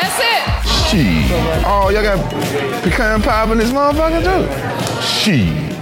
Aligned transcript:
That's 0.00 0.18
it. 0.18 0.42
Shit. 0.88 1.30
Oh, 1.64 1.90
y'all 1.90 2.02
got 2.02 2.18
pecan 2.82 3.20
pie 3.20 3.52
in 3.52 3.58
this 3.58 3.72
motherfucker 3.72 4.22
too? 4.22 4.46
Shit. 5.02 5.76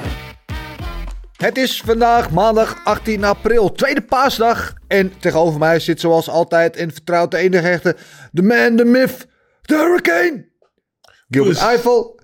Het 1.36 1.58
is 1.58 1.82
vandaag 1.84 2.30
maandag 2.30 2.84
18 2.84 3.24
april, 3.24 3.72
tweede 3.72 4.02
paasdag. 4.02 4.74
En 4.88 5.18
tegenover 5.18 5.58
mij 5.58 5.78
zit 5.78 6.00
zoals 6.00 6.28
altijd 6.28 6.76
en 6.76 6.92
vertrouwt 6.92 7.30
de 7.30 7.36
enige 7.36 7.68
echte... 7.68 7.96
De 8.30 8.42
man, 8.42 8.76
de 8.76 8.84
myth, 8.84 9.26
de 9.62 9.76
hurricane. 9.76 10.48
Gilbert 11.28 11.58
Eiffel. 11.58 12.15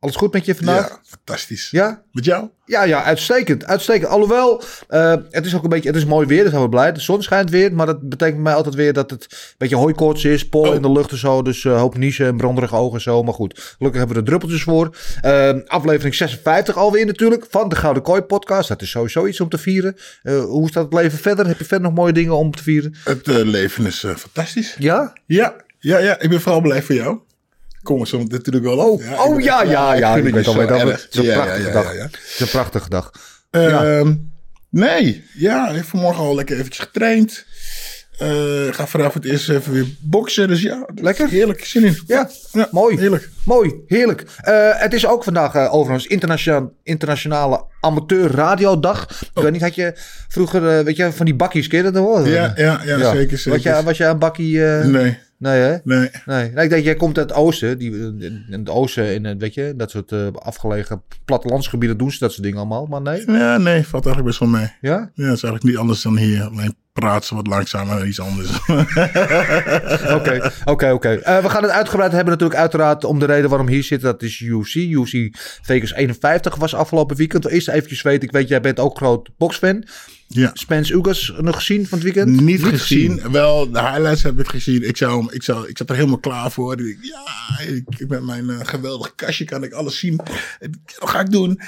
Alles 0.00 0.16
goed 0.16 0.32
met 0.32 0.44
je 0.44 0.54
vandaag? 0.54 0.88
Ja, 0.88 0.98
fantastisch. 1.04 1.70
Ja? 1.70 2.02
Met 2.12 2.24
jou? 2.24 2.48
Ja, 2.64 2.82
ja, 2.84 3.02
uitstekend. 3.04 3.64
Uitstekend. 3.66 4.10
Alhoewel, 4.10 4.62
eh, 4.88 5.14
het 5.30 5.46
is 5.46 5.54
ook 5.56 5.62
een 5.62 5.68
beetje, 5.68 5.88
het 5.88 5.98
is 5.98 6.04
mooi 6.04 6.26
weer, 6.26 6.40
daar 6.42 6.50
zijn 6.50 6.62
we 6.62 6.68
blij. 6.68 6.92
De 6.92 7.00
zon 7.00 7.22
schijnt 7.22 7.50
weer, 7.50 7.72
maar 7.74 7.86
dat 7.86 8.08
betekent 8.08 8.34
bij 8.34 8.44
mij 8.44 8.54
altijd 8.54 8.74
weer 8.74 8.92
dat 8.92 9.10
het 9.10 9.22
een 9.30 9.54
beetje 9.58 9.76
hooikoorts 9.76 10.24
is, 10.24 10.48
pollen 10.48 10.68
Oh. 10.70 10.74
in 10.76 10.82
de 10.82 10.92
lucht 10.92 11.10
en 11.10 11.18
zo. 11.18 11.42
Dus 11.42 11.64
eh 11.64 11.78
hoop 11.78 11.96
niezen 11.96 12.26
en 12.26 12.36
branderige 12.36 12.74
ogen 12.74 12.94
en 12.94 13.00
zo. 13.00 13.22
Maar 13.22 13.34
goed, 13.34 13.74
gelukkig 13.78 13.98
hebben 14.00 14.16
we 14.16 14.22
er 14.22 14.28
druppeltjes 14.28 14.62
voor. 14.62 14.96
Eh, 15.20 15.54
aflevering 15.66 16.14
56 16.14 16.76
alweer 16.76 17.06
natuurlijk 17.06 17.46
van 17.50 17.68
de 17.68 17.76
Gouden 17.76 18.02
Kooi 18.02 18.20
podcast. 18.22 18.68
Dat 18.68 18.82
is 18.82 18.90
sowieso 18.90 19.26
iets 19.26 19.40
om 19.40 19.48
te 19.48 19.58
vieren. 19.58 19.96
Hoe 20.22 20.68
staat 20.68 20.84
het 20.84 20.92
leven 20.94 21.18
verder? 21.18 21.46
Heb 21.46 21.58
je 21.58 21.64
verder 21.64 21.86
nog 21.86 21.96
mooie 21.96 22.12
dingen 22.12 22.36
om 22.36 22.50
te 22.54 22.62
vieren? 22.62 22.94
Het 23.04 23.26
leven 23.26 23.86
is 23.86 24.04
fantastisch. 24.16 24.76
Ja? 24.78 25.12
Ja, 25.26 25.54
ja, 25.78 25.98
ja. 25.98 26.20
Ik 26.20 26.30
ben 26.30 26.40
vooral 26.40 26.60
blij 26.60 26.82
voor 26.82 26.94
jou. 26.94 27.18
Kom 27.88 28.00
er 28.00 28.06
zo 28.06 28.22
natuurlijk 28.28 28.64
wel 28.64 28.78
op. 28.78 29.02
Oh, 29.02 29.26
oh 29.26 29.40
ja, 29.40 29.62
ja, 29.62 29.94
ja. 29.94 30.16
Ik 30.16 30.24
Ik 30.24 30.32
weet 30.34 30.44
dat 30.44 30.54
is 30.54 31.16
een 31.16 31.22
Ja, 31.22 31.32
ja, 31.32 31.34
prachtige 31.44 31.66
ja, 31.66 31.72
dag. 31.72 31.84
ja, 31.94 31.98
ja. 31.98 32.08
Is 32.34 32.40
een 32.40 32.48
prachtige 32.48 32.88
dag. 32.88 33.10
Ja. 33.50 34.04
Nee, 34.70 35.24
ja, 35.34 35.68
ik 35.68 35.76
heb 35.76 35.84
vanmorgen 35.84 36.22
al 36.24 36.34
lekker 36.34 36.56
eventjes 36.58 36.84
getraind. 36.84 37.44
Eh, 38.18 38.66
ik 38.66 38.74
ga 38.74 38.86
vanavond 38.86 39.24
eerst 39.24 39.48
even 39.48 39.72
weer 39.72 39.86
boksen. 40.00 40.48
Dus 40.48 40.62
ja, 40.62 40.86
Lekker. 40.94 41.28
Heerlijk, 41.28 41.64
zin 41.64 41.84
in. 41.84 41.98
Ja, 42.06 42.30
Ja, 42.52 42.68
mooi. 42.70 42.98
heerlijk. 42.98 43.28
Mooi, 43.44 43.74
heerlijk. 43.86 44.24
Eh, 44.40 44.70
het 44.72 44.92
is 44.92 45.06
ook 45.06 45.24
vandaag 45.24 45.54
eh, 45.54 45.74
overigens 45.74 46.06
internationale, 46.06 46.70
internationale 46.82 47.64
amateur 47.80 48.30
radiodag. 48.30 49.22
Ik 49.34 49.42
weet 49.42 49.52
niet, 49.52 49.62
had 49.62 49.74
je 49.74 49.92
vroeger, 50.28 50.84
weet 50.84 50.96
je, 50.96 51.12
van 51.12 51.26
die 51.26 51.34
bakkies, 51.34 51.66
je 51.66 51.82
dat 51.82 51.92
nog 51.92 52.06
wel? 52.06 52.26
Ja, 52.26 52.52
ja, 52.56 52.80
ja, 52.84 53.10
zeker, 53.12 53.30
Was 53.32 53.42
zeker. 53.42 53.60
jij, 53.60 53.82
was 53.82 53.96
jij 53.96 54.08
een 54.10 54.18
bakkie? 54.18 54.58
Nee, 54.58 55.18
Nee, 55.38 55.60
hè? 55.60 55.76
nee. 55.84 56.10
Nee. 56.26 56.50
nee, 56.50 56.64
ik 56.64 56.70
denk, 56.70 56.84
jij 56.84 56.94
komt 56.94 57.18
uit 57.18 57.28
het 57.28 57.38
oosten. 57.38 57.78
Die, 57.78 57.92
in 57.92 58.46
het 58.48 58.68
oosten, 58.68 59.14
in, 59.14 59.24
het, 59.24 59.38
weet 59.40 59.54
je, 59.54 59.74
dat 59.76 59.90
soort 59.90 60.12
eh, 60.12 60.26
afgelegen 60.32 61.02
plattelandsgebieden 61.24 61.98
doen 61.98 62.10
ze 62.12 62.18
dat 62.18 62.30
soort 62.32 62.42
dingen 62.42 62.58
allemaal. 62.58 62.86
Maar 62.86 63.00
nee, 63.02 63.22
Ja, 63.26 63.58
nee, 63.58 63.86
valt 63.86 64.06
eigenlijk 64.06 64.24
best 64.38 64.38
wel 64.38 64.60
mee. 64.60 64.72
ja? 64.80 64.90
Ja, 64.90 65.24
het 65.24 65.36
is 65.36 65.42
eigenlijk 65.42 65.64
niet 65.64 65.76
anders 65.76 66.02
dan 66.02 66.16
hier. 66.16 66.42
Alleen 66.44 66.74
praat 66.92 67.24
ze 67.24 67.34
wat 67.34 67.46
langzamer 67.46 68.06
iets 68.06 68.20
anders. 68.20 68.50
Oké, 70.18 70.50
oké, 70.64 70.90
oké. 70.90 71.08
Eh, 71.08 71.42
We 71.42 71.48
gaan 71.50 71.62
het 71.62 71.72
uitgebreid 71.72 72.12
hebben 72.12 72.32
natuurlijk 72.32 72.60
uiteraard 72.60 73.04
om 73.04 73.18
de 73.18 73.26
reden 73.26 73.50
waarom 73.50 73.68
hier 73.68 73.82
zit. 73.82 74.00
Dat 74.00 74.22
is 74.22 74.40
UFC. 74.40 74.74
UFC 74.74 75.28
Vegas 75.62 75.92
51 75.92 76.56
was 76.56 76.74
afgelopen 76.74 77.16
weekend. 77.16 77.46
Eerst 77.46 77.68
eventjes 77.68 78.02
weten, 78.02 78.22
ik 78.28 78.32
weet, 78.34 78.48
jij 78.48 78.60
bent 78.60 78.78
ook 78.78 78.96
groot 78.96 79.28
boxfan. 79.38 79.84
Ja. 80.28 80.50
Spence 80.54 80.92
Ugas 80.94 81.32
nog 81.38 81.56
gezien 81.56 81.86
van 81.86 81.98
het 81.98 82.02
weekend? 82.14 82.40
Niet, 82.40 82.64
gezien. 82.64 83.30
Wel, 83.30 83.70
de 83.70 83.80
highlights 83.80 84.22
heb 84.22 84.40
ik 84.40 84.48
gezien. 84.48 84.88
Ik, 84.88 84.96
zou, 84.96 85.18
hem- 85.18 85.30
ik, 85.32 85.42
zou, 85.42 85.68
ik 85.68 85.76
zat 85.78 85.90
er 85.90 85.96
helemaal 85.96 86.18
klaar 86.18 86.50
voor. 86.50 86.80
Ik 86.80 86.96
dacht, 87.02 87.06
ja, 87.58 87.64
ik, 87.64 87.84
ik 87.98 88.08
met 88.08 88.22
mijn 88.22 88.50
eh, 88.50 88.58
geweldige 88.62 89.12
kastje 89.14 89.44
kan 89.44 89.62
ik 89.64 89.72
alles 89.72 89.98
zien. 89.98 90.16
Wat 90.98 91.10
ga 91.10 91.20
ik 91.20 91.30
doen? 91.30 91.60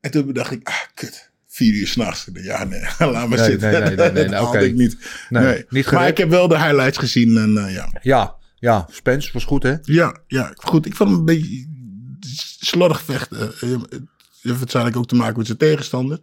En 0.00 0.10
toen 0.10 0.32
dacht 0.32 0.50
ik, 0.50 0.68
ah, 0.68 0.74
kut. 0.94 1.30
Vier 1.46 1.74
uur 1.74 1.86
s'nachts. 1.86 2.28
Ja, 2.32 2.64
nee, 2.64 2.80
laat 2.98 3.28
maar 3.28 3.38
Nee, 3.38 3.50
zitten. 3.50 3.70
nee, 3.70 3.80
nee, 3.80 3.96
nee, 3.96 4.10
nee, 4.12 4.28
dat 4.38 4.46
oké. 4.46 4.58
ik 4.58 4.74
niet. 4.74 4.96
Nee, 5.28 5.42
Nee, 5.44 5.64
niet 5.68 5.90
maar 5.90 6.08
ik 6.08 6.16
heb 6.16 6.28
wel 6.30 6.48
de 6.48 6.58
highlights 6.58 6.98
gezien. 6.98 7.36
En 7.36 7.56
eh, 7.66 7.74
ja. 7.74 7.98
Ja, 8.02 8.36
ja, 8.54 8.86
Spence 8.90 9.30
was 9.32 9.44
goed 9.44 9.62
hè? 9.62 9.74
ja, 9.82 10.16
ja, 10.26 10.52
goed. 10.54 10.86
Ik 10.86 10.94
vond 10.94 11.10
hem 11.10 11.18
een 11.18 11.24
beetje 11.24 11.66
slordig 12.60 13.02
vechten. 13.02 13.38
Eh, 13.60 13.70
Het 13.70 14.00
heeft 14.42 14.58
waarschijnlijk 14.58 14.96
ook 14.96 15.06
te 15.08 15.14
maken 15.14 15.36
met 15.36 15.46
zijn 15.46 15.58
tegenstander. 15.58 16.18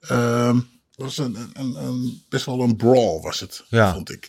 Ehm, 0.00 0.58
was 0.98 1.18
een, 1.18 1.36
een, 1.52 2.22
best 2.28 2.46
wel 2.46 2.60
een 2.60 2.76
brawl 2.76 3.20
was 3.20 3.40
het, 3.40 3.64
Ja. 3.68 3.92
vond 3.92 4.10
ik. 4.10 4.28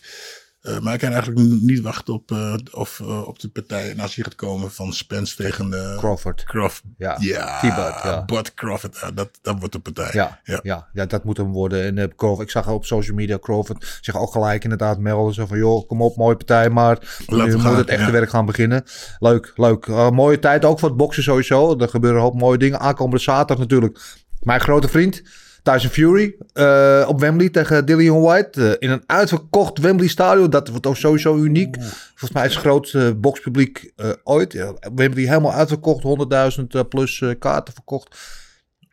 Eh, 0.60 0.78
maar 0.78 0.94
ik 0.94 1.00
kan 1.00 1.12
eigenlijk 1.12 1.40
niet 1.62 1.80
wachten 1.80 2.14
op, 2.14 2.30
eh, 2.30 2.54
of, 2.72 3.00
eh, 3.00 3.28
op 3.28 3.38
de 3.40 3.48
partij 3.48 3.94
naast 3.96 4.14
hier 4.14 4.24
gaat 4.24 4.34
komen 4.34 4.72
van 4.72 4.92
Spence 4.92 5.36
tegen 5.36 5.70
Crawford. 5.98 6.44
Crawford. 6.44 6.84
Ja, 6.98 7.16
ja 7.20 7.58
ja. 7.62 8.24
Bud 8.24 8.54
Crawford. 8.54 9.00
dat, 9.14 9.28
dat 9.42 9.58
wordt 9.58 9.72
de 9.72 9.78
partij. 9.78 10.10
Ja, 10.12 10.40
ja. 10.62 10.88
Ja, 10.92 11.06
dat 11.06 11.24
moet 11.24 11.36
hem 11.36 11.52
worden. 11.52 11.98
En 11.98 12.14
Crawford, 12.16 12.42
ik 12.46 12.50
zag 12.50 12.68
op 12.68 12.84
social 12.84 13.16
media 13.16 13.38
Crawford 13.38 13.98
zich 14.00 14.16
ook 14.16 14.32
gelijk 14.32 14.62
inderdaad 14.62 14.98
melden. 14.98 15.34
Zo 15.34 15.46
van, 15.46 15.58
joh, 15.58 15.88
kom 15.88 16.02
op, 16.02 16.16
mooie 16.16 16.36
partij, 16.36 16.70
maar 16.70 17.24
nu 17.26 17.52
we 17.52 17.56
moet 17.56 17.76
het 17.76 17.88
echte 17.88 18.10
werk 18.10 18.30
gaan 18.30 18.46
beginnen. 18.46 18.84
Leuk, 19.18 19.52
leuk. 19.56 19.86
Mooie 19.86 20.38
tijd 20.38 20.64
ook 20.64 20.78
voor 20.78 20.88
het 20.88 20.98
boksen 20.98 21.22
sowieso. 21.22 21.78
Er 21.78 21.88
gebeuren 21.88 22.18
een 22.18 22.26
hoop 22.26 22.40
mooie 22.40 22.58
dingen. 22.58 22.80
Aankomende 22.80 23.22
zaterdag 23.22 23.58
natuurlijk. 23.58 24.00
Mijn 24.40 24.60
grote 24.60 24.88
vriend, 24.88 25.22
Tyson 25.62 25.90
Fury, 25.90 26.34
eh, 26.52 27.04
op 27.08 27.20
Wembley 27.20 27.48
tegen 27.48 27.86
Dillian 27.86 28.20
White. 28.20 28.68
eh, 28.68 28.76
in 28.78 28.90
een 28.90 29.02
uitverkocht 29.06 29.78
Wembley 29.78 30.08
stadion. 30.08 30.50
Dat 30.50 30.68
wordt 30.68 30.86
ook 30.86 30.96
sowieso 30.96 31.36
uniek. 31.36 31.76
Volgens 31.80 32.32
mij 32.32 32.46
is 32.46 32.54
het 32.54 32.62
grootste 32.62 33.14
boxpubliek 33.16 33.92
eh, 33.96 34.10
ooit. 34.24 34.52
Ja, 34.52 34.74
Wembley 34.94 35.24
helemaal 35.24 35.52
uitverkocht. 35.52 36.02
100.000 36.02 36.74
eh, 36.74 36.80
plus 36.88 37.24
kaarten 37.38 37.74
verkocht. 37.74 38.16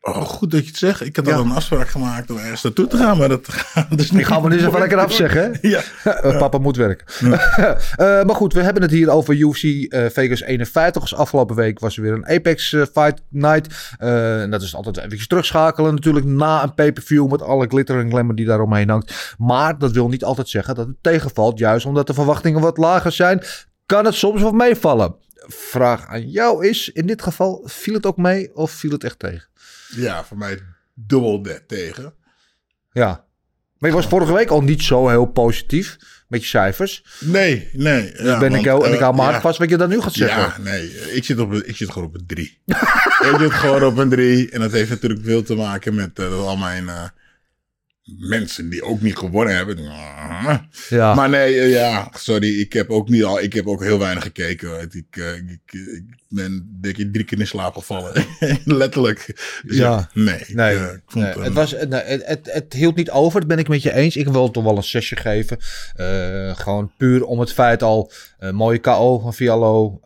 Oh, 0.02 0.22
goed 0.22 0.52
dat 0.52 0.62
je 0.62 0.68
het 0.68 0.78
zegt. 0.78 1.06
Ik 1.06 1.16
had 1.16 1.32
al 1.32 1.44
een 1.44 1.52
afspraak 1.52 1.88
gemaakt 1.88 2.32
om 2.32 2.38
ergens 2.38 2.64
naartoe 2.64 2.88
te 2.88 2.98
gaan, 2.98 3.18
maar 3.18 3.30
dat 3.30 3.48
gaat 3.48 3.98
dus 3.98 4.12
niet. 4.12 4.20
Ik 4.20 4.26
ga 4.26 4.40
me 4.40 4.50
nu 4.50 4.58
even 4.58 4.80
lekker 4.80 4.98
afzeggen. 4.98 5.58
Ja. 5.62 5.82
Eh, 6.28 6.38
Papa 6.38 6.58
moet 6.58 6.76
werken. 6.76 7.06
Eh, 7.96 8.24
maar 8.24 8.36
goed, 8.36 8.54
we 8.54 8.62
hebben 8.62 8.82
het 8.82 8.92
hier 8.92 9.10
over 9.10 9.36
UFC 9.36 9.64
eh, 9.64 10.06
Vegas 10.10 10.42
51. 10.42 11.02
Dus 11.02 11.16
afgelopen 11.16 11.56
week 11.56 11.80
was 11.80 11.96
er 11.96 12.02
weer 12.02 12.14
een 12.14 12.28
Apex 12.28 12.70
Fight 12.70 13.22
Night. 13.30 13.96
En 13.98 14.52
dat 14.52 14.62
is 14.62 14.76
altijd 14.76 14.98
even 14.98 15.28
terugschakelen 15.28 15.94
natuurlijk 15.94 16.26
na 16.26 16.64
een 16.64 16.74
pay-per-view 16.74 17.32
met 17.32 17.42
alle 17.42 17.68
glitter 17.68 18.00
en 18.00 18.10
glamour 18.10 18.36
die 18.36 18.46
daaromheen 18.46 18.90
hangt. 18.90 19.36
Maar 19.38 19.78
dat 19.78 19.92
wil 19.92 20.08
niet 20.08 20.24
altijd 20.24 20.50
zeggen 20.50 20.76
dat 20.76 20.88
het 20.88 20.96
tegenvalt. 21.02 21.60
Juist 21.60 21.86
omdat 21.86 22.08
de 22.08 22.14
verwachtingen 22.14 22.62
wat 22.62 22.78
lager 22.78 23.12
zijn, 23.12 23.42
kan 23.86 24.06
het 24.06 24.16
soms 24.16 24.42
wat 24.42 24.54
meevallen. 24.54 25.16
Vraag 25.48 26.08
aan 26.08 26.30
jou 26.30 26.68
is, 26.68 26.90
in 26.90 27.08
dit 27.08 27.22
geval, 27.22 27.62
viel 27.66 27.94
het 27.94 28.06
ook 28.06 28.18
mee 28.18 28.56
of 28.56 28.72
viel 28.72 28.92
het 28.92 29.04
echt 29.04 29.20
tegen? 29.20 29.48
Ja, 29.96 30.24
voor 30.24 30.38
mij 30.38 30.60
dubbel 30.94 31.42
dat 31.42 31.68
tegen. 31.68 32.14
Ja. 32.92 33.26
Maar 33.78 33.90
je 33.90 33.96
was 33.96 34.08
vorige 34.08 34.34
week 34.34 34.50
al 34.50 34.62
niet 34.62 34.84
zo 34.84 35.08
heel 35.08 35.26
positief 35.26 35.98
met 36.28 36.42
je 36.42 36.48
cijfers. 36.48 37.04
Nee, 37.20 37.70
nee. 37.74 38.12
Dus 38.12 38.40
ben 38.40 38.54
ik, 38.54 38.64
jou, 38.64 38.86
en 38.86 38.94
ik 38.94 39.00
hou 39.00 39.16
me 39.16 39.22
hard 39.22 39.42
vast 39.42 39.60
wat 39.60 39.70
je 39.70 39.78
dan 39.78 39.90
nu 39.90 40.02
gaat 40.02 40.14
zeggen. 40.14 40.64
Ja, 40.64 40.72
nee. 40.72 41.14
Ik 41.14 41.24
zit, 41.24 41.40
op, 41.40 41.54
ik 41.54 41.76
zit 41.76 41.92
gewoon 41.92 42.08
op 42.08 42.16
een 42.16 42.26
drie. 42.26 42.62
ik 43.32 43.36
zit 43.40 43.54
gewoon 43.54 43.84
op 43.84 43.98
een 43.98 44.10
drie. 44.10 44.50
En 44.50 44.60
dat 44.60 44.72
heeft 44.72 44.90
natuurlijk 44.90 45.22
veel 45.24 45.44
te 45.44 45.56
maken 45.56 45.96
met 45.96 46.20
eh, 46.20 46.30
dat 46.30 46.46
al 46.46 46.58
mijn 46.58 46.90
eh, 46.90 47.04
mensen 48.18 48.70
die 48.70 48.84
ook 48.84 49.02
niet 49.02 49.18
gewonnen 49.18 49.56
hebben. 49.56 49.78
Ja. 50.90 51.14
Maar 51.14 51.30
nee, 51.30 51.60
eh, 51.60 51.72
ja, 51.72 52.12
sorry. 52.14 52.60
Ik 52.60 52.74
heb 52.74 52.90
ook 52.90 53.10
niet 53.10 53.24
al, 53.24 53.42
ik 53.42 53.54
heb 53.54 53.68
ook 53.68 53.84
heel 53.84 54.00
weinig 54.00 54.24
gekeken. 54.24 54.82
Ik, 54.92 55.18
eh, 55.18 55.36
ik, 55.36 55.74
ik 55.74 56.04
ben 56.30 56.78
denk 56.82 56.98
ik 56.98 57.14
drie 57.14 57.26
keer 57.26 57.40
in 57.40 57.48
slaap 57.48 57.76
gevallen. 57.76 58.26
Letterlijk. 58.66 59.26
Dus 59.66 59.78
Ja. 59.78 59.84
ja, 59.90 60.10
nee. 60.14 60.40
ik, 60.40 60.54
Nee, 60.54 60.76
eh, 60.76 60.84
ik 60.84 61.14
nee, 61.14 61.26
het, 61.26 61.54
was, 61.54 61.72
nee, 61.72 62.02
het, 62.02 62.22
het, 62.26 62.50
het 62.52 62.74
hield 62.74 62.96
niet 62.96 63.12
over, 63.12 63.40
dat 63.40 63.50
ben 63.50 63.58
ik 63.60 63.68
met 63.68 63.82
je 63.82 63.94
eens. 63.94 64.16
Ik 64.16 64.28
wil 64.28 64.52
toch 64.52 64.64
wel 64.64 64.78
een 64.78 64.84
zesje 64.84 65.16
geven. 65.16 65.58
Gewoon 66.56 66.92
puur 66.98 67.26
om 67.26 67.40
het 67.40 67.54
feit 67.54 67.84
al. 67.84 68.12
Mooie 68.52 68.80
KO 68.80 69.20
van 69.20 69.34
Fiallo. 69.34 70.00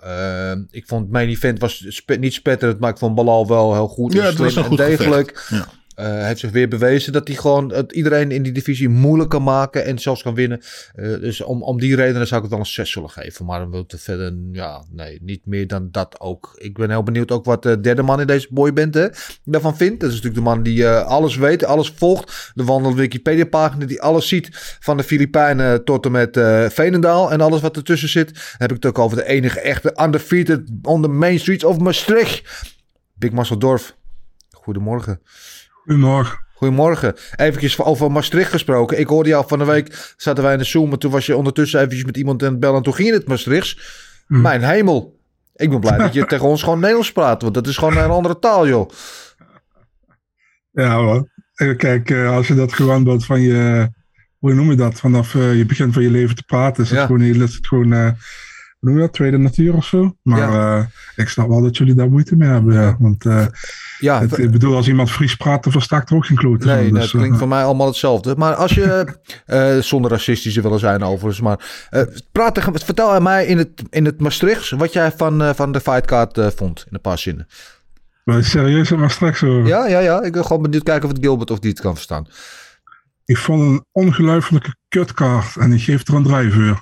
Ik 0.71 0.83
vond 0.87 1.11
main 1.11 1.29
event 1.29 1.59
was 1.59 1.85
spe- 1.87 2.15
niet 2.15 2.33
spetterend, 2.33 2.79
maar 2.79 2.89
ik 2.91 2.97
vond 2.97 3.15
Balal 3.15 3.47
wel 3.47 3.73
heel 3.73 3.87
goed. 3.87 4.13
Ja, 4.13 4.23
het 4.25 4.37
was 4.37 4.55
een 4.55 4.61
en 4.63 4.67
goed 4.69 4.77
degelijk. 4.77 5.45
Ja. 5.49 5.67
Eh, 5.95 6.25
heeft 6.25 6.39
zich 6.39 6.51
weer 6.51 6.67
bewezen 6.67 7.13
dat 7.13 7.27
hij 7.27 7.37
gewoon 7.37 7.73
het, 7.73 7.91
iedereen 7.91 8.31
in 8.31 8.43
die 8.43 8.51
divisie 8.51 8.89
moeilijk 8.89 9.29
kan 9.29 9.43
maken 9.43 9.85
en 9.85 9.99
zelfs 9.99 10.23
kan 10.23 10.33
winnen. 10.33 10.61
Eh, 10.93 11.05
dus 11.05 11.41
om, 11.41 11.63
om 11.63 11.79
die 11.79 11.95
redenen 11.95 12.27
zou 12.27 12.35
ik 12.35 12.41
het 12.41 12.51
wel 12.51 12.59
een 12.59 12.71
6 12.71 12.91
zullen 12.91 13.09
geven. 13.09 13.45
Maar 13.45 13.59
dan 13.59 13.71
wil 13.71 13.79
ik 13.79 13.91
er 13.91 13.99
verder, 13.99 14.33
ja, 14.51 14.83
nee, 14.89 15.19
niet 15.21 15.45
meer 15.45 15.67
dan 15.67 15.87
dat 15.91 16.19
ook. 16.19 16.55
Ik 16.57 16.77
ben 16.77 16.89
heel 16.89 17.03
benieuwd 17.03 17.31
ook 17.31 17.45
wat 17.45 17.63
de 17.63 17.79
derde 17.79 18.01
man 18.01 18.19
in 18.19 18.27
deze 18.27 18.47
boyband 18.49 18.93
hè, 18.93 19.07
daarvan 19.43 19.77
vindt. 19.77 19.99
Dat 19.99 20.09
is 20.09 20.15
natuurlijk 20.15 20.43
de 20.43 20.49
man 20.49 20.63
die 20.63 20.85
eh, 20.85 21.05
alles 21.05 21.35
weet, 21.35 21.63
alles 21.63 21.93
volgt. 21.95 22.51
De 22.53 22.63
wandel 22.63 22.95
Wikipedia 22.95 23.45
pagina 23.45 23.85
die 23.85 24.01
alles 24.01 24.27
ziet 24.27 24.49
van 24.79 24.97
de 24.97 25.03
Filipijnen 25.03 25.83
tot 25.83 26.05
en 26.05 26.11
met 26.11 26.37
eh 26.37 26.69
Veenendaal 26.69 27.31
en 27.31 27.41
alles 27.41 27.61
wat 27.61 27.75
ertussen 27.75 28.09
zit. 28.09 28.33
Dan 28.33 28.43
heb 28.57 28.69
ik 28.69 28.75
het 28.75 28.85
ook 28.85 28.99
over 28.99 29.17
de 29.17 29.25
enige 29.25 29.59
echte 29.59 29.97
undefeated 30.01 30.69
on 30.81 31.01
the 31.01 31.07
main 31.07 31.39
streets 31.39 31.63
of 31.63 31.79
Maastricht. 31.79 32.65
Big 33.13 33.31
Marcel 33.31 33.57
Dorf. 33.57 33.95
Goedemorgen. 34.51 35.21
Goedemorgen. 35.83 36.39
Goedemorgen. 36.53 37.15
Even 37.35 37.85
over 37.85 38.11
Maastricht 38.11 38.51
gesproken. 38.51 38.99
Ik 38.99 39.07
hoorde 39.07 39.29
jou 39.29 39.45
van 39.47 39.59
de 39.59 39.65
week, 39.65 40.13
zaten 40.17 40.43
wij 40.43 40.53
in 40.53 40.57
de 40.59 40.63
Zoom... 40.63 40.91
en 40.91 40.99
toen 40.99 41.11
was 41.11 41.25
je 41.25 41.35
ondertussen 41.35 41.79
eventjes 41.79 42.03
met 42.05 42.17
iemand 42.17 42.43
aan 42.43 42.51
het 42.51 42.59
bellen... 42.59 42.77
en 42.77 42.83
toen 42.83 42.93
ging 42.93 43.07
je 43.07 43.13
het 43.13 43.27
Maastrichts. 43.27 43.79
Mijn 44.27 44.61
hemel. 44.63 45.19
Ik 45.55 45.69
ben 45.69 45.79
blij 45.79 45.97
dat 45.97 46.13
je 46.13 46.25
tegen 46.31 46.45
ons 46.47 46.63
gewoon 46.63 46.79
Nederlands 46.79 47.11
praat... 47.11 47.41
want 47.41 47.53
dat 47.53 47.67
is 47.67 47.77
gewoon 47.77 47.97
een 47.97 48.09
andere 48.09 48.39
taal, 48.39 48.67
joh. 48.67 48.89
Ja 50.71 50.95
hoor. 50.95 51.29
Eh, 51.53 51.77
Kijk, 51.77 52.09
eh, 52.09 52.31
als 52.35 52.47
je 52.47 52.53
dat 52.55 52.73
gewoon 52.73 53.03
bent 53.03 53.25
van 53.25 53.41
je, 53.41 53.89
hoe 54.37 54.53
noem 54.53 54.69
je 54.69 54.75
dat? 54.75 54.99
Vanaf 54.99 55.35
eh, 55.35 55.57
je 55.57 55.65
begin 55.65 55.93
van 55.93 56.03
je 56.03 56.09
leven 56.11 56.35
te 56.35 56.43
praten, 56.43 56.83
is 56.83 56.89
het 56.89 56.99
Ja. 56.99 57.05
gewoon, 57.05 57.21
heel, 57.21 57.41
is 57.41 57.53
het 57.55 57.67
gewoon 57.67 58.15
noem 58.81 58.95
je 58.95 59.01
dat? 59.01 59.13
Tweede 59.13 59.37
natuur 59.37 59.73
of 59.73 59.85
zo. 59.85 60.15
Maar 60.21 60.77
eh, 60.77 60.85
ik 61.15 61.29
snap 61.29 61.47
wel 61.47 61.61
dat 61.61 61.77
jullie 61.77 61.93
daar 61.93 62.09
moeite 62.09 62.35
mee 62.35 62.49
hebben. 62.49 62.73
Ja. 62.73 62.95
Want 62.99 63.25
eh, 63.25 63.45
Ja, 63.99 64.19
het, 64.19 64.37
ik 64.37 64.51
bedoel, 64.51 64.75
als 64.75 64.87
iemand 64.87 65.11
Fries 65.11 65.35
praat, 65.35 65.63
dan 65.63 65.71
versta 65.71 65.97
ik 65.97 66.09
er 66.09 66.15
ook 66.15 66.25
geen 66.25 66.37
klote 66.37 66.65
Nee, 66.65 66.91
dat 66.91 67.01
Dus, 67.01 67.11
klinkt 67.11 67.31
eh, 67.33 67.37
voor 67.39 67.47
mij 67.47 67.63
allemaal 67.63 67.87
hetzelfde. 67.87 68.35
Maar 68.37 68.55
als 68.55 68.73
je, 68.73 69.05
zonder 69.91 70.11
racistisch 70.11 70.53
te 70.53 70.61
willen 70.61 70.79
zijn 70.79 71.03
overigens, 71.03 71.41
maar 71.41 71.87
praat 72.31 72.59
vertel 72.83 73.11
aan 73.11 73.23
mij 73.23 73.45
in 73.45 73.57
het, 73.57 73.83
in 73.89 74.05
het 74.05 74.19
Maastrichts 74.19 74.69
wat 74.69 74.93
jij 74.93 75.11
van, 75.11 75.55
van 75.55 75.71
de 75.71 75.79
fightcard 75.79 76.37
eh, 76.37 76.47
vond 76.55 76.79
in 76.87 76.93
een 76.93 77.01
paar 77.01 77.17
zinnen. 77.17 77.47
maar 78.23 78.43
serieus, 78.43 78.89
maar 78.91 79.11
straks 79.11 79.39
zo. 79.39 79.67
Ja, 79.67 79.87
ja, 79.87 79.99
ja. 79.99 80.21
Ik 80.21 80.33
wil 80.33 80.43
gewoon 80.43 80.61
benieuwd 80.61 80.83
kijken 80.83 81.09
of 81.09 81.15
het 81.15 81.23
Gilbert 81.23 81.51
of 81.51 81.59
die 81.59 81.71
het 81.71 81.81
kan 81.81 81.93
verstaan. 81.95 82.27
Ik 83.25 83.37
vond 83.37 83.61
een 83.61 83.85
ongelooflijke 83.91 84.75
kutkaart 84.87 85.55
en 85.55 85.73
ik 85.73 85.81
geef 85.81 86.07
er 86.07 86.13
een 86.13 86.23
drijfveur. 86.23 86.81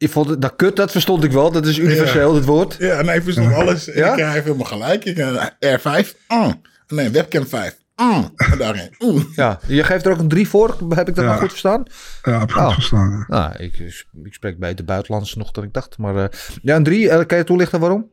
Ik 0.00 0.10
vond 0.10 0.28
het, 0.28 0.40
nou 0.40 0.52
kut, 0.56 0.76
dat 0.76 0.90
verstond 0.90 1.24
ik 1.24 1.32
wel. 1.32 1.50
Dat 1.52 1.66
is 1.66 1.78
universeel, 1.78 2.34
het 2.34 2.44
woord. 2.44 2.76
Ja, 2.78 3.02
nee, 3.02 3.16
ik 3.16 3.22
verstond 3.22 3.54
alles. 3.54 3.84
Ja? 3.84 4.08
Ik 4.08 4.12
krijg 4.16 4.44
helemaal 4.44 4.66
gelijk. 4.66 5.04
Ik, 5.04 5.18
eh, 5.18 5.46
R5. 5.78 6.14
mm. 6.28 6.60
Nee, 6.88 7.08
webcam 7.10 7.46
5. 7.46 7.76
Mm. 7.96 8.34
Daarin. 8.58 8.94
Mm. 8.98 9.28
Ja, 9.36 9.58
je 9.66 9.84
geeft 9.84 10.06
er 10.06 10.12
ook 10.12 10.18
een 10.18 10.28
drie 10.28 10.48
voor. 10.48 10.76
Heb 10.88 11.08
ik 11.08 11.14
dat 11.14 11.24
Ja. 11.24 11.30
nog 11.30 11.40
goed 11.40 11.48
verstaan? 11.50 11.82
Ja, 12.22 12.32
heb 12.38 12.48
ik 12.48 12.54
goed 12.54 12.62
Oh. 12.62 12.74
verstaan. 12.74 13.10
ja. 13.10 13.24
Nou, 13.36 13.52
ik, 13.56 13.78
ik 14.24 14.34
spreek 14.34 14.58
beter 14.58 14.84
buitenlands 14.84 15.34
nog 15.34 15.50
dan 15.50 15.64
ik 15.64 15.72
dacht. 15.72 15.98
Maar 15.98 16.16
eh, 16.16 16.24
ja, 16.62 16.76
een 16.76 16.82
drie. 16.82 17.08
eh, 17.10 17.26
kan 17.26 17.38
je 17.38 17.44
toelichten 17.44 17.80
waarom? 17.80 18.10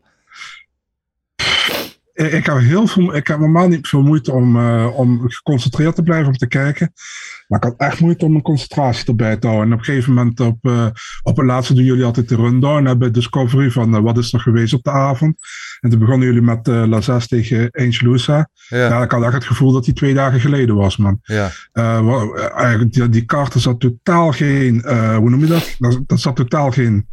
Ik, 2.18 2.46
heb 2.46 2.58
heel 2.58 2.88
veel, 2.88 3.16
ik 3.16 3.28
heb 3.28 3.40
normaal 3.40 3.68
niet 3.68 3.88
veel 3.88 4.02
moeite 4.02 4.32
om, 4.32 4.58
eh, 4.58 4.98
om 4.98 5.30
geconcentreerd 5.30 5.96
te 5.96 6.04
blijven 6.04 6.28
om 6.28 6.38
te 6.38 6.48
kijken. 6.48 6.94
Maar 7.48 7.60
ik 7.60 7.66
had 7.66 7.74
echt 7.78 8.00
moeite 8.00 8.26
om 8.26 8.32
mijn 8.32 8.44
concentratie 8.44 9.08
erbij 9.08 9.38
te 9.38 9.48
houden. 9.48 9.68
En 9.68 9.74
op 9.74 9.80
een 9.80 9.86
gegeven 9.86 10.14
moment, 10.14 10.40
op, 10.40 10.58
eh, 10.62 10.88
op 11.24 11.38
het 11.38 11.46
laatste 11.46 11.74
doen 11.74 11.84
jullie 11.84 12.04
altijd 12.04 12.30
de 12.30 12.36
rundown 12.36 12.86
hè, 12.86 12.98
bij 12.98 13.12
Discovery 13.12 13.72
van 13.72 13.96
eh, 13.96 14.02
wat 14.02 14.18
is 14.18 14.34
er 14.34 14.40
geweest 14.40 14.74
op 14.74 14.84
de 14.84 14.92
avond. 14.92 15.38
En 15.80 15.90
toen 15.90 16.00
begonnen 16.00 16.28
jullie 16.28 16.42
met 16.42 16.68
Lazes 16.68 17.28
tegen 17.28 17.70
Angelusa. 17.72 18.50
Ja. 18.68 18.78
Ja. 18.78 19.04
ik 19.04 19.12
had 19.12 19.24
echt 19.24 19.34
het 19.34 19.46
gevoel 19.46 19.72
dat 19.72 19.86
die 19.86 19.94
twee 19.94 20.14
dagen 20.14 20.40
geleden 20.40 20.76
was, 20.76 20.98
man. 20.98 21.20
Ja. 21.24 21.52
Eigenlijk, 22.56 22.94
die, 22.94 23.10
die 23.10 23.26
kaarten 23.26 23.60
zat 23.60 23.80
totaal 23.80 24.32
geen, 24.32 24.82
hoe 25.16 25.30
noem 25.30 25.40
je 25.40 25.46
dat? 25.46 25.76
Dat, 25.80 26.02
dat 26.06 26.20
zat 26.20 26.36
totaal 26.36 26.72
geen, 26.72 27.08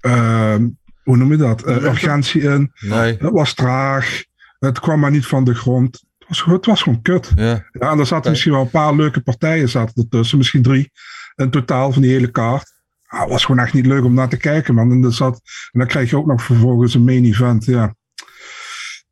eh, 0.00 0.54
hoe 1.02 1.16
noem 1.16 1.30
je 1.30 1.36
dat? 1.36 1.62
Eh, 1.62 1.76
urgentie 1.82 2.42
in. 2.42 2.72
Nee. 2.80 3.16
Het 3.18 3.30
was 3.32 3.54
traag. 3.54 4.22
Het 4.58 4.80
kwam 4.80 5.00
maar 5.00 5.10
niet 5.10 5.26
van 5.26 5.44
de 5.44 5.54
grond. 5.54 6.04
Het 6.18 6.28
was, 6.28 6.40
gewoon- 6.40 6.56
het 6.56 6.66
was 6.66 6.82
gewoon 6.82 7.02
kut. 7.02 7.32
Ja. 7.34 7.64
Ja, 7.72 7.90
en 7.90 7.98
er 7.98 8.06
zaten 8.06 8.30
misschien 8.30 8.52
wel 8.52 8.60
een 8.60 8.70
paar 8.70 8.94
leuke 8.94 9.20
partijen 9.20 9.68
zaten 9.68 10.02
ertussen. 10.02 10.38
Misschien 10.38 10.62
drie 10.62 10.90
in 11.36 11.50
totaal 11.50 11.92
van 11.92 12.02
die 12.02 12.10
hele 12.10 12.30
kaart. 12.30 12.72
Ah, 13.06 13.20
het 13.20 13.28
was 13.30 13.44
gewoon 13.44 13.64
echt 13.64 13.72
niet 13.72 13.86
leuk 13.86 14.04
om 14.04 14.14
naar 14.14 14.28
te 14.28 14.36
kijken, 14.36 14.74
man. 14.74 14.90
En, 15.04 15.12
zat, 15.12 15.40
en 15.72 15.78
dan 15.78 15.88
krijg 15.88 16.10
je 16.10 16.16
ook 16.16 16.26
nog 16.26 16.42
vervolgens 16.42 16.94
een 16.94 17.04
main 17.04 17.24
event. 17.24 17.64
Ja. 17.64 17.94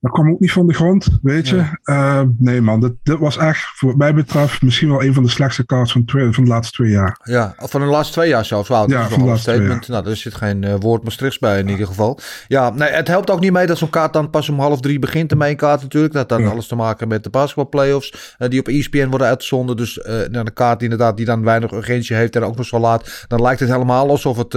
Dat 0.00 0.12
kwam 0.12 0.31
ook 0.31 0.41
niet 0.41 0.53
van 0.53 0.67
de 0.67 0.75
grond, 0.75 1.09
weet 1.23 1.49
je. 1.49 1.65
Nee, 2.39 2.61
man. 2.61 2.81
Dit, 2.81 2.93
dit 3.03 3.19
was 3.19 3.37
echt, 3.37 3.61
voor 3.75 3.89
wat 3.89 3.99
mij 3.99 4.15
betreft, 4.15 4.62
misschien 4.62 4.89
wel 4.89 5.03
een 5.03 5.15
van 5.15 5.23
de 5.23 5.29
slechtste 5.29 5.67
cards 5.67 5.93
van, 5.93 6.05
twee, 6.05 6.33
van 6.33 6.45
de 6.45 6.50
laatste 6.50 6.73
twee 6.75 6.91
jaar. 6.91 7.21
Ja, 7.23 7.55
van 7.56 7.81
de 7.81 7.87
laatste 7.87 8.12
twee 8.12 8.29
jaar 8.29 8.45
zelfs. 8.45 8.69
Wauw, 8.69 8.87
dat 8.87 8.91
Ja, 8.91 9.03
is 9.03 9.09
van 9.09 9.19
de 9.19 9.25
een 9.25 9.31
laatste 9.31 9.50
twee 9.50 9.61
statement. 9.61 9.89
Nou, 9.89 10.09
er 10.09 10.17
zit 10.17 10.35
geen 10.35 10.65
eh, 10.65 10.75
woord 10.79 11.05
Maastrichts 11.05 11.39
bij 11.39 11.59
in 11.59 11.69
ieder 11.69 11.87
geval. 11.87 12.19
Ja, 12.49 12.71
nee, 12.71 12.91
het 12.91 13.09
helpt 13.09 13.31
ook 13.31 13.41
niet 13.41 13.53
mee 13.53 13.67
dat 13.67 13.79
zo'n 13.79 13.91
kaart 13.91 14.12
dan 14.12 14.31
pas 14.31 14.49
om 14.49 14.59
half 14.61 14.81
drie 14.81 14.99
begint. 14.99 15.29
De 15.31 15.37
main 15.37 15.56
kaart 15.56 15.83
natuurlijk. 15.83 16.12
Dat 16.12 16.31
had 16.31 16.39
dan 16.41 16.50
alles 16.50 16.67
te 16.67 16.75
maken 16.77 17.09
met 17.09 17.25
de 17.25 17.31
basketbalplayoffs. 17.31 18.35
eh 18.39 18.49
die 18.49 18.61
op 18.61 18.69
ESPN 18.69 19.09
worden 19.09 19.27
uitgezonden. 19.29 19.77
Dus 19.77 20.00
eh 20.00 20.15
nou, 20.31 20.45
de 20.45 20.50
kaart 20.50 20.79
die 20.81 20.89
inderdaad 20.91 21.17
die 21.17 21.27
dan 21.27 21.43
weinig 21.45 21.73
urgentie 21.73 22.17
heeft 22.17 22.37
en 22.37 22.43
ook 22.43 22.56
nog 22.56 22.67
zo 22.67 22.79
laat. 22.79 23.25
Dan 23.29 23.43
lijkt 23.43 23.61
het 23.61 23.71
helemaal 23.71 24.09
alsof 24.09 24.37
het 24.37 24.53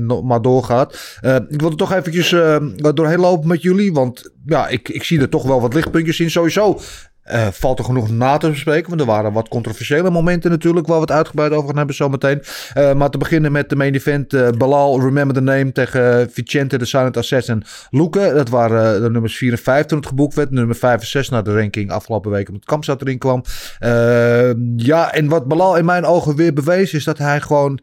nog 0.00 0.22
maar 0.22 0.42
doorgaat. 0.42 1.18
Ik 1.48 1.60
wil 1.60 1.70
er 1.70 1.76
toch 1.76 1.92
eventjes 1.92 2.30
doorheen 2.94 3.20
lopen 3.20 3.48
met 3.48 3.62
jullie. 3.62 3.92
Want 3.92 4.30
ja, 4.50 4.68
ik, 4.68 4.88
ik 4.88 5.02
zie 5.02 5.20
er 5.20 5.28
toch 5.28 5.42
wel 5.46 5.60
wat 5.60 5.74
lichtpuntjes 5.74 6.20
in. 6.20 6.30
Sowieso 6.30 6.80
eh, 7.22 7.46
valt 7.46 7.78
er 7.78 7.84
genoeg 7.84 8.10
na 8.10 8.36
te 8.36 8.50
bespreken. 8.50 8.88
Want 8.88 9.00
er 9.00 9.06
waren 9.06 9.32
wat 9.32 9.48
controversiële 9.48 10.10
momenten 10.10 10.50
natuurlijk. 10.50 10.86
Waar 10.86 10.96
we 10.96 11.02
het 11.02 11.12
uitgebreid 11.12 11.52
over 11.52 11.68
gaan 11.68 11.76
hebben 11.76 11.94
zometeen. 11.94 12.42
Eh 12.74 12.92
maar 12.92 13.10
te 13.10 13.18
beginnen 13.18 13.52
met 13.52 13.68
de 13.68 13.76
main 13.76 13.94
event. 13.94 14.32
eh 14.32 14.48
Balal, 14.48 15.00
Remember 15.00 15.34
the 15.34 15.42
Name 15.42 15.72
tegen 15.72 16.30
Vicente, 16.30 16.78
de 16.78 16.84
Silent 16.84 17.16
Assassin. 17.16 17.62
Luke, 17.90 18.32
dat 18.34 18.48
waren 18.48 19.02
de 19.02 19.10
nummers 19.10 19.36
4 19.36 19.52
en 19.52 19.58
5 19.58 19.86
toen 19.86 19.98
het 19.98 20.06
geboekt 20.06 20.34
werd. 20.34 20.50
Nummer 20.50 20.76
5 20.76 21.00
en 21.00 21.06
6 21.06 21.28
naar 21.28 21.44
de 21.44 21.54
ranking 21.54 21.90
afgelopen 21.90 22.30
week. 22.30 22.48
Omdat 22.48 22.64
Kamzat 22.64 23.00
erin 23.00 23.18
kwam. 23.18 23.42
Ja, 24.76 25.12
en 25.12 25.28
wat 25.28 25.48
Balal 25.48 25.76
in 25.76 25.84
mijn 25.84 26.04
ogen 26.04 26.36
weer 26.36 26.52
bewezen 26.52 26.98
is 26.98 27.04
dat 27.04 27.18
hij 27.18 27.40
gewoon 27.40 27.80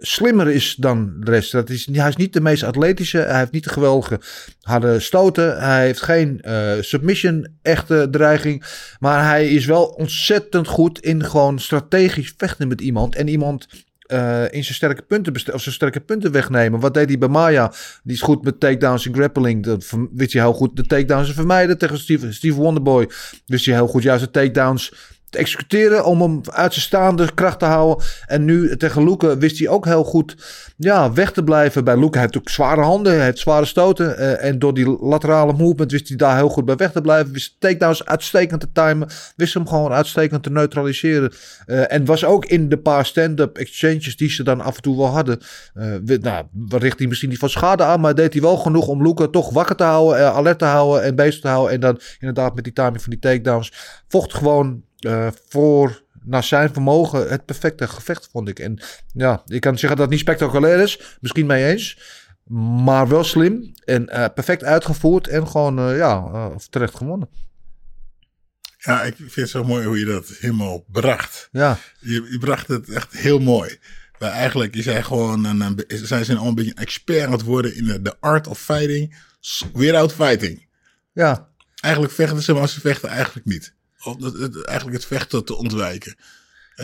slimmer 0.00 0.48
is 0.48 0.74
dan 0.74 1.12
de 1.20 1.30
rest. 1.30 1.52
Dat 1.52 1.70
is, 1.70 1.88
hij 1.92 2.08
is 2.08 2.16
niet 2.16 2.32
de 2.32 2.40
meest 2.40 2.62
atletische. 2.62 3.18
Hij 3.18 3.38
heeft 3.38 3.52
niet 3.52 3.64
de 3.64 3.70
geweldige 3.70 4.20
harde 4.60 5.00
stoten. 5.00 5.60
Hij 5.60 5.84
heeft 5.84 6.02
geen 6.02 6.40
eh, 6.40 6.72
submission 6.80 7.48
echte 7.62 8.08
dreiging. 8.10 8.64
Maar 8.98 9.24
hij 9.24 9.48
is 9.48 9.66
wel 9.66 9.84
ontzettend 9.84 10.66
goed 10.66 11.00
in 11.00 11.24
gewoon 11.24 11.58
strategisch 11.58 12.34
vechten 12.36 12.68
met 12.68 12.80
iemand. 12.80 13.14
En 13.14 13.28
iemand 13.28 13.66
eh, 14.10 14.42
in 14.50 14.64
zijn 14.64 14.74
sterke 14.74 15.02
punten 15.02 15.34
of 15.52 15.62
zijn 15.62 15.74
sterke 15.74 16.00
punten 16.00 16.32
wegnemen. 16.32 16.80
Wat 16.80 16.94
deed 16.94 17.08
hij 17.08 17.18
bij 17.18 17.28
Maya? 17.28 17.72
Die 18.02 18.14
is 18.14 18.22
goed 18.22 18.44
met 18.44 18.60
takedowns 18.60 19.06
en 19.06 19.14
grappling. 19.14 19.64
Dat 19.64 19.90
wist 20.12 20.32
hij 20.32 20.42
heel 20.42 20.52
goed 20.52 20.76
de 20.76 20.86
takedowns 20.86 21.28
te 21.28 21.34
vermijden 21.34 21.78
tegen 21.78 21.98
Steve, 21.98 22.32
Steve 22.32 22.56
Wonderboy. 22.56 23.08
Wist 23.46 23.64
hij 23.66 23.74
heel 23.74 23.86
goed 23.86 24.02
juist 24.02 24.24
de 24.24 24.30
takedowns 24.30 24.92
te 25.30 25.38
executeren 25.38 26.04
om 26.04 26.20
hem 26.22 26.40
uit 26.50 26.72
zijn 26.72 26.84
staande 26.84 27.34
kracht 27.34 27.58
te 27.58 27.64
houden. 27.64 28.04
En 28.26 28.44
nu 28.44 28.76
tegen 28.76 29.04
Luke 29.04 29.36
wist 29.38 29.58
hij 29.58 29.68
ook 29.68 29.84
heel 29.84 30.04
goed 30.04 30.36
ja, 30.76 31.12
weg 31.12 31.32
te 31.32 31.44
blijven 31.44 31.84
bij 31.84 31.98
Luke. 31.98 32.12
Hij 32.12 32.20
heeft 32.20 32.36
ook 32.38 32.48
zware 32.48 32.80
handen, 32.80 33.14
hij 33.14 33.24
heeft 33.24 33.38
zware 33.38 33.64
stoten. 33.64 34.16
eh, 34.16 34.44
en 34.48 34.58
door 34.58 34.74
die 34.74 34.96
laterale 35.00 35.52
movement 35.52 35.90
wist 35.90 36.08
hij 36.08 36.16
daar 36.16 36.36
heel 36.36 36.48
goed 36.48 36.64
bij 36.64 36.76
weg 36.76 36.92
te 36.92 37.00
blijven. 37.00 37.32
Wist 37.32 37.54
takedowns 37.58 38.04
uitstekend 38.04 38.60
te 38.60 38.72
timen. 38.72 39.08
Wist 39.36 39.54
hem 39.54 39.68
gewoon 39.68 39.92
uitstekend 39.92 40.42
te 40.42 40.50
neutraliseren. 40.50 41.32
Eh, 41.66 41.92
en 41.92 42.04
was 42.04 42.24
ook 42.24 42.44
in 42.46 42.68
de 42.68 42.78
paar 42.78 43.06
stand-up 43.06 43.58
exchanges 43.58 44.16
die 44.16 44.30
ze 44.30 44.42
dan 44.42 44.60
af 44.60 44.76
en 44.76 44.82
toe 44.82 44.96
wel 44.96 45.06
hadden. 45.06 45.38
wi- 46.04 46.18
nou, 46.22 46.44
richt 46.68 46.98
hij 46.98 47.08
misschien 47.08 47.28
niet 47.28 47.38
van 47.38 47.48
schade 47.50 47.82
aan, 47.82 48.00
maar 48.00 48.14
deed 48.14 48.32
hij 48.32 48.42
wel 48.42 48.56
genoeg 48.56 48.86
om 48.86 49.02
Luke 49.02 49.30
toch 49.30 49.50
wakker 49.50 49.76
te 49.76 49.84
houden, 49.84 50.32
alert 50.32 50.58
te 50.58 50.64
houden 50.64 51.02
en 51.02 51.14
bezig 51.14 51.40
te 51.40 51.48
houden. 51.48 51.72
En 51.74 51.80
dan 51.80 52.00
inderdaad 52.18 52.54
met 52.54 52.64
die 52.64 52.72
timing 52.72 53.02
van 53.02 53.10
die 53.10 53.18
takedowns 53.20 53.72
vocht 54.08 54.34
gewoon 54.34 54.82
eh, 55.00 55.28
voor 55.48 56.02
naar 56.24 56.44
zijn 56.44 56.72
vermogen 56.72 57.28
het 57.28 57.44
perfecte 57.44 57.88
gevecht, 57.88 58.28
vond 58.32 58.48
ik. 58.48 58.58
En 58.58 58.80
ja, 59.12 59.42
ik 59.46 59.60
kan 59.60 59.78
zeggen 59.78 59.88
dat 59.88 59.98
het 59.98 60.10
niet 60.10 60.18
spectaculair 60.18 60.80
is, 60.80 61.16
misschien 61.20 61.46
mee 61.46 61.66
eens. 61.66 62.18
Maar 62.84 63.08
wel 63.08 63.24
slim 63.24 63.72
en 63.84 64.08
eh, 64.08 64.24
perfect 64.34 64.64
uitgevoerd 64.64 65.28
en 65.28 65.48
gewoon 65.48 65.78
eh, 65.78 65.96
ja, 65.96 66.50
terecht 66.70 66.96
gewonnen. 66.96 67.28
Ja, 68.78 69.02
ik 69.02 69.14
vind 69.16 69.34
het 69.34 69.48
zo 69.48 69.64
mooi 69.64 69.86
hoe 69.86 69.98
je 69.98 70.04
dat 70.04 70.28
helemaal 70.28 70.84
bracht. 70.88 71.48
Ja, 71.52 71.78
Je, 71.98 72.28
je 72.30 72.38
bracht 72.38 72.68
het 72.68 72.88
echt 72.88 73.12
heel 73.12 73.38
mooi. 73.38 73.78
Maar 74.18 74.30
eigenlijk 74.30 74.76
is 74.76 74.84
hij 74.84 75.02
gewoon 75.02 75.44
een, 75.44 75.60
een, 75.60 76.24
zijn 76.24 76.38
al 76.38 76.46
een 76.46 76.54
beetje 76.54 76.70
een 76.70 76.82
expert 76.82 77.26
aan 77.26 77.32
het 77.32 77.42
worden 77.42 77.76
in 77.76 77.84
de, 77.84 78.02
de 78.02 78.16
art 78.20 78.46
of 78.46 78.58
fighting. 78.58 79.16
Without 79.72 80.12
fighting. 80.12 80.66
ja, 81.12 81.50
Eigenlijk 81.80 82.14
vechten 82.14 82.42
ze, 82.42 82.52
maar 82.52 82.68
ze 82.68 82.80
vechten 82.80 83.08
eigenlijk 83.08 83.46
niet. 83.46 83.74
Het- 84.04 84.64
eigenlijk 84.64 84.96
het 84.96 85.06
vechten 85.06 85.44
te 85.44 85.56
ontwijken. 85.56 86.16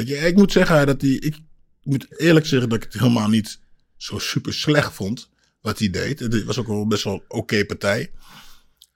Ik 0.06 0.37
moet 0.37 0.52
zeggen 0.52 0.87
dat 0.87 1.00
hij. 1.00 1.11
Ik 1.11 1.38
moet 1.82 2.06
eerlijk 2.20 2.46
zeggen 2.46 2.68
dat 2.68 2.78
ik 2.78 2.85
het 2.92 3.00
helemaal 3.00 3.28
niet 3.28 3.61
zo 3.96 4.18
super 4.18 4.54
slecht 4.54 4.92
vond. 4.92 5.28
Wat 5.61 5.78
hij 5.78 5.90
deed. 5.90 6.18
Het 6.18 6.44
was 6.44 6.58
ook 6.58 6.66
wel 6.66 6.87
best 6.87 7.04
wel 7.04 7.25
oké 7.28 7.64
partij. 7.64 8.11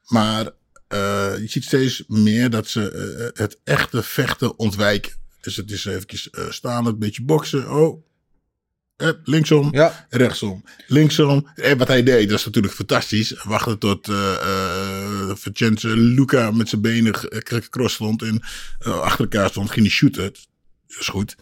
Maar 0.07 0.51
eh, 0.89 1.39
je 1.39 1.47
ziet 1.47 1.65
steeds 1.65 2.05
meer 2.07 2.51
dat 2.51 2.69
ze 2.69 2.91
eh, 2.91 3.43
het 3.43 3.59
echte 3.65 4.03
vechten 4.03 4.59
ontwijken. 4.59 5.13
Dus 5.41 5.57
het 5.57 5.71
is 5.71 5.85
eventjes 5.85 6.31
eh, 6.31 6.51
staan, 6.51 6.87
een 6.87 6.99
beetje 6.99 7.23
boksen. 7.23 7.71
Oh, 7.71 8.05
eh, 9.01 9.09
linksom, 9.25 9.69
Ja. 9.73 10.07
rechtsom, 10.09 10.65
linksom. 10.87 11.49
En 11.55 11.79
wat 11.79 11.89
hij 11.89 12.03
deed, 12.03 12.29
dat 12.29 12.39
is 12.39 12.45
natuurlijk 12.45 12.75
fantastisch. 12.75 13.35
Wachten 13.45 13.79
tot 13.79 14.09
eh 14.09 14.33
eh 14.41 15.37
Vincenzo 15.37 15.89
Luca 15.95 16.51
met 16.51 16.69
zijn 16.69 16.81
benen 16.81 17.15
gecrossed 17.29 17.95
stond 17.95 18.23
en 18.23 18.41
eh, 18.79 19.01
achter 19.01 19.21
elkaar 19.21 19.49
stond, 19.49 19.71
ging 19.71 19.87
hij 19.87 19.95
shooten. 19.95 20.23
Dat 20.23 21.01
is 21.01 21.09
goed. 21.09 21.37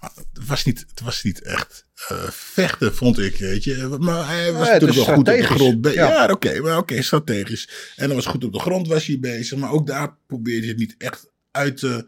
Maar 0.00 0.10
het 0.14 0.46
was 0.46 0.64
niet, 0.64 0.84
het 0.90 1.00
was 1.00 1.22
niet 1.22 1.42
echt 1.42 1.86
eh, 2.08 2.22
vechten, 2.30 2.94
vond 2.94 3.18
ik, 3.18 3.36
weet 3.38 3.64
je. 3.64 3.96
Maar 4.00 4.26
hij 4.26 4.52
was 4.52 4.66
Ja, 4.66 4.72
natuurlijk 4.72 5.06
wel 5.06 5.14
goed 5.14 5.28
op 5.28 5.34
de 5.36 5.42
grond. 5.42 5.92
Ja, 5.92 6.28
oké, 6.30 6.60
maar 6.60 6.78
oké, 6.78 7.02
strategisch. 7.02 7.68
En 7.96 8.06
dan 8.06 8.16
was 8.16 8.26
goed 8.26 8.44
op 8.44 8.52
de 8.52 8.58
grond 8.58 8.88
was 8.88 9.06
hij 9.06 9.18
bezig. 9.20 9.58
Maar 9.58 9.70
ook 9.70 9.86
daar 9.86 10.16
probeerde 10.26 10.60
hij 10.60 10.68
het 10.68 10.78
niet 10.78 10.94
echt 10.98 11.30
uit 11.50 11.76
te, 11.76 12.06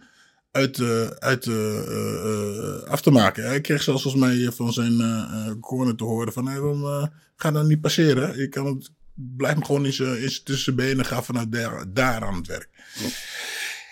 uit 0.54 0.74
te, 0.74 1.16
uit 1.18 1.46
eh, 1.46 1.78
eh, 1.78 2.82
af 2.82 3.00
te 3.02 3.10
maken. 3.10 3.44
Hij 3.46 3.60
kreeg 3.60 3.82
zelfs 3.82 4.02
volgens 4.02 4.24
mij 4.24 4.50
van 4.52 4.72
zijn 4.72 5.00
eh, 5.00 5.50
corner 5.60 5.94
te 5.96 6.04
horen 6.04 6.32
van... 6.32 6.46
Hey, 6.48 6.60
waarom, 6.60 7.10
ga 7.36 7.50
dan 7.50 7.66
niet 7.66 7.80
passeren. 7.80 8.38
Je 8.38 8.48
kan 8.48 8.66
het, 8.66 8.90
blijf 9.36 9.54
hem 9.54 9.64
gewoon 9.64 9.86
in 9.86 9.92
zijn, 9.92 10.08
in 10.22 10.30
zijn 10.30 10.44
tussen 10.44 10.64
zijn 10.64 10.76
benen. 10.76 11.04
Ga 11.04 11.22
vanuit 11.22 11.52
daar, 11.52 11.84
daar 11.92 12.24
aan 12.24 12.34
het 12.36 12.46
werk. 12.46 12.68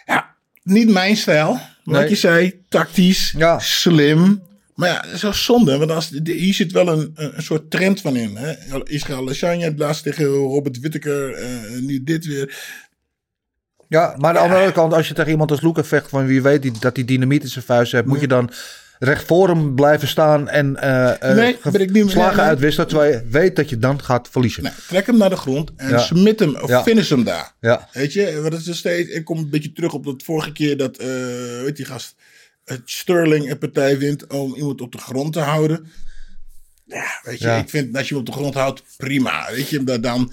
Ja, 0.07 0.35
niet 0.62 0.88
mijn 0.90 1.16
stijl. 1.16 1.61
Wat 1.85 2.00
Nee. 2.00 2.09
je 2.09 2.14
zei, 2.16 2.61
tactisch, 2.69 3.35
Ja. 3.37 3.59
slim. 3.59 4.42
Maar 4.75 4.88
ja, 4.88 5.00
dat 5.02 5.12
is 5.12 5.23
wel 5.23 5.33
zonde. 5.33 5.78
Want 5.78 5.90
als, 5.90 6.09
de- 6.09 6.33
hier 6.33 6.54
zit 6.54 6.73
wel 6.73 6.88
een, 6.88 7.11
een, 7.14 7.42
soort 7.42 7.71
trend 7.71 8.00
van 8.00 8.16
in. 8.16 8.37
Hè? 8.37 8.54
Israël 8.85 9.25
Lashanya, 9.25 9.64
het 9.69 9.78
laatst 9.78 10.02
tegen 10.02 10.25
Robert 10.26 10.78
Whittaker. 10.81 11.33
eh, 11.35 11.78
nu 11.81 12.02
dit 12.04 12.26
weer. 12.26 12.59
Ja, 13.93 14.15
maar 14.19 14.29
aan 14.39 14.49
de 14.49 14.55
andere 14.55 14.73
kant, 14.73 14.93
als 14.93 15.09
je 15.09 15.15
tegen 15.15 15.31
iemand 15.31 15.51
als 15.51 15.61
Luca 15.61 15.85
vecht, 15.85 16.09
van 16.09 16.27
wie 16.27 16.43
weet 16.43 16.63
die, 16.63 16.73
dat 16.81 16.97
hij 16.97 17.05
dynamiet 17.05 17.43
in 17.43 17.49
zijn 17.49 17.65
vuist 17.65 17.93
heeft, 17.93 18.05
moet 18.07 18.21
je 18.21 18.27
dan 18.29 18.51
recht 18.99 19.25
voor 19.27 19.49
hem 19.49 19.75
blijven 19.75 20.09
staan 20.09 20.49
en 20.49 20.77
eh 20.77 21.31
eh, 21.31 21.37
Nee, 21.37 21.57
ge- 21.61 21.71
ben 21.71 21.81
ik 21.81 21.91
niet- 21.91 22.11
slagen 22.11 22.29
nee, 22.31 22.37
nee. 22.41 22.47
uitwisselen, 22.47 22.89
terwijl 22.89 23.13
je 23.13 23.23
weet 23.31 23.57
dat 23.57 23.69
je 23.69 23.79
dan 23.79 24.03
gaat 24.03 24.29
verliezen. 24.31 24.63
Nou, 24.63 24.75
trek 24.89 25.07
hem 25.07 25.17
naar 25.17 25.31
de 25.31 25.37
grond 25.37 25.71
en 25.77 25.89
Ja. 25.89 25.99
smit 25.99 26.39
hem 26.41 26.57
of 26.57 26.69
Ja. 26.69 26.83
finish 26.83 27.09
hem 27.11 27.25
daar. 27.25 27.53
Ja, 27.61 27.89
Weet 27.93 28.13
je, 28.13 28.41
wat 28.41 28.53
is 28.53 28.67
er 28.69 28.75
steeds. 28.77 29.11
Ik 29.11 29.25
kom 29.25 29.39
een 29.39 29.51
beetje 29.51 29.73
terug 29.73 29.93
op 29.93 30.05
dat 30.05 30.23
vorige 30.23 30.53
keer 30.53 30.77
dat, 30.77 30.97
eh 30.97 31.09
weet 31.63 31.77
die 31.77 31.85
gast, 31.87 32.15
het 32.65 32.81
Sterling 32.85 33.51
een 33.51 33.59
partij 33.59 33.99
wint 33.99 34.27
om 34.27 34.55
iemand 34.55 34.81
op 34.81 34.93
de 34.93 34.99
grond 34.99 35.33
te 35.33 35.41
houden. 35.41 35.91
Ja, 36.85 37.21
weet 37.23 37.39
je, 37.39 37.51
ik 37.51 37.71
vind 37.71 37.97
als 37.97 38.09
je 38.09 38.15
hem 38.15 38.23
op 38.23 38.27
de 38.27 38.33
grond 38.39 38.55
houdt, 38.55 38.83
prima. 38.97 39.49
Weet 39.51 39.69
je, 39.69 39.85
daar 39.85 40.01
dan 40.01 40.33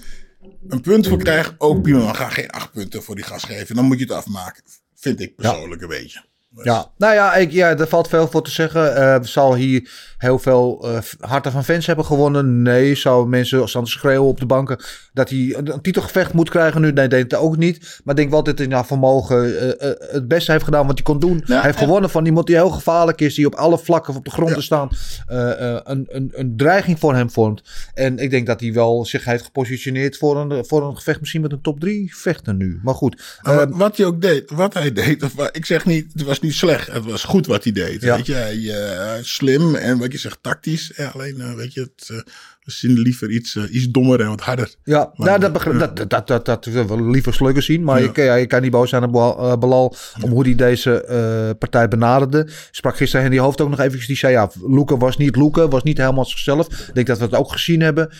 een 0.68 0.80
punt 0.80 1.06
voor 1.06 1.18
krijgt, 1.18 1.54
ook 1.58 1.82
prima. 1.82 2.04
Maar 2.04 2.14
ga 2.14 2.28
geen 2.28 2.50
acht 2.50 2.72
punten 2.72 3.02
voor 3.02 3.14
die 3.14 3.24
gast 3.24 3.46
geven. 3.46 3.76
Dan 3.76 3.84
moet 3.84 3.98
je 3.98 4.04
het 4.04 4.12
afmaken. 4.12 4.62
Vind 4.94 5.20
ik 5.20 5.36
persoonlijk 5.36 5.82
een 5.82 5.88
beetje. 5.88 6.24
Ja. 6.62 6.86
nou 6.98 7.14
ja, 7.14 7.34
ik, 7.34 7.50
ja, 7.50 7.76
er 7.78 7.88
valt 7.88 8.08
veel 8.08 8.28
voor 8.28 8.42
te 8.42 8.50
zeggen. 8.50 8.96
Eh 8.96 9.16
zal 9.22 9.54
hier 9.54 9.90
heel 10.18 10.38
veel 10.38 10.88
eh, 10.88 10.98
harten 11.20 11.52
van 11.52 11.64
fans 11.64 11.86
hebben 11.86 12.04
gewonnen? 12.04 12.62
Nee. 12.62 12.94
Zou 12.94 13.28
mensen 13.28 13.68
staan 13.68 13.84
te 13.84 13.90
schreeuwen 13.90 14.28
op 14.28 14.40
de 14.40 14.46
banken 14.46 14.78
dat 15.12 15.28
hij 15.30 15.54
een, 15.56 15.80
titelgevecht 15.82 16.32
moet 16.32 16.50
krijgen 16.50 16.80
nu? 16.80 16.92
Nee, 16.92 17.08
denk 17.08 17.32
ik 17.32 17.38
ook 17.38 17.56
niet. 17.56 17.78
Maar 18.04 18.14
ik 18.14 18.20
denk 18.20 18.30
wel 18.30 18.42
dat 18.42 18.58
hij 18.58 18.66
naar 18.66 18.86
vermogen 18.86 19.78
eh, 19.78 19.90
het 20.12 20.28
beste 20.28 20.52
heeft 20.52 20.64
gedaan 20.64 20.86
wat 20.86 20.94
hij 20.94 21.02
kon 21.04 21.18
doen. 21.18 21.42
Ja, 21.46 21.54
hij 21.54 21.62
heeft 21.64 21.78
en- 21.78 21.84
gewonnen 21.84 22.10
van 22.10 22.26
iemand 22.26 22.46
die 22.46 22.56
heel 22.56 22.70
gevaarlijk 22.70 23.20
is, 23.20 23.34
die 23.34 23.46
op 23.46 23.54
alle 23.54 23.78
vlakken 23.78 24.14
op 24.16 24.24
de 24.24 24.30
grond 24.30 24.48
Ja. 24.48 24.54
te 24.54 24.62
staan 24.62 24.88
een, 25.26 26.06
een, 26.08 26.30
een 26.34 26.56
dreiging 26.56 26.98
voor 26.98 27.14
hem 27.14 27.30
vormt. 27.30 27.62
En 27.94 28.18
ik 28.18 28.30
denk 28.30 28.46
dat 28.46 28.60
hij 28.60 28.72
wel 28.72 29.04
zich 29.04 29.24
heeft 29.24 29.44
gepositioneerd 29.44 30.16
voor 30.16 30.36
een, 30.36 30.64
voor 30.64 30.86
een 30.88 30.96
gevecht 30.96 31.20
misschien 31.20 31.40
met 31.40 31.52
een 31.52 31.60
top 31.60 31.80
3 31.80 32.16
vechter 32.16 32.54
nu. 32.54 32.80
Maar 32.82 32.94
goed, 32.94 33.22
Maar 33.42 33.52
eh, 33.52 33.58
wat- 33.58 33.76
wat 33.76 33.96
hij 33.96 34.06
ook 34.06 34.20
deed, 34.20 34.50
wat 34.50 34.74
hij 34.74 34.92
deed, 34.92 35.22
of, 35.22 35.48
ik 35.52 35.66
zeg 35.66 35.86
niet, 35.86 36.12
het 36.12 36.22
was 36.22 36.39
niet 36.40 36.54
slecht, 36.54 36.92
het 36.92 37.04
was 37.04 37.24
goed 37.24 37.46
wat 37.46 37.64
hij 37.64 37.72
deed. 37.72 38.02
Ja. 38.02 38.16
Weet 38.16 38.26
je, 38.26 38.32
hij, 38.34 38.70
eh, 38.70 39.22
slim 39.22 39.74
en 39.74 39.98
wat 39.98 40.12
je 40.12 40.18
zegt, 40.18 40.38
tactisch. 40.40 40.92
Ja, 40.96 41.10
alleen, 41.14 41.40
eh, 41.40 41.54
weet 41.54 41.72
je, 41.74 41.80
het, 41.80 42.08
eh, 42.10 42.16
we 42.60 42.70
zien 42.72 42.98
liever 42.98 43.30
iets, 43.30 43.56
iets 43.56 43.88
dommer 43.90 44.20
en 44.20 44.28
wat 44.28 44.40
harder. 44.40 44.74
Ja, 44.84 45.12
Maar- 45.16 45.26
nou, 45.28 45.40
dat, 45.40 45.52
begrijp, 45.52 45.78
dat, 46.08 46.26
dat, 46.26 46.46
dat, 46.46 46.66
ik 46.66 46.90
liever 47.00 47.34
slugger 47.34 47.62
zien. 47.62 47.84
Maar 47.84 48.02
Ja. 48.02 48.08
ik, 48.08 48.16
ja, 48.16 48.34
je 48.34 48.46
kan 48.46 48.62
niet 48.62 48.70
boos 48.70 48.90
zijn 48.90 49.02
op 49.04 49.12
Bal- 49.12 49.58
Balal 49.58 49.94
om 50.22 50.30
hoe 50.30 50.44
hij 50.44 50.54
deze 50.54 51.54
partij 51.58 51.88
benaderde. 51.88 52.48
Sprak 52.70 52.96
gisteren 52.96 53.24
Henry 53.24 53.40
Hoofd 53.40 53.60
ook 53.60 53.70
nog 53.70 53.78
eventjes. 53.80 54.06
Die 54.06 54.16
zei 54.16 54.32
ja, 54.32 54.50
Luca 54.66 54.96
was 54.96 55.16
niet 55.16 55.36
Luca, 55.36 55.68
was 55.68 55.82
niet 55.82 55.98
helemaal 55.98 56.24
zichzelf. 56.24 56.66
Ik 56.66 56.94
denk 56.94 57.06
dat 57.06 57.18
we 57.18 57.24
het 57.24 57.34
ook 57.34 57.52
gezien 57.52 57.80
hebben. 57.80 58.10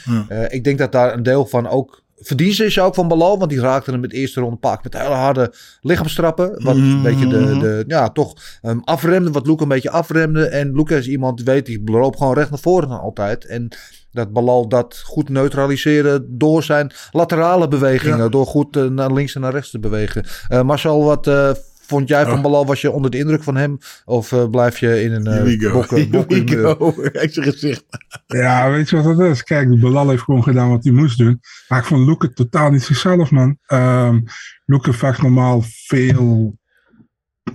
Ik 0.49 0.65
denk 0.65 0.79
dat 0.79 0.93
daar 0.93 1.15
een 1.15 1.23
deel 1.23 1.47
van 1.47 1.69
ook 1.69 2.03
verdienste 2.21 2.65
is 2.65 2.81
ook 2.81 2.95
van 2.95 3.09
Balal. 3.09 3.39
Want 3.39 3.51
die 3.51 3.61
raakte 3.61 3.91
hem 3.91 4.01
met 4.01 4.11
de 4.11 4.17
eerste 4.17 4.41
ronde 4.41 4.57
paak 4.57 4.83
met 4.83 4.95
hele 4.95 5.15
harde 5.15 5.53
lichaamstrappen. 5.81 6.65
Wat 6.65 6.77
een 6.77 7.03
beetje 7.03 7.27
de, 7.27 7.59
de 7.59 7.85
ja, 7.87 8.09
toch 8.09 8.35
ehm, 8.63 8.79
afremde. 8.79 9.31
Wat 9.31 9.47
Luca 9.47 9.63
een 9.63 9.69
beetje 9.69 9.91
afremde. 9.91 10.47
En 10.47 10.75
Luca 10.75 10.97
is 10.97 11.09
iemand 11.09 11.37
die 11.37 11.47
weet, 11.47 11.67
die 11.67 11.83
loopt 11.85 12.19
gewoon 12.19 12.35
recht 12.35 12.51
naar 12.51 12.59
voren 12.59 13.01
altijd. 13.01 13.47
En 13.47 13.69
dat 14.13 14.33
Balal 14.33 14.69
dat 14.69 15.03
goed 15.05 15.29
neutraliseren 15.29 16.39
door 16.39 16.63
zijn 16.63 16.93
laterale 17.11 17.69
bewegingen. 17.69 18.19
Ja. 18.19 18.29
Door 18.29 18.47
goed 18.47 18.77
eh, 18.77 18.85
naar 18.85 19.13
links 19.13 19.35
en 19.35 19.41
naar 19.41 19.53
rechts 19.53 19.71
te 19.71 19.79
bewegen. 19.79 20.27
Eh, 20.49 20.63
Marcel, 20.63 21.05
wat 21.05 21.27
eh, 21.27 21.51
vond 21.91 22.09
jij 22.09 22.25
van 22.25 22.37
Oh. 22.37 22.43
Balal? 22.43 22.67
Was 22.67 22.81
je 22.81 22.91
onder 22.91 23.11
de 23.11 23.19
indruk 23.19 23.43
van 23.43 23.57
hem? 23.57 23.79
Of 24.05 24.33
eh, 24.33 24.49
blijf 24.51 24.79
je 24.79 25.03
in 25.03 25.13
een 25.13 25.47
uh, 25.61 25.73
bokken. 25.73 26.11
Kijk 27.13 27.33
zijn 27.33 27.53
gezicht. 27.53 27.85
Ja, 28.27 28.71
weet 28.71 28.91
je 28.91 28.97
wat 29.03 29.19
het 29.19 29.31
is? 29.31 29.43
Kijk, 29.43 29.71
de 29.71 29.79
Belal 29.79 30.09
heeft 30.09 30.23
gewoon 30.23 30.43
gedaan 30.43 30.71
wat 30.71 30.85
hij 30.85 30.93
moest 30.93 31.19
doen. 31.19 31.41
Maar 31.69 31.79
ik 31.79 31.85
vond 31.85 32.07
Luke 32.07 32.33
totaal 32.33 32.71
niet 32.71 32.83
zichzelf, 32.83 33.31
man. 33.31 33.59
Um, 33.69 34.25
Luke 34.65 34.93
vecht 34.93 35.23
normaal 35.23 35.63
veel, 35.87 36.59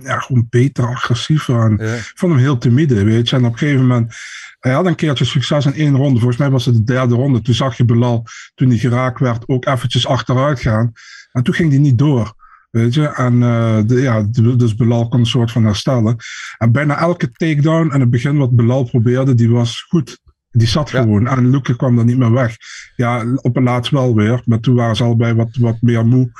ja, 0.02 0.18
gewoon 0.18 0.46
beter, 0.50 0.86
agressiever. 0.86 1.60
En 1.60 1.86
Ja. 1.86 1.94
Ik 1.94 2.12
vond 2.14 2.32
hem 2.32 2.40
heel 2.40 2.58
timide, 2.58 3.04
weet 3.04 3.28
je. 3.28 3.36
En 3.36 3.44
op 3.44 3.52
een 3.52 3.58
gegeven 3.58 3.86
moment, 3.86 4.14
hij 4.60 4.72
had 4.72 4.86
een 4.86 4.94
keertje 4.94 5.24
succes 5.24 5.66
in 5.66 5.74
één 5.74 5.96
ronde. 5.96 6.18
Volgens 6.18 6.40
mij 6.40 6.50
was 6.50 6.64
het 6.64 6.74
de 6.74 6.84
derde 6.84 7.14
ronde. 7.14 7.42
Toen 7.42 7.54
zag 7.54 7.76
je 7.76 7.84
Belal, 7.84 8.26
toen 8.54 8.68
hij 8.68 8.78
geraakt 8.78 9.20
werd, 9.20 9.48
ook 9.48 9.66
eventjes 9.66 10.06
achteruit 10.06 10.60
gaan. 10.60 10.92
En 11.32 11.42
toen 11.42 11.54
ging 11.54 11.70
hij 11.70 11.80
niet 11.80 11.98
door. 11.98 12.34
Weet 12.76 12.94
je, 12.94 13.06
en 13.06 13.42
eh, 13.42 13.78
de, 13.86 14.00
ja, 14.00 14.22
dus 14.56 14.74
Belal 14.74 15.08
kon 15.08 15.20
een 15.20 15.26
soort 15.26 15.52
van 15.52 15.64
herstellen. 15.64 16.16
En 16.58 16.72
bijna 16.72 16.98
elke 16.98 17.32
takedown 17.32 17.94
in 17.94 18.00
het 18.00 18.10
begin 18.10 18.36
wat 18.36 18.56
Belal 18.56 18.84
probeerde, 18.84 19.34
die 19.34 19.50
was 19.50 19.82
goed. 19.82 20.18
Die 20.50 20.66
zat 20.66 20.90
Ja. 20.90 21.00
gewoon. 21.02 21.26
En 21.26 21.50
Luke 21.50 21.76
kwam 21.76 21.96
dan 21.96 22.06
niet 22.06 22.18
meer 22.18 22.32
weg. 22.32 22.56
Ja, 22.96 23.24
op 23.36 23.56
een 23.56 23.62
laatst 23.62 23.92
wel 23.92 24.14
weer. 24.14 24.42
Maar 24.44 24.60
toen 24.60 24.74
waren 24.74 24.96
ze 24.96 25.04
allebei 25.04 25.34
wat, 25.34 25.56
wat 25.56 25.76
meer 25.80 26.06
moe. 26.06 26.30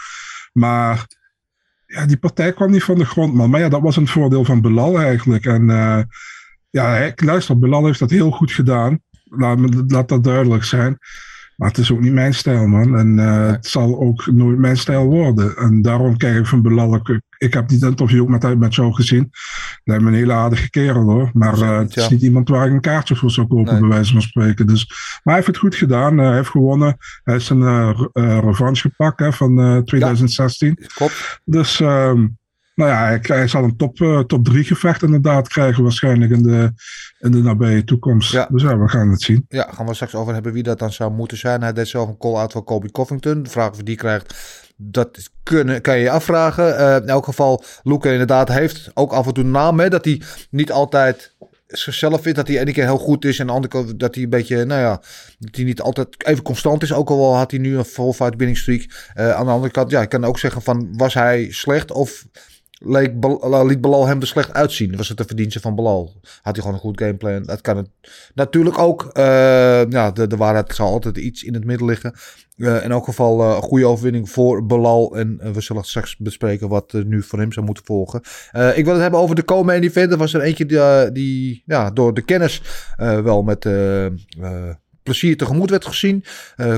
Maar 0.52 1.06
ja, 1.86 2.06
die 2.06 2.16
partij 2.16 2.52
kwam 2.52 2.70
niet 2.70 2.84
van 2.84 2.98
de 2.98 3.04
grond, 3.04 3.34
man. 3.34 3.50
Maar 3.50 3.60
ja, 3.60 3.68
dat 3.68 3.80
was 3.82 3.96
een 3.96 4.08
voordeel 4.08 4.44
van 4.44 4.60
Belal 4.60 4.98
eigenlijk. 4.98 5.46
En 5.46 5.70
eh, 5.70 6.00
ja, 6.70 7.12
luister, 7.16 7.58
Belal 7.58 7.86
heeft 7.86 7.98
dat 7.98 8.10
heel 8.10 8.30
goed 8.30 8.52
gedaan. 8.52 9.00
Laat, 9.24 9.58
laat 9.86 10.08
dat 10.08 10.24
duidelijk 10.24 10.64
zijn. 10.64 10.98
Maar 11.56 11.68
het 11.68 11.78
is 11.78 11.92
ook 11.92 12.00
niet 12.00 12.12
mijn 12.12 12.34
stijl, 12.34 12.66
man. 12.66 12.96
En 12.98 13.18
eh, 13.18 13.46
het 13.50 13.66
zal 13.66 14.00
ook 14.00 14.26
nooit 14.26 14.58
mijn 14.58 14.76
stijl 14.76 15.06
worden. 15.06 15.56
En 15.56 15.82
daarom 15.82 16.16
kijk 16.16 16.36
ik 16.38 16.46
van 16.46 16.62
Belal. 16.62 17.00
Ik, 17.38 17.54
heb 17.54 17.68
dit 17.68 17.82
interview 17.82 18.20
ook 18.22 18.28
met, 18.28 18.58
met 18.58 18.74
jou 18.74 18.92
gezien. 18.92 19.30
Lijkt 19.84 20.02
me 20.02 20.08
een 20.08 20.14
hele 20.16 20.32
aardige 20.32 20.70
kerel, 20.70 21.02
hoor. 21.02 21.30
Maar 21.32 21.60
eh, 21.60 21.78
het 21.78 21.96
is 21.96 22.04
Ja. 22.04 22.10
niet 22.10 22.22
iemand 22.22 22.48
waar 22.48 22.66
ik 22.66 22.72
een 22.72 22.80
kaartje 22.80 23.16
voor 23.16 23.30
zou 23.30 23.46
kopen, 23.46 23.72
Nee. 23.72 23.80
bij 23.80 23.88
wijze 23.88 24.12
van 24.12 24.22
spreken. 24.22 24.66
Dus, 24.66 24.86
maar 24.88 25.20
hij 25.24 25.34
heeft 25.34 25.46
het 25.46 25.56
goed 25.56 25.74
gedaan. 25.74 26.18
Eh, 26.20 26.26
hij 26.26 26.34
heeft 26.36 26.48
gewonnen. 26.48 26.96
Hij 27.22 27.34
heeft 27.34 27.46
zijn 27.46 27.92
re- 28.12 28.40
revanche 28.40 28.88
gepakt 28.88 29.20
hè, 29.20 29.32
van 29.32 29.60
eh, 29.60 29.78
2016. 29.78 30.78
Klopt. 30.94 31.40
Dus 31.44 31.80
ehm, 31.80 32.26
nou 32.76 32.90
ja, 32.90 33.18
hij, 33.22 33.48
zal 33.48 33.64
een 33.64 33.76
top, 33.76 34.00
eh, 34.00 34.20
top 34.20 34.44
3 34.44 34.64
gevecht 34.64 35.02
inderdaad 35.02 35.48
krijgen 35.48 35.82
waarschijnlijk 35.82 36.30
in 36.30 36.42
de, 36.42 36.72
in 37.18 37.30
de 37.30 37.42
nabije 37.42 37.84
toekomst. 37.84 38.32
Ja. 38.32 38.48
Dus 38.50 38.62
ja, 38.62 38.78
we 38.78 38.88
gaan 38.88 39.10
het 39.10 39.22
zien. 39.22 39.44
Ja, 39.48 39.68
gaan 39.72 39.86
we 39.86 39.94
straks 39.94 40.14
over 40.14 40.34
hebben 40.34 40.52
wie 40.52 40.62
dat 40.62 40.78
dan 40.78 40.92
zou 40.92 41.12
moeten 41.12 41.36
zijn. 41.36 41.62
Hij 41.62 41.72
deed 41.72 41.88
zelf 41.88 42.08
een 42.08 42.18
call-out 42.18 42.52
van 42.52 42.64
Colby 42.64 42.88
Covington. 42.88 43.42
De 43.42 43.50
vraag 43.50 43.68
of 43.68 43.74
hij 43.74 43.84
die 43.84 43.96
krijgt, 43.96 44.34
dat 44.76 45.30
kunnen, 45.42 45.80
kan 45.80 45.96
je 45.96 46.02
je 46.02 46.10
afvragen. 46.10 46.78
Eh, 46.78 46.96
in 46.96 47.08
elk 47.08 47.24
geval, 47.24 47.64
Luca 47.82 48.10
inderdaad 48.10 48.48
heeft 48.48 48.90
ook 48.94 49.12
af 49.12 49.26
en 49.26 49.32
toe 49.32 49.44
naam. 49.44 49.80
Hè, 49.80 49.88
dat 49.88 50.04
hij 50.04 50.22
niet 50.50 50.72
altijd 50.72 51.34
zichzelf 51.66 52.22
vindt. 52.22 52.38
Dat 52.38 52.48
hij 52.48 52.58
ene 52.58 52.72
keer 52.72 52.84
heel 52.84 52.98
goed 52.98 53.24
is. 53.24 53.38
En 53.38 53.46
de 53.46 53.52
andere 53.52 53.82
keer 53.82 53.96
dat 53.96 54.14
hij 54.14 54.24
een 54.24 54.30
beetje, 54.30 54.64
nou 54.64 54.80
ja, 54.80 55.00
dat 55.38 55.56
hij 55.56 55.64
niet 55.64 55.80
altijd 55.80 56.08
even 56.26 56.42
constant 56.42 56.82
is. 56.82 56.92
Ook 56.92 57.10
al 57.10 57.36
had 57.36 57.50
hij 57.50 57.60
nu 57.60 57.78
een 57.78 57.84
full 57.84 58.12
fight 58.12 58.36
winning 58.36 58.58
streak. 58.58 59.10
Eh, 59.14 59.32
aan 59.32 59.46
de 59.46 59.52
andere 59.52 59.72
kant, 59.72 59.90
ja, 59.90 60.02
ik 60.02 60.08
kan 60.08 60.24
ook 60.24 60.38
zeggen 60.38 60.62
van, 60.62 60.88
was 60.96 61.14
hij 61.14 61.50
slecht 61.50 61.90
of... 61.90 62.26
Leek, 62.78 63.12
liet 63.64 63.80
Balal 63.80 64.06
hem 64.06 64.20
er 64.20 64.26
slecht 64.26 64.52
uitzien? 64.52 64.96
Was 64.96 65.08
het 65.08 65.18
de 65.18 65.24
verdienste 65.24 65.60
van 65.60 65.74
Balal? 65.74 66.12
Had 66.42 66.54
hij 66.54 66.54
gewoon 66.54 66.74
een 66.74 66.78
goed 66.78 67.00
gameplan? 67.00 67.42
Dat 67.42 67.60
kan 67.60 67.76
het 67.76 67.88
natuurlijk 68.34 68.78
ook. 68.78 69.10
eh, 69.12 69.90
ja, 69.90 70.10
de, 70.10 70.36
waarheid 70.36 70.74
zal 70.74 70.88
altijd 70.88 71.16
iets 71.16 71.42
in 71.42 71.54
het 71.54 71.64
midden 71.64 71.86
liggen. 71.86 72.14
Eh, 72.56 72.84
in 72.84 72.90
elk 72.90 73.04
geval 73.04 73.42
eh, 73.42 73.56
een 73.56 73.62
goede 73.62 73.86
overwinning 73.86 74.30
voor 74.30 74.66
Balal. 74.66 75.16
En 75.16 75.52
we 75.52 75.60
zullen 75.60 75.84
straks 75.84 76.16
bespreken 76.16 76.68
wat 76.68 76.92
nu 76.92 77.22
voor 77.22 77.38
hem 77.38 77.52
zou 77.52 77.66
moeten 77.66 77.84
volgen. 77.84 78.20
Ik 78.74 78.84
wil 78.84 78.92
het 78.92 79.02
hebben 79.02 79.20
over 79.20 79.34
de 79.34 79.44
co-main 79.44 79.82
event. 79.82 80.12
Er 80.12 80.18
was 80.18 80.34
er 80.34 80.40
eentje 80.40 81.10
die, 81.12 81.62
ja, 81.66 81.90
door 81.90 82.14
de 82.14 82.22
kennis 82.22 82.62
wel 82.96 83.42
met... 83.42 83.68
plezier 85.06 85.36
tegemoet 85.36 85.70
werd 85.70 85.86
gezien. 85.86 86.24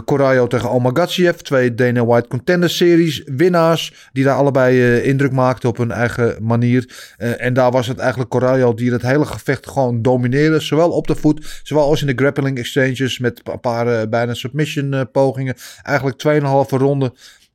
Corayo 0.05 0.47
tegen 0.47 0.71
Omagatsiev. 0.71 1.37
Twee 1.37 1.75
Dana 1.75 2.05
White 2.05 2.29
Contender 2.29 2.71
Series 2.71 3.23
winnaars. 3.27 4.09
Die 4.13 4.25
daar 4.25 4.37
allebei 4.37 4.81
eh, 4.81 5.07
indruk 5.07 5.33
maakten 5.33 5.69
op 5.69 5.77
hun 5.77 5.91
eigen 5.91 6.37
manier. 6.41 7.13
Eh, 7.17 7.45
en 7.45 7.55
daar 7.55 7.71
was 7.71 7.87
het 7.87 7.99
eigenlijk 7.99 8.31
Corayo 8.31 8.75
die 8.75 8.93
het 8.93 9.03
hele 9.03 9.25
gevecht 9.25 9.69
gewoon 9.69 10.03
domineerde. 10.03 10.61
Zowel 10.61 10.91
op 10.91 11.07
de 11.07 11.17
voet, 11.17 11.61
zowel 11.63 11.85
als 11.85 12.01
in 12.01 12.07
de 12.07 12.23
grappling 12.23 12.59
exchanges. 12.59 13.19
Met 13.19 13.41
een 13.45 13.61
paar 13.61 14.09
bijna 14.09 14.35
submission 14.35 15.09
pogingen. 15.13 15.55
Eigenlijk 15.83 16.19
2,5 16.19 16.79
ronde. 16.79 17.13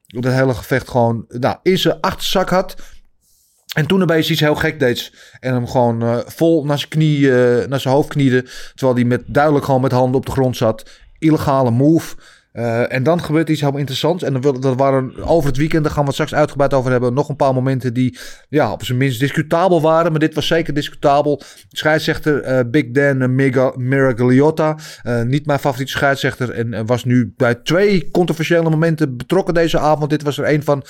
Dat 0.07 0.33
hele 0.33 0.53
gevecht 0.53 0.89
gewoon 0.89 1.25
nou, 1.27 1.57
in 1.63 1.77
zijn 1.77 1.99
achterzak 1.99 2.49
had. 2.49 2.75
En 3.73 3.85
toen 3.85 4.01
opeens 4.01 4.29
iets 4.29 4.39
heel 4.39 4.55
gek 4.55 4.79
deed. 4.79 5.11
En 5.39 5.53
hem 5.53 5.67
gewoon 5.67 6.01
eh, 6.01 6.17
vol 6.25 6.65
naar 6.65 6.77
zijn, 6.77 6.89
knie, 6.89 7.31
eh, 7.31 7.67
naar 7.67 7.79
zijn 7.79 7.93
hoofd 7.93 8.09
kniede. 8.09 8.45
Terwijl 8.75 8.97
hij 8.97 9.05
met, 9.05 9.23
duidelijk 9.25 9.65
gewoon 9.65 9.81
met 9.81 9.91
handen 9.91 10.15
op 10.15 10.25
de 10.25 10.31
grond 10.31 10.57
zat. 10.57 10.89
Illegale 11.19 11.71
move. 11.71 12.15
Eh, 12.53 12.93
en 12.93 13.03
dan 13.03 13.21
gebeurt 13.21 13.49
iets 13.49 13.61
heel 13.61 13.77
interessants. 13.77 14.23
En 14.23 14.33
dan 14.33 14.61
dat 14.61 14.75
waren 14.75 15.23
over 15.23 15.49
het 15.49 15.57
weekend, 15.57 15.83
daar 15.83 15.91
gaan 15.91 16.01
we 16.01 16.07
het 16.07 16.13
straks 16.13 16.33
uitgebreid 16.33 16.73
over 16.73 16.91
hebben. 16.91 17.13
Nog 17.13 17.29
een 17.29 17.35
paar 17.35 17.53
momenten 17.53 17.93
die 17.93 18.17
ja, 18.49 18.71
op 18.71 18.83
zijn 18.83 18.97
minst 18.97 19.19
discutabel 19.19 19.81
waren. 19.81 20.11
Maar 20.11 20.19
dit 20.19 20.33
was 20.33 20.47
zeker 20.47 20.73
discutabel. 20.73 21.41
Scheidsrechter 21.69 22.41
eh, 22.41 22.59
Big 22.67 22.91
Dan 22.91 23.35
Miragliotta. 23.77 24.77
eh, 25.03 25.21
niet 25.21 25.45
mijn 25.45 25.59
favoriete 25.59 25.91
scheidsrechter. 25.91 26.49
En 26.49 26.85
was 26.85 27.03
nu 27.03 27.33
bij 27.37 27.55
twee 27.55 28.11
controversiële 28.11 28.69
momenten 28.69 29.17
betrokken 29.17 29.53
deze 29.53 29.79
avond. 29.79 30.09
Dit 30.09 30.23
was 30.23 30.37
er 30.37 30.53
een 30.53 30.63
van. 30.63 30.83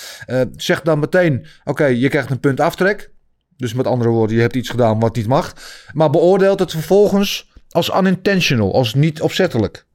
zeg 0.55 0.82
dan 0.82 1.00
meteen: 1.00 1.46
oké, 1.63 1.86
je 1.86 2.10
krijgt 2.10 2.29
een 2.29 2.39
punt 2.39 2.60
aftrek. 2.60 3.12
Dus 3.58 3.74
met 3.74 3.88
andere 3.88 4.10
woorden, 4.10 4.36
je 4.36 4.41
hebt 4.41 4.55
iets 4.55 4.70
gedaan 4.70 5.00
wat 5.00 5.15
niet 5.15 5.27
mag. 5.27 5.53
Maar 5.93 6.10
beoordeelt 6.10 6.60
het 6.60 6.72
vervolgens 6.72 7.51
als 7.70 7.91
unintentional, 8.00 8.74
als 8.74 8.93
niet 8.93 9.22
opzettelijk. 9.22 9.86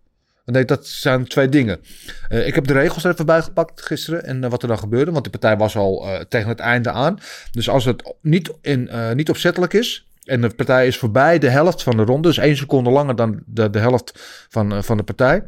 Dan 0.49 0.57
denk 0.57 0.71
ik, 0.71 0.77
dat 0.77 0.87
zijn 0.87 1.27
twee 1.27 1.49
dingen. 1.49 1.81
Eh, 2.29 2.47
ik 2.47 2.55
heb 2.55 2.67
de 2.67 2.73
regels 2.73 3.05
er 3.05 3.13
even 3.13 3.27
bij 3.27 3.43
gepakt 3.43 3.83
gisteren 3.83 4.25
en 4.25 4.45
eh, 4.45 4.51
wat 4.51 4.63
er 4.63 4.69
dan 4.69 4.79
gebeurde. 4.79 5.11
Want 5.11 5.25
de 5.25 5.31
partij 5.31 5.57
was 5.57 5.77
al 5.77 6.07
eh, 6.07 6.21
tegen 6.21 6.49
het 6.49 6.59
einde 6.59 6.91
aan. 6.91 7.19
Dus 7.51 7.69
als 7.69 7.85
het 7.85 8.15
niet, 8.21 8.53
in, 8.61 8.91
niet 9.15 9.29
opzettelijk 9.29 9.73
is 9.73 10.07
en 10.25 10.41
de 10.41 10.49
partij 10.49 10.87
is 10.87 10.99
voorbij 10.99 11.39
de 11.39 11.49
helft 11.49 11.83
van 11.83 11.97
de 11.97 12.03
ronde, 12.03 12.29
dus 12.29 12.39
één 12.39 12.57
seconde 12.57 12.91
langer 12.91 13.17
dan 13.17 13.43
de, 13.47 13.71
de 13.71 13.79
helft 13.79 14.13
van, 14.49 14.85
van 14.85 14.97
de 14.97 15.03
partij. 15.03 15.45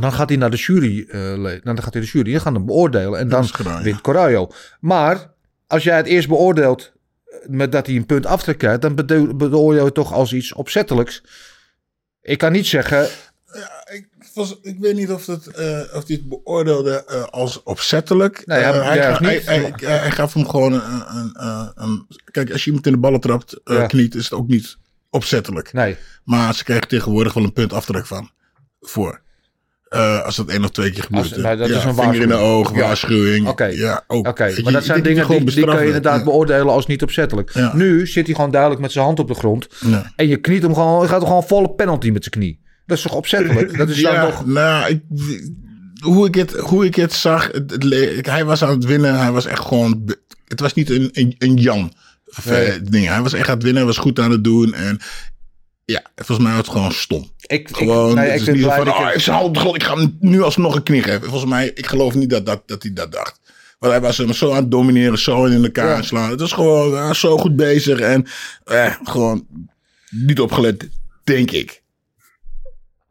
Dan 0.00 0.12
gaat 0.12 0.28
hij 0.28 0.38
naar 0.38 0.50
de 0.50 0.56
jury. 0.56 1.06
le- 1.10 1.60
dan 1.62 1.82
gaat 1.82 1.92
hij 1.92 2.02
de 2.02 2.08
jury. 2.08 2.24
Die 2.24 2.40
gaan 2.40 2.54
hem 2.54 2.66
beoordelen. 2.66 3.18
En 3.18 3.28
dan 3.28 3.48
ja. 3.64 3.82
wint 3.82 4.00
Corayo. 4.00 4.50
Maar 4.80 5.30
als 5.66 5.84
jij 5.84 5.96
het 5.96 6.06
eerst 6.06 6.28
beoordeelt 6.28 6.92
met 7.46 7.72
dat 7.72 7.86
hij 7.86 7.96
een 7.96 8.06
punt 8.06 8.26
aftrek 8.26 8.58
krijgt, 8.58 8.82
dan 8.82 8.94
bedo- 8.94 9.34
beoordeel 9.34 9.78
je 9.78 9.84
het 9.84 9.94
toch 9.94 10.12
als 10.12 10.32
iets 10.32 10.52
opzettelijks. 10.52 11.22
Ik 12.22 12.38
kan 12.38 12.52
niet 12.52 12.66
zeggen. 12.66 13.08
Ik, 13.92 14.08
was, 14.34 14.58
ik 14.62 14.76
weet 14.78 14.94
niet 14.96 15.10
of, 15.10 15.26
het, 15.26 15.46
eh, 15.46 15.78
of 15.78 16.06
hij 16.06 16.16
het 16.16 16.28
beoordeelde 16.28 17.04
eh, 17.04 17.22
als 17.24 17.62
opzettelijk. 17.62 18.42
Nee, 18.46 18.58
hij- 18.62 18.72
Eh, 18.72 19.18
hij, 19.20 19.42
hij, 19.44 19.72
hij, 19.76 20.10
gaf 20.10 20.34
hem 20.34 20.48
gewoon 20.48 20.72
een, 20.72 20.82
een, 21.16 21.30
een, 21.34 21.72
een- 21.74 22.06
Kijk, 22.30 22.52
als 22.52 22.60
je 22.60 22.66
iemand 22.66 22.86
in 22.86 22.92
de 22.92 22.98
ballen 22.98 23.20
trapt, 23.20 23.60
Ja. 23.64 23.86
kniet, 23.86 24.14
is 24.14 24.24
het 24.24 24.32
ook 24.32 24.48
niet 24.48 24.76
opzettelijk. 25.10 25.72
Nee. 25.72 25.96
Maar 26.24 26.54
ze 26.54 26.64
krijgen 26.64 26.88
tegenwoordig 26.88 27.32
wel 27.34 27.44
een 27.44 27.52
punt 27.52 27.72
aftrek 27.72 28.06
van. 28.06 28.30
Voor. 28.80 29.22
Eh, 29.88 30.22
als 30.24 30.36
dat 30.36 30.48
één 30.48 30.64
of 30.64 30.70
twee 30.70 30.90
keer 30.90 31.02
gebeurt. 31.02 31.32
Als- 31.32 31.42
nou, 31.42 31.56
dat 31.56 31.68
ja, 31.68 31.76
is 31.78 31.84
een 31.84 31.94
vinger 31.94 32.20
in 32.22 32.28
de 32.28 32.34
oog, 32.34 32.74
Ja. 32.74 32.80
waarschuwing. 32.80 33.48
Oké. 33.48 33.64
Ja, 33.64 34.04
ook. 34.06 34.38
Je, 34.38 34.60
maar 34.62 34.72
dat 34.72 34.84
zijn 34.84 35.02
dingen 35.02 35.28
die, 35.28 35.44
die 35.44 35.64
kan 35.64 35.80
je 35.80 35.86
inderdaad 35.86 36.18
Ja. 36.18 36.24
beoordelen 36.24 36.68
als 36.72 36.86
niet 36.86 37.02
opzettelijk. 37.02 37.72
Nu 37.74 38.06
zit 38.06 38.26
hij 38.26 38.34
gewoon 38.34 38.50
duidelijk 38.50 38.80
met 38.80 38.92
zijn 38.92 39.04
hand 39.04 39.18
op 39.18 39.28
de 39.28 39.34
grond. 39.34 39.68
En 40.16 40.28
je 40.28 40.36
kniet 40.36 40.62
hem 40.62 40.74
gewoon, 40.74 41.02
je 41.02 41.08
gaat 41.08 41.20
er 41.20 41.26
gewoon 41.26 41.44
volle 41.46 41.70
penalty 41.70 42.10
met 42.10 42.24
zijn 42.24 42.34
knie. 42.34 42.62
Dat 42.86 42.96
is 42.96 43.02
toch 43.02 43.14
opzettelijk? 43.14 43.76
Dat 43.78 43.88
is 43.88 44.02
dan 44.02 44.12
ja, 44.12 44.22
nog... 44.24 44.46
nou, 44.46 44.90
ik, 44.90 45.00
hoe, 46.02 46.26
ik 46.26 46.34
het, 46.34 46.52
hoe 46.52 46.84
ik 46.84 46.94
het 46.94 47.12
zag, 47.12 47.46
het, 47.52 47.70
het 47.70 47.82
le- 47.82 48.18
hij 48.22 48.44
was 48.44 48.62
aan 48.62 48.70
het 48.70 48.84
winnen. 48.84 49.18
Hij 49.18 49.30
was 49.32 49.46
echt 49.46 49.60
gewoon, 49.62 50.14
het 50.48 50.60
was 50.60 50.74
niet 50.74 50.90
een, 50.90 51.08
een, 51.12 51.34
een 51.38 51.54
Jan 51.56 51.92
Nee. 52.44 52.64
eh, 52.64 52.80
ding. 52.82 53.06
Hij 53.08 53.22
was 53.22 53.32
echt 53.32 53.48
aan 53.48 53.54
het 53.54 53.62
winnen, 53.62 53.82
hij 53.82 53.92
was 53.92 54.00
goed 54.02 54.18
aan 54.18 54.30
het 54.30 54.44
doen. 54.44 54.74
En 54.74 54.98
ja, 55.84 56.02
volgens 56.16 56.46
mij 56.46 56.56
was 56.56 56.66
het 56.66 56.76
gewoon 56.76 56.92
stom. 56.92 57.30
Ik, 57.46 57.68
Gewoon, 57.72 58.08
ik, 58.10 58.14
nee, 58.14 58.24
het 58.30 58.38
ik 58.38 58.44
vind 58.44 58.60
van, 58.60 58.88
oh, 58.88 59.50
grond, 59.52 59.74
ik 59.76 59.82
ga 59.82 59.96
hem 59.96 60.16
nu 60.20 60.42
alsnog 60.42 60.74
een 60.74 60.82
knie 60.82 61.02
geven. 61.02 61.28
Volgens 61.28 61.50
mij, 61.50 61.70
ik 61.74 61.86
geloof 61.86 62.14
niet 62.14 62.30
dat, 62.30 62.46
dat, 62.46 62.62
dat 62.66 62.82
hij 62.82 62.92
dat 62.92 63.12
dacht. 63.12 63.40
Want 63.78 63.92
hij 63.92 64.02
was 64.02 64.16
hem 64.18 64.32
zo 64.32 64.50
aan 64.50 64.56
het 64.62 64.70
domineren, 64.70 65.18
zo 65.18 65.44
in 65.44 65.64
elkaar 65.64 65.96
Ja. 65.96 66.02
slaan. 66.02 66.30
Het 66.30 66.40
was 66.40 66.52
gewoon 66.52 66.90
was 66.90 67.20
zo 67.20 67.38
goed 67.38 67.56
bezig 67.56 67.98
en 68.00 68.26
eh, 68.64 68.94
gewoon 69.02 69.46
niet 70.10 70.40
opgelet, 70.40 70.88
denk 71.24 71.50
ik. 71.50 71.82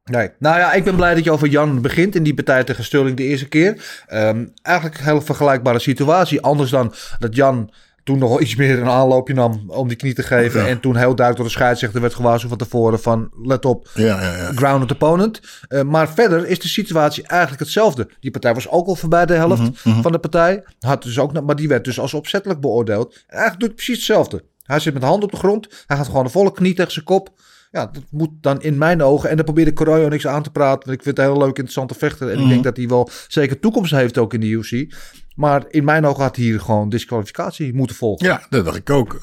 Nee. 0.04 0.30
Nou 0.40 0.58
ja, 0.60 0.74
ik 0.74 0.84
ben 0.84 0.96
blij 0.96 1.14
dat 1.16 1.24
je 1.24 1.32
over 1.32 1.48
Jan 1.48 1.82
begint 1.82 2.16
in 2.16 2.24
die 2.24 2.34
partij 2.34 2.64
tegen 2.64 2.84
Sterling 2.84 3.18
de 3.18 3.24
eerste 3.24 3.48
keer. 3.48 4.02
Ehm, 4.08 4.46
eigenlijk 4.62 4.98
een 4.98 5.06
hele 5.06 5.22
vergelijkbare 5.22 5.80
situatie. 5.80 6.42
Anders 6.42 6.70
dan 6.70 6.94
dat 7.20 7.36
Jan 7.36 7.72
toen 8.04 8.18
nog 8.20 8.40
iets 8.40 8.56
meer 8.56 8.80
een 8.80 8.90
aanloopje 8.90 9.34
nam 9.34 9.64
om 9.68 9.88
die 9.88 9.98
knie 9.98 10.14
te 10.14 10.24
geven. 10.24 10.62
Ja. 10.62 10.68
En 10.68 10.80
toen 10.80 10.96
heel 10.96 11.16
duidelijk 11.16 11.36
door 11.38 11.46
de 11.46 11.52
scheidsrechter 11.52 12.02
werd 12.02 12.14
gewaarschuwd 12.14 12.50
van 12.50 12.58
tevoren 12.68 13.00
van 13.02 13.30
let 13.44 13.66
op, 13.66 13.90
Ja, 13.94 14.22
ja, 14.22 14.52
grounded 14.56 14.92
opponent. 14.92 15.40
Eh, 15.68 15.82
maar 15.82 16.10
verder 16.10 16.48
is 16.48 16.60
de 16.60 16.68
situatie 16.68 17.28
eigenlijk 17.28 17.62
hetzelfde. 17.62 18.10
Die 18.20 18.32
partij 18.32 18.54
was 18.54 18.70
ook 18.70 18.88
al 18.88 18.96
voorbij 18.96 19.26
de 19.26 19.34
helft 19.34 19.86
Mhm, 19.86 20.02
van 20.02 20.12
de 20.12 20.20
partij. 20.20 20.64
Had 20.80 21.04
dus 21.04 21.20
ook, 21.20 21.42
maar 21.44 21.56
die 21.56 21.68
werd 21.68 21.84
dus 21.84 22.00
als 22.00 22.14
opzettelijk 22.14 22.60
beoordeeld. 22.60 23.14
En 23.14 23.38
eigenlijk 23.38 23.60
doet 23.60 23.68
hij 23.68 23.76
precies 23.78 23.96
hetzelfde. 23.96 24.44
Hij 24.64 24.80
zit 24.80 24.94
met 24.94 25.02
de 25.02 25.08
hand 25.08 25.24
op 25.24 25.32
de 25.32 25.38
grond. 25.38 25.68
Hij 25.88 25.98
gaat 25.98 26.06
gewoon 26.06 26.24
de 26.24 26.30
volle 26.30 26.52
knie 26.52 26.74
tegen 26.74 26.92
zijn 26.92 27.06
kop. 27.06 27.30
Ja, 27.74 27.86
dat 27.86 28.04
moet 28.12 28.30
dan 28.42 28.62
in 28.62 28.78
mijn 28.78 29.02
ogen. 29.04 29.30
En 29.30 29.36
dan 29.36 29.46
probeerde 29.46 29.74
Corojo 29.74 30.08
niks 30.08 30.28
aan 30.28 30.44
te 30.44 30.50
praten. 30.52 30.86
Want 30.88 30.98
ik 30.98 31.04
vind 31.04 31.18
het 31.18 31.26
een 31.26 31.32
heel 31.32 31.42
leuk, 31.42 31.56
interessante 31.58 31.94
vechter. 31.94 32.28
En 32.28 32.34
ik 32.34 32.40
Mhm. 32.40 32.50
denk 32.50 32.64
dat 32.64 32.78
hij 32.78 32.88
wel 32.88 33.10
zeker 33.28 33.60
toekomst 33.60 33.92
heeft 33.92 34.18
ook 34.18 34.34
in 34.34 34.40
de 34.40 34.48
UFC. 34.48 34.96
Maar 35.36 35.64
in 35.70 35.84
mijn 35.84 36.06
ogen 36.06 36.24
had 36.24 36.36
hij 36.36 36.46
hier 36.46 36.60
gewoon 36.60 36.90
disqualificatie 36.90 37.74
moeten 37.74 37.96
volgen. 37.96 38.26
Ja, 38.28 38.42
dat 38.50 38.66
dacht 38.66 38.78
ik 38.78 38.90
ook. 38.90 39.22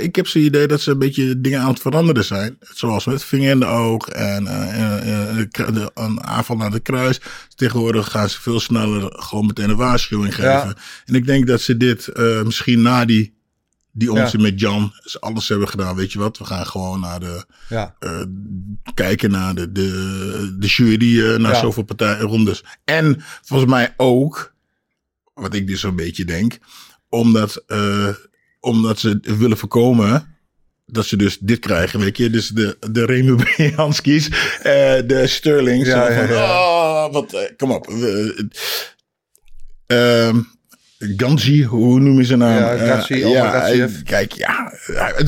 Ik 0.00 0.16
heb 0.16 0.26
zo'n 0.26 0.42
idee 0.42 0.66
dat 0.66 0.80
ze 0.80 0.90
een 0.90 0.98
beetje 0.98 1.40
dingen 1.40 1.60
aan 1.60 1.68
het 1.68 1.80
veranderen 1.80 2.24
zijn. 2.24 2.56
Zoals 2.60 3.04
met 3.04 3.24
vinger 3.24 3.50
in 3.50 3.60
de 3.60 3.66
oog 3.66 4.08
en 4.08 4.44
de- 4.44 5.90
een 5.94 6.24
aanval 6.24 6.56
naar 6.56 6.70
de 6.70 6.80
kruis. 6.80 7.20
Tegenwoordig 7.54 8.10
gaan 8.10 8.28
ze 8.28 8.40
veel 8.40 8.60
sneller 8.60 9.12
gewoon 9.16 9.46
meteen 9.46 9.70
een 9.70 9.76
waarschuwing 9.76 10.34
geven. 10.34 10.50
Ja. 10.50 10.74
En 11.04 11.14
ik 11.14 11.26
denk 11.26 11.46
dat 11.46 11.60
ze 11.60 11.76
dit 11.76 12.10
misschien 12.44 12.82
na 12.82 13.04
die, 13.04 13.34
die 13.92 14.12
onzin 14.12 14.40
met 14.42 14.60
Jan 14.60 14.92
ze 15.04 15.20
alles 15.20 15.48
hebben 15.48 15.68
gedaan. 15.68 15.96
Weet 15.96 16.12
je 16.12 16.18
wat, 16.18 16.38
we 16.38 16.44
gaan 16.44 16.66
gewoon 16.66 17.00
naar 17.00 17.20
de, 17.20 17.44
Ja. 17.68 17.96
eh, 17.98 18.22
kijken 18.94 19.30
naar 19.30 19.54
de, 19.54 19.72
de, 19.72 20.56
de 20.58 20.66
jury, 20.66 21.20
eh, 21.32 21.38
naar 21.38 21.52
Ja. 21.52 21.60
zoveel 21.60 21.82
partijrondes. 21.82 22.64
En 22.84 23.16
volgens 23.42 23.70
mij 23.70 23.94
ook, 23.96 24.54
wat 25.34 25.54
ik 25.54 25.66
dus 25.66 25.80
zo'n 25.80 25.96
beetje 25.96 26.24
denk, 26.24 26.58
omdat, 27.08 27.62
eh, 27.66 28.08
omdat 28.60 28.98
ze 28.98 29.18
willen 29.22 29.58
voorkomen 29.58 30.36
dat 30.86 31.06
ze 31.06 31.16
dus 31.16 31.38
dit 31.38 31.58
krijgen, 31.58 32.00
weet 32.00 32.16
je. 32.16 32.30
Dus 32.30 32.48
de, 32.48 32.76
de 32.90 33.04
Remu 33.04 33.36
Janskis, 33.76 34.28
eh 34.28 34.32
de 35.06 35.22
Sterlings. 35.26 35.88
Ja, 35.88 36.26
van. 36.26 36.36
Oh, 36.36 37.12
wat, 37.12 37.52
kom 37.56 37.70
op. 37.70 37.86
We- 37.86 38.48
Ganji, 41.16 41.64
hoe 41.64 42.00
noem 42.00 42.18
je 42.18 42.24
zijn 42.24 42.38
naam? 42.38 42.50
Ja, 42.58 42.72
Eh, 42.72 43.76
ja, 43.76 43.88
kijk, 44.04 44.32
ja, 44.32 44.72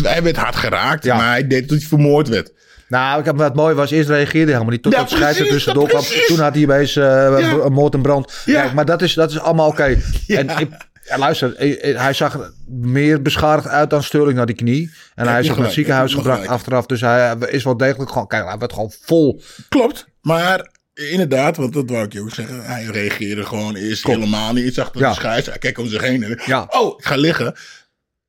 hij, 0.02 0.22
werd 0.22 0.36
hard 0.36 0.56
geraakt, 0.56 1.04
Ja. 1.04 1.16
maar 1.16 1.28
hij 1.30 1.46
deed 1.46 1.68
dat 1.68 1.78
hij 1.78 1.86
vermoord 1.88 2.28
werd. 2.28 2.52
Nou, 2.88 3.18
ik 3.18 3.24
heb, 3.24 3.36
wat 3.36 3.54
mooi 3.54 3.74
was, 3.74 3.90
eerst 3.90 4.08
reageerde 4.08 4.38
hij 4.38 4.46
helemaal 4.52 4.70
niet. 4.72 4.82
Tot 4.82 4.92
Ja, 4.92 4.98
dat 4.98 5.10
scheidsrechter 5.10 5.46
precies, 5.46 5.64
tussendoor 5.64 5.88
kwam. 5.88 6.26
Toen 6.26 6.38
had 6.38 6.54
hij 6.54 6.62
opeens 6.64 6.96
eh, 6.96 7.04
Ja. 7.38 7.56
b- 7.56 7.68
moord 7.68 7.94
en 7.94 8.02
brand. 8.02 8.32
Ja. 8.44 8.60
Kijk, 8.62 8.72
maar 8.74 8.84
dat 8.84 9.02
is, 9.02 9.14
dat 9.14 9.30
is 9.30 9.38
allemaal 9.40 9.68
oké. 9.68 9.96
Ja. 10.26 10.38
En 10.38 10.48
ik, 10.58 10.68
ja, 11.02 11.18
luister, 11.18 11.54
eh, 11.56 11.90
eh, 11.90 12.00
hij 12.00 12.12
zag 12.12 12.34
er 12.34 12.52
meer 12.68 13.22
beschadigd 13.22 13.68
uit 13.68 13.90
dan 13.90 14.02
Sterling 14.02 14.36
naar 14.36 14.46
die 14.46 14.54
knie. 14.54 14.90
En 15.14 15.26
hij 15.28 15.40
is 15.40 15.46
nog 15.46 15.56
naar 15.56 15.64
het 15.66 15.74
ziekenhuis 15.74 16.14
gebracht 16.14 16.46
achteraf. 16.46 16.86
Dus 16.86 17.00
hij 17.00 17.36
is 17.48 17.64
wel 17.64 17.76
degelijk 17.76 18.10
gewoon, 18.10 18.26
kijk, 18.26 18.44
hij 18.48 18.58
werd 18.58 18.72
gewoon 18.72 18.92
vol. 19.04 19.42
Klopt. 19.68 20.06
Maar 20.20 20.70
inderdaad, 20.94 21.56
want 21.56 21.72
dat 21.72 21.90
wou 21.90 22.04
ik 22.04 22.12
je 22.12 22.20
ook 22.20 22.30
zeggen. 22.34 22.64
Hij 22.64 22.84
reageerde 22.84 23.44
gewoon 23.44 23.76
eerst 23.76 24.04
helemaal 24.06 24.52
niet. 24.52 24.66
Ik 24.66 24.74
zag 24.74 24.90
dat 24.90 25.02
Ja. 25.02 25.08
de 25.08 25.14
scheids. 25.14 25.46
Hij 25.46 25.58
keek 25.58 25.78
om 25.78 25.88
zich 25.88 26.00
heen. 26.02 26.22
En, 26.22 26.40
Ja. 26.46 26.66
Oh, 26.70 26.98
ik 26.98 27.04
ga 27.04 27.16
liggen. 27.16 27.54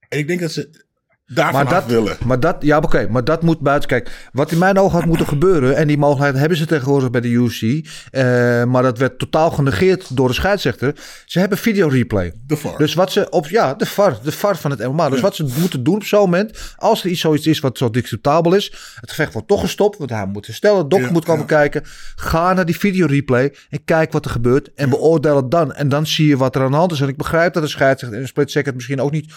En 0.09 0.17
ik 0.17 0.27
denk 0.27 0.39
dat 0.39 0.51
ze 0.51 0.84
daarvan 1.25 1.63
Maar 1.63 1.73
dat, 1.73 1.85
willen. 1.85 2.17
maar 2.25 2.39
dat, 2.39 2.55
ja, 2.59 2.77
oké, 2.77 3.07
maar 3.09 3.23
dat 3.23 3.41
moet 3.41 3.59
buiten. 3.59 3.89
Kijk, 3.89 4.29
wat 4.31 4.51
in 4.51 4.57
mijn 4.57 4.77
ogen 4.77 4.97
had 4.97 5.05
moeten 5.05 5.27
gebeuren, 5.27 5.75
en 5.75 5.87
die 5.87 5.97
mogelijkheid 5.97 6.37
hebben 6.37 6.57
ze 6.57 6.65
tegenwoordig 6.65 7.09
bij 7.09 7.21
de 7.21 7.27
UFC, 7.27 7.61
eh, 7.61 8.63
maar 8.63 8.83
dat 8.83 8.97
werd 8.97 9.19
totaal 9.19 9.51
genegeerd 9.51 10.15
door 10.17 10.27
de 10.27 10.33
scheidsrechter. 10.33 10.95
Ze 11.25 11.39
hebben 11.39 11.57
video 11.57 11.87
replay. 11.87 12.33
De 12.47 12.57
VAR. 12.57 12.77
Dus 12.77 12.93
wat 12.93 13.11
ze 13.11 13.29
op, 13.29 13.47
ja, 13.47 13.73
de 13.73 13.85
VAR, 13.85 14.17
de 14.23 14.31
VAR 14.31 14.57
van 14.57 14.71
het 14.71 14.79
MMA. 14.79 15.09
Dus 15.09 15.21
wat 15.21 15.35
ze 15.35 15.45
moeten 15.59 15.83
doen 15.83 15.95
op 15.95 16.03
zo'n 16.03 16.19
moment, 16.19 16.75
als 16.77 17.03
er 17.03 17.09
iets 17.09 17.21
zoiets 17.21 17.47
is 17.47 17.59
wat 17.59 17.77
zo 17.77 17.89
discutabel 17.89 18.53
is, 18.53 18.73
het 18.99 19.09
gevecht 19.09 19.33
wordt 19.33 19.47
toch 19.47 19.59
gestopt, 19.61 19.97
want 19.97 20.09
hij 20.09 20.25
moet 20.25 20.45
herstellen, 20.45 20.81
de 20.81 20.87
dokter 20.87 21.07
Ja, 21.07 21.13
moet 21.13 21.25
komen 21.25 21.41
ja. 21.41 21.47
kijken, 21.47 21.81
ga 22.15 22.53
naar 22.53 22.65
die 22.65 22.77
video 22.77 23.05
replay 23.05 23.53
en 23.69 23.83
kijk 23.85 24.11
wat 24.11 24.25
er 24.25 24.31
gebeurt 24.31 24.73
en 24.73 24.89
beoordeel 24.89 25.35
het 25.35 25.51
dan. 25.51 25.73
En 25.73 25.89
dan 25.89 26.07
zie 26.07 26.27
je 26.27 26.37
wat 26.37 26.55
er 26.55 26.61
aan 26.61 26.71
de 26.71 26.77
hand 26.77 26.91
is. 26.91 27.01
En 27.01 27.07
ik 27.07 27.17
begrijp 27.17 27.53
dat 27.53 27.63
de 27.63 27.69
scheidsrechter 27.69 28.17
in 28.17 28.23
een 28.23 28.29
split 28.29 28.51
second 28.51 28.75
misschien 28.75 29.01
ook 29.01 29.11
niet 29.11 29.33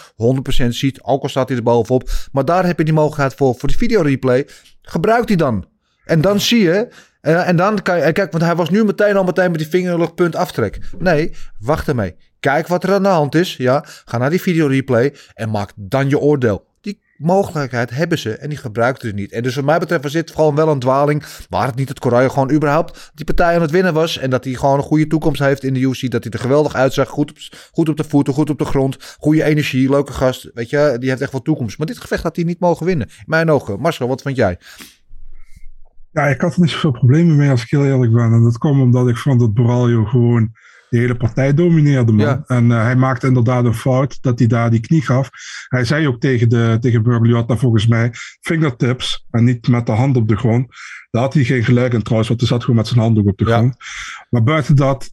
100% 0.63 0.67
ziet, 0.67 1.01
ook 1.01 1.23
al 1.23 1.29
staat 1.29 1.47
hij 1.47 1.57
bovenop. 1.87 2.09
Maar 2.31 2.45
daar 2.45 2.65
heb 2.65 2.77
je 2.77 2.83
die 2.83 2.93
mogelijkheid 2.93 3.33
voor, 3.33 3.55
voor 3.57 3.69
die 3.69 3.77
video 3.77 4.01
replay. 4.01 4.47
Gebruik 4.81 5.27
die 5.27 5.37
dan. 5.37 5.65
En 6.05 6.21
dan 6.21 6.39
zie 6.39 6.61
je, 6.63 6.87
Eh, 7.21 7.47
en 7.47 7.55
dan 7.55 7.81
kan 7.81 7.97
je, 7.97 8.03
en 8.03 8.13
kijk, 8.13 8.31
want 8.31 8.43
hij 8.43 8.55
was 8.55 8.69
nu 8.69 8.83
meteen 8.83 9.15
al 9.15 9.23
meteen 9.23 9.51
met 9.51 9.59
die 9.59 9.69
vinger 9.69 9.91
in 9.91 9.93
de 9.93 10.01
lucht, 10.01 10.15
punt 10.15 10.35
aftrek. 10.35 10.79
Nee, 10.97 11.33
wacht 11.59 11.87
ermee. 11.87 12.15
Kijk 12.39 12.67
wat 12.67 12.83
er 12.83 12.93
aan 12.93 13.03
de 13.03 13.09
hand 13.09 13.35
is. 13.35 13.57
Ja, 13.57 13.83
ga 14.05 14.17
naar 14.17 14.29
die 14.29 14.41
video 14.41 14.67
replay 14.67 15.15
en 15.33 15.49
maak 15.49 15.71
dan 15.75 16.09
je 16.09 16.19
oordeel. 16.19 16.67
Mogelijkheid 17.19 17.89
hebben 17.89 18.17
ze 18.19 18.33
en 18.33 18.49
die 18.49 18.57
gebruiken 18.57 19.07
ze 19.07 19.13
niet. 19.13 19.31
En 19.31 19.43
dus 19.43 19.55
wat 19.55 19.65
mij 19.65 19.79
betreft 19.79 20.03
was 20.03 20.11
dit 20.11 20.31
gewoon 20.31 20.55
wel 20.55 20.69
een 20.69 20.79
dwaling. 20.79 21.23
Waar 21.49 21.65
het 21.65 21.75
niet 21.75 21.89
het 21.89 21.99
Correa 21.99 22.29
gewoon 22.29 22.51
überhaupt 22.51 23.11
die 23.13 23.25
partij 23.25 23.55
aan 23.55 23.61
het 23.61 23.71
winnen 23.71 23.93
was. 23.93 24.17
En 24.17 24.29
dat 24.29 24.43
hij 24.43 24.53
gewoon 24.53 24.77
een 24.77 24.83
goede 24.83 25.07
toekomst 25.07 25.41
heeft 25.41 25.63
in 25.63 25.73
de 25.73 25.79
UFC. 25.79 26.11
Dat 26.11 26.23
hij 26.23 26.33
er 26.33 26.39
geweldig 26.39 26.73
uitzag. 26.73 27.09
Goed 27.09 27.29
op, 27.29 27.37
goed 27.71 27.89
op 27.89 27.97
de 27.97 28.03
voeten, 28.03 28.33
goed 28.33 28.49
op 28.49 28.57
de 28.57 28.65
grond. 28.65 29.15
Goede 29.19 29.43
energie, 29.43 29.89
leuke 29.89 30.13
gast. 30.13 30.49
Weet 30.53 30.69
je, 30.69 30.95
die 30.99 31.09
heeft 31.09 31.21
echt 31.21 31.31
wel 31.31 31.41
toekomst. 31.41 31.77
Maar 31.77 31.87
dit 31.87 31.97
gevecht 31.97 32.23
had 32.23 32.35
hij 32.35 32.45
niet 32.45 32.59
mogen 32.59 32.85
winnen. 32.85 33.07
In 33.07 33.23
mijn 33.25 33.51
ogen. 33.51 33.79
Marcel, 33.79 34.07
wat 34.07 34.21
vond 34.21 34.35
jij? 34.35 34.59
Ja, 36.11 36.27
ik 36.27 36.41
had 36.41 36.53
er 36.53 36.61
niet 36.61 36.69
zoveel 36.69 36.91
problemen 36.91 37.35
mee 37.35 37.49
als 37.49 37.61
ik 37.61 37.69
heel 37.69 37.85
eerlijk 37.85 38.13
ben. 38.13 38.33
En 38.33 38.43
dat 38.43 38.57
kwam 38.57 38.81
omdat 38.81 39.07
ik 39.07 39.17
vond 39.17 39.39
dat 39.39 39.53
Boralio 39.53 40.05
gewoon 40.05 40.51
de 40.89 40.97
hele 40.97 41.15
partij 41.15 41.53
domineerde, 41.53 42.11
man. 42.11 42.25
Ja. 42.25 42.43
En 42.47 42.71
eh, 42.71 42.81
hij 42.83 42.95
maakte 42.95 43.27
inderdaad 43.27 43.65
een 43.65 43.73
fout 43.73 44.17
dat 44.21 44.39
hij 44.39 44.47
daar 44.47 44.69
die 44.69 44.79
knie 44.79 45.01
gaf. 45.01 45.29
Hij 45.67 45.85
zei 45.85 46.07
ook 46.07 46.19
tegen, 46.19 46.49
de, 46.49 46.77
tegen 46.79 47.03
Bergliotta 47.03 47.57
volgens 47.57 47.87
mij, 47.87 48.09
fingertips 48.41 49.25
en 49.29 49.43
niet 49.43 49.67
met 49.67 49.85
de 49.85 49.91
hand 49.91 50.17
op 50.17 50.27
de 50.27 50.37
grond. 50.37 50.67
Daar 51.11 51.21
had 51.21 51.33
hij 51.33 51.43
geen 51.43 51.63
gelijk 51.63 51.93
in 51.93 52.01
trouwens, 52.01 52.29
want 52.29 52.39
hij 52.41 52.49
zat 52.49 52.61
gewoon 52.61 52.75
met 52.75 52.87
zijn 52.87 52.99
handdoek 52.99 53.27
op 53.27 53.37
de 53.37 53.45
Ja. 53.45 53.57
grond. 53.57 53.75
Maar 54.29 54.43
buiten 54.43 54.75
dat, 54.75 55.11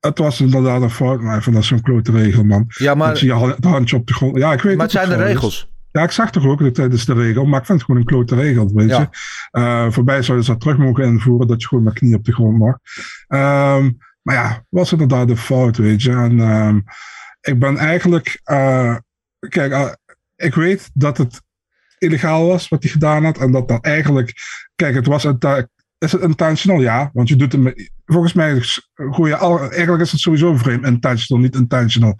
het 0.00 0.18
was 0.18 0.40
inderdaad 0.40 0.82
een 0.82 0.90
fout. 0.90 1.20
Maar 1.20 1.42
vind 1.42 1.54
dat 1.56 1.64
zo'n 1.64 1.80
klote 1.80 2.12
regel, 2.12 2.44
man. 2.44 2.64
Ja, 2.68 2.94
Dat 2.94 3.20
je 3.20 3.28
maar, 3.28 3.40
je 3.46 3.54
het 3.54 3.64
handje 3.64 3.96
op 3.96 4.06
de 4.06 4.14
grond... 4.14 4.36
Ja, 4.36 4.52
ik 4.52 4.60
weet 4.62 4.74
maar 4.76 4.82
het 4.82 4.92
zijn 4.94 5.08
de 5.08 5.14
is. 5.14 5.20
regels. 5.20 5.72
Ja, 5.92 6.02
ik 6.02 6.10
zag 6.10 6.30
toch 6.30 6.46
ook 6.46 6.58
dat 6.58 6.74
tijdens 6.74 7.04
de 7.04 7.12
regel, 7.14 7.44
maar 7.44 7.60
ik 7.60 7.66
vind 7.66 7.78
het 7.78 7.86
gewoon 7.86 8.00
een 8.00 8.06
klote 8.08 8.34
regel, 8.34 8.70
weet 8.74 8.88
Ja. 8.88 9.00
je. 9.00 9.08
Eh 9.50 9.86
voorbij 9.90 10.22
zouden 10.22 10.46
ze 10.46 10.52
dat 10.52 10.60
terug 10.60 10.76
mogen 10.78 11.04
invoeren, 11.04 11.46
dat 11.46 11.62
je 11.62 11.68
gewoon 11.68 11.84
met 11.84 11.92
knie 11.94 12.14
op 12.16 12.24
de 12.24 12.32
grond 12.32 12.58
mag. 12.58 12.76
Ehm, 13.26 13.90
maar 14.24 14.34
ja, 14.34 14.64
was 14.68 14.92
inderdaad 14.92 15.28
een 15.28 15.36
fout, 15.36 15.76
weet 15.76 16.02
je. 16.02 16.10
En 16.10 16.40
ehm, 16.40 16.80
ik 17.40 17.58
ben 17.58 17.76
eigenlijk, 17.76 18.40
eh, 18.44 18.96
kijk, 19.48 19.72
eh, 19.72 19.92
ik 20.36 20.54
weet 20.54 20.90
dat 20.92 21.18
het 21.18 21.42
illegaal 21.98 22.46
was 22.46 22.68
wat 22.68 22.82
hij 22.82 22.92
gedaan 22.92 23.24
had 23.24 23.38
en 23.38 23.52
dat 23.52 23.68
dat 23.68 23.84
eigenlijk, 23.84 24.32
kijk, 24.74 24.94
het 24.94 25.06
was 25.06 25.24
een 25.24 25.38
is 25.98 26.12
het 26.12 26.22
intentional? 26.22 26.80
Ja, 26.80 27.10
want 27.12 27.28
je 27.28 27.36
doet 27.36 27.52
het 27.52 27.60
met, 27.60 27.90
volgens 28.04 28.32
mij 28.32 28.62
gooi 28.94 29.30
je 29.30 29.68
eigenlijk 29.70 30.02
is 30.02 30.10
het 30.10 30.20
sowieso 30.20 30.56
vreemd 30.56 30.84
intentional, 30.84 31.42
niet 31.42 31.54
intentional. 31.54 32.16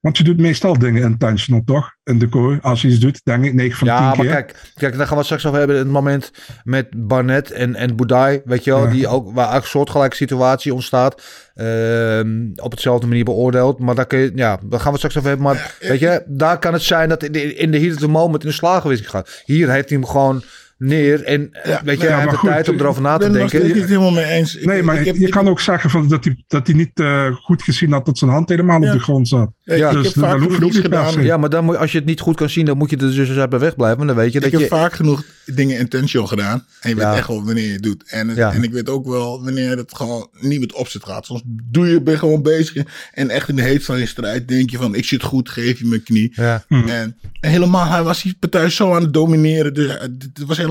Want 0.00 0.16
je 0.18 0.24
doet 0.24 0.38
meestal 0.38 0.78
dingen 0.78 1.02
intentional, 1.02 1.62
toch? 1.64 1.94
In 2.04 2.18
de 2.18 2.28
kooi, 2.28 2.58
als 2.62 2.82
je 2.82 2.88
iets 2.88 2.98
doet, 2.98 3.20
denk 3.24 3.44
ik 3.44 3.54
9 3.54 3.78
van 3.78 3.88
10 3.88 3.96
Ja, 3.96 4.02
maar 4.02 4.16
keer. 4.16 4.30
kijk, 4.30 4.54
kijk, 4.74 4.92
daar 4.96 5.00
gaan 5.06 5.08
we 5.10 5.14
het 5.16 5.24
straks 5.24 5.46
over 5.46 5.58
hebben. 5.58 5.76
In 5.76 5.82
het 5.82 5.92
moment 5.92 6.30
met 6.64 6.86
Barnett 6.96 7.50
en, 7.50 7.74
en 7.74 7.96
Boudai, 7.96 8.40
weet 8.44 8.64
je 8.64 8.70
wel, 8.70 8.84
Ja. 8.84 8.90
die 8.90 9.08
ook, 9.08 9.24
waar 9.24 9.34
eigenlijk 9.36 9.64
een 9.64 9.70
soortgelijke 9.70 10.16
situatie 10.16 10.74
ontstaat. 10.74 11.22
ehm, 11.54 12.48
op 12.56 12.70
hetzelfde 12.70 13.06
manier 13.06 13.24
beoordeeld. 13.24 13.78
Maar 13.78 13.94
daar 13.94 14.06
kun 14.06 14.18
je, 14.18 14.32
ja, 14.34 14.58
daar 14.64 14.80
gaan 14.80 14.92
we 14.92 14.98
het 14.98 15.10
straks 15.12 15.16
over 15.16 15.28
hebben. 15.28 15.46
Maar 15.46 15.76
weet 15.80 16.00
je, 16.00 16.22
daar 16.26 16.58
kan 16.58 16.72
het 16.72 16.82
zijn 16.82 17.08
dat 17.08 17.22
in 17.22 17.32
de, 17.32 17.54
in 17.54 17.70
de 17.70 17.80
heat 17.80 17.92
of 17.94 17.98
the 18.00 18.08
moment 18.08 18.42
in 18.42 18.48
een 18.48 18.54
slagenwisseling 18.54 19.14
gaat. 19.16 19.42
Hier 19.44 19.70
heeft 19.70 19.88
hij 19.88 19.98
hem 19.98 20.06
gewoon 20.08 20.42
neer. 20.80 21.22
En 21.24 21.48
eh, 21.52 21.70
Ja, 21.70 21.80
weet 21.84 22.00
je, 22.00 22.06
ja, 22.06 22.10
hij 22.10 22.14
heeft 22.14 22.24
maar 22.24 22.30
de 22.34 22.36
goed, 22.36 22.48
tijd 22.50 22.68
om 22.68 22.78
erover 22.78 23.02
na 23.02 23.14
Ik 23.14 23.20
te 23.20 23.30
ben 23.30 23.40
het 23.42 23.50
denken. 23.50 23.86
helemaal 23.86 24.10
mee 24.10 24.24
eens. 24.24 24.56
Ik- 24.56 24.64
Nee, 24.64 24.82
maar 24.82 24.98
ik 25.00 25.06
heb- 25.06 25.16
je 25.16 25.24
ik- 25.26 25.30
kan 25.30 25.48
ook 25.48 25.60
zeggen 25.60 25.90
van 25.90 26.08
dat 26.08 26.24
hij, 26.24 26.44
dat 26.46 26.66
hij 26.66 26.76
niet 26.76 26.90
eh, 26.94 27.26
goed 27.34 27.62
gezien 27.62 27.92
had 27.92 28.06
dat 28.06 28.18
zijn 28.18 28.30
hand 28.30 28.48
helemaal 28.48 28.80
Ja. 28.82 28.86
op 28.86 28.92
de 28.98 29.02
grond 29.02 29.28
zat. 29.28 29.50
Ja, 29.62 29.74
Ja, 29.74 29.88
ik 29.90 30.02
dus 30.02 30.14
heb 30.14 30.40
genoeg 30.50 30.80
gedaan. 30.80 31.22
Ja, 31.22 31.36
maar 31.36 31.50
dan 31.50 31.64
moet, 31.64 31.76
als 31.76 31.92
je 31.92 31.98
het 31.98 32.06
niet 32.06 32.20
goed 32.20 32.36
kan 32.36 32.50
zien, 32.50 32.64
dan 32.64 32.76
moet 32.76 32.90
je 32.90 32.96
er 32.96 33.14
dus 33.14 33.30
uit 33.38 33.50
bij 33.50 33.58
weg 33.58 33.76
blijven. 33.76 34.00
En 34.00 34.06
dan 34.06 34.16
weet 34.16 34.32
je 34.32 34.38
dat 34.40 34.46
ik 34.52 34.52
heb 34.52 34.60
je... 34.68 34.76
vaak 34.76 34.92
genoeg 34.92 35.24
dingen 35.46 35.78
intentional 35.78 36.26
gedaan. 36.26 36.64
En 36.80 36.88
je 36.90 36.94
weet 36.96 37.04
Ja. 37.04 37.16
echt 37.16 37.28
wel 37.28 37.44
wanneer 37.44 37.66
je 37.66 37.72
het 37.72 37.82
doet. 37.82 38.02
En, 38.06 38.28
het- 38.28 38.38
en 38.38 38.62
ik 38.62 38.72
weet 38.72 38.88
ook 38.88 39.06
wel 39.06 39.44
wanneer 39.44 39.76
het 39.76 39.94
gewoon 39.96 40.28
niet 40.40 40.60
met 40.60 40.72
opzet 40.72 41.04
gaat. 41.04 41.26
Soms 41.26 41.42
doe 41.46 41.86
je, 41.88 42.00
ben 42.02 42.12
je 42.12 42.18
gewoon 42.18 42.42
bezig. 42.42 42.84
En 43.12 43.30
echt 43.30 43.48
in 43.48 43.56
de 43.56 43.62
heet 43.62 43.84
van 43.84 43.98
je 43.98 44.06
strijd 44.06 44.48
denk 44.48 44.70
je 44.70 44.76
van, 44.76 44.94
ik 44.94 45.04
zit 45.04 45.22
goed, 45.22 45.48
geef 45.48 45.78
je 45.78 45.86
mijn 45.86 46.02
knie. 46.02 46.32
Ja. 46.34 46.64
Hm. 46.68 46.74
En, 46.74 47.16
en 47.40 47.50
helemaal, 47.50 47.86
hij 47.86 48.02
was 48.02 48.22
die 48.22 48.36
partij 48.40 48.70
zo 48.70 48.94
aan 48.94 49.02
het 49.02 49.12
domineren. 49.12 49.74
Dus 49.74 49.86
eh, 49.96 50.00
het 50.00 50.44
was 50.46 50.56
helemaal, 50.56 50.69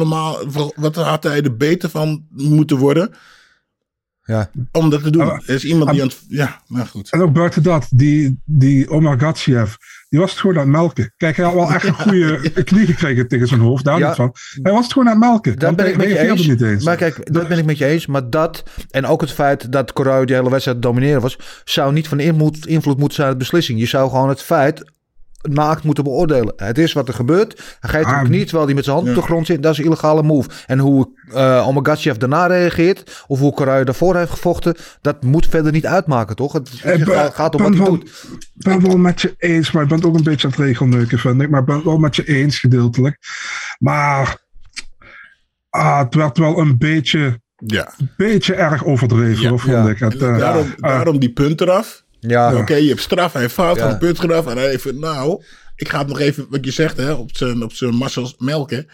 wat 0.75 0.95
had 0.95 1.23
hij 1.23 1.41
er 1.41 1.57
beter 1.57 1.89
van 1.89 2.25
moeten 2.29 2.77
worden 2.77 3.13
Ja. 4.23 4.49
om 4.71 4.89
dat 4.89 5.03
te 5.03 5.09
doen. 5.09 5.25
Maar- 5.25 5.43
er 5.45 5.55
is 5.55 5.65
iemand 5.65 5.91
die 5.91 6.01
aan 6.01 6.07
het, 6.07 6.21
ja, 6.27 6.61
nou 6.67 6.87
goed. 6.87 7.09
En 7.11 7.21
ook 7.21 7.33
buiten 7.33 7.63
dat, 7.63 7.87
die, 7.89 8.41
die 8.45 8.89
Omar 8.89 9.19
Gatsiev, 9.19 9.73
die 10.09 10.19
was 10.19 10.31
het 10.31 10.39
gewoon 10.39 10.55
aan 10.55 10.61
het 10.61 10.71
melken. 10.71 11.13
Kijk, 11.17 11.35
hij 11.35 11.45
had 11.45 11.53
wel 11.53 11.71
echt 11.73 11.83
een 11.87 11.93
goede 11.93 12.63
knie 12.63 12.85
gekregen 12.85 13.27
tegen 13.27 13.47
zijn 13.47 13.59
hoofd, 13.59 13.83
daar 13.83 13.99
Ja. 13.99 14.07
niet 14.07 14.15
van. 14.15 14.35
Hij 14.61 14.71
was 14.71 14.83
het 14.83 14.93
gewoon 14.93 15.07
aan 15.09 15.21
het 15.21 15.29
melken. 15.29 15.51
Daar 15.59 15.63
want 15.75 15.75
ben 15.77 15.87
ik 15.87 15.97
met 15.97 16.07
je 16.09 16.19
eens. 16.19 16.47
niet 16.47 16.61
eens. 16.61 16.83
Maar 16.85 16.95
kijk, 16.97 17.33
dat 17.33 17.47
ben 17.47 17.57
ik 17.57 17.65
met 17.65 17.77
je 17.77 17.85
eens. 17.85 18.05
Maar 18.05 18.29
dat 18.29 18.63
en 18.89 19.05
ook 19.05 19.21
het 19.21 19.31
feit 19.31 19.71
dat 19.71 19.93
Correa 19.93 20.25
die 20.25 20.35
hele 20.35 20.49
wedstrijd 20.49 20.81
domineren 20.81 21.21
was, 21.21 21.37
zou 21.63 21.93
niet 21.93 22.07
van 22.07 22.19
invloed, 22.19 22.65
invloed 22.67 22.97
moeten 22.97 23.15
zijn 23.15 23.27
op 23.27 23.33
de 23.33 23.39
beslissing. 23.39 23.79
Je 23.79 23.85
zou 23.85 24.09
gewoon 24.09 24.29
het 24.29 24.41
feit 24.41 24.83
naakt 25.41 25.83
moeten 25.83 26.03
beoordelen. 26.03 26.53
Het 26.55 26.77
is 26.77 26.93
wat 26.93 27.07
er 27.07 27.13
gebeurt. 27.13 27.77
Hij 27.79 27.89
geeft 27.89 28.05
hem 28.05 28.15
Ah, 28.15 28.23
knie 28.23 28.43
terwijl 28.43 28.65
hij 28.65 28.75
met 28.75 28.83
zijn 28.83 28.95
hand 28.95 29.07
ja. 29.07 29.13
op 29.15 29.19
de 29.21 29.25
grond 29.27 29.45
zit. 29.45 29.63
Dat 29.63 29.71
is 29.71 29.77
een 29.77 29.83
illegale 29.83 30.23
move. 30.23 30.49
En 30.65 30.79
hoe 30.79 31.09
uh, 31.29 32.13
daarna 32.17 32.45
reageert, 32.47 33.23
of 33.27 33.39
hoe 33.39 33.53
Correa 33.53 33.83
daarvoor 33.83 34.15
heeft 34.15 34.31
gevochten, 34.31 34.75
dat 35.01 35.23
moet 35.23 35.47
verder 35.47 35.71
niet 35.71 35.85
uitmaken, 35.85 36.35
toch? 36.35 36.53
Het, 36.53 36.69
Eh, 36.83 37.25
gaat- 37.31 37.55
om 37.55 37.61
wat 37.61 37.75
hij 37.75 37.85
doet. 37.85 38.03
Ik 38.03 38.63
ben 38.65 38.81
wel 38.87 38.97
met 38.97 39.21
je 39.21 39.33
eens, 39.37 39.71
maar 39.71 39.83
ik 39.83 39.89
ben 39.89 39.97
het 39.97 40.07
ook 40.07 40.15
een 40.15 40.23
beetje 40.23 40.47
aan 40.47 40.53
het 40.53 40.61
regelneuken, 40.65 41.19
vind 41.19 41.41
ik. 41.41 41.49
Maar 41.49 41.59
ik 41.59 41.65
ben 41.65 41.75
het 41.75 41.83
wel 41.85 41.97
met 41.97 42.15
je 42.15 42.27
eens, 42.27 42.59
gedeeltelijk. 42.59 43.17
Maar 43.77 44.37
ah, 45.69 45.99
het 45.99 46.15
werd 46.15 46.37
wel 46.37 46.57
een 46.59 46.77
beetje, 46.77 47.41
Ja. 47.55 47.91
beetje 48.17 48.53
erg 48.53 48.85
overdreven, 48.85 49.41
Ja, 49.43 49.49
vond 49.49 49.63
ja. 49.63 49.89
ik. 49.89 49.99
Het, 49.99 50.21
eh, 50.21 50.37
daarom, 50.37 50.73
daarom 50.77 51.19
die 51.19 51.33
punt 51.33 51.61
eraf. 51.61 52.03
Ja, 52.19 52.55
Oké, 52.57 52.75
je 52.75 52.87
hebt 52.89 53.01
straf, 53.01 53.33
hij 53.33 53.41
heeft 53.41 53.53
fout, 53.53 53.75
Ja. 53.75 53.81
van 53.81 53.91
een 53.91 53.97
punt. 54.15 54.19
En 54.47 54.57
hij 54.57 54.69
even, 54.69 54.99
nou, 54.99 55.43
ik 55.75 55.89
ga 55.89 55.99
het 55.99 56.07
nog 56.07 56.19
even, 56.19 56.45
wat 56.49 56.65
je 56.65 56.71
zegt, 56.71 56.97
hè, 56.97 57.11
op 57.11 57.35
zijn, 57.37 57.63
op 57.63 57.73
zijn 57.73 57.93
massels 57.95 58.35
melken. 58.37 58.87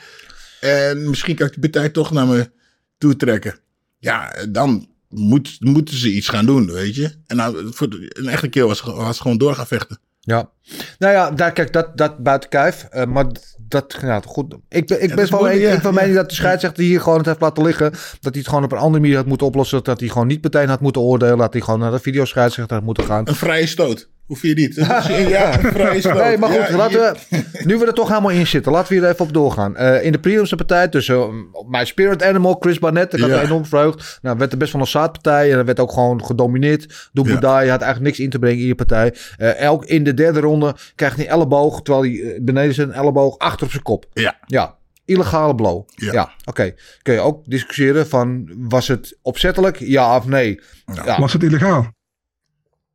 En 0.60 1.10
misschien 1.10 1.36
kan 1.36 1.48
ik 1.48 1.52
die 1.54 1.62
partij 1.70 1.90
toch 1.90 2.12
naar 2.12 2.28
me 2.28 2.50
toe 2.98 3.16
trekken. 3.16 3.60
Ja, 3.98 4.36
dan 4.50 4.90
moet, 5.10 5.56
moeten 5.60 5.98
ze 5.98 6.12
iets 6.14 6.28
gaan 6.28 6.46
doen, 6.46 6.72
weet 6.72 6.96
je. 6.96 7.12
En 7.28 7.36
nou, 7.36 7.74
voor 7.74 7.90
de- 7.90 8.16
een 8.20 8.28
echte 8.28 8.48
keer 8.48 8.68
was, 8.68 8.82
was 8.82 9.20
gewoon 9.20 9.38
door 9.38 9.56
gaan 9.56 9.68
vechten. 9.68 10.00
Ja, 10.20 10.50
nou 10.98 11.14
ja, 11.14 11.32
daar, 11.32 11.52
kijk, 11.52 11.74
dat, 11.74 11.98
dat 11.98 12.18
buiten 12.18 12.50
kijf. 12.50 12.88
Eh, 12.90 13.06
maar 13.06 13.26
dat, 13.68 13.98
ja, 14.02 14.22
goed. 14.26 14.56
Ik 14.70 14.88
ben, 14.88 15.02
ik 15.02 15.08
dat 15.08 15.18
ben 15.18 15.32
wel 15.32 15.50
een, 15.50 15.60
ja, 15.60 15.72
ik 15.72 15.82
van 15.82 15.94
ja. 15.94 16.00
mening 16.00 16.16
dat 16.16 16.30
de 16.30 16.36
scheidsrechter 16.36 16.84
hier 16.84 17.02
gewoon 17.02 17.18
het 17.18 17.28
heeft 17.28 17.42
laten 17.42 17.64
liggen. 17.64 17.92
Dat 17.92 18.00
hij 18.22 18.32
het 18.34 18.48
gewoon 18.48 18.64
op 18.64 18.72
een 18.72 18.78
andere 18.78 19.02
manier 19.02 19.18
had 19.18 19.26
moeten 19.26 19.48
oplossen. 19.48 19.84
Dat 19.84 20.00
hij 20.00 20.10
gewoon 20.10 20.28
niet 20.28 20.44
meteen 20.44 20.70
had 20.70 20.80
moeten 20.80 21.02
oordelen. 21.02 21.38
Dat 21.38 21.54
hij 21.54 21.62
gewoon 21.62 21.80
naar 21.80 21.92
de 21.92 22.00
videoscheidsrechter 22.00 22.76
had 22.76 22.86
moeten 22.86 23.04
gaan. 23.04 23.28
Een 23.28 23.36
vrije 23.36 23.68
stoot. 23.68 24.10
Hoef 24.26 24.42
je 24.42 24.54
niet. 24.54 24.76
Ja, 24.76 25.60
een 25.64 25.72
vrije 25.72 26.00
stoot. 26.00 26.18
Nee, 26.18 26.38
maar 26.38 26.50
goed, 26.50 26.68
Ja, 26.68 26.76
laten 26.76 27.00
we, 27.00 27.44
nu 27.64 27.78
we 27.78 27.86
er 27.86 27.94
toch 27.94 28.08
helemaal 28.08 28.32
in 28.32 28.48
zitten, 28.48 28.72
laten 28.72 28.94
we 28.94 29.00
hier 29.00 29.10
even 29.10 29.26
op 29.26 29.34
doorgaan. 29.34 29.76
Eh, 29.76 30.04
in 30.04 30.12
de 30.12 30.20
prelims 30.20 30.54
partij 30.54 30.88
tussen 30.88 31.16
uh, 31.16 31.70
mijn 31.70 31.88
spirit 31.88 32.24
animal, 32.24 32.56
Chris 32.60 32.80
Barnett, 32.80 33.12
daar 33.12 33.20
had 33.20 33.30
me 33.30 33.42
enorm 33.42 33.66
verheugd. 33.66 34.20
Nou, 34.22 34.38
werd 34.38 34.52
er 34.52 34.58
best 34.58 34.74
wel 34.74 34.82
een 34.82 34.88
zaadpartij 34.88 35.52
en 35.52 35.58
er 35.58 35.66
werd 35.66 35.80
ook 35.80 35.92
gewoon 35.92 36.26
gedomineerd. 36.26 37.10
Boudai. 37.14 37.56
Hij 37.56 37.68
had 37.68 37.82
eigenlijk 37.82 38.02
niks 38.02 38.20
in 38.20 38.30
te 38.30 38.40
brengen 38.40 38.60
in 38.60 38.68
je 38.68 38.76
partij. 38.76 39.14
Eh, 39.38 39.60
elk 39.60 39.86
in 39.86 40.04
de 40.04 40.14
derde 40.14 40.40
ronde 40.40 40.55
krijgt 40.96 41.16
hij 41.16 41.26
een 41.26 41.32
elleboog, 41.32 41.82
terwijl 41.82 42.06
hij 42.14 42.34
eh, 42.34 42.42
beneden 42.44 42.74
zijn 42.74 42.92
elleboog 42.92 43.38
achter 43.38 43.66
op 43.66 43.72
zijn 43.72 43.84
kop. 43.84 44.06
Ja. 44.14 44.38
Ja, 44.46 44.78
illegale 45.06 45.56
blow. 45.56 45.88
Ja, 45.96 46.12
Ja. 46.12 46.32
oké. 46.46 46.74
Kun 47.02 47.14
je 47.14 47.20
ook 47.20 47.46
discussiëren 47.46 48.08
van, 48.08 48.52
was 48.70 48.88
het 48.88 49.18
opzettelijk, 49.22 49.78
ja 49.80 50.16
of 50.18 50.26
nee? 50.26 50.62
Ja. 51.06 51.20
Was 51.20 51.34
het 51.34 51.44
illegaal? 51.44 51.88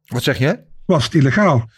Wat 0.06 0.22
zeg 0.22 0.38
je? 0.38 0.60
Was 0.86 1.04
het 1.04 1.14
illegaal? 1.14 1.70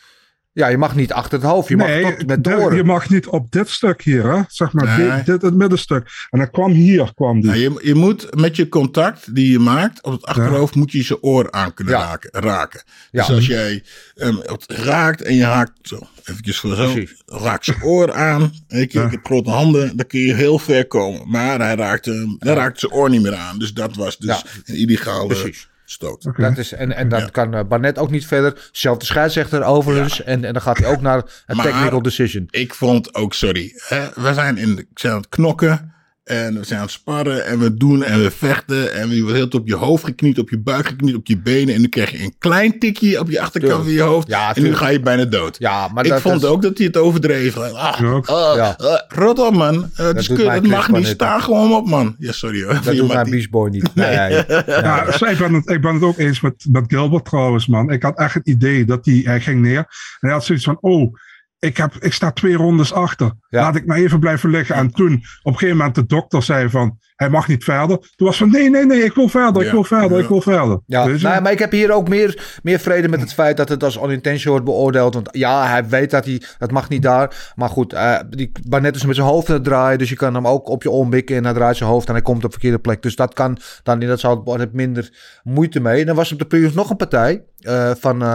Ja, 0.54 0.66
je 0.68 0.78
mag 0.78 0.94
niet 0.94 1.12
achter 1.12 1.38
het 1.40 1.48
hoofd, 1.48 1.68
je 1.68 1.76
mag 1.76 1.88
tot 2.00 2.26
met 2.26 2.44
de 2.44 2.56
oren. 2.56 2.76
je 2.76 2.84
mag 2.84 3.10
niet 3.10 3.26
op 3.26 3.52
dit 3.52 3.68
stuk 3.68 4.02
hier, 4.02 4.24
hè? 4.34 4.40
zeg 4.48 4.72
maar, 4.72 4.98
Nee. 4.98 5.10
dit, 5.16 5.26
dit 5.26 5.42
het 5.42 5.54
middenstuk. 5.54 6.08
En 6.30 6.38
dan 6.38 6.50
kwam 6.50 6.70
hier, 6.72 7.12
kwam 7.14 7.40
die. 7.40 7.50
Nou, 7.50 7.60
je, 7.60 7.78
je 7.82 7.94
moet 7.94 8.34
met 8.34 8.56
je 8.56 8.68
contact 8.68 9.34
die 9.34 9.50
je 9.52 9.58
maakt 9.58 10.02
op 10.02 10.12
het 10.12 10.24
achterhoofd, 10.24 10.74
moet 10.74 10.92
je 10.92 11.02
zijn 11.02 11.18
oor 11.22 11.50
aan 11.50 11.74
kunnen 11.74 11.94
Ja. 11.94 12.00
raken. 12.00 12.30
raken. 12.40 12.82
Ja. 13.10 13.26
Dus 13.26 13.34
als 13.36 13.46
jij 13.46 13.82
hem 14.14 14.36
het 14.42 14.64
raakt 14.68 15.22
en 15.22 15.34
je 15.34 15.44
haakt 15.44 15.72
zo, 15.82 15.98
eventjes 16.24 16.58
voor 16.58 16.76
zo, 16.76 16.94
raakt 17.26 17.64
zijn 17.64 17.82
oor 17.82 18.12
aan. 18.12 18.42
Ik, 18.68 18.92
ik 18.94 19.10
heb 19.10 19.20
grote 19.24 19.50
handen, 19.50 19.96
dan 19.96 20.06
kun 20.06 20.20
je 20.20 20.34
heel 20.34 20.58
ver 20.58 20.86
komen. 20.86 21.30
Maar 21.30 21.58
hij 21.60 21.74
raakt, 21.74 22.04
hem, 22.04 22.36
hij 22.38 22.54
raakt 22.54 22.80
zijn 22.80 22.92
oor 22.92 23.10
niet 23.10 23.22
meer 23.22 23.34
aan. 23.34 23.58
Dus 23.58 23.72
dat 23.72 23.96
was 23.96 24.18
dus 24.18 24.28
Ja. 24.28 24.42
een 24.64 24.74
illegale 24.76 25.26
Precies. 25.26 25.70
Stoot. 25.92 26.28
Dat 26.36 26.58
is, 26.58 26.72
en 26.72 26.92
en 26.92 27.08
dan 27.08 27.20
Ja. 27.20 27.26
kan 27.26 27.54
eh, 27.54 27.64
Barnett 27.68 27.98
ook 27.98 28.10
niet 28.10 28.26
verder. 28.26 28.68
Zelfde 28.72 29.04
scheidsrechter 29.04 29.62
overigens. 29.64 30.22
En, 30.22 30.44
en 30.44 30.52
dan 30.52 30.62
gaat 30.62 30.78
hij 30.78 30.86
ook 30.88 31.00
naar 31.00 31.22
een 31.46 31.56
Maar- 31.56 31.66
technical 31.66 32.02
decision. 32.02 32.46
Ik 32.50 32.74
vond 32.74 33.14
ook, 33.14 33.34
sorry, 33.34 33.72
hè, 33.76 34.08
we 34.14 34.34
zijn 34.34 34.56
in 34.58 34.74
de, 34.74 34.80
ik 34.80 34.98
zijn 34.98 35.12
aan 35.12 35.18
het 35.20 35.28
knokken. 35.28 35.91
En 36.24 36.54
we 36.58 36.64
zijn 36.64 36.78
aan 36.78 36.84
het 36.84 36.94
sparren 36.94 37.46
en 37.46 37.58
we 37.58 37.76
doen 37.76 38.02
en 38.02 38.22
we 38.22 38.30
vechten. 38.30 38.92
En 38.94 39.10
je 39.14 39.20
wordt 39.22 39.36
heel 39.36 39.48
op 39.48 39.68
je 39.68 39.74
hoofd 39.74 40.04
gekniet, 40.04 40.38
op 40.38 40.50
je 40.50 40.58
buik 40.58 40.86
gekniet, 40.86 41.14
op 41.14 41.26
je 41.26 41.38
benen. 41.38 41.74
En 41.74 41.80
nu 41.80 41.88
krijg 41.88 42.10
je 42.10 42.18
een 42.22 42.34
klein 42.38 42.78
tikje 42.78 43.20
op 43.20 43.30
je 43.30 43.40
achterkant 43.40 43.72
Tuurlijk. 43.72 43.98
van 43.98 44.06
je 44.08 44.12
hoofd. 44.14 44.28
Ja, 44.28 44.54
en 44.54 44.62
nu 44.62 44.74
ga 44.74 44.88
je 44.88 45.00
bijna 45.00 45.24
dood. 45.24 45.56
Ja, 45.58 45.88
maar 45.88 46.04
ik 46.04 46.10
dat 46.10 46.20
vond 46.20 46.42
is- 46.42 46.48
ook 46.48 46.62
dat 46.62 46.76
hij 46.78 46.86
het 46.86 46.96
overdreven. 46.96 47.74
Ah, 47.74 47.98
Ja, 48.00 48.06
ook. 48.10 48.26
ah, 48.26 48.56
Ja. 48.56 48.74
ah, 48.78 49.00
rot 49.08 49.38
op, 49.38 49.54
man. 49.54 49.90
Mij 49.96 50.06
het 50.54 50.66
mag 50.66 50.90
niet. 50.90 51.06
Sta 51.06 51.40
gewoon 51.40 51.72
op, 51.72 51.88
man. 51.88 52.14
Ja, 52.18 52.32
sorry 52.32 52.62
hoor. 52.62 52.80
Dat 52.84 52.96
doet 52.96 53.12
mijn 53.12 53.46
Boy 53.50 53.68
niet. 53.70 53.94
Nee, 53.94 54.16
nee. 54.16 54.44
Ja, 54.66 55.04
dus 55.04 55.22
ik, 55.22 55.38
ben 55.38 55.52
het, 55.54 55.70
ik 55.70 55.80
ben 55.80 55.94
het 55.94 56.02
ook 56.02 56.18
eens 56.18 56.40
met, 56.40 56.64
met 56.70 56.84
Gilbert 56.86 57.24
trouwens, 57.24 57.66
man. 57.66 57.90
Ik 57.90 58.02
had 58.02 58.18
echt 58.18 58.34
het 58.34 58.46
idee 58.46 58.84
dat 58.84 59.04
hij, 59.04 59.20
hij 59.24 59.40
ging 59.40 59.60
neer. 59.60 59.76
En 59.78 59.86
hij 60.20 60.30
had 60.30 60.44
zoiets 60.44 60.64
van, 60.64 60.78
oh, 60.80 61.14
ik, 61.62 61.76
heb, 61.76 61.94
ik 61.94 62.12
sta 62.12 62.30
twee 62.30 62.54
rondes 62.54 62.92
achter. 62.92 63.32
Ja. 63.48 63.60
Laat 63.60 63.76
ik 63.76 63.86
maar 63.86 63.96
even 63.96 64.20
blijven 64.20 64.50
liggen. 64.50 64.74
En 64.74 64.90
toen 64.90 65.12
op 65.12 65.52
een 65.52 65.58
gegeven 65.58 65.76
moment 65.76 65.94
de 65.94 66.06
dokter 66.06 66.42
zei 66.42 66.70
van, 66.70 66.98
hij 67.22 67.30
mag 67.30 67.48
niet 67.48 67.64
verder. 67.64 67.98
Toen 68.16 68.26
was 68.26 68.36
van, 68.36 68.50
nee, 68.50 68.70
nee, 68.70 68.86
nee, 68.86 69.04
ik 69.04 69.14
wil 69.14 69.28
verder, 69.28 69.64
ik 69.64 69.70
wil 69.70 69.84
verder, 69.84 70.16
Ja. 70.16 70.22
ik 70.22 70.28
wil 70.28 70.40
verder. 70.40 70.80
Ja, 70.86 71.06
Weet 71.06 71.22
nee, 71.22 71.40
maar 71.40 71.52
ik 71.52 71.58
heb 71.58 71.70
hier 71.70 71.92
ook 71.92 72.08
meer, 72.08 72.58
meer 72.62 72.78
vrede 72.78 73.08
met 73.08 73.20
het 73.20 73.32
feit 73.34 73.56
dat 73.56 73.68
het 73.68 73.82
als 73.84 73.96
unintentional 73.96 74.50
wordt 74.58 74.64
beoordeeld. 74.76 75.14
Want 75.14 75.28
ja, 75.32 75.66
hij 75.66 75.88
weet 75.88 76.10
dat 76.10 76.24
hij, 76.24 76.42
dat 76.58 76.70
mag 76.70 76.88
niet 76.88 77.02
daar. 77.02 77.52
Maar 77.56 77.68
goed, 77.68 77.92
eh, 77.92 78.16
die 78.30 78.52
Barnett 78.68 78.96
is 78.96 79.04
met 79.06 79.14
zijn 79.16 79.26
hoofd 79.26 79.48
aan 79.48 79.54
het 79.54 79.64
draaien. 79.64 79.98
Dus 79.98 80.08
je 80.08 80.16
kan 80.16 80.34
hem 80.34 80.46
ook 80.46 80.68
op 80.68 80.82
je 80.82 80.90
omwikken 80.90 81.36
en 81.36 81.44
hij 81.44 81.52
draait 81.52 81.76
zijn 81.76 81.90
hoofd 81.90 82.06
en 82.06 82.12
hij 82.12 82.22
komt 82.22 82.36
op 82.36 82.42
de 82.42 82.50
verkeerde 82.50 82.78
plek. 82.78 83.02
Dus 83.02 83.16
dat 83.16 83.34
kan 83.34 83.58
dan 83.82 83.98
niet, 83.98 84.08
dat 84.08 84.20
zou 84.20 84.58
het 84.60 84.72
minder 84.72 85.10
moeite 85.42 85.80
mee. 85.80 86.00
En 86.00 86.06
dan 86.06 86.16
was 86.16 86.32
op 86.32 86.38
de 86.38 86.44
previews 86.46 86.72
nog 86.74 86.90
een 86.90 86.96
partij 86.96 87.44
eh, 87.58 87.90
van 87.98 88.22
eh 88.22 88.28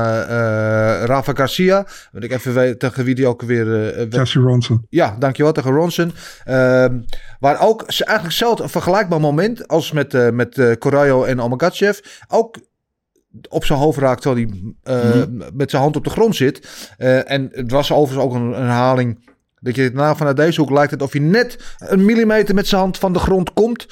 Rafa 1.05 1.33
Garcia. 1.33 1.85
Weet 2.11 2.23
ik 2.23 2.31
even 2.31 2.53
weten 2.53 2.77
tegen 2.77 3.03
wie 3.03 3.15
die 3.15 3.27
ook 3.27 3.41
weer... 3.41 3.61
eh, 3.89 3.95
werd- 3.95 4.13
Jesse 4.15 4.39
Ronson. 4.39 4.85
ja, 4.89 5.15
dankjewel 5.19 5.51
tegen 5.51 5.71
Ronson. 5.71 6.11
Ehm, 6.43 6.97
waar 7.39 7.61
ook 7.61 7.83
ze- 7.87 8.05
eigenlijk 8.05 8.37
zelf 8.37 8.59
een 8.59 8.69
vergelijkbaar 8.81 9.19
moment 9.19 9.67
als 9.67 9.91
met, 9.91 10.13
eh 10.13 10.29
met 10.29 10.77
Corrao 10.79 11.23
en 11.23 11.39
Omagachev. 11.39 11.99
Ook 12.27 12.57
op 13.49 13.65
zijn 13.65 13.79
hoofd 13.79 13.97
raakt 13.97 14.21
terwijl 14.21 14.47
hij 14.49 14.73
eh, 14.83 15.23
met 15.53 15.69
zijn 15.69 15.81
hand 15.81 15.95
op 15.95 16.03
de 16.03 16.09
grond 16.09 16.35
zit. 16.35 16.87
En 17.25 17.49
het 17.51 17.71
was 17.71 17.91
overigens 17.91 18.25
ook 18.25 18.33
een, 18.33 18.41
een 18.41 18.65
herhaling. 18.65 19.35
Dat 19.59 19.75
je 19.75 19.91
nou, 19.93 20.17
vanuit 20.17 20.37
deze 20.37 20.61
hoek 20.61 20.69
lijkt 20.69 20.91
het 20.91 21.01
of 21.01 21.11
hij 21.11 21.21
net 21.21 21.75
een 21.77 22.05
millimeter 22.05 22.55
met 22.55 22.67
zijn 22.67 22.81
hand 22.81 22.97
van 22.97 23.13
de 23.13 23.19
grond 23.19 23.53
komt. 23.53 23.85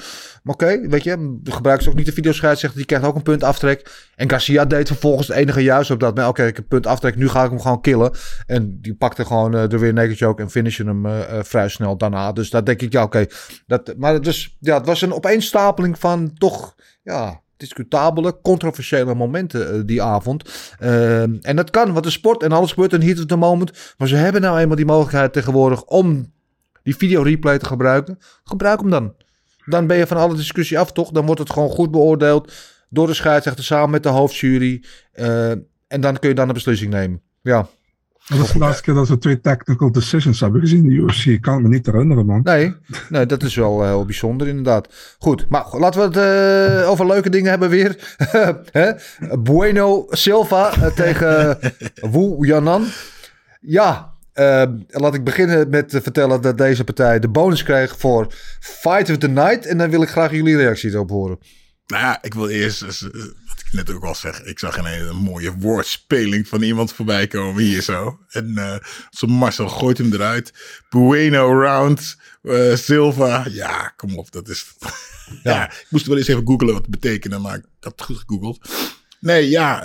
Oké, 0.48 0.88
weet 0.88 1.04
je, 1.04 1.38
gebruikt 1.44 1.82
ze 1.82 1.88
ook 1.88 1.96
niet 1.96 2.06
de 2.06 2.12
videoscheidsrechter. 2.12 2.78
Die 2.78 2.86
krijgt 2.86 3.06
ook 3.06 3.14
een 3.14 3.22
punt 3.22 3.42
aftrek. 3.42 4.06
En 4.14 4.30
Garcia 4.30 4.64
deed 4.64 4.86
vervolgens 4.86 5.28
het 5.28 5.36
enige 5.36 5.62
juist 5.62 5.90
op 5.90 6.00
dat. 6.00 6.26
Oké, 6.26 6.46
ik 6.46 6.56
heb 6.56 6.68
punt 6.68 6.86
aftrek, 6.86 7.16
nu 7.16 7.28
ga 7.28 7.44
ik 7.44 7.50
hem 7.50 7.60
gewoon 7.60 7.80
killen. 7.80 8.10
En 8.46 8.78
die 8.80 8.94
pakte 8.94 9.24
gewoon 9.24 9.54
eh, 9.54 9.72
er 9.72 9.78
weer 9.78 9.92
naked 9.92 10.16
choke 10.16 10.42
en 10.42 10.50
finishen 10.50 10.86
hem 10.86 11.06
eh, 11.06 11.38
eh, 11.38 11.44
vrij 11.44 11.68
snel 11.68 11.96
daarna. 11.96 12.32
Dus 12.32 12.50
dat 12.50 12.66
denk 12.66 12.82
ik, 12.82 12.92
ja 12.92 13.02
oké. 13.02 13.26
Dat, 13.66 13.94
maar 13.96 14.20
dus, 14.20 14.56
ja, 14.60 14.76
het 14.76 14.86
was 14.86 15.02
een 15.02 15.12
opeenstapeling 15.12 15.98
van 15.98 16.32
toch, 16.38 16.74
ja, 17.02 17.40
discutabele, 17.56 18.40
controversiële 18.42 19.14
momenten 19.14 19.86
die 19.86 20.02
avond. 20.02 20.74
En 20.78 21.56
dat 21.56 21.70
kan, 21.70 21.92
want 21.92 22.04
de 22.04 22.10
sport 22.10 22.42
en 22.42 22.52
alles 22.52 22.72
gebeurt 22.72 22.92
in 22.92 23.02
heat 23.02 23.18
of 23.18 23.26
the 23.26 23.36
moment. 23.36 23.94
Maar 23.98 24.08
ze 24.08 24.16
hebben 24.16 24.40
nou 24.40 24.58
eenmaal 24.58 24.76
die 24.76 24.86
mogelijkheid 24.86 25.32
tegenwoordig 25.32 25.84
om 25.84 26.32
die 26.82 26.96
video 26.96 27.22
replay 27.22 27.58
te 27.58 27.66
gebruiken. 27.66 28.18
Gebruik 28.44 28.80
hem 28.80 28.90
dan. 28.90 29.12
Dan 29.66 29.86
ben 29.86 29.96
je 29.96 30.06
van 30.06 30.16
alle 30.16 30.34
discussie 30.34 30.78
af, 30.78 30.92
toch? 30.92 31.10
Dan 31.10 31.26
wordt 31.26 31.40
het 31.40 31.50
gewoon 31.50 31.70
goed 31.70 31.90
beoordeeld 31.90 32.52
door 32.88 33.06
de 33.06 33.14
scheidsrechter 33.14 33.64
samen 33.64 33.90
met 33.90 34.02
de 34.02 34.08
hoofdjury. 34.08 34.84
Eh, 35.12 35.50
en 35.86 36.00
dan 36.00 36.18
kun 36.18 36.28
je 36.28 36.34
dan 36.34 36.48
een 36.48 36.54
beslissing 36.54 36.90
nemen. 36.92 37.22
Ja, 37.42 37.68
Dat 38.26 38.38
is 38.38 38.52
de 38.52 38.58
laatste 38.58 38.82
keer 38.82 38.94
dat 38.94 39.08
we 39.08 39.18
twee 39.18 39.40
technical 39.40 39.92
decisions 39.92 40.40
hebben 40.40 40.60
gezien 40.60 40.82
in 40.82 40.88
de 40.88 40.94
UFC. 40.94 41.24
Ik 41.24 41.40
kan 41.40 41.62
me 41.62 41.68
niet 41.68 41.86
herinneren, 41.86 42.26
man. 42.26 42.40
nee, 42.42 42.74
nee 43.08 43.26
dat 43.26 43.42
is 43.42 43.54
wel 43.54 43.82
eh, 43.82 43.88
heel 43.88 44.04
bijzonder 44.04 44.48
inderdaad. 44.48 45.16
Goed, 45.18 45.48
maar 45.48 45.66
laten 45.70 46.00
we 46.00 46.18
het 46.18 46.80
eh, 46.82 46.90
over 46.90 47.06
leuke 47.06 47.30
dingen 47.30 47.50
hebben 47.50 47.68
weer. 47.68 48.16
Bueno 49.38 50.06
Silva 50.10 50.90
tegen 50.94 51.58
Wu 51.94 52.46
Yanan. 52.46 52.84
Ja, 53.60 54.15
eh, 54.36 54.62
laat 54.86 55.14
ik 55.14 55.24
beginnen 55.24 55.68
met 55.68 55.88
te 55.88 56.02
vertellen 56.02 56.40
dat 56.40 56.58
deze 56.58 56.84
partij 56.84 57.18
de 57.18 57.28
bonus 57.28 57.62
kreeg 57.62 57.98
voor 57.98 58.32
Fight 58.60 59.10
of 59.10 59.16
the 59.16 59.28
Night. 59.28 59.66
En 59.66 59.78
dan 59.78 59.90
wil 59.90 60.02
ik 60.02 60.08
graag 60.08 60.30
jullie 60.30 60.56
reactie 60.56 60.90
erop 60.90 61.10
horen. 61.10 61.38
Nou 61.86 62.02
ja, 62.02 62.22
ik 62.22 62.34
wil 62.34 62.48
eerst, 62.48 62.80
dus, 62.80 63.02
eh, 63.02 63.10
wat 63.20 63.60
ik 63.60 63.68
net 63.72 63.90
ook 63.90 64.04
al 64.04 64.14
zeg, 64.14 64.42
ik 64.42 64.58
zag 64.58 64.78
ineens 64.78 65.08
een 65.08 65.16
mooie 65.16 65.56
woordspeling 65.56 66.48
van 66.48 66.62
iemand 66.62 66.92
voorbij 66.92 67.26
komen 67.26 67.62
hier 67.62 67.82
zo. 67.82 68.18
En 68.28 68.58
eh 68.58 68.76
zo 69.10 69.26
Marcel 69.26 69.68
gooit 69.68 69.98
hem 69.98 70.12
eruit. 70.12 70.52
Bueno 70.90 71.60
round, 71.60 72.16
eh, 72.42 72.74
Silva. 72.74 73.46
Ja, 73.50 73.92
kom 73.96 74.18
op, 74.18 74.32
dat 74.32 74.48
is... 74.48 74.66
ja. 75.42 75.70
ik 75.70 75.86
moest 75.90 76.06
wel 76.06 76.16
eens 76.16 76.28
even 76.28 76.46
googlen 76.46 76.72
wat 76.72 76.82
het 76.82 77.00
betekende, 77.00 77.38
maar 77.38 77.56
ik 77.56 77.64
had 77.80 77.92
het 77.92 78.02
goed 78.02 78.16
gegoogeld. 78.16 78.68
Nee, 79.20 79.48
ja, 79.48 79.84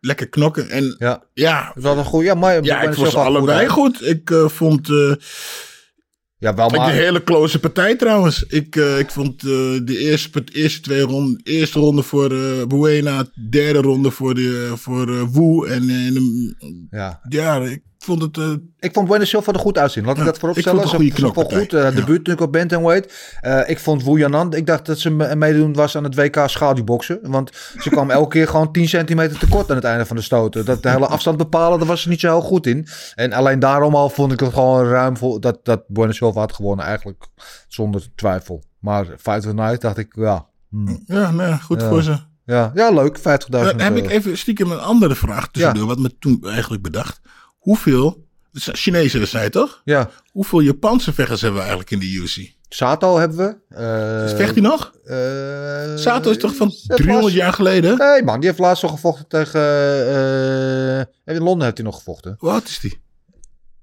lekker 0.00 0.28
knokken. 0.28 0.70
En 0.70 0.94
Ja, 0.98 1.22
ja, 1.32 1.72
dat 1.74 1.82
wel 1.82 1.98
een 1.98 2.04
goede. 2.04 2.24
Ja, 2.26 2.34
maar 2.34 2.64
ja 2.64 2.80
ik 2.82 2.94
vond 2.94 3.08
ze 3.10 3.16
goed 3.16 3.24
allebei 3.26 3.58
uit. 3.58 3.68
goed. 3.70 4.06
Ik 4.06 4.30
eh, 4.30 4.48
vond... 4.48 4.88
eh, 4.88 5.12
Ja, 6.38 6.54
wel 6.54 6.68
maar. 6.68 6.88
een 6.88 6.94
hele 6.94 7.24
close 7.24 7.60
partij 7.60 7.96
trouwens. 7.96 8.44
Ik, 8.44 8.76
eh, 8.76 8.98
ik 8.98 9.10
vond 9.10 9.40
de 9.40 9.82
eerste, 9.98 10.44
eerste 10.52 10.80
twee 10.80 11.00
ronden, 11.00 11.40
eerste 11.42 11.78
ronde 11.78 12.02
voor 12.02 12.28
Buena, 12.68 13.26
derde 13.50 13.78
ronde 13.80 14.10
voor, 14.10 14.34
de, 14.34 14.72
voor 14.74 15.30
Wu. 15.32 15.66
En, 15.68 15.88
en 15.90 16.56
Ja. 16.90 17.20
ja, 17.28 17.56
ik 17.62 17.82
vond 18.04 18.22
het. 18.22 18.36
eh, 18.38 18.50
Ik 18.78 18.92
vond 18.92 19.08
Bueno 19.08 19.24
Silva 19.24 19.52
er 19.52 19.58
goed 19.58 19.78
uitzien. 19.78 20.04
Laat 20.04 20.18
ik 20.18 20.24
dat 20.24 20.38
voorop 20.38 20.56
ik 20.56 20.62
stellen. 20.62 20.88
Ze- 20.88 21.10
ze 21.14 21.32
vond 21.32 21.52
goed. 21.52 21.72
Uh, 21.72 21.82
Ja. 21.82 21.90
debuut 21.90 22.06
natuurlijk 22.08 22.40
op 22.40 22.52
bantamweight. 22.52 23.36
Eh 23.40 23.60
ik 23.70 23.78
vond 23.78 24.04
Wu 24.04 24.18
Yanan. 24.18 24.54
Ik 24.54 24.66
dacht 24.66 24.86
dat 24.86 24.98
ze 24.98 25.10
me- 25.10 25.36
meedoen 25.36 25.72
was 25.72 25.96
aan 25.96 26.04
het 26.04 26.14
WK 26.14 26.42
schaduwboksen. 26.46 27.18
Want 27.22 27.50
ze 27.78 27.90
kwam 27.90 28.10
elke 28.10 28.28
keer 28.28 28.48
gewoon 28.48 28.72
10 28.72 28.88
centimeter 28.88 29.38
tekort 29.38 29.70
aan 29.70 29.76
het 29.76 29.84
einde 29.84 30.06
van 30.06 30.16
de 30.16 30.22
stoten. 30.22 30.64
Dat 30.64 30.82
de 30.82 30.90
hele 30.90 31.06
afstand 31.06 31.36
bepalen, 31.36 31.78
daar 31.78 31.88
was 31.88 32.02
ze 32.02 32.08
niet 32.08 32.20
zo 32.20 32.28
heel 32.28 32.40
goed 32.46 32.66
in. 32.66 32.86
En 33.14 33.32
alleen 33.32 33.58
daarom 33.58 33.94
al 33.94 34.08
vond 34.10 34.32
ik 34.32 34.40
het 34.40 34.52
gewoon 34.52 34.86
ruim 34.86 35.16
voor 35.16 35.40
dat, 35.40 35.58
dat 35.64 35.82
Bueno 35.86 36.12
Silva 36.12 36.40
had 36.40 36.52
gewonnen. 36.52 36.84
Eigenlijk 36.84 37.24
zonder 37.68 38.06
twijfel. 38.14 38.62
Maar 38.78 39.06
Fight 39.18 39.46
of 39.46 39.52
Night 39.52 39.80
dacht 39.80 39.98
ik, 39.98 40.12
ja. 40.16 40.46
hmm, 40.70 41.02
ja, 41.06 41.30
nee, 41.30 41.52
goed 41.60 41.80
Ja. 41.80 41.88
voor 41.88 42.02
ze. 42.02 42.16
ja, 42.44 42.70
ja, 42.74 42.90
leuk. 42.90 43.18
50.000. 43.18 43.50
Dan 43.50 43.86
heb 43.86 43.96
ik 43.96 44.06
eh, 44.06 44.12
even 44.14 44.38
stiekem 44.38 44.70
een 44.70 44.80
andere 44.80 45.14
vraag 45.14 45.48
tussendoor, 45.50 45.86
wat 45.86 45.98
me 45.98 46.18
toen 46.18 46.38
eigenlijk 46.46 46.82
bedacht. 46.82 47.20
Hoeveel, 47.60 48.26
Chinese 48.52 49.18
wedstrijd 49.18 49.52
toch? 49.52 49.80
ja. 49.84 50.10
Hoeveel 50.32 50.60
Japanse 50.60 51.12
vechters 51.12 51.40
hebben 51.40 51.60
we 51.60 51.66
eigenlijk 51.66 51.90
in 51.90 51.98
de 51.98 52.12
UFC? 52.12 52.58
Sato 52.68 53.18
hebben 53.18 53.36
we. 53.68 53.74
Eh, 53.76 54.36
Vecht 54.36 54.52
hij 54.52 54.60
nog? 54.62 54.92
eh, 55.04 55.96
Sato 55.96 56.30
is 56.30 56.36
toch 56.38 56.54
van 56.54 56.66
heeft 56.68 56.86
300 56.86 57.22
laatst- 57.22 57.36
jaar 57.38 57.52
geleden? 57.52 57.98
Nee, 57.98 58.22
man, 58.22 58.38
die 58.40 58.48
heeft 58.48 58.60
laatst 58.60 58.82
nog 58.82 58.92
gevochten 58.92 59.28
tegen. 59.28 59.60
eh, 61.26 61.34
in 61.34 61.42
Londen 61.42 61.64
heeft 61.64 61.76
hij 61.76 61.86
nog 61.86 61.96
gevochten. 61.96 62.34
Hoe 62.38 62.50
oud 62.50 62.64
is 62.68 62.78
die? 62.80 63.00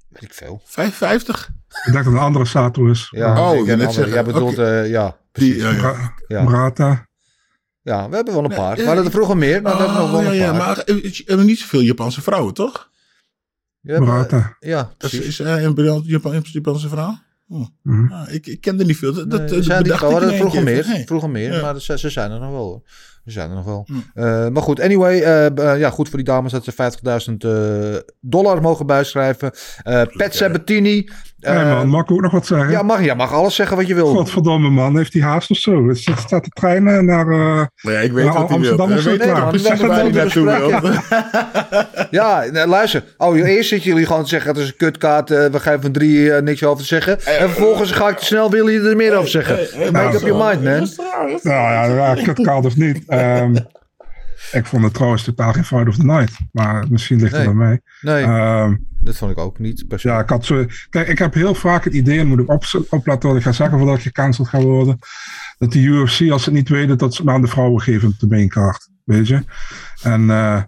Weet 0.10 0.24
ik 0.24 0.34
veel. 0.34 0.62
55? 0.66 1.50
Ik 1.86 1.92
denk 1.94 2.06
dat 2.06 2.14
een 2.14 2.20
andere 2.20 2.46
Sato 2.46 2.86
is. 2.86 3.08
Ja, 3.12 3.52
Oh, 3.52 3.58
ik 3.58 3.66
net 3.78 3.94
zeggen, 3.94 4.14
Jij 4.14 4.24
bedoelt, 4.24 4.52
oké. 4.54 4.82
eh, 4.82 4.90
ja, 4.90 5.18
Die, 5.32 5.56
precies. 5.56 5.62
ja, 5.82 5.88
ja. 5.90 6.14
Ja. 6.28 6.44
Murata. 6.44 7.08
ja, 7.82 8.10
we 8.10 8.16
hebben 8.16 8.34
wel 8.34 8.44
een 8.44 8.50
Nee, 8.50 8.58
paar. 8.58 8.80
ja, 8.80 8.86
maar 8.86 8.96
dat 8.96 9.12
vroeger 9.12 9.38
meer, 9.38 9.62
maar 9.62 9.78
we 9.78 9.84
hebben 9.84 9.98
nog 10.02 10.12
wel 10.12 10.20
Oh, 10.20 10.26
ja, 10.26 10.30
een 10.32 10.36
ja, 10.36 10.58
paar. 10.58 10.84
maar 11.36 11.46
niet 11.46 11.60
zoveel 11.60 11.82
Japanse 11.82 12.22
vrouwen, 12.22 12.54
toch? 12.54 12.90
We 13.88 13.94
hebben- 13.94 14.14
Murata. 14.14 14.56
ja, 14.60 14.92
Dat 14.98 15.14
is, 15.14 15.20
is 15.20 15.38
hij 15.38 15.66
een 15.66 15.74
briljant 15.74 16.06
Japan, 16.06 16.42
Japanse 16.44 16.90
vrouw? 16.90 17.18
Oh. 17.50 17.66
Mhm. 17.84 18.14
Ah, 18.14 18.34
ik, 18.34 18.48
ik 18.48 18.62
kende 18.62 18.86
niet 18.86 18.98
veel. 18.98 19.14
Dat, 19.14 19.26
Nee, 19.28 19.48
dat 19.48 19.64
zijn 19.64 19.84
niet 19.84 19.92
bedacht. 19.92 20.20
We 20.24 20.32
ik 20.32 20.38
vroeger 20.40 20.64
meer, 20.64 20.86
Hey. 20.86 21.04
vroeger 21.06 21.30
meer 21.30 21.54
Ja. 21.54 21.62
maar 21.62 21.82
ze, 21.82 21.98
ze 21.98 22.10
zijn 22.10 22.32
er 22.32 22.40
nog 22.40 22.52
wel. 22.52 22.64
hoor. 22.66 22.82
Ze 23.26 23.32
zijn 23.34 23.50
er 23.50 23.56
nog 23.56 23.66
wel. 23.66 23.88
Hm. 24.14 24.20
Eh, 24.20 24.48
maar 24.48 24.62
goed, 24.62 24.80
anyway. 24.80 25.22
eh, 25.22 25.46
eh, 25.74 25.80
ja, 25.80 25.90
goed 25.90 26.08
voor 26.10 26.18
die 26.18 26.28
dames 26.28 26.52
dat 26.52 26.64
ze 26.64 26.72
50.000 26.72 27.44
eh, 27.44 27.96
dollar 28.22 28.62
mogen 28.62 28.86
bijschrijven. 28.86 29.52
Eh 29.84 30.02
Pat 30.18 30.36
Sabatini. 30.36 31.10
Eh, 31.40 31.54
Hey 31.54 31.66
man, 31.74 31.88
mag 31.88 32.02
ik 32.04 32.12
ook 32.12 32.22
nog 32.22 32.32
wat 32.32 32.46
zeggen? 32.46 32.70
ja, 32.72 32.82
mag, 32.82 33.04
ja, 33.04 33.14
mag 33.14 33.34
alles 33.34 33.56
zeggen 33.56 33.78
wat 33.78 33.88
je 33.88 33.94
wil. 33.96 34.08
Godverdomme 34.08 34.70
man, 34.70 34.98
heeft 34.98 35.14
hij 35.14 35.22
haast 35.22 35.50
of 35.52 35.58
zo? 35.58 35.88
Het 35.88 35.98
staat 35.98 36.20
staat 36.20 36.44
de 36.44 36.50
trein 36.50 36.84
naar... 37.06 37.28
eh, 37.32 37.66
Maar 37.82 37.94
ja, 37.94 38.00
ik 38.00 38.12
weet 38.12 38.26
Ja, 38.26 38.34
wat 38.34 38.50
Amsterdam 38.52 38.92
of 38.92 38.98
Ik 38.98 39.02
zo 39.02 39.16
klaar. 39.18 39.52
hij 39.92 40.06
het 40.06 40.14
naartoe. 40.14 41.02
Ja, 42.12 42.44
nee, 42.52 42.68
luister. 42.68 43.04
Oh, 43.18 43.38
eerst 43.38 43.70
zitten 43.70 43.90
jullie 43.90 44.06
gewoon 44.06 44.24
te 44.24 44.30
zeggen: 44.30 44.50
het 44.50 44.60
is 44.60 44.68
een 44.68 44.76
kutkaart. 44.78 45.32
eh, 45.32 45.46
we 45.46 45.60
geven 45.60 45.82
van 45.82 45.92
drie 45.92 46.34
eh, 46.34 46.42
niks 46.42 46.64
over 46.64 46.82
te 46.82 46.88
zeggen. 46.88 47.20
En 47.26 47.50
vervolgens 47.50 47.92
ga 47.92 48.10
ik 48.10 48.18
te 48.18 48.26
snel 48.26 48.50
willen 48.52 48.74
jullie 48.74 48.90
er 48.90 48.96
meer 48.96 49.16
over 49.16 49.30
zeggen. 49.30 49.92
Make 49.92 50.16
up 50.16 50.22
your 50.22 50.46
mind, 50.46 50.64
man. 50.64 50.90
nou 51.42 51.62
ja, 51.74 51.86
ja 51.86 52.14
kutkaart 52.24 52.66
of 52.66 52.76
niet. 52.76 53.04
Ehm, 53.08 53.56
ik 54.52 54.66
vond 54.66 54.84
het 54.84 54.94
trouwens 54.94 55.24
totaal 55.24 55.54
geen 55.54 55.64
fight 55.66 55.88
of 55.88 55.96
the 55.96 56.06
night. 56.06 56.38
Maar 56.52 56.86
misschien 56.90 57.20
ligt 57.20 57.36
het 57.36 57.46
Nee. 57.46 57.56
bij 57.56 57.66
mij. 57.66 57.82
Nee, 58.02 58.24
Ehm, 58.24 58.76
dat 59.02 59.18
vond 59.18 59.32
ik 59.32 59.38
ook 59.38 59.60
niet. 59.60 59.86
Ja, 59.96 60.20
ik 60.20 60.30
had 60.30 60.46
zo... 60.46 60.66
Kijk, 60.90 61.08
ik 61.08 61.18
heb 61.18 61.34
heel 61.34 61.56
vaak 61.56 61.84
het 61.84 61.94
idee, 61.94 62.20
en 62.20 62.28
moet 62.28 62.40
ik 62.40 62.50
op, 62.50 62.64
opletten 62.90 63.30
wat 63.30 63.38
ik 63.38 63.44
ga 63.44 63.52
zeggen 63.52 63.78
voordat 63.78 63.98
ik 63.98 64.02
gecanceld 64.04 64.48
ga 64.48 64.60
worden. 64.60 65.00
Dat 65.58 65.72
de 65.72 65.80
UFC, 65.80 66.32
als 66.32 66.44
ze 66.44 66.50
het 66.50 66.58
niet 66.60 66.70
weten, 66.70 66.98
dat 66.98 67.14
ze 67.16 67.22
het 67.22 67.32
aan 67.32 67.42
de 67.42 67.48
vrouwen 67.48 67.82
geven 67.82 68.08
op 68.08 68.20
de 68.20 68.28
maincard. 68.28 68.90
Weet 69.04 69.28
je? 69.28 69.44
En 70.02 70.30
eh, 70.30 70.62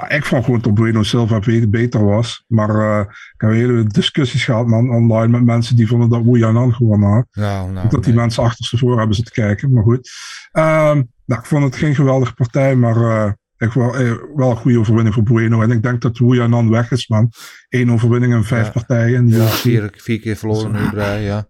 Nou, 0.00 0.14
ik 0.14 0.24
vond 0.24 0.44
gewoon 0.44 0.60
dat 0.60 0.74
Bueno 0.74 1.02
Silva 1.02 1.38
be- 1.38 1.68
beter 1.68 2.04
was. 2.04 2.44
Maar 2.46 2.68
eh, 2.70 3.00
ik 3.34 3.40
heb 3.40 3.50
hele 3.50 3.84
discussies 3.84 4.44
gehad 4.44 4.66
man, 4.66 4.90
online 4.90 5.28
met 5.28 5.44
mensen 5.44 5.76
die 5.76 5.86
vonden 5.86 6.08
dat 6.08 6.22
Wu 6.24 6.38
Yanan 6.38 6.74
gewonnen 6.74 7.08
had. 7.10 7.26
Nou, 7.32 7.70
nou, 7.72 7.88
dat 7.88 8.04
die 8.04 8.12
nee. 8.12 8.22
mensen 8.22 8.42
achter 8.42 8.64
ze 8.64 8.78
voor 8.78 8.98
hebben 8.98 9.16
zitten 9.16 9.34
kijken. 9.34 9.72
Maar 9.72 9.82
goed. 9.82 10.10
Ehm, 10.52 11.02
nou, 11.24 11.40
ik 11.40 11.46
vond 11.46 11.64
het 11.64 11.76
geen 11.76 11.94
geweldige 11.94 12.34
partij. 12.34 12.76
Maar 12.76 12.96
eh, 12.96 13.32
echt 13.56 13.74
wel, 13.74 13.96
eh, 13.96 14.12
wel 14.34 14.50
een 14.50 14.56
goede 14.56 14.78
overwinning 14.78 15.14
voor 15.14 15.22
Bueno. 15.24 15.62
En 15.62 15.70
ik 15.70 15.82
denk 15.82 16.00
dat 16.00 16.18
Wu 16.18 16.34
Yanan 16.36 16.70
weg 16.70 16.90
is 16.90 17.08
man. 17.08 17.30
Eén 17.68 17.92
overwinning 17.92 18.32
en 18.32 18.44
vijf 18.44 18.64
Ja. 18.66 18.70
partijen. 18.72 19.28
Ja, 19.28 19.46
vier, 19.46 19.90
vier 19.96 20.20
keer 20.20 20.36
verloren 20.36 20.72
nu 20.72 21.00
ja. 21.00 21.46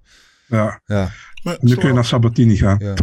Ja. 0.46 0.80
ja. 0.84 1.08
Maar 1.42 1.56
Nu 1.60 1.74
kun 1.74 1.88
je 1.88 1.94
naar 1.94 2.04
Sabatini 2.04 2.56
gaan. 2.56 2.76
ja. 2.78 2.94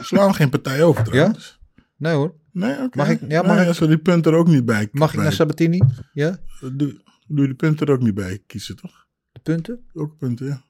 slaan 0.00 0.28
we 0.28 0.34
geen 0.34 0.50
partij 0.50 0.82
over 0.82 1.04
trouwens. 1.04 1.58
Nee 1.96 2.14
hoor. 2.14 2.34
Nee, 2.52 2.72
oké. 2.82 2.96
Mag 2.96 3.08
ik- 3.08 3.20
ja, 3.28 3.42
mag 3.42 3.52
nee, 3.52 3.60
ik- 3.62 3.68
als 3.68 3.78
we 3.78 3.86
die 3.86 3.98
punten 3.98 4.32
er 4.32 4.38
ook 4.38 4.48
niet 4.48 4.64
bij 4.64 4.88
Mag 4.92 5.14
ik 5.14 5.20
naar 5.20 5.32
Sabatini? 5.32 5.80
Ja? 6.12 6.38
Doe, 6.60 7.00
doe 7.26 7.42
je 7.42 7.48
de 7.48 7.54
punten 7.54 7.86
er 7.86 7.92
ook 7.92 8.02
niet 8.02 8.14
bij 8.14 8.42
kiezen, 8.46 8.76
toch? 8.76 9.06
De 9.32 9.40
punten? 9.42 9.80
Ook 9.94 10.16
punten, 10.18 10.46
ja. 10.46 10.62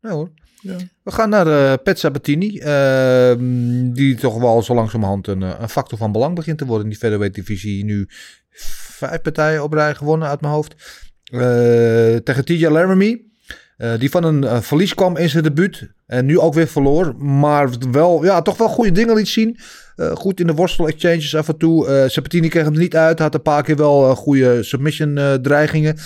Nee 0.00 0.12
hoor. 0.12 0.30
ja. 0.60 0.76
We 1.02 1.10
gaan 1.12 1.28
naar 1.28 1.46
eh 1.46 1.72
Pet 1.82 1.98
Sabatini. 1.98 2.58
ehm, 2.58 3.92
die 3.92 4.14
toch 4.14 4.38
wel 4.38 4.62
zo 4.62 4.74
langzamerhand 4.74 5.26
een, 5.26 5.42
eh, 5.42 5.54
een 5.60 5.68
factor 5.68 5.98
van 5.98 6.12
belang 6.12 6.34
begint 6.34 6.58
te 6.58 6.64
worden 6.66 6.84
in 6.84 6.90
die 6.90 6.98
featherweight 6.98 7.36
divisie. 7.36 7.84
Nu 7.84 8.06
vijf 8.50 9.20
partijen 9.22 9.62
op 9.62 9.72
rij 9.72 9.94
gewonnen 9.94 10.28
uit 10.28 10.40
mijn 10.40 10.52
hoofd. 10.52 10.74
Eh, 11.24 11.40
tegen 12.16 12.44
TJ 12.44 12.66
Laramie. 12.66 13.24
die 13.98 14.10
van 14.10 14.24
een 14.24 14.62
verlies 14.62 14.94
kwam 14.94 15.16
in 15.16 15.28
zijn 15.28 15.42
debuut. 15.42 15.92
En 16.06 16.26
nu 16.26 16.38
ook 16.38 16.54
weer 16.54 16.66
verloor. 16.66 17.16
Maar 17.24 17.70
wel, 17.90 18.24
ja, 18.24 18.42
toch 18.42 18.56
wel 18.56 18.68
goede 18.68 18.92
dingen 18.92 19.14
liet 19.16 19.28
zien. 19.28 19.58
Eh, 19.96 20.14
goed 20.14 20.40
in 20.40 20.46
de 20.46 20.54
worstel 20.54 20.88
exchanges 20.88 21.36
af 21.36 21.48
en 21.48 21.56
toe. 21.56 21.86
Eh 21.86 22.08
Sabatini 22.08 22.48
kreeg 22.48 22.64
hem 22.64 22.78
niet 22.78 22.96
uit. 22.96 23.18
Had 23.18 23.34
een 23.34 23.42
paar 23.42 23.62
keer 23.62 23.76
wel 23.76 24.10
eh, 24.10 24.16
goede 24.16 24.62
submission 24.62 25.38
dreigingen. 25.42 25.96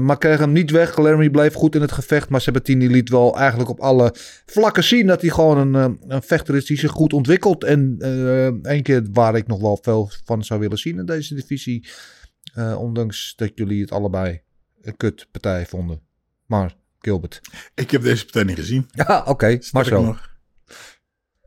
Maar 0.00 0.18
kreeg 0.18 0.38
hem 0.38 0.52
niet 0.52 0.70
weg. 0.70 0.98
Laramie 0.98 1.30
bleef 1.30 1.54
goed 1.54 1.74
in 1.74 1.80
het 1.80 1.92
gevecht. 1.92 2.28
Maar 2.28 2.40
Sabatini 2.40 2.88
liet 2.88 3.08
wel 3.08 3.36
eigenlijk 3.38 3.70
op 3.70 3.80
alle 3.80 4.14
vlakken 4.46 4.84
zien 4.84 5.06
dat 5.06 5.20
hij 5.20 5.30
gewoon 5.30 5.74
een, 5.74 5.98
een 6.08 6.22
vechter 6.22 6.54
is 6.54 6.66
die 6.66 6.78
zich 6.78 6.90
goed 6.90 7.12
ontwikkelt. 7.12 7.64
En 7.64 7.96
één 8.62 8.82
keer 8.82 9.06
waar 9.12 9.36
ik 9.36 9.46
nog 9.46 9.60
wel 9.60 9.78
veel 9.82 10.10
van 10.24 10.44
zou 10.44 10.60
willen 10.60 10.78
zien 10.78 10.98
in 10.98 11.06
deze 11.06 11.34
divisie. 11.34 11.88
Ondanks 12.78 13.32
dat 13.36 13.50
jullie 13.54 13.80
het 13.80 13.90
allebei 13.90 14.40
een 14.82 14.96
kutpartij 14.96 15.66
vonden. 15.66 16.00
Maar 16.46 16.76
Gilbert. 17.00 17.40
Ik 17.74 17.90
heb 17.90 18.02
deze 18.02 18.24
partij 18.24 18.44
niet 18.44 18.56
gezien. 18.56 18.86
Ja, 18.90 19.24
oké. 19.26 19.46
maar 19.46 19.84
Sterker 19.84 20.04
zo. 20.04 20.16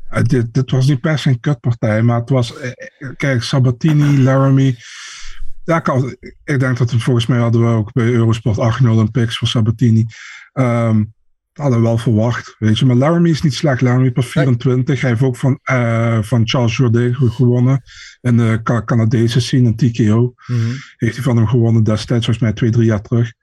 Eh, 0.09 0.23
dit, 0.23 0.53
dit 0.53 0.71
was 0.71 0.87
niet 0.87 1.01
per 1.01 1.19
se 1.19 1.29
een 1.29 1.39
kutpartij, 1.39 2.01
maar 2.01 2.19
het 2.19 2.29
was. 2.29 2.57
eh, 2.57 2.69
eh, 2.69 3.09
kijk, 3.17 3.43
Sabatini, 3.43 4.23
Laramie. 4.23 4.77
Ja, 5.63 5.83
ik, 6.43 6.59
denk 6.59 6.77
dat 6.77 6.91
we 6.91 6.99
volgens 6.99 7.25
mij 7.25 7.39
hadden 7.39 7.61
we 7.61 7.67
ook 7.67 7.91
bij 7.91 8.11
Eurosport 8.11 8.57
8-0 8.57 8.99
een 8.99 9.11
picks 9.11 9.37
voor 9.37 9.47
Sabatini. 9.47 10.05
Ehm 10.53 11.03
hadden 11.53 11.77
we 11.79 11.85
wel 11.85 11.97
verwacht, 11.97 12.55
weet 12.59 12.79
je. 12.79 12.85
Maar 12.85 12.95
Laramie 12.95 13.31
is 13.31 13.41
niet 13.41 13.53
slecht. 13.53 13.81
Laramie 13.81 14.11
pas 14.11 14.25
24. 14.27 15.01
Hij 15.01 15.09
heeft 15.09 15.21
ook 15.21 15.35
van, 15.37 15.59
van 16.23 16.47
Charles 16.47 16.77
Jourdain 16.77 17.15
gewonnen. 17.15 17.81
In 18.21 18.37
de 18.37 18.59
Ca- 18.63 18.83
Canadese 18.83 19.39
scene, 19.39 19.67
een 19.67 19.75
TKO. 19.75 20.33
Mhm. 20.47 20.59
Heeft 20.97 21.15
hij 21.15 21.23
van 21.23 21.37
hem 21.37 21.47
gewonnen 21.47 21.83
destijds, 21.83 22.25
volgens 22.25 22.45
mij 22.45 22.53
twee, 22.53 22.69
drie 22.69 22.85
jaar 22.85 23.01
terug. 23.01 23.33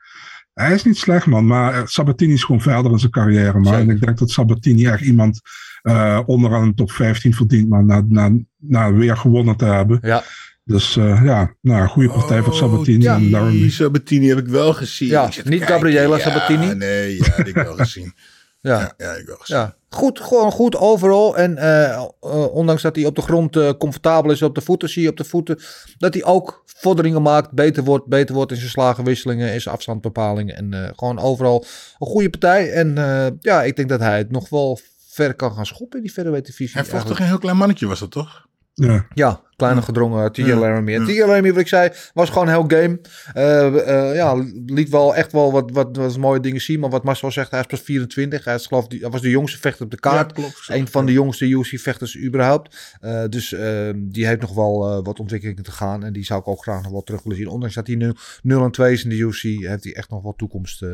Hij 0.55 0.75
is 0.75 0.85
niet 0.85 0.97
slecht, 0.97 1.27
man. 1.27 1.47
Maar 1.47 1.89
Sabatini 1.89 2.33
is 2.33 2.45
gewoon 2.45 2.61
verder 2.61 2.93
in 2.93 2.99
zijn 2.99 3.13
carrière. 3.13 3.59
Maar 3.59 3.79
en 3.79 3.91
ik 3.91 4.01
denk 4.01 4.19
dat 4.19 4.31
Sabatini 4.31 4.87
echt 4.87 5.03
iemand 5.03 5.41
eh, 5.87 6.21
onderaan 6.27 6.69
de 6.69 6.75
top 6.75 6.91
15 6.91 7.35
verdient. 7.35 7.69
Maar 7.69 7.85
na, 7.85 8.05
na, 8.09 8.31
na 8.57 8.93
weer 8.93 9.17
gewonnen 9.17 9.57
te 9.57 9.65
hebben. 9.65 9.99
Ja. 10.03 10.23
Dus 10.65 10.97
eh, 10.97 11.25
ja, 11.25 11.55
nou, 11.61 11.83
een 11.83 11.89
goede 11.89 12.09
partij 12.09 12.43
voor 12.43 12.55
Sabatini 12.55 13.09
Oh, 13.09 13.15
en 13.15 13.21
die 13.21 13.31
Laramie. 13.31 13.71
Sabatini 13.71 14.29
heb 14.29 14.39
ik 14.39 14.47
wel 14.47 14.73
gezien. 14.73 15.09
Ja, 15.09 15.25
niet 15.25 15.45
kijken. 15.45 15.67
Gabriela 15.67 16.17
Ja, 16.17 16.23
Sabatini. 16.23 16.75
Nee, 16.75 17.17
ja, 17.17 17.25
die 17.25 17.33
heb 17.35 17.47
ik 17.47 17.55
wel 17.55 17.75
gezien. 17.85 18.15
Ja. 18.61 18.81
Ja, 18.81 18.93
ja, 18.97 19.13
ik 19.13 19.27
wel 19.27 19.37
gezien. 19.37 19.57
Ja, 19.57 19.77
goed, 19.89 20.21
gewoon 20.21 20.53
goed 20.53 20.77
overal. 20.77 21.37
En 21.37 21.57
eh, 21.57 22.05
ondanks 22.53 22.83
dat 22.83 22.97
hij 22.97 23.05
op 23.05 23.15
de 23.15 23.23
grond 23.23 23.57
eh, 23.57 23.71
comfortabel 23.79 24.31
is 24.31 24.43
op 24.43 24.55
de 24.55 24.61
voeten, 24.61 24.89
zie 24.89 25.03
je 25.03 25.09
op 25.09 25.17
de 25.17 25.25
voeten 25.25 25.59
dat 25.99 26.15
hij 26.15 26.25
ook 26.25 26.65
vorderingen 26.79 27.23
maakt, 27.23 27.53
beter 27.53 27.85
wordt, 27.85 28.07
beter 28.07 28.35
wordt 28.35 28.51
in 28.51 28.57
zijn 28.57 28.71
slagenwisselingen, 28.71 29.53
in 29.53 29.61
zijn 29.61 29.75
afstandsbepalingen. 29.75 30.57
En 30.57 30.73
eh, 30.73 30.91
gewoon 30.97 31.19
overal 31.19 31.65
een 31.99 32.07
goede 32.07 32.31
partij. 32.31 32.73
En 32.73 32.99
eh, 32.99 33.27
ja, 33.41 33.63
ik 33.63 33.77
denk 33.77 33.89
dat 33.89 34.01
hij 34.01 34.19
het 34.19 34.31
nog 34.31 34.49
wel 34.49 34.79
ver 35.17 35.35
kan 35.35 35.53
gaan 35.53 35.67
schoppen 35.67 35.99
in 35.99 36.05
die 36.05 36.13
featherweight 36.13 36.51
divisie. 36.51 36.81
Hij 36.81 36.91
vocht 36.91 37.07
toch 37.07 37.19
een 37.19 37.27
heel 37.27 37.39
klein 37.39 37.57
mannetje, 37.57 37.87
was 37.87 37.99
dat 37.99 38.11
toch? 38.11 38.47
Ja. 38.75 39.07
Ja, 39.15 39.41
kleine 39.57 39.83
gedrongen 39.83 40.33
TJ. 40.33 40.43
Laramie. 40.53 41.05
TJ 41.05 41.21
Laramie, 41.21 41.51
wat 41.53 41.61
ik 41.61 41.69
zei, 41.69 41.91
was 42.15 42.31
gewoon 42.31 42.49
heel 42.49 42.65
game. 42.69 43.01
Eh, 43.33 44.09
eh, 44.11 44.15
ja, 44.15 44.35
liet 44.67 44.89
wel 44.89 45.15
echt 45.15 45.33
wel 45.33 45.53
wat, 45.53 45.71
wat, 45.71 45.97
wat 45.97 46.17
mooie 46.19 46.41
dingen 46.41 46.61
zien. 46.61 46.81
Maar 46.81 46.91
wat 46.91 47.05
Marcel 47.05 47.31
zegt, 47.31 47.51
hij 47.51 47.61
is 47.61 47.67
pas 47.67 47.81
24. 47.81 48.45
Hij, 48.45 48.55
is, 48.55 48.67
geloof, 48.67 48.87
die- 48.87 49.01
hij 49.01 49.11
was 49.11 49.21
de 49.21 49.31
jongste 49.31 49.59
vechter 49.59 49.85
op 49.85 49.91
de 49.91 50.01
kaart. 50.01 50.37
Ja, 50.37 50.43
klopt. 50.43 50.65
Een 50.69 50.89
van 50.89 51.07
de 51.07 51.13
jongste 51.13 51.49
UFC-vechters 51.49 52.19
überhaupt. 52.19 52.97
Eh, 53.01 53.25
dus 53.29 53.53
eh, 53.53 53.91
die 53.97 54.27
heeft 54.27 54.41
nog 54.41 54.55
wel 54.55 55.03
wat 55.03 55.21
ontwikkelingen 55.21 55.63
te 55.63 55.71
gaan. 55.73 56.05
En 56.05 56.13
die 56.13 56.25
zou 56.25 56.41
ik 56.41 56.49
ook 56.49 56.63
graag 56.63 56.83
nog 56.83 56.93
wel 56.93 57.03
terug 57.03 57.23
willen 57.23 57.39
zien. 57.39 57.49
Ondanks 57.49 57.75
dat 57.75 57.87
hij 57.87 57.97
nu 57.97 58.13
0 58.43 58.65
en 58.65 58.71
2 58.71 58.93
is 58.93 59.05
in 59.05 59.11
de 59.11 59.17
UFC, 59.17 59.43
heeft 59.43 59.85
hij 59.85 59.95
echt 59.95 60.11
nog 60.11 60.23
wel 60.23 60.35
toekomst 60.37 60.83
eh, 60.83 60.91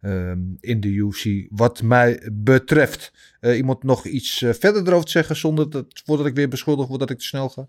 ehm, 0.00 0.38
in 0.60 0.80
de 0.80 0.88
UFC. 0.88 1.46
Wat 1.50 1.82
mij 1.82 2.30
betreft. 2.32 3.12
Iemand 3.40 3.82
nog 3.82 4.06
iets 4.06 4.44
verder 4.50 4.86
erover 4.86 5.04
te 5.04 5.10
zeggen 5.10 5.36
zonder 5.36 5.70
dat, 5.70 5.86
voordat 6.04 6.26
ik 6.26 6.34
weer 6.34 6.48
beschuldigd 6.48 6.88
word 6.88 7.00
dat 7.00 7.10
ik 7.10 7.18
te 7.18 7.24
snel 7.24 7.48
ga? 7.48 7.66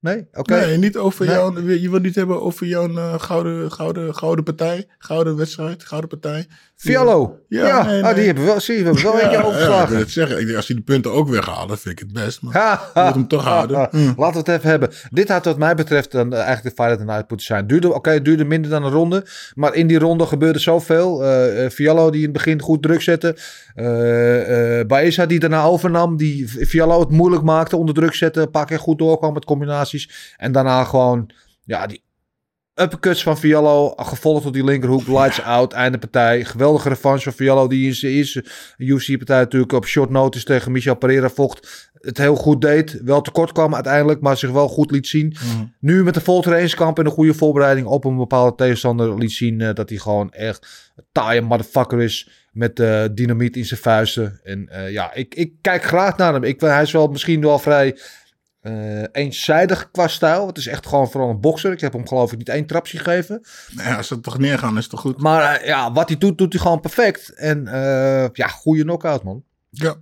Nee? 0.00 0.28
Oké. 0.32 0.54
Nee, 0.66 0.76
niet 0.78 0.96
over 0.96 1.26
Nee. 1.26 1.34
jouw, 1.34 1.60
je 1.60 1.90
wil 1.90 2.00
niet 2.00 2.14
hebben 2.14 2.42
over 2.42 2.66
jouw 2.66 2.88
eh, 2.96 3.14
gouden, 3.18 3.72
gouden, 3.72 4.14
gouden 4.14 4.44
partij, 4.44 4.86
gouden 4.98 5.36
wedstrijd, 5.36 5.84
gouden 5.84 6.08
partij. 6.10 6.46
Fiallo. 6.76 7.38
Ja, 7.48 7.66
Ja, 7.66 7.84
nee, 7.84 8.02
Ah, 8.04 8.14
die 8.14 8.24
hebben 8.24 8.44
we 8.44 8.50
wel, 8.50 8.60
zie 8.60 8.78
we 8.78 8.84
hebben 8.84 9.02
wel 9.02 9.18
Ja, 9.18 9.30
ik 9.30 9.44
overgeslagen. 9.44 9.88
wil 9.90 9.98
het 9.98 10.10
zeggen. 10.10 10.38
Ik 10.38 10.44
denk, 10.44 10.56
als 10.56 10.66
hij 10.66 10.76
de 10.76 10.82
punten 10.82 11.12
ook 11.12 11.28
weghaalt, 11.28 11.68
dan 11.68 11.78
vind 11.78 12.00
ik 12.00 12.06
het 12.08 12.24
best. 12.24 12.42
Maar 12.42 12.54
Ha, 12.94 13.04
moet 13.04 13.14
hem 13.14 13.28
toch 13.28 13.44
houden. 13.44 13.88
Hm. 13.90 13.96
Laten 14.16 14.32
we 14.32 14.38
het 14.38 14.48
even 14.48 14.70
hebben. 14.70 14.88
Dit 15.10 15.28
had 15.28 15.44
wat 15.44 15.58
mij 15.58 15.74
betreft 15.74 16.12
dan 16.12 16.32
eh, 16.32 16.40
eigenlijk 16.40 16.76
de 16.76 16.96
the 16.96 17.04
Night 17.04 17.28
moeten 17.28 17.46
zijn. 17.46 17.66
Duurde, 17.66 17.94
Oké, 17.94 18.10
het 18.10 18.24
duurde 18.24 18.44
minder 18.44 18.70
dan 18.70 18.84
een 18.84 18.90
ronde. 18.92 19.26
Maar 19.54 19.74
in 19.74 19.86
die 19.86 19.98
ronde 19.98 20.26
gebeurde 20.26 20.58
zoveel. 20.58 21.24
Eh, 21.24 21.68
Fiallo 21.70 22.10
die 22.10 22.18
in 22.18 22.24
het 22.28 22.32
begin 22.32 22.60
goed 22.60 22.82
druk 22.82 23.02
zette. 23.02 23.36
Eh 23.74 24.86
Baeza 24.86 25.26
die 25.26 25.38
daarna 25.38 25.62
overnam. 25.64 26.16
Die 26.16 26.48
Fiallo 26.48 27.00
het 27.00 27.10
moeilijk 27.10 27.42
maakte. 27.42 27.76
Onder 27.76 27.94
druk 27.94 28.14
zette. 28.14 28.40
Een 28.40 28.50
paar 28.50 28.66
keer 28.66 28.78
goed 28.78 28.98
doorkwam 28.98 29.32
met 29.32 29.44
combinaties. 29.88 30.34
En 30.36 30.52
daarna 30.52 30.84
gewoon... 30.84 31.30
Ja, 31.64 31.86
die 31.86 32.02
uppercuts 32.74 33.22
van 33.22 33.38
Fiallo. 33.38 33.92
Gevolgd 33.96 34.42
door 34.42 34.52
die 34.52 34.64
linkerhoek. 34.64 35.06
Lights 35.06 35.42
out. 35.42 35.72
Einde 35.72 35.98
partij. 35.98 36.44
Geweldige 36.44 36.88
revanche 36.88 37.22
van 37.22 37.32
Fiallo. 37.32 37.66
Die 37.66 37.86
in 37.86 37.94
zijn 37.94 38.12
eerste 38.12 38.44
UFC-partij 38.76 39.38
natuurlijk 39.38 39.72
op 39.72 39.86
short 39.86 40.10
notice 40.10 40.44
tegen 40.44 40.72
Michel 40.72 40.94
Pereira 40.94 41.28
vocht. 41.28 41.90
Het 42.00 42.18
heel 42.18 42.34
goed 42.34 42.60
deed. 42.60 43.00
Wel 43.04 43.20
tekort 43.20 43.52
kwam 43.52 43.74
uiteindelijk. 43.74 44.20
Maar 44.20 44.36
zich 44.36 44.50
wel 44.50 44.68
goed 44.68 44.90
liet 44.90 45.06
zien. 45.06 45.36
Nu 45.80 46.04
met 46.04 46.14
de 46.14 46.20
vol 46.20 46.42
trainingskamp 46.42 46.98
en 46.98 47.06
een 47.06 47.10
goede 47.10 47.34
voorbereiding 47.34 47.86
op 47.86 48.04
een 48.04 48.16
bepaalde 48.16 48.56
tegenstander. 48.56 49.18
Liet 49.18 49.32
zien 49.32 49.60
eh, 49.60 49.74
dat 49.74 49.88
hij 49.88 49.98
gewoon 49.98 50.32
echt 50.32 50.92
een 50.96 51.04
taaie 51.12 51.40
motherfucker 51.40 52.00
is. 52.00 52.28
Met 52.52 52.80
eh, 52.80 53.04
dynamiet 53.12 53.56
in 53.56 53.64
zijn 53.64 53.80
vuisten. 53.80 54.40
En 54.42 54.68
eh, 54.68 54.90
ja, 54.90 55.14
ik, 55.14 55.34
ik 55.34 55.52
kijk 55.60 55.82
graag 55.82 56.16
naar 56.16 56.32
hem. 56.32 56.44
Ik, 56.44 56.60
hij 56.60 56.82
is 56.82 56.92
wel 56.92 57.06
misschien 57.06 57.40
wel 57.40 57.58
vrij 57.58 57.96
eh, 58.60 59.02
eenzijdig 59.12 59.90
qua 59.90 60.08
stijl. 60.08 60.46
Het 60.46 60.56
is 60.56 60.66
echt 60.66 60.86
gewoon 60.86 61.10
vooral 61.10 61.30
een 61.30 61.40
bokser. 61.40 61.72
Ik 61.72 61.80
heb 61.80 61.92
hem 61.92 62.08
geloof 62.08 62.32
ik 62.32 62.38
niet 62.38 62.48
één 62.48 62.66
trapje 62.66 62.98
gegeven. 62.98 63.44
Nou 63.72 63.88
ja, 63.88 63.96
als 63.96 64.06
ze 64.06 64.20
toch 64.20 64.38
neergaan, 64.38 64.76
is 64.76 64.82
het 64.82 64.90
toch 64.90 65.00
goed? 65.00 65.20
Maar 65.20 65.54
eh, 65.54 65.66
ja, 65.66 65.92
wat 65.92 66.08
hij 66.08 66.18
doet, 66.18 66.38
doet 66.38 66.52
hij 66.52 66.62
gewoon 66.62 66.80
perfect. 66.80 67.28
En 67.28 67.66
eh, 67.66 68.28
ja, 68.32 68.48
goede 68.48 68.82
knockout 68.82 69.22
man. 69.22 69.44
Ja. 69.70 69.94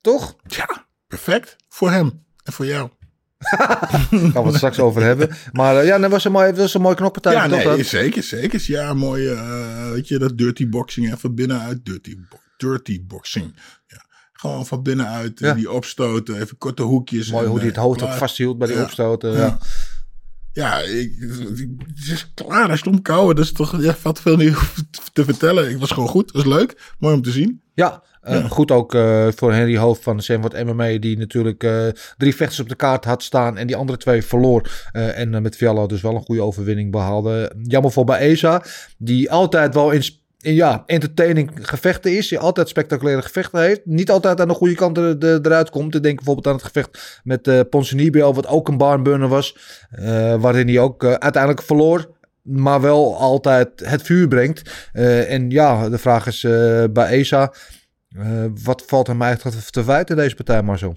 Toch? 0.00 0.36
ja, 0.46 0.86
perfect. 1.06 1.56
Voor 1.68 1.90
hem 1.90 2.24
en 2.44 2.52
voor 2.52 2.66
jou. 2.66 2.90
Gaan 3.40 4.32
we 4.32 4.40
het 4.40 4.54
straks 4.54 4.78
over 4.78 5.02
hebben. 5.02 5.30
Maar 5.52 5.84
ja, 5.84 5.98
dat 5.98 6.10
was 6.10 6.24
een 6.24 6.32
mooie, 6.32 6.54
was 6.54 6.74
een 6.74 6.80
mooie 6.80 6.94
knokpartij. 6.94 7.32
Ja, 7.32 7.46
nee, 7.46 7.64
dat? 7.64 7.86
zeker, 7.86 8.22
zeker. 8.22 8.62
Ja, 8.62 8.94
mooi, 8.94 9.28
weet 9.90 10.08
je, 10.08 10.18
dat 10.18 10.38
dirty 10.38 10.68
boxing 10.68 11.12
even 11.12 11.34
binnenuit. 11.34 11.84
Dirty, 11.84 12.16
dirty 12.56 13.06
boxing. 13.06 13.54
Ja. 13.86 14.08
Gewoon 14.40 14.66
van 14.66 14.82
binnenuit, 14.82 15.40
eh, 15.40 15.48
Ja. 15.48 15.54
die 15.54 15.70
opstoten, 15.70 16.40
even 16.40 16.58
korte 16.58 16.82
hoekjes. 16.82 17.30
Mooi 17.30 17.44
en, 17.44 17.50
hoe 17.50 17.58
hij 17.58 17.68
eh, 17.68 17.74
het 17.74 17.82
hoofd 17.84 18.00
ook 18.00 18.06
klaar. 18.06 18.18
vasthield 18.18 18.58
bij 18.58 18.66
die 18.66 18.76
Ja. 18.76 18.82
opstoten. 18.82 19.32
Ja. 19.32 19.58
Ja. 20.52 20.78
Ik, 20.80 21.12
het 21.94 22.08
is 22.10 22.30
klaar. 22.34 22.64
Hij 22.64 22.74
is 22.74 22.82
omkouwen. 22.82 23.36
Dat 23.36 23.44
is 23.44 23.52
toch, 23.52 23.82
ja, 23.82 23.94
valt 23.94 24.20
veel 24.20 24.36
niet 24.36 24.56
te 25.12 25.24
vertellen. 25.24 25.70
Ik 25.70 25.78
was 25.78 25.90
gewoon 25.90 26.08
goed. 26.08 26.30
was 26.32 26.44
leuk. 26.44 26.94
Mooi 26.98 27.14
om 27.14 27.22
te 27.22 27.30
zien. 27.30 27.62
Ja, 27.74 28.02
eh, 28.22 28.50
goed 28.50 28.70
ook 28.70 28.94
eh, 28.94 29.28
voor 29.34 29.52
Henry 29.52 29.76
Hoofd 29.76 30.02
van 30.02 30.16
de 30.16 30.22
Zenwoord 30.22 30.64
MMA, 30.64 30.98
die 30.98 31.18
natuurlijk 31.18 31.62
eh, 31.64 31.86
drie 32.16 32.34
vechters 32.36 32.60
op 32.60 32.68
de 32.68 32.74
kaart 32.74 33.04
had 33.04 33.22
staan 33.22 33.56
en 33.58 33.66
die 33.66 33.76
andere 33.76 33.98
twee 33.98 34.22
verloor. 34.24 34.70
Eh, 34.92 35.18
en 35.18 35.34
eh, 35.34 35.40
met 35.40 35.56
Fiallo 35.56 35.86
dus 35.86 36.00
wel 36.00 36.14
een 36.14 36.22
goede 36.24 36.42
overwinning 36.42 36.90
behaalde. 36.90 37.52
Jammer 37.62 37.92
voor 37.92 38.04
Baeza, 38.04 38.64
die 38.98 39.30
altijd 39.30 39.74
wel 39.74 39.90
in, 39.90 40.02
ja, 40.42 40.82
entertaining 40.86 41.50
gevechten 41.68 42.16
is. 42.16 42.28
Die 42.28 42.38
altijd 42.38 42.68
spectaculaire 42.68 43.22
gevechten 43.22 43.60
heeft. 43.60 43.80
Niet 43.84 44.10
altijd 44.10 44.40
aan 44.40 44.48
de 44.48 44.54
goede 44.54 44.74
kant 44.74 44.96
er, 44.96 45.18
er- 45.18 45.46
eruit 45.46 45.70
komt. 45.70 45.94
Ik 45.94 46.02
denk 46.02 46.16
bijvoorbeeld 46.16 46.46
aan 46.46 46.52
het 46.54 46.62
gevecht 46.62 47.20
met 47.24 47.48
eh 47.48 47.60
Ponzinibbio, 47.70 48.32
wat 48.32 48.46
ook 48.46 48.68
een 48.68 48.76
barnburner 48.76 49.28
was. 49.28 49.56
eh, 49.90 50.40
waarin 50.40 50.68
hij 50.68 50.78
ook 50.78 51.04
eh, 51.04 51.12
uiteindelijk 51.12 51.62
verloor. 51.62 52.18
Maar 52.42 52.80
wel 52.80 53.16
altijd 53.18 53.68
het 53.84 54.02
vuur 54.02 54.28
brengt. 54.28 54.88
En 54.92 55.50
ja, 55.50 55.88
de 55.88 55.98
vraag 55.98 56.26
is 56.26 56.40
bij 56.92 57.06
ESA. 57.08 57.52
wat 58.64 58.82
valt 58.86 59.06
hem 59.06 59.22
eigenlijk 59.22 59.56
te 59.56 59.62
verwijten 59.82 60.16
deze 60.16 60.34
partij, 60.34 60.62
Marcel? 60.62 60.96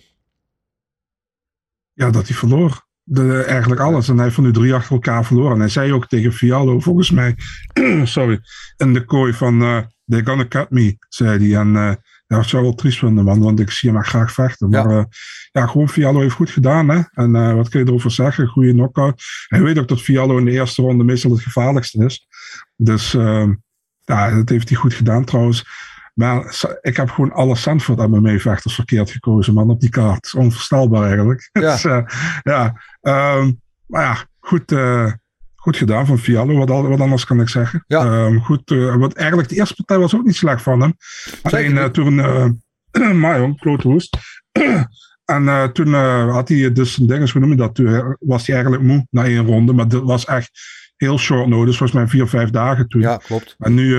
Ja, 1.94 2.10
dat 2.10 2.28
hij 2.28 2.36
verloor. 2.38 2.86
De, 3.04 3.44
eigenlijk 3.44 3.82
alles. 3.82 4.08
En 4.08 4.14
hij 4.14 4.24
heeft 4.24 4.36
van 4.36 4.44
nu 4.44 4.52
drie 4.52 4.74
achter 4.74 4.92
elkaar 4.92 5.26
verloren. 5.26 5.54
En 5.54 5.60
hij 5.60 5.70
zei 5.70 5.94
ook 5.94 6.08
tegen 6.08 6.34
Fiallo, 6.34 6.80
volgens 6.80 7.12
mij, 7.12 7.36
sorry, 8.04 8.40
in 8.78 8.94
de 8.94 9.06
kooi 9.06 9.34
van, 9.34 9.62
eh 9.62 9.80
they're 10.06 10.26
gonna 10.26 10.48
cut 10.48 10.70
me, 10.70 10.98
zei 11.10 11.48
hij. 11.48 11.60
En 11.60 11.76
eh 11.76 11.94
ja, 12.34 12.40
dat 12.40 12.50
zou 12.50 12.64
wel 12.64 12.74
triest 12.74 13.00
vinden, 13.00 13.24
man, 13.24 13.40
want 13.40 13.60
ik 13.60 13.72
zie 13.72 13.90
hem 13.90 14.00
echt 14.00 14.10
graag 14.10 14.32
vechten. 14.32 14.70
Maar 14.70 14.90
ja, 14.90 15.08
ja 15.52 15.68
gewoon 15.68 15.90
Fiallo 15.90 16.20
heeft 16.20 16.34
goed 16.36 16.50
gedaan, 16.50 16.90
hè. 16.90 17.02
En 17.12 17.36
eh, 17.36 17.54
wat 17.54 17.70
kun 17.70 17.80
je 17.80 17.86
erover 17.86 18.12
zeggen? 18.12 18.48
Goede 18.48 18.72
knockout. 18.72 19.24
Hij 19.48 19.62
weet 19.62 19.80
ook 19.80 19.88
dat 19.88 20.02
Fiallo 20.02 20.38
in 20.38 20.46
de 20.46 20.52
eerste 20.52 20.82
ronde 20.82 21.04
meestal 21.04 21.32
het 21.32 21.42
gevaarlijkste 21.42 22.06
is. 22.06 22.28
Dus 22.76 23.14
ehm, 23.14 23.54
ja, 24.04 24.36
dat 24.36 24.50
heeft 24.50 24.70
hij 24.70 24.78
goed 24.78 24.94
gedaan 24.94 25.26
trouwens. 25.26 25.66
Maar 26.14 26.56
ik 26.82 26.98
heb 26.98 27.10
gewoon 27.10 27.32
alle 27.32 27.56
Sanford 27.56 28.08
MMA-vechters 28.08 28.76
verkeerd 28.76 29.12
gekozen, 29.12 29.54
man, 29.54 29.70
op 29.70 29.80
die 29.80 29.90
kaart. 29.90 30.26
Is 30.26 30.34
onvoorstelbaar 30.36 31.08
eigenlijk. 31.08 31.50
Ja. 31.52 31.72
Dus, 31.72 31.86
eh, 31.86 32.02
ja. 32.44 32.82
ehm, 33.02 33.52
maar 33.86 34.04
ja, 34.04 34.18
goed, 34.40 34.72
eh, 34.72 35.12
goed 35.56 35.78
gedaan 35.78 36.06
van 36.06 36.18
Fiallo. 36.20 36.58
Wat, 36.58 36.70
al- 36.70 36.88
wat 36.88 37.00
anders 37.00 37.26
kan 37.26 37.42
ik 37.42 37.50
zeggen. 37.50 37.84
Ehm, 37.88 38.38
goed, 38.38 38.72
eh, 38.72 38.96
wat 38.96 39.14
eigenlijk 39.14 39.50
de 39.50 39.56
eerste 39.56 39.76
partij 39.76 39.98
was 39.98 40.16
ook 40.16 40.24
niet 40.26 40.36
slecht 40.36 40.62
van 40.62 40.82
hem. 40.82 40.94
Alleen 41.42 41.92
toen, 41.92 42.16
maar 43.20 43.40
jong, 43.40 43.60
klote 43.60 43.88
hoest. 43.88 44.18
En 45.26 45.70
toen 45.74 45.94
had 46.30 46.50
hij 46.50 46.72
dus 46.72 46.98
een 46.98 47.08
ding, 47.08 47.32
hoe 47.32 47.42
noem 47.42 47.50
je 47.50 47.56
dat? 47.56 47.76
Toen 47.76 48.18
was 48.20 48.48
hij 48.48 48.56
eigenlijk 48.56 48.86
moe 48.86 49.08
na 49.10 49.24
één 49.24 49.46
ronde. 49.46 49.74
Maar 49.74 49.88
dat 49.88 50.04
was 50.04 50.26
echt 50.26 50.52
heel 50.96 51.18
short 51.18 51.48
notice. 51.48 51.78
Volgens 51.78 52.00
mij 52.00 52.08
vier, 52.08 52.28
vijf 52.28 52.50
dagen 52.50 52.88
toen. 52.88 53.02
Ja, 53.02 53.18
klopt. 53.18 53.56
En 53.60 53.74
nu, 53.74 53.98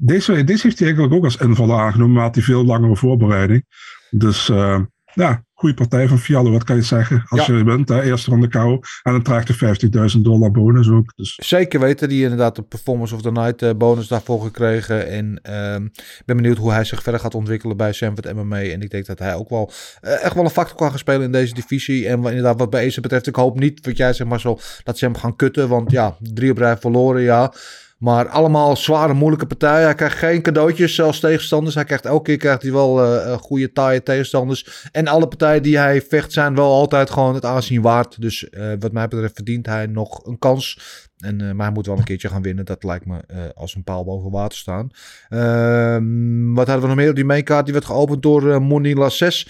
deze, 0.00 0.44
deze 0.44 0.62
heeft 0.66 0.78
hij 0.78 0.88
eigenlijk 0.88 1.14
ook 1.14 1.24
als 1.24 1.36
invaller 1.36 1.78
aangenomen. 1.78 2.14
Maar 2.14 2.24
had 2.24 2.34
hij 2.34 2.44
veel 2.44 2.64
langere 2.64 2.96
voorbereiding. 2.96 3.66
Dus 4.10 4.48
eh, 4.48 4.80
ja, 5.14 5.44
goede 5.54 5.74
partij 5.74 6.08
van 6.08 6.18
Fiallo. 6.18 6.50
Wat 6.50 6.64
kan 6.64 6.76
je 6.76 6.82
zeggen? 6.82 7.22
Als 7.28 7.46
Ja. 7.46 7.54
je 7.54 7.64
wint, 7.64 7.88
hè, 7.88 8.02
eerste 8.02 8.30
ronde 8.30 8.48
KO. 8.48 8.78
En 9.02 9.12
dan 9.12 9.22
krijgt 9.22 9.48
hij 9.48 9.56
50.000 9.56 10.20
dollar 10.20 10.50
bonus 10.50 10.88
ook. 10.90 11.12
Dus 11.16 11.34
Zeker 11.42 11.80
weten, 11.80 12.08
die 12.08 12.22
inderdaad 12.22 12.56
de 12.56 12.62
Performance 12.62 13.14
of 13.14 13.22
the 13.22 13.30
Night 13.32 13.62
eh, 13.62 13.70
bonus 13.76 14.08
daarvoor 14.08 14.42
gekregen. 14.42 15.08
En 15.08 15.38
ehm, 15.42 15.84
ik 15.94 16.22
ben 16.24 16.36
benieuwd 16.36 16.56
hoe 16.56 16.72
hij 16.72 16.84
zich 16.84 17.02
verder 17.02 17.20
gaat 17.20 17.34
ontwikkelen 17.34 17.76
bij 17.76 17.92
Sanford 17.92 18.34
MMA. 18.34 18.60
En 18.62 18.82
ik 18.82 18.90
denk 18.90 19.06
dat 19.06 19.18
hij 19.18 19.34
ook 19.34 19.48
wel 19.48 19.72
eh, 20.00 20.24
echt 20.24 20.34
wel 20.34 20.44
een 20.44 20.50
factor 20.50 20.76
kan 20.76 20.88
gaan 20.90 20.98
spelen 20.98 21.22
in 21.22 21.32
deze 21.32 21.54
divisie. 21.54 22.08
En 22.08 22.24
inderdaad, 22.24 22.58
wat 22.58 22.70
bij 22.70 22.86
Ace 22.86 23.00
betreft, 23.00 23.26
ik 23.26 23.36
hoop 23.36 23.58
niet, 23.58 23.86
wat 23.86 23.96
jij 23.96 24.12
zegt 24.12 24.30
Marcel, 24.30 24.60
dat 24.84 24.98
ze 24.98 25.04
hem 25.04 25.16
gaan 25.16 25.36
kutten. 25.36 25.68
Want 25.68 25.90
ja, 25.90 26.16
drie 26.20 26.50
op 26.50 26.58
rij 26.58 26.76
verloren, 26.76 27.22
ja. 27.22 27.52
Maar 28.00 28.28
allemaal 28.28 28.76
zware, 28.76 29.12
moeilijke 29.12 29.46
partijen. 29.46 29.84
Hij 29.84 29.94
krijgt 29.94 30.18
geen 30.18 30.42
cadeautjes 30.42 31.00
als 31.00 31.20
tegenstanders. 31.20 31.74
Hij 31.74 31.84
krijgt 31.84 32.04
elke 32.04 32.22
keer 32.22 32.36
krijgt 32.36 32.62
hij 32.62 32.72
wel 32.72 33.04
eh, 33.04 33.38
goede, 33.38 33.72
taaie 33.72 34.02
tegenstanders. 34.02 34.88
En 34.92 35.06
alle 35.06 35.28
partijen 35.28 35.62
die 35.62 35.78
hij 35.78 36.02
vecht 36.02 36.32
zijn 36.32 36.54
wel 36.54 36.72
altijd 36.72 37.10
gewoon 37.10 37.34
het 37.34 37.44
aanzien 37.44 37.82
waard. 37.82 38.20
Dus 38.20 38.48
eh, 38.48 38.72
wat 38.78 38.92
mij 38.92 39.08
betreft 39.08 39.34
verdient 39.34 39.66
hij 39.66 39.86
nog 39.86 40.26
een 40.26 40.38
kans. 40.38 40.78
En, 41.20 41.40
eh, 41.40 41.52
maar 41.52 41.66
hij 41.66 41.74
moet 41.74 41.86
wel 41.86 41.98
een 41.98 42.04
keertje 42.04 42.28
gaan 42.28 42.42
winnen. 42.42 42.64
Dat 42.64 42.84
lijkt 42.84 43.06
me 43.06 43.20
eh, 43.26 43.38
als 43.54 43.74
een 43.74 43.84
paal 43.84 44.04
boven 44.04 44.30
water 44.30 44.58
staan. 44.58 44.90
Ehm, 45.28 46.54
wat 46.54 46.66
hadden 46.66 46.82
we 46.82 46.94
nog 46.94 47.04
meer 47.04 47.14
die 47.14 47.24
mainkaart? 47.24 47.64
Die 47.64 47.72
werd 47.72 47.84
geopend 47.84 48.22
door 48.22 48.52
eh 48.52 48.58
Moni 48.58 48.94
Lasses. 48.94 49.48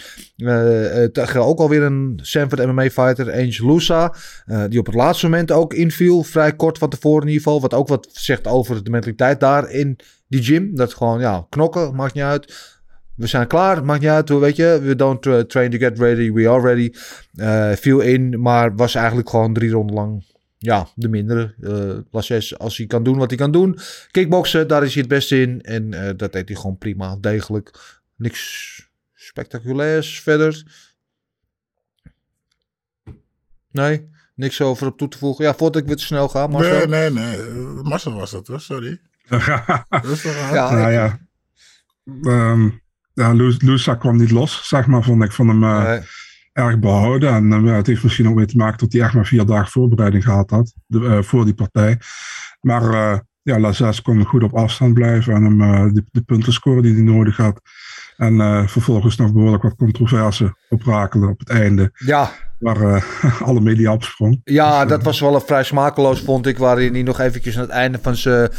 Ook 1.36 1.58
alweer 1.58 1.82
een 1.82 2.18
Sanford 2.22 2.66
MMA-fighter, 2.66 3.32
Angel 3.32 3.72
Lusa. 3.72 4.14
die 4.68 4.78
op 4.78 4.86
het 4.86 4.94
laatste 4.94 5.28
moment 5.28 5.50
ook 5.50 5.74
inviel. 5.74 6.22
Vrij 6.22 6.52
kort 6.52 6.78
van 6.78 6.88
tevoren 6.88 7.22
in 7.22 7.28
ieder 7.28 7.42
geval. 7.42 7.60
Wat 7.60 7.74
ook 7.74 7.88
wat 7.88 8.08
zegt 8.12 8.46
over 8.46 8.84
de 8.84 8.90
mentaliteit 8.90 9.40
daar 9.40 9.70
in 9.70 9.98
die 10.28 10.42
gym. 10.42 10.74
Dat 10.74 10.94
gewoon, 10.94 11.20
ja, 11.20 11.46
knokken, 11.48 11.94
maakt 11.94 12.14
niet 12.14 12.24
uit. 12.24 12.78
We 13.14 13.26
zijn 13.26 13.46
klaar, 13.46 13.84
maakt 13.84 14.00
niet 14.00 14.10
uit, 14.10 14.28
weet 14.28 14.56
je. 14.56 14.80
We 14.82 14.96
don't 14.96 15.26
uh, 15.26 15.38
train 15.38 15.70
to 15.70 15.78
get 15.78 15.98
ready, 15.98 16.32
we 16.32 16.48
are 16.48 16.60
ready. 16.60 16.90
Viel 17.80 18.00
in, 18.00 18.40
maar 18.40 18.74
was 18.74 18.94
eigenlijk 18.94 19.30
gewoon 19.30 19.52
drie 19.52 19.70
ronden 19.70 19.94
lang 19.94 20.24
ja, 20.62 20.88
de 20.94 21.08
mindere. 21.08 21.54
Uh, 21.60 21.98
Lasses, 22.10 22.58
als 22.58 22.76
hij 22.76 22.86
kan 22.86 23.02
doen 23.02 23.18
wat 23.18 23.30
hij 23.30 23.38
kan 23.38 23.52
doen. 23.52 23.78
Kickboksen, 24.10 24.68
daar 24.68 24.82
is 24.82 24.92
hij 24.92 25.02
het 25.02 25.10
beste 25.10 25.40
in. 25.40 25.62
En 25.62 25.94
eh, 25.94 26.16
dat 26.16 26.32
deed 26.32 26.48
hij 26.48 26.56
gewoon 26.56 26.78
prima, 26.78 27.16
degelijk. 27.20 27.98
Niks 28.16 28.88
spectaculairs 29.14 30.20
verder. 30.20 30.62
Nee, 33.70 34.08
niks 34.34 34.60
over 34.60 34.86
op 34.86 34.98
toe 34.98 35.08
te 35.08 35.18
voegen. 35.18 35.44
Ja, 35.44 35.54
voordat 35.54 35.82
ik 35.82 35.86
weer 35.86 35.96
te 35.96 36.04
snel 36.04 36.28
ga, 36.28 36.46
Marcel. 36.46 36.86
Nee, 36.86 37.10
nee, 37.10 37.10
nee. 37.10 37.62
Marcel 37.82 38.12
was 38.12 38.30
dat 38.30 38.46
hoor, 38.46 38.60
sorry. 38.60 39.00
Rustig 39.88 40.36
aan. 40.36 40.54
Ja, 40.54 40.72
nou 40.72 40.92
ja. 40.92 41.18
Ehm 42.22 42.68
ja, 43.14 43.32
Lusa 43.58 43.94
kwam 43.94 44.16
niet 44.16 44.30
los, 44.30 44.68
zeg 44.68 44.86
maar, 44.86 45.02
vond 45.02 45.24
ik. 45.24 45.32
van 45.32 45.48
hem 45.48 45.64
eh, 45.64 46.02
erg 46.52 46.78
behouden. 46.78 47.32
En 47.32 47.52
eh, 47.52 47.74
het 47.74 47.86
heeft 47.86 48.02
misschien 48.02 48.28
ook 48.28 48.34
mee 48.34 48.46
te 48.46 48.56
maken 48.56 48.78
dat 48.78 48.92
hij 48.92 49.02
echt 49.02 49.14
maar 49.14 49.26
vier 49.26 49.46
dagen 49.46 49.70
voorbereiding 49.70 50.24
gehad 50.24 50.50
had. 50.50 50.74
De, 50.86 51.06
eh, 51.06 51.22
voor 51.22 51.44
die 51.44 51.54
partij. 51.54 51.98
Maar 52.60 52.82
eh 52.82 53.18
ja, 53.42 53.58
Lazes 53.58 54.02
kon 54.02 54.24
goed 54.24 54.42
op 54.42 54.54
afstand 54.54 54.94
blijven. 54.94 55.34
En 55.34 55.44
hem 55.44 55.94
de, 55.94 56.04
de 56.10 56.22
punten 56.22 56.52
scoren 56.52 56.82
die 56.82 56.94
hij 56.94 57.02
nodig 57.02 57.36
had. 57.36 57.60
En 58.16 58.68
vervolgens 58.68 59.16
nog 59.16 59.32
behoorlijk 59.32 59.62
wat 59.62 59.76
controverse 59.76 60.54
oprakelen 60.68 61.28
op 61.28 61.38
het 61.38 61.48
einde. 61.48 61.90
Ja. 61.94 62.30
Waar 62.58 63.04
alle 63.48 63.60
media 63.60 63.92
opsprong. 63.92 64.40
Ja, 64.44 64.84
dat 64.84 65.02
was 65.02 65.20
wel 65.20 65.34
een 65.34 65.40
vrij 65.40 65.64
smakeloos, 65.64 66.20
vond 66.20 66.46
ik. 66.46 66.58
Waarin 66.58 66.92
hij 66.92 67.02
nog 67.02 67.20
eventjes 67.20 67.56
aan 67.56 67.62
het 67.62 67.70
einde 67.70 67.98
van 68.02 68.16
zijn 68.16 68.50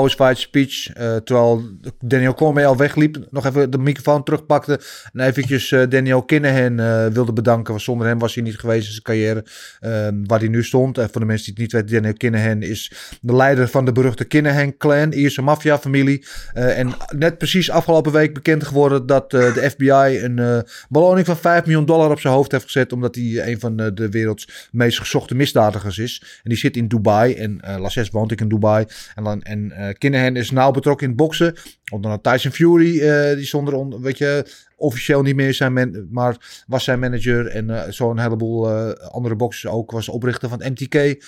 post-fight 0.00 0.38
speech. 0.38 0.88
eh, 0.92 1.16
terwijl 1.16 1.62
Daniel 2.00 2.34
Cormier 2.34 2.66
al 2.66 2.76
wegliep. 2.76 3.26
Nog 3.30 3.46
even 3.46 3.70
de 3.70 3.78
microfoon 3.78 4.22
terugpakte. 4.22 4.80
En 5.12 5.20
eventjes 5.20 5.72
eh, 5.72 5.82
Daniel 5.88 6.22
Kinnehan 6.22 6.80
eh, 6.80 7.06
wilde 7.06 7.32
bedanken. 7.32 7.72
Want 7.72 7.82
zonder 7.84 8.06
hem 8.06 8.18
was 8.18 8.34
hij 8.34 8.42
niet 8.44 8.58
geweest 8.58 8.86
in 8.86 8.90
zijn 8.92 9.02
carrière. 9.02 9.44
eh, 9.80 10.08
waar 10.26 10.38
hij 10.38 10.48
nu 10.48 10.64
stond. 10.64 10.98
En 10.98 11.10
voor 11.10 11.20
de 11.20 11.26
mensen 11.26 11.54
die 11.54 11.64
het 11.64 11.72
niet 11.72 11.82
weten. 11.82 11.96
Daniel 12.02 12.16
Kinnehan 12.16 12.62
is 12.62 12.92
de 13.20 13.34
leider 13.36 13.68
van 13.68 13.84
de 13.84 13.92
beruchte 13.92 14.24
Kinnehan 14.24 14.76
clan. 14.76 15.12
Ierse 15.12 15.42
maffia 15.42 15.78
familie. 15.78 16.24
Eh, 16.52 16.78
en 16.78 16.92
net 17.16 17.38
precies 17.38 17.70
afgelopen 17.70 18.12
week 18.12 18.34
bekend 18.34 18.64
geworden 18.64 19.06
dat 19.06 19.30
de 19.30 19.68
FBI 19.70 20.20
een 20.24 20.64
beloning 20.88 21.26
van 21.26 21.36
5 21.36 21.64
miljoen 21.64 21.86
dollar 21.86 22.10
op 22.10 22.20
zijn 22.20 22.34
hoofd 22.34 22.52
heeft 22.52 22.64
gezet. 22.64 22.92
Omdat 22.92 23.14
hij 23.14 23.48
een 23.48 23.60
van 23.60 23.76
de, 23.76 24.08
werelds 24.10 24.68
meest 24.72 24.98
gezochte 24.98 25.34
misdadigers 25.34 25.98
is. 25.98 26.22
En 26.22 26.50
die 26.50 26.58
zit 26.58 26.76
in 26.76 26.88
Dubai. 26.88 27.34
En 27.34 27.60
eh 27.60 27.78
Lasses 27.78 28.10
woont 28.10 28.32
ik 28.32 28.40
in 28.40 28.48
Dubai. 28.48 28.84
En, 29.14 29.24
dan, 29.24 29.42
en 29.42 29.72
Kinnehan 29.92 30.36
is 30.36 30.50
nauw 30.50 30.70
betrokken 30.70 31.04
in 31.04 31.12
het 31.12 31.20
boksen. 31.20 31.54
Onder 31.92 32.10
een 32.10 32.20
Tyson 32.20 32.50
Fury. 32.50 33.00
eh, 33.00 33.36
die 33.36 33.44
zonder, 33.44 33.74
on, 33.74 34.00
weet 34.00 34.18
je, 34.18 34.52
officieel 34.76 35.22
niet 35.22 35.36
meer 35.36 35.54
zijn, 35.54 35.72
man, 35.72 36.06
maar 36.10 36.64
was 36.66 36.84
zijn 36.84 36.98
manager. 36.98 37.46
En 37.46 37.70
eh, 37.70 37.90
zo'n 37.92 38.18
heleboel 38.18 38.70
andere 38.94 39.36
boxers 39.36 39.72
ook. 39.72 39.90
Was 39.90 40.08
oprichter 40.08 40.48
van 40.48 40.62
het 40.62 40.80
MTK 40.80 41.24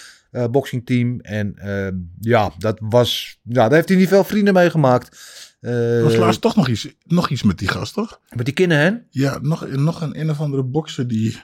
boxing 0.51 0.87
team. 0.87 1.21
En 1.21 1.55
eh, 1.57 1.89
ja, 2.21 2.53
dat 2.59 2.79
was, 2.83 3.39
ja, 3.43 3.63
daar 3.63 3.73
heeft 3.73 3.89
hij 3.89 3.99
niet 3.99 4.09
veel 4.09 4.25
vrienden 4.25 4.55
mee 4.55 4.71
gemaakt. 4.71 5.19
Er 5.61 6.03
was 6.03 6.17
laatst 6.17 6.41
toch 6.41 6.57
nog 6.57 6.69
iets, 6.69 6.89
nog 7.05 7.31
iets 7.31 7.43
met 7.43 7.59
die 7.59 7.69
gast, 7.69 7.95
toch? 7.95 8.21
Met 8.35 8.45
die 8.45 8.55
Kinnehan? 8.55 9.03
Ja, 9.11 9.39
nog, 9.43 9.69
nog 9.71 10.01
een 10.01 10.21
een 10.21 10.31
of 10.31 10.41
andere 10.41 10.63
bokser 10.63 11.09
die, 11.09 11.43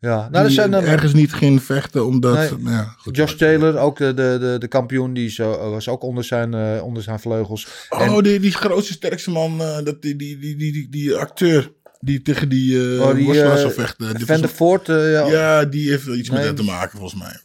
Ja, 0.00 0.16
nou, 0.16 0.30
die 0.30 0.40
er 0.40 0.50
zijn 0.50 0.70
dan, 0.70 0.84
ergens 0.84 1.12
niet 1.12 1.32
ging 1.32 1.62
vechten 1.62 2.06
omdat... 2.06 2.34
Nee. 2.34 2.50
nou 2.50 2.70
ja, 2.76 2.94
goed. 2.98 3.16
Josh 3.16 3.32
Taylor, 3.34 3.76
ook 3.78 3.98
de, 3.98 4.14
de, 4.14 4.36
de, 4.40 4.56
de 4.58 4.68
kampioen, 4.68 5.12
die 5.12 5.30
zo, 5.30 5.70
was 5.70 5.88
ook 5.88 6.02
onder 6.02 6.24
zijn, 6.24 6.54
eh, 6.54 6.82
onder 6.84 7.02
zijn 7.02 7.20
vleugels. 7.20 7.66
Oh, 7.88 8.22
die, 8.22 8.40
die 8.40 8.52
grootste, 8.52 8.92
sterkste 8.92 9.30
man, 9.30 9.60
eh, 9.62 9.84
dat, 9.84 10.02
die, 10.02 10.16
die, 10.16 10.38
die, 10.38 10.56
die, 10.56 10.72
die, 10.72 10.88
die 10.88 11.14
acteur 11.14 11.72
die 12.00 12.22
tegen 12.22 12.48
die, 12.48 12.72
uh, 12.72 13.00
Oh, 13.00 13.14
die, 13.14 13.42
eh, 13.42 13.56
zou 13.56 13.72
vechten. 13.72 14.20
Van 14.26 14.40
der 14.40 14.48
Voort, 14.50 14.88
eh, 14.88 15.12
ja. 15.12 15.26
ja. 15.26 15.64
die 15.64 15.90
heeft 15.90 16.04
wel 16.04 16.14
iets 16.16 16.28
Nee. 16.28 16.38
met 16.38 16.46
dat 16.48 16.56
te 16.56 16.72
maken, 16.72 16.98
volgens 16.98 17.20
mij. 17.20 17.40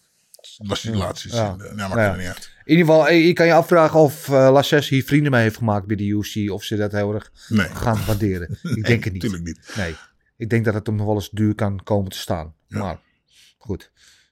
Dat 0.57 0.67
was 0.67 0.81
die 0.81 0.95
laatste. 0.95 1.27
Ja. 1.31 1.35
Ja. 1.35 1.55
Nou, 1.55 1.75
maakt 1.75 1.93
Ja. 1.93 2.11
er 2.11 2.17
niet 2.17 2.27
uit. 2.27 2.51
In 2.65 2.71
ieder 2.77 2.85
geval, 2.93 3.07
eh, 3.07 3.25
je 3.25 3.33
kan 3.33 3.45
je 3.45 3.53
afvragen 3.53 3.99
of 3.99 4.27
uh, 4.27 4.49
Lasses 4.51 4.89
hier 4.89 5.03
vrienden 5.03 5.31
mee 5.31 5.41
heeft 5.41 5.57
gemaakt 5.57 5.87
bij 5.87 5.95
de 5.95 6.03
UFC. 6.05 6.51
Of 6.51 6.63
ze 6.63 6.75
dat 6.75 6.91
heel 6.91 7.13
erg 7.13 7.31
Nee. 7.47 7.67
gaan 7.73 7.99
waarderen. 8.07 8.57
Ik 8.63 8.85
denk 8.87 9.03
het 9.03 9.13
niet. 9.13 9.21
Natuurlijk 9.23 9.43
niet. 9.43 9.73
Nee. 9.75 9.95
Ik 10.43 10.49
denk 10.49 10.65
dat 10.65 10.73
het 10.73 10.87
hem 10.87 10.95
nog 10.95 11.05
wel 11.05 11.15
eens 11.15 11.29
duur 11.29 11.55
kan 11.55 11.83
komen 11.83 12.11
te 12.11 12.17
staan. 12.17 12.53
Maar 12.67 12.99
goed, 13.57 13.91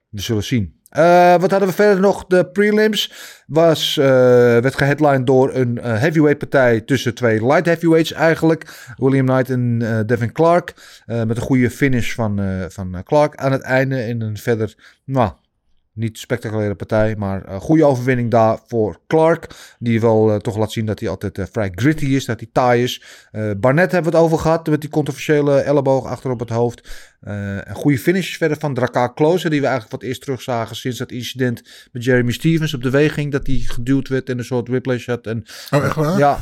we 0.09 0.21
zullen 0.21 0.43
zien. 0.43 0.79
Uh, 0.97 1.35
wat 1.37 1.51
hadden 1.51 1.69
we 1.69 1.75
verder 1.75 1.99
nog? 1.99 2.25
De 2.25 2.45
prelims 2.45 3.13
was, 3.47 3.97
uh, 3.97 4.05
werd 4.05 4.75
geheadlined 4.75 5.25
door 5.25 5.53
een 5.53 5.77
uh, 5.77 5.83
heavyweight 5.83 6.37
partij 6.37 6.81
tussen 6.81 7.15
twee 7.15 7.45
light 7.45 7.65
heavyweights 7.65 8.11
eigenlijk. 8.11 8.93
William 8.97 9.25
Knight 9.25 9.49
en 9.49 9.79
Devin 10.05 10.31
Clark. 10.31 10.73
met 11.05 11.37
een 11.37 11.43
goede 11.43 11.69
finish 11.69 12.13
van, 12.13 12.65
van 12.69 13.03
Clark 13.03 13.35
aan 13.35 13.51
het 13.51 13.61
einde. 13.61 13.95
En 14.01 14.21
een 14.21 14.37
verder, 14.37 14.75
nou, 15.05 15.31
niet 15.93 16.17
spectaculaire 16.17 16.75
partij, 16.75 17.15
maar 17.15 17.49
uh, 17.49 17.55
goede 17.55 17.85
overwinning 17.85 18.31
daar 18.31 18.59
voor 18.67 18.99
Clark. 19.07 19.47
Die 19.79 20.01
wel 20.01 20.29
uh, 20.29 20.35
toch 20.35 20.57
laat 20.57 20.71
zien 20.71 20.85
dat 20.85 20.99
hij 20.99 21.09
altijd 21.09 21.37
uh, 21.37 21.45
vrij 21.51 21.71
gritty 21.75 22.05
is, 22.05 22.25
dat 22.25 22.39
hij 22.39 22.49
taai 22.51 22.83
is. 22.83 23.03
Barnett 23.57 23.91
hebben 23.91 24.11
we 24.11 24.17
het 24.17 24.25
over 24.25 24.39
gehad 24.39 24.67
met 24.67 24.81
die 24.81 24.89
controversiële 24.89 25.59
elleboog 25.59 26.05
achter 26.05 26.31
op 26.31 26.39
het 26.39 26.49
hoofd. 26.49 26.89
een 27.19 27.75
goede 27.75 27.97
finish 27.97 28.37
verder 28.37 28.57
van 28.59 28.73
Draka 28.73 29.11
Closer, 29.15 29.49
die 29.49 29.59
we 29.59 29.67
eigenlijk 29.67 30.01
wat 30.01 30.09
eerst 30.09 30.21
terugzagen 30.21 30.75
sinds 30.75 30.97
dat 30.97 31.11
incident 31.11 31.61
met 31.91 32.03
Jeremy 32.03 32.31
Stevens 32.31 32.73
op 32.73 32.83
de 32.83 32.89
weging. 32.89 33.31
Dat 33.31 33.47
hij 33.47 33.55
geduwd 33.55 34.07
werd 34.07 34.29
in 34.29 34.37
een 34.37 34.45
soort 34.45 34.67
whiplash 34.67 35.05
had. 35.05 35.27
En, 35.27 35.43
oh, 35.71 35.85
echt 35.85 35.95
waar? 35.95 36.17
ja, 36.17 36.39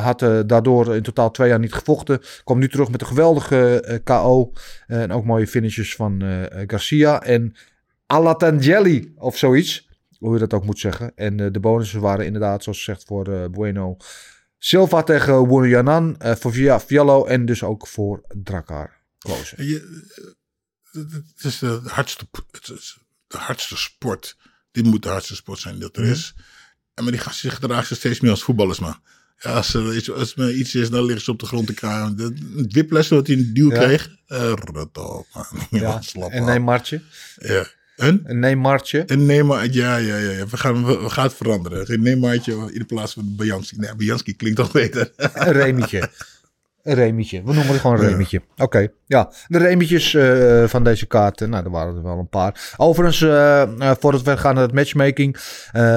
had 0.00 0.18
daardoor 0.46 0.94
in 0.94 1.02
totaal 1.02 1.30
twee 1.30 1.48
jaar 1.48 1.58
niet 1.58 1.72
gevochten. 1.72 2.20
Kwam 2.44 2.58
nu 2.58 2.68
terug 2.68 2.90
met 2.90 3.00
een 3.00 3.06
geweldige 3.06 4.00
KO. 4.04 4.52
en 4.86 5.12
ook 5.12 5.24
mooie 5.24 5.46
finishes 5.46 5.94
van 5.94 6.22
Garcia. 6.66 7.22
En 7.22 7.54
Alatangeli 8.10 9.12
of 9.16 9.36
zoiets. 9.36 9.88
Hoe 10.18 10.32
je 10.32 10.38
dat 10.38 10.52
ook 10.52 10.64
moet 10.64 10.78
zeggen. 10.78 11.12
En 11.14 11.38
uh, 11.38 11.46
de 11.52 11.60
bonussen 11.60 12.00
waren 12.00 12.26
inderdaad, 12.26 12.62
zoals 12.62 12.78
gezegd, 12.78 13.04
voor 13.04 13.28
uh, 13.28 13.44
Bueno. 13.50 13.96
Silva 14.58 15.02
tegen 15.02 15.48
Wurianan, 15.48 16.16
uh, 16.22 16.34
voor 16.34 16.52
Via 16.52 16.80
Fiallo 16.80 17.24
en 17.24 17.46
dus 17.46 17.62
ook 17.62 17.86
voor 17.86 18.24
Drakar. 18.42 18.96
Het 21.34 21.44
is 21.44 21.58
de 21.58 21.80
hardste, 21.84 22.28
het 22.50 22.68
is 22.68 22.98
de 23.26 23.36
hardste 23.36 23.76
sport. 23.76 24.36
Dit 24.70 24.84
moet 24.84 25.02
de 25.02 25.08
hardste 25.08 25.34
sport 25.34 25.58
zijn 25.58 25.78
dat 25.78 25.96
er 25.96 26.02
mhm. 26.02 26.12
is. 26.12 26.34
En 26.94 27.02
maar 27.02 27.12
die 27.12 27.20
gasten 27.20 27.50
zich 27.50 27.58
gedragen 27.58 27.96
steeds 27.96 28.20
meer 28.20 28.30
als 28.30 28.42
voetballers, 28.42 28.78
man. 28.78 29.00
Ja, 29.38 29.52
als 29.52 29.74
er 29.74 29.96
iets, 29.96 30.10
als 30.10 30.36
er 30.36 30.54
iets 30.54 30.74
is, 30.74 30.90
dan 30.90 31.04
liggen 31.04 31.24
ze 31.24 31.30
op 31.30 31.38
de 31.38 31.46
grond 31.46 31.66
te 31.66 31.74
kraaien. 31.74 32.18
Het 32.56 32.72
whiplash 32.72 33.08
wat 33.08 33.26
hij 33.26 33.36
in 33.36 33.42
de 33.42 33.52
duw 33.52 33.70
ja. 33.70 33.78
kreeg. 33.82 34.10
Uh, 34.28 34.52
rot 34.54 34.98
op, 34.98 35.26
man. 35.34 35.46
Ja, 35.80 36.00
en 36.28 36.44
neem 36.44 36.62
Martje. 36.62 37.02
Ja. 37.36 37.76
Een? 37.98 38.22
Een 38.24 38.38
Neymartje. 38.38 39.02
Een 39.06 39.26
Neymar, 39.26 39.70
ja, 39.70 39.96
ja, 39.96 40.16
ja. 40.16 40.46
We 40.46 40.56
gaan, 40.56 40.86
we, 40.86 41.10
gaan 41.10 41.24
het 41.24 41.34
veranderen. 41.34 41.92
Een 41.92 42.02
Neymartje 42.02 42.70
in 42.72 42.86
plaats 42.86 43.12
van 43.12 43.34
Bajanski. 43.36 43.76
Nee, 43.78 43.94
Bajanski 43.94 44.36
klinkt 44.36 44.58
toch 44.58 44.72
beter. 44.72 45.10
Een 45.16 45.52
Remietje. 45.52 46.10
Een 46.88 46.94
remietje. 46.94 47.42
We 47.44 47.52
noemen 47.52 47.72
het 47.72 47.80
gewoon 47.80 48.00
een 48.00 48.08
remietje. 48.08 48.42
Oké, 48.56 48.88
ja. 49.06 49.32
De 49.46 49.58
remietjes 49.58 50.12
uh, 50.12 50.64
van 50.64 50.84
deze 50.84 51.06
kaarten, 51.06 51.50
nou, 51.50 51.64
er 51.64 51.70
waren 51.70 51.96
er 51.96 52.02
wel 52.02 52.18
een 52.18 52.28
paar. 52.28 52.74
Overigens, 52.76 53.20
uh, 53.20 53.62
uh, 53.78 53.90
voordat 54.00 54.22
we 54.22 54.36
gaan 54.36 54.54
naar 54.54 54.62
het 54.62 54.72
matchmaking, 54.72 55.36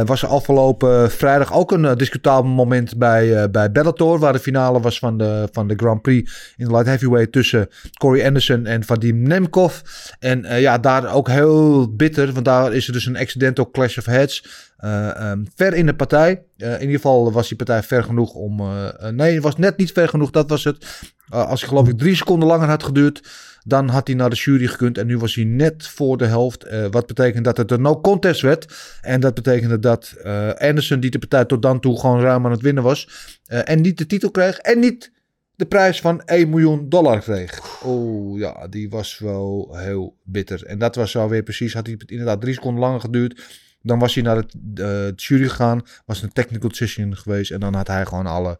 was 0.06 0.22
er 0.22 0.28
afgelopen 0.28 1.12
vrijdag 1.12 1.54
ook 1.54 1.72
een 1.72 1.98
discutabel 1.98 2.52
moment 2.52 2.98
bij, 2.98 3.50
bij 3.52 3.72
Bellator, 3.72 4.20
waar 4.20 4.34
de 4.34 4.40
finale 4.40 4.80
was 4.80 5.00
van 5.00 5.18
de, 5.18 5.50
van 5.52 5.68
de 5.68 5.74
Grand 5.78 6.02
Prix 6.02 6.54
in 6.58 6.66
de 6.66 6.72
light 6.72 6.88
heavyweight 6.88 7.32
tussen 7.32 7.70
Corey 8.00 8.26
Anderson 8.26 8.66
en 8.66 8.84
Vadim 8.84 9.22
Nemkov. 9.22 9.80
En 10.20 10.60
ja, 10.60 10.78
daar 10.78 11.14
ook 11.14 11.28
heel 11.28 11.96
bitter, 11.96 12.34
want 12.34 12.46
daar 12.46 12.74
is 12.74 12.88
er 12.88 12.94
dus 12.94 13.06
een 13.06 13.18
accidental 13.18 13.72
clash 13.72 13.98
of 13.98 14.06
heads. 14.06 14.70
Uh, 14.82 15.32
um, 15.32 15.46
ver 15.56 15.74
in 15.74 15.86
de 15.86 15.96
partij. 15.96 16.44
Uh, 16.58 16.74
in 16.74 16.80
ieder 16.80 16.96
geval 16.96 17.32
was 17.32 17.48
die 17.48 17.58
partij 17.58 17.84
ver 17.84 18.04
genoeg 18.04 18.34
om. 18.34 18.60
Uh, 18.60 19.08
nee, 19.10 19.34
het 19.34 19.44
was 19.44 19.58
net 19.58 19.78
niet 19.78 19.92
ver 19.92 20.08
genoeg, 20.08 20.32
dat 20.32 20.50
was 20.50 20.64
het. 20.64 20.86
als 21.30 21.60
hij 21.60 21.70
geloof 21.70 21.88
ik 21.88 21.98
drie 21.98 22.16
seconden 22.16 22.48
langer 22.48 22.68
had 22.68 22.84
geduurd, 22.84 23.30
dan 23.64 23.88
had 23.88 24.08
hij 24.08 24.16
naar 24.16 24.30
de 24.30 24.36
jury 24.36 24.68
gekund. 24.68 24.98
En 24.98 25.08
nu 25.08 25.18
was 25.18 25.36
hij 25.36 25.44
net 25.44 25.88
voor 25.88 26.18
de 26.18 26.26
helft. 26.26 26.66
wat 26.92 27.08
betekent 27.08 27.46
dat 27.46 27.58
het 27.58 27.72
een 27.72 27.82
no 27.82 28.02
contest 28.02 28.42
werd. 28.42 28.98
En 29.02 29.20
dat 29.20 29.34
betekende 29.34 29.80
dat 29.80 30.16
Anderson, 30.58 31.00
die 31.00 31.12
de 31.12 31.20
partij 31.20 31.46
tot 31.46 31.62
dan 31.62 31.80
toe 31.80 32.00
gewoon 32.00 32.22
ruim 32.22 32.46
aan 32.46 32.52
het 32.52 32.62
winnen 32.62 32.84
was. 32.84 33.10
en 33.46 33.82
niet 33.82 33.98
de 33.98 34.06
titel 34.06 34.32
kreeg. 34.32 34.58
En 34.58 34.80
niet 34.80 35.12
de 35.56 35.66
prijs 35.66 36.02
van 36.02 36.22
1 36.22 36.50
miljoen 36.50 36.90
dollar 36.90 37.20
kreeg. 37.20 37.82
Oh 37.84 38.40
ja, 38.40 38.68
die 38.68 38.90
was 38.90 39.20
wel 39.20 39.70
heel 39.72 40.16
bitter. 40.24 40.66
En 40.66 40.80
dat 40.80 40.96
was 40.96 41.12
zo 41.12 41.28
weer 41.28 41.44
precies. 41.44 41.74
Had 41.74 41.86
hij 41.86 41.98
inderdaad 42.06 42.42
drie 42.42 42.54
seconden 42.54 42.82
langer 42.82 43.00
geduurd 43.00 43.70
dan 43.82 44.00
was 44.00 44.14
hij 44.14 44.24
naar 44.24 44.36
het, 44.36 44.54
uh, 44.76 45.08
jury 45.16 45.48
gegaan. 45.50 45.82
Was 46.06 46.22
een 46.22 46.34
technical 46.34 46.70
decision 46.70 47.18
geweest. 47.18 47.52
En 47.52 47.60
dan 47.60 47.74
had 47.74 47.88
hij 47.88 48.06
gewoon 48.06 48.26
alle, 48.26 48.60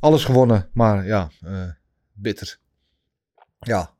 alles 0.00 0.24
gewonnen. 0.24 0.68
Maar 0.72 1.06
ja, 1.06 1.30
uh, 1.44 1.62
bitter. 2.12 2.58
Ja. 3.58 3.94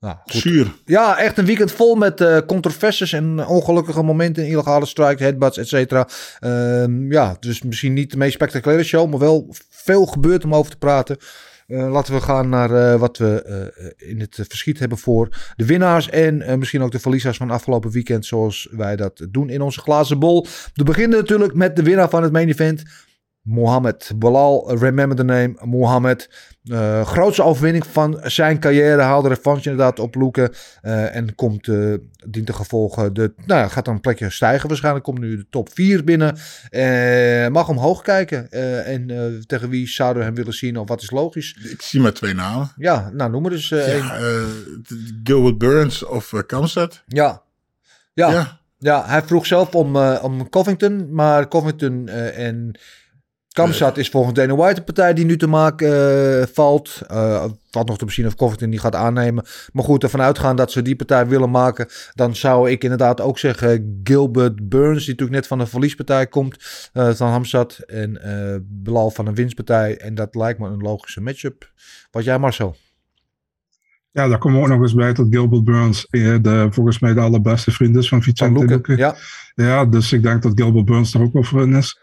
Nou, 0.00 0.16
Zuur. 0.24 0.74
Ja, 0.84 1.18
echt 1.18 1.38
een 1.38 1.44
weekend 1.44 1.72
vol 1.72 1.94
met 1.94 2.20
uh, 2.20 2.38
controversies 2.46 3.12
en 3.12 3.46
ongelukkige 3.46 4.02
momenten, 4.02 4.46
illegale 4.46 4.86
strikes, 4.86 5.20
headbutts, 5.20 5.58
et 5.58 5.68
cetera. 5.68 6.08
Uh, 6.40 7.10
ja, 7.10 7.36
dus 7.40 7.62
misschien 7.62 7.92
niet 7.92 8.10
de 8.10 8.16
meest 8.16 8.32
spectaculaire 8.32 8.84
show, 8.84 9.10
maar 9.10 9.18
wel 9.18 9.54
veel 9.68 10.06
gebeurd 10.06 10.44
om 10.44 10.54
over 10.54 10.70
te 10.70 10.76
praten. 10.76 11.16
Uh, 11.70 11.90
laten 11.90 12.14
we 12.14 12.20
gaan 12.20 12.48
naar 12.48 12.70
uh, 12.70 13.00
wat 13.00 13.18
we 13.18 13.70
uh, 13.78 14.10
in 14.10 14.20
het 14.20 14.38
verschiet 14.48 14.78
hebben 14.78 14.98
voor 14.98 15.52
de 15.56 15.66
winnaars 15.66 16.08
en 16.08 16.58
misschien 16.58 16.82
ook 16.82 16.90
de 16.90 16.98
verliezers 16.98 17.36
van 17.36 17.50
afgelopen 17.50 17.90
weekend, 17.90 18.26
zoals 18.26 18.68
wij 18.70 18.96
dat 18.96 19.26
doen 19.28 19.50
in 19.50 19.60
onze 19.60 19.80
glazen 19.80 20.18
bol. 20.18 20.46
We 20.74 20.84
beginnen 20.84 21.18
natuurlijk 21.18 21.54
met 21.54 21.76
de 21.76 21.82
winnaar 21.82 22.08
van 22.08 22.22
het 22.22 22.32
main 22.32 22.48
event. 22.48 22.82
Mohamed 23.42 24.12
Balal, 24.16 24.76
remember 24.78 25.16
the 25.16 25.24
name, 25.24 25.54
Mohamed. 25.64 26.28
Uh, 26.64 27.06
grootste 27.06 27.42
overwinning 27.42 27.86
van 27.86 28.20
zijn 28.22 28.60
carrière. 28.60 29.02
Haalde 29.02 29.28
revanche 29.28 29.70
inderdaad 29.70 29.98
op 29.98 30.14
Loeken. 30.14 30.52
Uh, 30.82 31.16
en 31.16 31.34
komt, 31.34 31.66
uh, 31.66 31.94
dient 32.26 32.46
te 32.46 32.52
gevolgen. 32.52 33.14
De, 33.14 33.32
nou 33.46 33.60
ja, 33.60 33.68
gaat 33.68 33.84
dan 33.84 33.94
een 33.94 34.00
plekje 34.00 34.30
stijgen 34.30 34.68
waarschijnlijk. 34.68 35.04
Komt 35.04 35.18
nu 35.18 35.36
de 35.36 35.46
top 35.50 35.68
4 35.72 36.04
binnen. 36.04 36.36
mag 37.52 37.68
omhoog 37.68 38.02
kijken. 38.02 38.50
en 38.84 39.06
tegen 39.46 39.68
wie 39.68 39.88
zouden 39.88 40.18
we 40.18 40.24
hem 40.24 40.36
willen 40.36 40.54
zien? 40.54 40.76
Of 40.76 40.88
wat 40.88 41.02
is 41.02 41.10
logisch? 41.10 41.56
Ik 41.70 41.82
zie 41.82 42.00
maar 42.00 42.12
twee 42.12 42.34
namen. 42.34 42.72
Ja, 42.76 43.10
nou 43.12 43.30
noem 43.30 43.42
maar 43.42 43.50
dus 43.50 43.68
ja, 43.68 44.26
Gilbert 45.24 45.58
Burns 45.58 46.04
of 46.04 46.32
Kamstad. 46.46 47.02
Ja. 47.06 47.42
Ja. 48.12 48.30
ja. 48.30 48.58
Ja, 48.78 49.06
hij 49.06 49.22
vroeg 49.22 49.46
zelf 49.46 49.74
om, 49.74 49.96
om 49.96 50.48
Covington. 50.48 51.14
Maar 51.14 51.48
Covington 51.48 52.08
en 52.08 52.78
Kamsat 53.62 53.96
is 53.96 54.08
volgens 54.08 54.34
Dana 54.34 54.56
White 54.56 54.78
een 54.78 54.84
partij 54.84 55.14
die 55.14 55.24
nu 55.24 55.36
te 55.36 55.46
maken 55.46 55.88
uh, 56.38 56.46
valt. 56.52 57.00
Uh, 57.10 57.44
valt 57.70 57.88
nog 57.88 57.98
te 57.98 58.04
bezien 58.04 58.26
of 58.26 58.34
Covington 58.34 58.70
die 58.70 58.78
gaat 58.78 58.94
aannemen. 58.94 59.44
Maar 59.72 59.84
goed, 59.84 60.02
ervan 60.02 60.20
uitgaan 60.20 60.56
dat 60.56 60.72
ze 60.72 60.82
die 60.82 60.96
partij 60.96 61.26
willen 61.26 61.50
maken. 61.50 61.88
Dan 62.14 62.36
zou 62.36 62.70
ik 62.70 62.82
inderdaad 62.82 63.20
ook 63.20 63.38
zeggen 63.38 64.00
Gilbert 64.04 64.68
Burns. 64.68 65.04
Die 65.04 65.10
natuurlijk 65.10 65.38
net 65.38 65.46
van 65.46 65.60
een 65.60 65.66
verliespartij 65.66 66.26
komt. 66.26 66.90
Uh, 66.94 67.10
van 67.10 67.28
Hamzat. 67.28 67.78
En 67.78 68.20
Belal 68.68 69.10
van 69.10 69.26
een 69.26 69.34
winstpartij. 69.34 69.98
En 69.98 70.14
dat 70.14 70.34
lijkt 70.34 70.58
me 70.58 70.68
een 70.68 70.80
logische 70.82 71.20
matchup. 71.20 71.72
Wat 72.10 72.24
jij 72.24 72.38
Marcel? 72.38 72.76
Ja, 74.10 74.28
daar 74.28 74.38
komen 74.38 74.58
we 74.58 74.64
ook 74.64 74.70
nog 74.70 74.82
eens 74.82 74.94
bij 74.94 75.12
dat 75.12 75.26
Gilbert 75.30 75.64
Burns 75.64 76.06
de, 76.10 76.66
volgens 76.70 76.98
mij 76.98 77.14
de 77.14 77.20
allerbeste 77.20 77.70
vriend 77.70 77.96
is 77.96 78.08
van 78.08 78.22
Vicente 78.22 78.64
Luque. 78.64 78.96
Ja. 78.96 79.16
ja, 79.54 79.84
dus 79.84 80.12
ik 80.12 80.22
denk 80.22 80.42
dat 80.42 80.52
Gilbert 80.54 80.84
Burns 80.84 81.14
er 81.14 81.22
ook 81.22 81.32
wel 81.32 81.42
voor 81.42 81.62
in 81.62 81.74
is. 81.74 81.98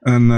En 0.00 0.30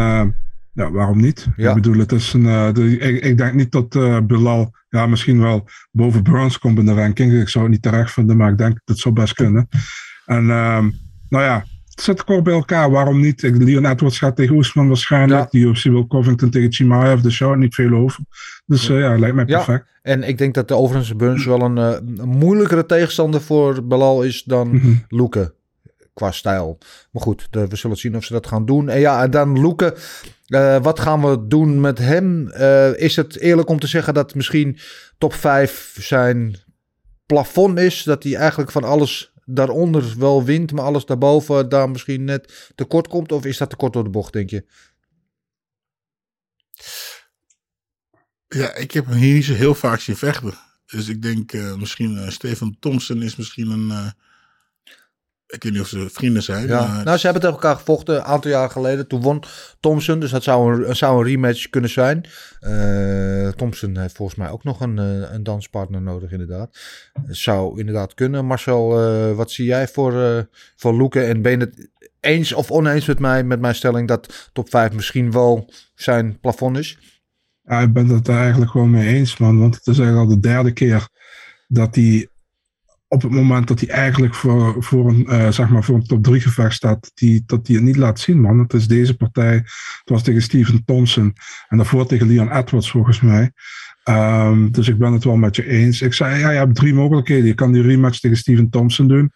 ja, 0.74 0.90
waarom 0.90 1.20
niet? 1.20 1.46
Ja. 1.56 1.68
Ik 1.68 1.74
bedoel, 1.74 1.98
het 1.98 2.12
is 2.12 2.32
een, 2.32 2.44
uh, 2.44 2.72
de, 2.72 2.98
ik, 2.98 3.24
ik, 3.24 3.38
denk 3.38 3.54
niet 3.54 3.72
dat 3.72 3.94
uh, 3.94 4.18
Bilal, 4.20 4.74
ja, 4.88 5.06
misschien 5.06 5.40
wel 5.40 5.68
boven 5.90 6.22
Burns 6.22 6.58
komt 6.58 6.78
in 6.78 6.86
de 6.86 6.94
ranking. 6.94 7.32
Ik 7.40 7.48
zou 7.48 7.64
het 7.64 7.72
niet 7.72 7.82
terecht 7.82 8.12
vinden, 8.12 8.36
maar 8.36 8.50
ik 8.50 8.58
denk 8.58 8.72
dat 8.72 8.82
het 8.84 8.98
zou 8.98 9.14
best 9.14 9.34
kunnen. 9.34 9.68
En 10.26 10.42
uh, 10.42 10.84
nou 11.28 11.44
ja, 11.44 11.64
het 11.88 12.00
zit 12.00 12.24
kort 12.24 12.42
bij 12.42 12.54
elkaar. 12.54 12.90
Waarom 12.90 13.20
niet? 13.20 13.42
Leon 13.42 13.86
Edwards 13.86 14.18
gaat 14.18 14.36
tegen 14.36 14.56
Oesman 14.56 14.88
waarschijnlijk. 14.88 15.42
Ja. 15.42 15.48
Die 15.50 15.66
UFC 15.66 15.82
wil 15.82 16.06
Covington 16.06 16.50
tegen 16.50 16.72
Chimaev. 16.72 17.20
Dus 17.20 17.34
show 17.34 17.56
niet 17.56 17.74
veel 17.74 17.92
over. 17.92 18.24
Dus 18.66 18.88
uh, 18.88 19.00
ja, 19.00 19.18
lijkt 19.18 19.34
mij 19.34 19.44
perfect. 19.44 19.86
Ja. 19.86 20.12
En 20.12 20.22
ik 20.22 20.38
denk 20.38 20.54
dat 20.54 20.68
de 20.68 20.74
overigens 20.74 21.16
Burns 21.16 21.44
wel 21.44 21.60
een, 21.60 21.76
een 21.76 22.28
moeilijkere 22.28 22.86
tegenstander 22.86 23.40
voor 23.40 23.86
Bilal 23.86 24.22
is 24.22 24.42
dan 24.42 24.68
mm 24.68 24.80
-hmm. 24.80 25.04
Luke 25.08 25.54
qua 26.14 26.30
stijl. 26.30 26.78
Maar 27.10 27.22
goed, 27.22 27.46
de, 27.50 27.68
we 27.68 27.76
zullen 27.76 27.96
zien 27.96 28.16
of 28.16 28.24
ze 28.24 28.32
dat 28.32 28.46
gaan 28.46 28.66
doen. 28.66 28.88
En 28.88 29.00
ja, 29.00 29.22
en 29.22 29.30
dan 29.30 29.60
Loeken. 29.60 29.94
Uh, 30.54 30.82
wat 30.82 31.00
gaan 31.00 31.20
we 31.20 31.46
doen 31.46 31.80
met 31.80 31.98
hem? 31.98 32.48
Uh, 32.48 32.98
is 32.98 33.16
het 33.16 33.38
eerlijk 33.38 33.68
om 33.68 33.78
te 33.78 33.86
zeggen 33.86 34.14
dat 34.14 34.34
misschien 34.34 34.78
top 35.18 35.34
5 35.34 35.96
zijn 36.00 36.56
plafond 37.26 37.78
is? 37.78 38.02
Dat 38.02 38.22
hij 38.22 38.34
eigenlijk 38.34 38.70
van 38.70 38.84
alles 38.84 39.32
daaronder 39.44 40.14
wel 40.18 40.44
wint, 40.44 40.72
maar 40.72 40.84
alles 40.84 41.04
daarboven 41.04 41.68
daar 41.68 41.90
misschien 41.90 42.24
net 42.24 42.72
tekort 42.74 43.08
komt? 43.08 43.32
Of 43.32 43.44
is 43.44 43.58
dat 43.58 43.70
tekort 43.70 43.92
door 43.92 44.04
de 44.04 44.10
bocht, 44.10 44.32
denk 44.32 44.50
je? 44.50 44.64
Ja, 48.48 48.74
ik 48.74 48.90
heb 48.90 49.06
hem 49.06 49.16
hier 49.16 49.34
niet 49.34 49.44
zo 49.44 49.54
heel 49.54 49.74
vaak 49.74 50.00
zien 50.00 50.16
vechten. 50.16 50.54
Dus 50.86 51.08
ik 51.08 51.22
denk 51.22 51.52
uh, 51.52 51.74
misschien 51.74 52.32
Stefan 52.32 52.76
Thompson 52.78 53.22
is 53.22 53.36
misschien 53.36 53.70
een, 53.70 54.14
ik 55.46 55.62
weet 55.62 55.72
niet 55.72 55.80
of 55.80 55.88
ze 55.88 56.08
vrienden 56.10 56.42
zijn. 56.42 56.66
Ja. 56.66 56.86
Maar... 56.86 57.04
Nou, 57.04 57.18
ze 57.18 57.24
hebben 57.24 57.42
tegen 57.42 57.56
elkaar 57.56 57.76
gevochten 57.76 58.16
een 58.16 58.22
aantal 58.22 58.50
jaar 58.50 58.70
geleden. 58.70 59.06
Toen 59.06 59.20
won 59.20 59.42
Thompson, 59.80 60.20
dus 60.20 60.30
dat 60.30 60.42
zou 60.42 60.84
een, 60.86 60.96
zou 60.96 61.18
een 61.18 61.30
rematch 61.30 61.68
kunnen 61.70 61.90
zijn. 61.90 62.24
Uh, 62.60 63.48
Thompson 63.48 63.98
heeft 63.98 64.16
volgens 64.16 64.38
mij 64.38 64.50
ook 64.50 64.64
nog 64.64 64.80
een, 64.80 64.98
eh, 64.98 65.32
een 65.32 65.42
danspartner 65.42 66.02
nodig, 66.02 66.30
inderdaad. 66.30 66.78
Zou 67.26 67.78
inderdaad 67.78 68.14
kunnen. 68.14 68.44
Marcel, 68.44 69.08
uh, 69.08 69.36
wat 69.36 69.50
zie 69.50 69.66
jij 69.66 69.88
voor, 69.88 70.12
uh, 70.12 70.38
voor 70.76 70.96
Luke? 70.96 71.22
En 71.22 71.42
ben 71.42 71.52
je 71.52 71.58
het 71.58 71.90
eens 72.20 72.52
of 72.52 72.70
oneens 72.70 73.06
met 73.06 73.18
mij, 73.18 73.44
met 73.44 73.60
mijn 73.60 73.74
stelling 73.74 74.08
dat 74.08 74.50
top 74.52 74.70
5 74.70 74.92
misschien 74.92 75.32
wel 75.32 75.72
zijn 75.94 76.38
plafond 76.40 76.78
is? 76.78 76.98
Ja, 77.62 77.80
ik 77.80 77.92
ben 77.92 78.08
het 78.08 78.28
er 78.28 78.38
eigenlijk 78.38 78.70
gewoon 78.70 78.90
mee 78.90 79.14
eens, 79.14 79.36
man. 79.36 79.58
Want 79.58 79.74
het 79.74 79.86
is 79.86 79.98
eigenlijk 79.98 80.28
al 80.28 80.34
de 80.34 80.48
derde 80.48 80.72
keer 80.72 81.08
dat 81.68 81.94
hij 81.94 82.28
op 83.14 83.22
het 83.22 83.30
moment 83.30 83.68
dat 83.68 83.80
hij 83.80 83.88
eigenlijk 83.88 84.34
voor, 84.34 84.76
voor, 84.78 85.08
een, 85.08 85.26
eh, 85.26 85.50
zeg 85.50 85.68
maar 85.68 85.84
voor 85.84 85.94
een 85.94 86.06
top 86.06 86.22
3 86.22 86.40
gevecht 86.40 86.74
staat, 86.74 87.10
die, 87.14 87.42
dat 87.46 87.66
hij 87.66 87.76
het 87.76 87.84
niet 87.84 87.96
laat 87.96 88.20
zien, 88.20 88.40
man. 88.40 88.58
Het 88.58 88.72
is 88.72 88.86
deze 88.86 89.16
partij. 89.16 89.54
Het 89.54 90.02
was 90.04 90.22
tegen 90.22 90.42
Steven 90.42 90.84
Thompson 90.84 91.34
en 91.68 91.76
daarvoor 91.76 92.06
tegen 92.06 92.26
Leon 92.26 92.52
Edwards, 92.52 92.90
volgens 92.90 93.20
mij. 93.20 93.52
Ehm, 94.04 94.70
dus 94.70 94.88
ik 94.88 94.98
ben 94.98 95.12
het 95.12 95.24
wel 95.24 95.36
met 95.36 95.56
je 95.56 95.68
eens. 95.68 96.02
Ik 96.02 96.12
zei, 96.12 96.38
ja, 96.38 96.50
je 96.50 96.58
hebt 96.58 96.74
drie 96.74 96.94
mogelijkheden. 96.94 97.46
Je 97.46 97.54
kan 97.54 97.72
die 97.72 97.82
rematch 97.82 98.18
tegen 98.18 98.36
Steven 98.36 98.70
Thompson 98.70 99.08
doen. 99.08 99.32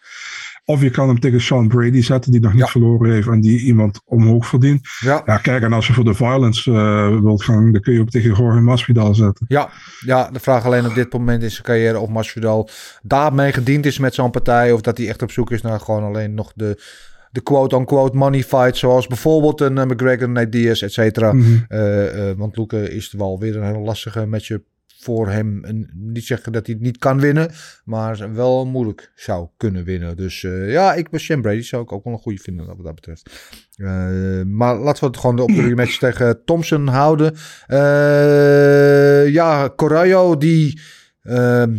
Of 0.69 0.83
je 0.83 0.91
kan 0.91 1.09
hem 1.09 1.21
tegen 1.21 1.41
Sean 1.41 1.69
Brady 1.69 2.03
zetten, 2.03 2.33
die 2.33 2.41
nog 2.41 2.55
niet 2.55 2.69
verloren 2.69 3.13
heeft 3.13 3.29
en 3.29 3.41
die 3.41 3.61
iemand 3.61 4.01
omhoog 4.05 4.47
verdient. 4.47 4.89
Ja. 5.01 5.39
kijk, 5.43 5.63
en 5.63 5.73
als 5.73 5.87
je 5.87 5.93
voor 5.93 6.05
de 6.05 6.15
violence 6.15 6.73
eh, 6.73 7.21
wilt 7.21 7.43
gaan, 7.43 7.73
dan 7.73 7.81
kun 7.81 7.93
je 7.93 8.01
ook 8.01 8.11
tegen 8.11 8.35
Jorge 8.35 8.61
Masvidal 8.61 9.15
zetten. 9.15 9.47
Ja, 9.49 9.71
ja, 10.05 10.31
de 10.31 10.41
vraag 10.41 10.65
alleen 10.65 10.87
op 10.87 10.95
dit 10.95 11.13
moment 11.13 11.43
in 11.43 11.51
zijn 11.51 11.63
carrière 11.63 11.99
of 11.99 12.09
Masvidal 12.09 12.69
daarmee 13.03 13.53
gediend 13.53 13.87
is 13.87 13.99
met 13.99 14.15
zo'n 14.15 14.31
partij. 14.31 14.73
Of 14.73 14.81
dat 14.81 14.99
hij 14.99 15.09
echt 15.09 15.23
op 15.23 15.31
zoek 15.31 15.51
is 15.51 15.63
naar 15.63 15.81
gewoon 15.81 16.03
alleen 16.03 16.35
nog 16.35 16.53
de, 16.55 16.83
de 17.31 17.41
quote-unquote 17.41 18.17
money 18.17 18.43
fight. 18.43 18.77
Zoals 18.77 19.07
bijvoorbeeld 19.07 19.61
een 19.61 19.77
uh, 19.77 19.85
McGregor, 19.85 20.29
Nate 20.29 20.49
Diaz, 20.49 20.83
et 20.83 20.93
cetera. 20.93 21.33
Mhm. 21.33 21.59
Eh, 21.69 22.31
want 22.37 22.57
Luke 22.57 22.91
is 22.91 23.13
wel 23.13 23.39
weer 23.39 23.57
een 23.57 23.67
hele 23.67 23.79
lastige 23.79 24.27
matchup 24.27 24.65
voor 25.01 25.29
hem. 25.29 25.63
Niet 25.95 26.25
zeggen 26.25 26.53
dat 26.53 26.67
hij 26.67 26.75
het 26.75 26.85
niet 26.85 26.99
kan 26.99 27.21
winnen, 27.21 27.51
maar 27.85 28.35
wel 28.35 28.67
moeilijk 28.67 29.13
zou 29.15 29.49
kunnen 29.57 29.85
winnen. 29.85 30.17
Dus 30.17 30.43
uh, 30.43 30.71
ja, 30.71 30.95
ik 30.95 31.11
ben 31.11 31.21
Shane 31.21 31.41
Brady 31.41 31.61
zou 31.61 31.83
ik 31.83 31.93
ook 31.93 32.05
wel 32.05 32.13
een 32.13 32.19
goede 32.19 32.39
vinden 32.39 32.67
wat 32.67 32.85
dat 32.85 32.95
betreft. 32.95 33.57
Uh, 33.77 34.43
maar 34.43 34.77
laten 34.77 35.01
we 35.01 35.07
het 35.07 35.17
gewoon 35.17 35.39
op 35.39 35.49
de 35.49 35.63
rematch 35.63 35.99
tegen 35.99 36.45
Thompson 36.45 36.87
houden. 36.87 37.35
Uh, 37.69 39.33
ja, 39.33 39.73
Corrayo 39.77 40.37
die 40.37 40.81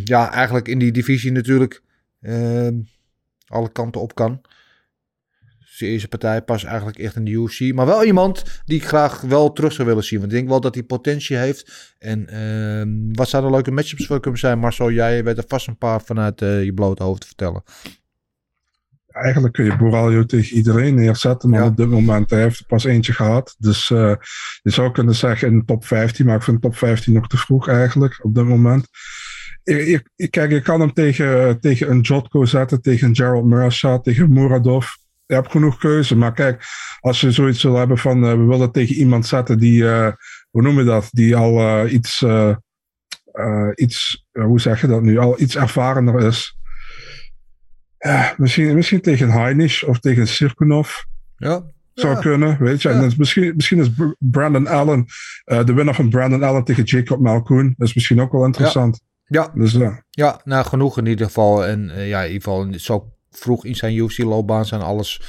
ja, 0.03 0.31
eigenlijk 0.31 0.67
in 0.67 0.79
die 0.79 0.91
divisie 0.91 1.31
natuurlijk 1.31 1.83
alle 3.47 3.71
kanten 3.71 4.01
op 4.01 4.15
kan 4.15 4.41
zijn 5.79 5.91
eerste 5.91 6.07
partij 6.07 6.41
pas 6.41 6.63
eigenlijk 6.63 6.97
echt 6.97 7.15
in 7.15 7.25
de 7.25 7.31
UFC. 7.31 7.73
Maar 7.73 7.85
wel 7.85 8.03
iemand 8.03 8.43
die 8.65 8.77
ik 8.77 8.87
graag 8.87 9.21
wel 9.21 9.53
terug 9.53 9.71
zou 9.71 9.87
willen 9.87 10.03
zien. 10.03 10.19
Want 10.19 10.31
ik 10.31 10.37
denk 10.37 10.49
wel 10.49 10.61
dat 10.61 10.73
hij 10.73 10.83
potentie 10.83 11.37
heeft. 11.37 11.95
En 11.99 12.27
uh, 12.33 13.13
wat 13.15 13.29
zouden 13.29 13.51
leuke 13.51 13.71
matchups 13.71 14.05
voor 14.05 14.19
kunnen 14.19 14.39
zijn? 14.39 14.59
Marcel, 14.59 14.91
jij 14.91 15.23
weet 15.23 15.37
er 15.37 15.43
vast 15.47 15.67
een 15.67 15.77
paar 15.77 16.01
vanuit 16.01 16.41
uh, 16.41 16.63
je 16.63 16.73
blote 16.73 17.03
hoofd 17.03 17.21
te 17.21 17.27
vertellen. 17.27 17.63
Eigenlijk 19.07 19.53
kun 19.53 19.65
je 19.65 19.77
Boralio 19.77 20.25
tegen 20.25 20.55
iedereen 20.55 20.95
neerzetten. 20.95 21.49
Maar 21.49 21.59
ja. 21.59 21.67
op 21.67 21.77
dit 21.77 21.89
moment 21.89 22.29
hij 22.29 22.41
heeft 22.41 22.59
er 22.59 22.65
pas 22.65 22.83
eentje 22.83 23.13
gehad. 23.13 23.55
Dus 23.57 23.89
uh, 23.89 24.13
je 24.61 24.71
zou 24.71 24.91
kunnen 24.91 25.15
zeggen 25.15 25.47
in 25.47 25.59
de 25.59 25.65
top 25.65 25.85
15. 25.85 26.25
Maar 26.25 26.35
ik 26.35 26.43
vind 26.43 26.61
top 26.61 26.75
15 26.75 27.13
nog 27.13 27.27
te 27.27 27.37
vroeg 27.37 27.67
eigenlijk 27.67 28.19
op 28.23 28.35
dit 28.35 28.45
moment. 28.45 28.87
Ik, 29.63 30.03
ik, 30.15 30.31
kijk, 30.31 30.51
je 30.51 30.61
kan 30.61 30.79
hem 30.79 30.93
tegen, 30.93 31.59
tegen 31.59 31.89
een 31.89 32.01
Jotko 32.01 32.45
zetten. 32.45 32.81
Tegen 32.81 33.15
Gerald 33.15 33.45
Murasha. 33.45 33.99
Tegen 33.99 34.33
Muradov 34.33 34.87
je 35.29 35.35
hebt 35.35 35.51
genoeg 35.51 35.77
keuze. 35.77 36.15
Maar 36.15 36.33
kijk, 36.33 36.63
als 36.99 37.21
je 37.21 37.31
zoiets 37.31 37.63
wil 37.63 37.75
hebben 37.75 37.97
van 37.97 38.23
uh, 38.23 38.31
we 38.31 38.43
willen 38.43 38.71
tegen 38.71 38.95
iemand 38.95 39.25
zetten 39.25 39.59
die, 39.59 39.81
uh, 39.81 40.11
hoe 40.49 40.61
noem 40.61 40.77
je 40.77 40.83
dat, 40.83 41.09
die 41.11 41.35
al 41.35 41.59
uh, 41.59 41.93
iets, 41.93 42.25
iets 43.75 44.25
hoe 44.31 44.59
zeg 44.59 44.81
je 44.81 44.87
dat 44.87 45.01
nu, 45.01 45.17
al 45.17 45.39
iets 45.41 45.55
ervarener 45.55 46.19
is. 46.27 46.57
Ja, 47.97 48.33
misschien, 48.37 48.75
misschien 48.75 49.01
tegen 49.01 49.29
Heinisch 49.29 49.83
of 49.83 49.99
tegen 49.99 50.27
Sirkunov. 50.27 50.89
Ja. 51.37 51.63
Zou 51.93 52.13
ja. 52.13 52.19
kunnen, 52.19 52.57
weet 52.59 52.81
je. 52.81 52.89
Ja. 52.89 53.01
En 53.01 53.11
misschien, 53.17 53.53
misschien 53.55 53.79
is 53.79 53.89
Brandon 54.17 54.67
Allen, 54.67 55.05
de 55.45 55.73
winnaar 55.73 55.95
van 55.95 56.09
Brandon 56.09 56.43
Allen 56.43 56.63
tegen 56.63 56.83
Jacob 56.83 57.19
Malkoon. 57.19 57.73
Dat 57.77 57.87
is 57.87 57.93
misschien 57.93 58.21
ook 58.21 58.31
wel 58.31 58.45
interessant. 58.45 59.01
Ja. 59.25 59.51
Dus, 59.53 59.71
ja. 59.71 60.03
ja, 60.09 60.41
nou 60.43 60.65
genoeg 60.65 60.97
in 60.97 61.05
ieder 61.05 61.25
geval. 61.25 61.65
En 61.65 61.91
ja, 61.95 62.21
in 62.21 62.31
ieder 62.31 62.43
geval 62.43 62.73
zo 62.75 63.13
vroeg 63.31 63.65
in 63.65 63.75
zijn 63.75 63.95
UFC-loopbaan 63.95 64.65
zijn 64.65 64.81
alles... 64.81 65.21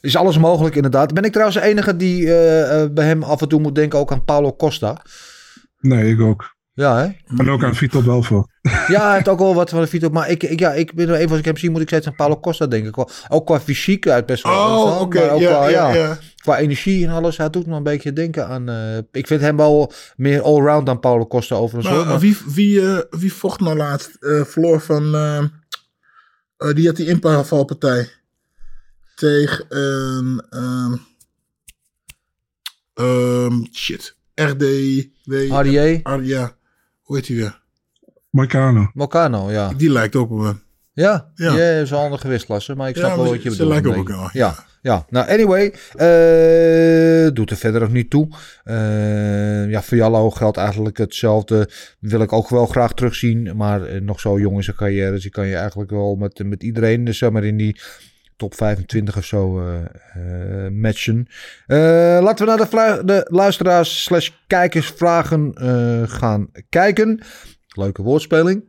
Is 0.00 0.16
alles 0.16 0.38
mogelijk 0.38 0.74
inderdaad. 0.74 1.14
Ben 1.14 1.24
ik 1.24 1.32
trouwens 1.32 1.58
de 1.58 1.64
enige 1.64 1.96
die 1.96 2.22
uh, 2.22 2.60
uh, 2.60 2.84
bij 2.90 3.06
hem 3.06 3.22
af 3.22 3.40
en 3.40 3.48
toe 3.48 3.60
moet 3.60 3.74
denken 3.74 3.98
ook 3.98 4.12
aan 4.12 4.24
Paulo 4.24 4.56
Costa? 4.56 5.02
Nee, 5.80 6.12
ik 6.12 6.20
ook. 6.20 6.56
Ja, 6.76 6.98
hè? 6.98 7.36
En 7.36 7.50
ook 7.50 7.64
aan 7.64 7.74
Vito 7.74 8.02
Belfort. 8.02 8.46
Ja, 8.88 9.06
hij 9.06 9.14
heeft 9.14 9.28
ook 9.28 9.38
wel 9.38 9.54
wat 9.54 9.70
van 9.70 9.80
de 9.80 9.86
Vito. 9.86 10.08
Maar 10.08 10.30
ik, 10.30 10.42
ik, 10.42 10.58
ja, 10.58 10.72
ik 10.72 10.94
ben 10.94 11.14
even 11.14 11.30
als 11.30 11.38
ik 11.38 11.44
hem 11.44 11.56
zie, 11.56 11.70
moet 11.70 11.80
ik 11.80 11.88
steeds 11.88 12.06
aan 12.06 12.14
Paulo 12.14 12.40
Costa 12.40 12.66
denken. 12.66 13.06
Ook 13.28 13.46
qua 13.46 13.60
fysiek 13.60 14.08
uit 14.08 14.26
best 14.26 14.42
wel. 14.42 14.52
Oh, 14.52 15.00
oké. 15.00 15.02
Okay. 15.02 15.40
Ja, 15.40 15.50
qua, 15.50 15.68
ja, 15.68 15.94
ja. 15.94 16.18
qua 16.36 16.58
energie 16.58 17.06
en 17.06 17.12
alles. 17.12 17.36
Hij 17.36 17.50
doet 17.50 17.66
me 17.66 17.76
een 17.76 17.82
beetje 17.82 18.12
denken 18.12 18.46
aan... 18.46 18.70
Uh, 18.70 18.96
ik 19.12 19.26
vind 19.26 19.40
hem 19.40 19.56
wel 19.56 19.92
meer 20.16 20.42
allround 20.42 20.86
dan 20.86 21.00
Paulo 21.00 21.26
Costa 21.26 21.54
overigens. 21.56 21.94
Maar, 21.94 22.06
maar... 22.06 22.18
Wie, 22.18 22.36
wie, 22.46 22.80
uh, 22.80 22.98
wie 23.10 23.32
vocht 23.32 23.60
nou 23.60 23.76
laatst? 23.76 24.16
Uh, 24.20 24.44
verloor 24.44 24.80
van... 24.80 25.14
Uh, 26.58 26.74
die 26.74 26.86
had 26.86 26.96
die 26.96 27.06
invalpartij 27.06 28.10
tegen 29.14 29.64
een 29.68 30.44
um, 30.50 31.06
um, 32.94 33.66
shit. 33.72 34.16
RDW 34.34 35.32
RDA 35.32 36.16
ja. 36.22 36.56
Hoe 37.02 37.16
heet 37.16 37.26
die 37.26 37.36
weer? 37.36 37.62
Moicano. 38.30 38.90
Moicano 38.94 39.50
ja. 39.50 39.72
Die 39.74 39.90
lijkt 39.90 40.16
ook 40.16 40.30
op 40.30 40.40
hem 40.40 40.64
ja, 41.02 41.30
ja. 41.34 41.50
die 41.50 41.80
is 41.82 41.90
een 41.90 41.96
andere 41.96 42.20
gewichtsklasse 42.20 42.74
maar 42.74 42.88
ik 42.88 42.96
snap 42.96 43.10
ja, 43.10 43.16
wel 43.16 43.26
wat 43.30 43.42
je 43.42 43.50
ze 43.50 43.56
bedoelt 43.56 43.70
lijken 43.72 43.90
op 43.90 43.96
elkaar 43.96 44.30
ja. 44.32 44.66
Ja, 44.86 45.06
nou 45.08 45.28
anyway, 45.28 45.64
uh, 45.66 47.34
doet 47.34 47.50
er 47.50 47.56
verder 47.56 47.82
ook 47.82 47.90
niet 47.90 48.10
toe. 48.10 48.28
Uh, 48.64 49.70
ja, 49.70 49.82
voor 49.82 49.96
Jallo 49.96 50.30
geldt 50.30 50.56
eigenlijk 50.56 50.98
hetzelfde. 50.98 51.70
Wil 52.00 52.20
ik 52.20 52.32
ook 52.32 52.48
wel 52.48 52.66
graag 52.66 52.94
terugzien, 52.94 53.56
maar 53.56 53.92
uh, 53.92 54.00
nog 54.00 54.20
zo 54.20 54.38
jong 54.38 54.56
in 54.56 54.62
zijn 54.62 54.76
carrière. 54.76 55.10
Dus 55.10 55.22
die 55.22 55.30
kan 55.30 55.46
je 55.46 55.56
eigenlijk 55.56 55.90
wel 55.90 56.14
met, 56.14 56.44
met 56.44 56.62
iedereen, 56.62 57.04
dus 57.04 57.22
in 57.22 57.56
die 57.56 57.80
top 58.36 58.54
25 58.54 59.16
of 59.16 59.24
zo 59.24 59.60
matchen. 60.72 61.26
laten 61.66 62.46
we 62.46 62.54
naar 62.56 62.68
de, 62.70 63.02
de 63.04 63.26
luisteraars 63.30 64.02
slash 64.02 64.30
kijkersvragen 64.46 65.52
gaan 66.08 66.48
kijken. 66.68 67.20
Leuke 67.68 68.02
woordspeling. 68.02 68.64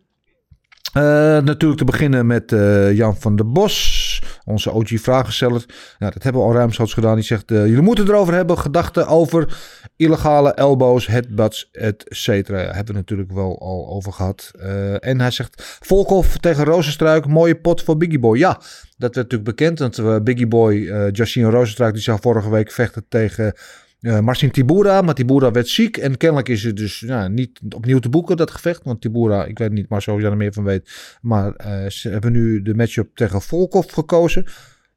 natuurlijk 0.94 1.80
te 1.80 1.86
beginnen 1.86 2.28
met 2.28 2.56
Jan 2.92 3.18
van 3.18 3.36
der 3.36 3.52
Bos 3.52 4.07
onze 4.48 4.72
OG-vragensteller. 4.72 5.66
Nou, 6.00 6.14
dat 6.14 6.24
hebben 6.24 6.42
we 6.42 6.48
al 6.48 6.54
ruimschoots 6.54 6.94
gedaan. 6.94 7.16
Die 7.16 7.24
zegt, 7.24 7.52
uh, 7.52 7.66
jullie 7.66 7.82
moeten 7.82 8.08
erover 8.08 8.34
hebben. 8.34 8.58
Gedachten 8.58 9.08
over 9.08 9.58
illegale 9.96 10.54
elbows, 10.54 11.08
headbutts, 11.08 11.70
et 11.72 12.04
cetera. 12.06 12.58
Hebben 12.58 12.86
we 12.86 13.00
natuurlijk 13.00 13.32
wel 13.32 13.60
al 13.60 13.88
over 13.90 14.14
gehad. 14.14 14.52
Uh, 14.56 15.06
en 15.06 15.20
hij 15.20 15.32
zegt, 15.32 15.78
Volkov 15.80 16.36
tegen 16.36 16.66
Rozenstruik. 16.66 17.28
Mooie 17.28 17.56
pot 17.56 17.84
voor 17.84 17.98
Biggie 17.98 18.20
Boy. 18.20 18.38
Ja, 18.38 18.54
dat 18.98 19.16
werd 19.16 19.16
natuurlijk 19.16 19.44
bekend. 19.44 19.80
Want 19.80 19.98
uh, 19.98 20.16
Biggie 20.24 20.48
Boy, 20.48 20.76
uh, 20.76 21.12
Justine 21.12 21.50
Rozenstruik, 21.50 21.94
die 21.94 22.04
zou 22.04 22.20
vorige 22.22 22.50
week 22.50 22.72
vechten 22.72 23.06
tegen... 23.10 23.54
Uh, 24.00 24.20
Marcin 24.20 24.52
Tibura, 24.52 25.02
maar 25.02 25.14
Tibura 25.14 25.52
werd 25.52 25.68
ziek. 25.68 25.98
En 25.98 26.18
kennelijk 26.18 26.50
is 26.50 26.64
het 26.64 26.76
dus 26.76 27.00
ja, 27.00 27.28
niet 27.28 27.60
opnieuw 27.76 28.00
te 28.00 28.10
boeken, 28.10 28.38
dat 28.38 28.52
gevecht. 28.52 28.84
Want 28.84 29.02
Tibura, 29.02 29.46
ik 29.46 29.58
weet 29.58 29.72
niet, 29.72 29.90
maar 29.90 30.02
sowieso 30.02 30.30
er 30.30 30.38
meer 30.38 30.54
van 30.54 30.64
weet. 30.64 31.18
Maar 31.22 31.66
uh, 31.66 31.90
ze 31.90 32.10
hebben 32.10 32.32
nu 32.32 32.62
de 32.62 32.76
matchup 32.76 33.16
tegen 33.16 33.42
Volkov 33.42 33.94
gekozen. 33.94 34.46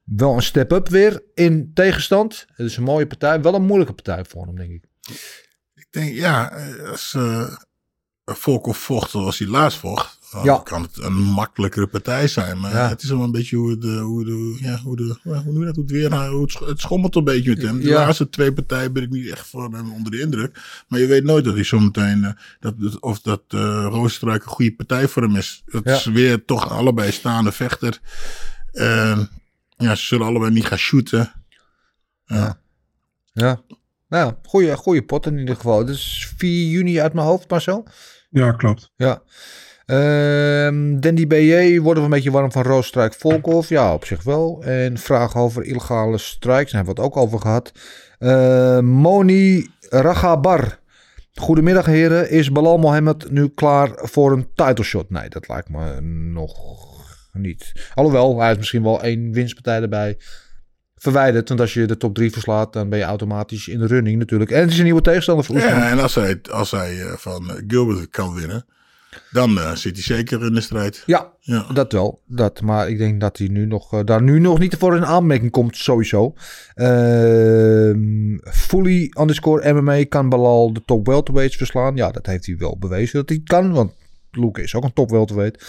Wel 0.04 0.34
een 0.34 0.42
step-up 0.42 0.88
weer 0.88 1.22
in 1.34 1.70
tegenstand. 1.74 2.46
Het 2.54 2.66
is 2.66 2.76
een 2.76 2.82
mooie 2.82 3.06
partij. 3.06 3.40
Wel 3.40 3.54
een 3.54 3.62
moeilijke 3.62 3.92
partij 3.92 4.24
voor 4.24 4.46
hem, 4.46 4.56
denk 4.56 4.70
ik. 4.70 4.84
Ik 5.74 5.86
denk, 5.90 6.14
ja, 6.14 6.52
als 6.90 7.14
uh, 7.16 7.56
Volkov 8.24 8.78
vocht 8.78 9.10
zoals 9.10 9.38
hij 9.38 9.48
laatst 9.48 9.78
vocht. 9.78 10.18
Dan 10.30 10.44
ja. 10.44 10.60
kan 10.64 10.82
het 10.82 10.98
een 11.02 11.12
makkelijkere 11.12 11.86
partij 11.86 12.28
zijn. 12.28 12.60
Maar 12.60 12.72
ja. 12.72 12.88
het 12.88 13.02
is 13.02 13.08
wel 13.08 13.22
een 13.22 13.30
beetje 13.30 13.56
hoe 13.56 13.78
de, 13.78 13.98
hoe 13.98 14.24
de, 14.24 14.58
ja, 14.60 14.76
hoe 14.78 14.96
de, 14.96 15.18
hoe 15.22 15.32
dat, 15.34 15.44
hoe 15.44 15.66
het 15.66 15.90
weer, 15.90 16.28
hoe 16.28 16.42
het, 16.42 16.58
het 16.58 16.80
schommelt 16.80 17.14
een 17.16 17.24
beetje 17.24 17.50
met 17.54 17.62
hem. 17.62 17.80
De 17.80 17.86
Ja. 17.88 17.94
laatste 18.04 18.28
twee 18.28 18.52
partijen 18.52 18.92
ben 18.92 19.02
ik 19.02 19.10
niet 19.10 19.30
echt 19.30 19.48
van 19.48 19.74
hem 19.74 19.92
onder 19.92 20.10
de 20.12 20.20
indruk. 20.20 20.82
Maar 20.88 21.00
je 21.00 21.06
weet 21.06 21.24
nooit 21.24 21.44
dat 21.44 21.54
hij 21.54 21.64
zometeen, 21.64 22.18
uh, 22.18 22.30
dat, 22.60 22.80
dat, 22.80 23.00
of 23.00 23.20
dat 23.20 23.42
uh, 23.54 23.86
Roosterijk 23.90 24.42
een 24.44 24.50
goede 24.50 24.74
partij 24.74 25.08
voor 25.08 25.22
hem 25.22 25.36
is. 25.36 25.62
Het 25.66 25.84
Ja. 25.84 25.94
is 25.94 26.04
weer 26.04 26.44
toch 26.44 26.70
allebei 26.70 27.12
staande 27.12 27.52
vechter. 27.52 27.98
Uh, 28.72 29.18
ja, 29.76 29.94
ze 29.94 30.04
zullen 30.04 30.26
allebei 30.26 30.50
niet 30.52 30.66
gaan 30.66 30.78
shooten. 30.78 31.32
Ja. 32.24 32.60
Ja. 33.32 33.60
Nou, 34.08 34.34
goede, 34.42 34.76
goede 34.76 35.02
pot 35.02 35.26
in 35.26 35.38
ieder 35.38 35.56
geval. 35.56 35.84
Dus 35.84 36.32
4 36.36 36.70
juni 36.70 37.00
uit 37.00 37.12
mijn 37.12 37.26
hoofd, 37.26 37.50
Marcel. 37.50 37.86
Ja, 38.30 38.52
klopt. 38.52 38.92
Ja. 38.96 39.22
Ehm 39.90 41.00
Dandy 41.00 41.26
BJ 41.26 41.78
worden 41.80 42.02
we 42.02 42.08
een 42.08 42.14
beetje 42.14 42.30
warm 42.30 42.52
van 42.52 42.62
Roosstruik 42.62 43.14
Volkov. 43.14 43.68
Ja, 43.68 43.94
op 43.94 44.04
zich 44.04 44.22
wel. 44.22 44.62
En 44.62 44.98
vragen 44.98 45.40
over 45.40 45.64
illegale 45.64 46.18
strikes. 46.18 46.72
Daar 46.72 46.84
hebben 46.84 46.94
we 46.94 47.02
het 47.02 47.10
ook 47.10 47.22
over 47.22 47.40
gehad. 47.40 47.72
Eh, 48.18 48.78
Moni 48.78 49.66
Ragabar. 49.88 50.78
Goedemiddag 51.34 51.86
heren. 51.86 52.30
Is 52.30 52.52
Balal 52.52 52.78
Mohammed 52.78 53.30
nu 53.30 53.48
klaar 53.48 53.90
voor 53.94 54.32
een 54.32 54.48
title 54.54 54.84
shot? 54.84 55.10
Nee, 55.10 55.28
dat 55.28 55.48
lijkt 55.48 55.68
me 55.68 56.00
nog 56.32 56.54
niet. 57.32 57.90
Alhoewel, 57.94 58.40
hij 58.40 58.50
is 58.50 58.56
misschien 58.56 58.82
wel 58.82 59.02
één 59.02 59.32
winstpartij 59.32 59.82
erbij 59.82 60.18
verwijderd. 60.94 61.48
Want 61.48 61.60
als 61.60 61.74
je 61.74 61.86
de 61.86 61.96
top 61.96 62.14
3 62.14 62.30
verslaat, 62.30 62.72
dan 62.72 62.88
ben 62.88 62.98
je 62.98 63.04
automatisch 63.04 63.68
in 63.68 63.78
de 63.78 63.86
running 63.86 64.18
natuurlijk. 64.18 64.50
En 64.50 64.60
het 64.60 64.70
is 64.70 64.78
een 64.78 64.84
nieuwe 64.84 65.00
tegenstander 65.00 65.44
voor 65.44 65.54
Oesman. 65.54 65.74
Ja, 65.74 65.90
en 65.90 65.98
als 65.98 66.14
hij, 66.14 66.40
als 66.50 66.70
hij 66.70 66.94
uh, 66.96 67.12
van 67.12 67.50
Gilbert 67.66 68.10
kan 68.10 68.34
winnen, 68.34 68.64
dan 69.30 69.58
eh, 69.58 69.74
zit 69.74 69.94
hij 69.94 70.02
zeker 70.02 70.44
in 70.46 70.54
de 70.54 70.60
strijd. 70.60 71.02
Ja, 71.06 71.32
Ja. 71.40 71.66
dat 71.72 71.92
wel. 71.92 72.22
Dat, 72.26 72.60
maar 72.60 72.88
ik 72.88 72.98
denk 72.98 73.20
dat 73.20 73.38
hij 73.38 73.48
nu 73.48 73.66
nog, 73.66 73.92
eh, 73.92 74.00
daar 74.04 74.22
nu 74.22 74.38
nog 74.40 74.58
niet 74.58 74.76
voor 74.76 74.96
in 74.96 75.04
aanmerking 75.06 75.50
komt, 75.50 75.76
sowieso. 75.76 76.34
Ehm 76.74 78.38
fully 78.52 79.12
underscore 79.20 79.72
MMA 79.72 80.04
kan 80.08 80.28
Balal 80.28 80.72
de 80.72 80.82
top 80.84 81.06
welterweights 81.06 81.56
verslaan. 81.56 81.96
Ja, 81.96 82.10
dat 82.10 82.26
heeft 82.26 82.46
hij 82.46 82.56
wel 82.56 82.76
bewezen 82.78 83.18
dat 83.18 83.28
hij 83.28 83.40
kan, 83.44 83.72
want 83.72 83.92
Luke 84.30 84.62
is 84.62 84.74
ook 84.74 84.84
een 84.84 84.92
top 84.92 85.10
welterweight. 85.10 85.64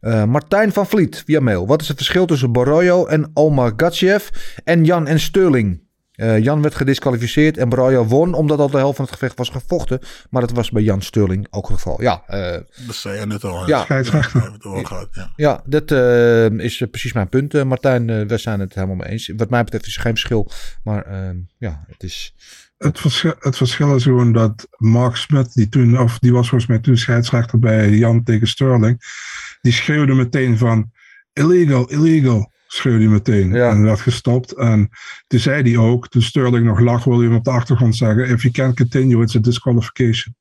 Eh, 0.00 0.24
Martijn 0.24 0.72
van 0.72 0.86
Vliet 0.86 1.22
via 1.26 1.40
mail. 1.40 1.66
Wat 1.66 1.80
is 1.80 1.88
het 1.88 1.96
verschil 1.96 2.26
tussen 2.26 2.52
Borroyo 2.52 3.06
en 3.06 3.30
Omar 3.34 3.72
Gatjev 3.76 4.28
en 4.64 4.84
Jan 4.84 5.06
en 5.06 5.20
Sterling? 5.20 5.80
Eh, 6.20 6.38
Jan 6.38 6.62
werd 6.62 6.74
gedisqualificeerd 6.74 7.56
en 7.56 7.68
Borroyo 7.68 8.04
won 8.04 8.34
omdat 8.34 8.58
al 8.58 8.70
de 8.70 8.76
helft 8.76 8.96
van 8.96 9.04
het 9.04 9.14
gevecht 9.14 9.38
was 9.38 9.48
gevochten. 9.48 10.00
Maar 10.30 10.40
dat 10.40 10.50
was 10.50 10.70
bij 10.70 10.82
Jan 10.82 11.02
Sterling 11.02 11.46
ook 11.50 11.68
het 11.68 11.76
geval. 11.76 12.02
Ja, 12.02 12.22
eh, 12.26 12.60
Dat 12.86 12.94
zei 12.94 13.20
je 13.20 13.26
net 13.26 13.44
al. 13.44 13.66
Ja. 13.66 13.82
Scheidsrechter. 13.82 14.32
We 14.32 14.40
hebben 14.40 14.60
het 14.70 14.78
al 14.78 14.84
gehad, 14.84 15.08
ja. 15.12 15.32
ja, 15.36 15.62
dat 15.64 15.90
eh, 15.90 16.50
is 16.50 16.84
precies 16.90 17.12
mijn 17.12 17.28
punt, 17.28 17.64
Martijn. 17.64 18.28
We 18.28 18.38
zijn 18.38 18.60
het 18.60 18.74
helemaal 18.74 18.96
mee 18.96 19.08
eens. 19.08 19.32
Wat 19.36 19.50
mij 19.50 19.64
betreft 19.64 19.86
is 19.86 19.94
er 19.96 20.02
geen 20.02 20.12
verschil. 20.12 20.50
Maar 20.84 21.04
eh, 21.04 21.30
ja, 21.58 21.84
het 21.86 22.02
is... 22.02 22.34
Het 22.76 23.00
verschil, 23.00 23.34
het 23.38 23.56
verschil 23.56 23.94
is 23.94 24.02
gewoon 24.02 24.32
dat 24.32 24.68
Mark 24.76 25.16
Smith, 25.16 25.52
die 25.54 25.68
toen, 25.68 25.98
of 26.00 26.18
die 26.18 26.32
was 26.32 26.48
volgens 26.48 26.70
mij 26.70 26.78
toen 26.78 26.96
scheidsrechter 26.96 27.58
bij 27.58 27.90
Jan 27.90 28.22
tegen 28.22 28.46
Sterling, 28.46 29.00
die 29.60 29.72
schreeuwde 29.72 30.14
meteen 30.14 30.58
van 30.58 30.90
illegal, 31.32 31.88
illegal, 31.88 32.52
schreeuwde 32.72 33.02
hij 33.04 33.12
meteen. 33.12 33.52
Ja. 33.52 33.70
En 33.70 33.82
werd 33.82 34.00
gestopt. 34.00 34.52
En 34.52 34.88
toen 35.26 35.40
zei 35.40 35.62
hij 35.70 35.76
ook, 35.82 36.08
toen 36.08 36.22
Sterling 36.22 36.66
nog 36.66 36.80
lag, 36.80 37.04
wilde 37.04 37.18
hij 37.20 37.28
hem 37.28 37.38
op 37.38 37.44
de 37.44 37.50
achtergrond 37.50 37.96
zeggen, 37.96 38.28
if 38.28 38.42
you 38.42 38.52
can't 38.54 38.76
continue, 38.76 39.22
it's 39.22 39.36
a 39.36 39.38
disqualification. 39.40 40.34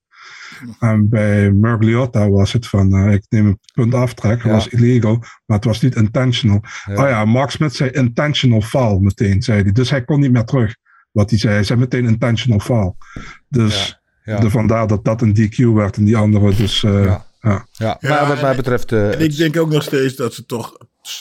En 0.79 1.09
bij 1.09 1.51
Mergliotta 1.51 2.29
was 2.29 2.53
het 2.53 2.67
van, 2.67 2.93
eh, 2.95 3.13
ik 3.13 3.23
neem 3.29 3.45
een 3.45 3.59
punt 3.73 3.93
aftrek, 3.93 4.31
het 4.37 4.43
Ja. 4.43 4.49
was 4.51 4.67
illegal, 4.67 5.17
maar 5.45 5.57
het 5.57 5.65
was 5.65 5.81
niet 5.81 5.95
intentional. 5.95 6.61
Ja. 6.85 7.03
Oh 7.03 7.09
ja, 7.09 7.25
Mark 7.25 7.49
Smith 7.49 7.75
zei 7.75 7.89
intentional 7.89 8.61
foul 8.61 8.99
meteen, 8.99 9.41
zei 9.41 9.61
hij. 9.61 9.71
Dus 9.71 9.89
hij 9.89 10.03
kon 10.03 10.19
niet 10.19 10.31
meer 10.31 10.43
terug. 10.45 10.75
Wat 11.11 11.29
hij 11.29 11.39
zei, 11.39 11.53
hij 11.53 11.63
zei 11.63 11.79
meteen 11.79 12.05
intentional 12.05 12.59
foul. 12.59 12.97
Dus 13.47 13.99
Ja. 14.23 14.39
de, 14.39 14.49
vandaar 14.49 14.87
dat 14.87 15.05
dat 15.05 15.21
een 15.21 15.33
DQ 15.35 15.55
werd 15.73 15.97
en 15.97 16.03
die 16.05 16.17
andere 16.17 16.55
dus... 16.55 16.83
eh, 16.83 17.03
Ja. 17.03 17.25
ja. 17.41 17.65
Ja, 17.71 17.97
Ja, 17.99 18.09
maar 18.09 18.27
wat 18.27 18.41
mij 18.41 18.55
betreft... 18.55 18.91
eh, 18.91 19.11
En 19.13 19.19
ik 19.21 19.35
denk 19.37 19.57
ook 19.57 19.69
nog 19.71 19.83
steeds 19.83 20.15
dat 20.15 20.33
ze 20.33 20.45
toch, 20.45 20.77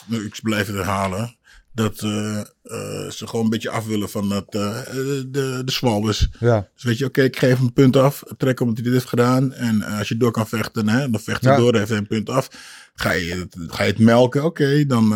nu, 0.06 0.24
ik 0.24 0.38
blijf 0.42 0.66
het 0.66 0.76
herhalen, 0.76 1.36
dat 1.74 2.02
eh, 2.02 2.38
eh, 2.38 3.10
ze 3.10 3.26
gewoon 3.26 3.44
een 3.44 3.50
beetje 3.50 3.70
af 3.70 3.86
willen 3.86 4.10
van 4.10 4.28
dat, 4.28 4.54
eh, 4.54 4.80
de, 5.26 5.62
de 5.64 5.70
zwalbes. 5.72 6.28
ja, 6.40 6.68
Dus 6.74 6.82
weet 6.84 6.98
je, 6.98 7.04
oké, 7.04 7.22
ik 7.22 7.38
geef 7.38 7.56
hem 7.56 7.66
een 7.66 7.72
punt 7.72 7.96
af, 7.96 8.22
trek 8.36 8.60
omdat 8.60 8.74
hij 8.76 8.84
dit 8.84 8.92
heeft 8.92 9.08
gedaan. 9.08 9.52
En 9.52 9.82
als 9.82 10.08
je 10.08 10.16
door 10.16 10.30
kan 10.30 10.48
vechten, 10.48 10.88
hè, 10.88 11.10
dan 11.10 11.20
vecht 11.20 11.44
hij 11.44 11.52
Ja. 11.52 11.58
door, 11.58 11.74
heeft 11.76 11.88
hij 11.88 11.98
een 11.98 12.06
punt 12.06 12.30
af. 12.30 12.48
Ga 12.94 13.10
je, 13.12 13.34
het- 13.34 13.56
ga 13.66 13.82
je 13.82 13.90
het 13.90 13.98
melken, 14.00 14.44
oké, 14.44 14.86
dan, 14.86 15.08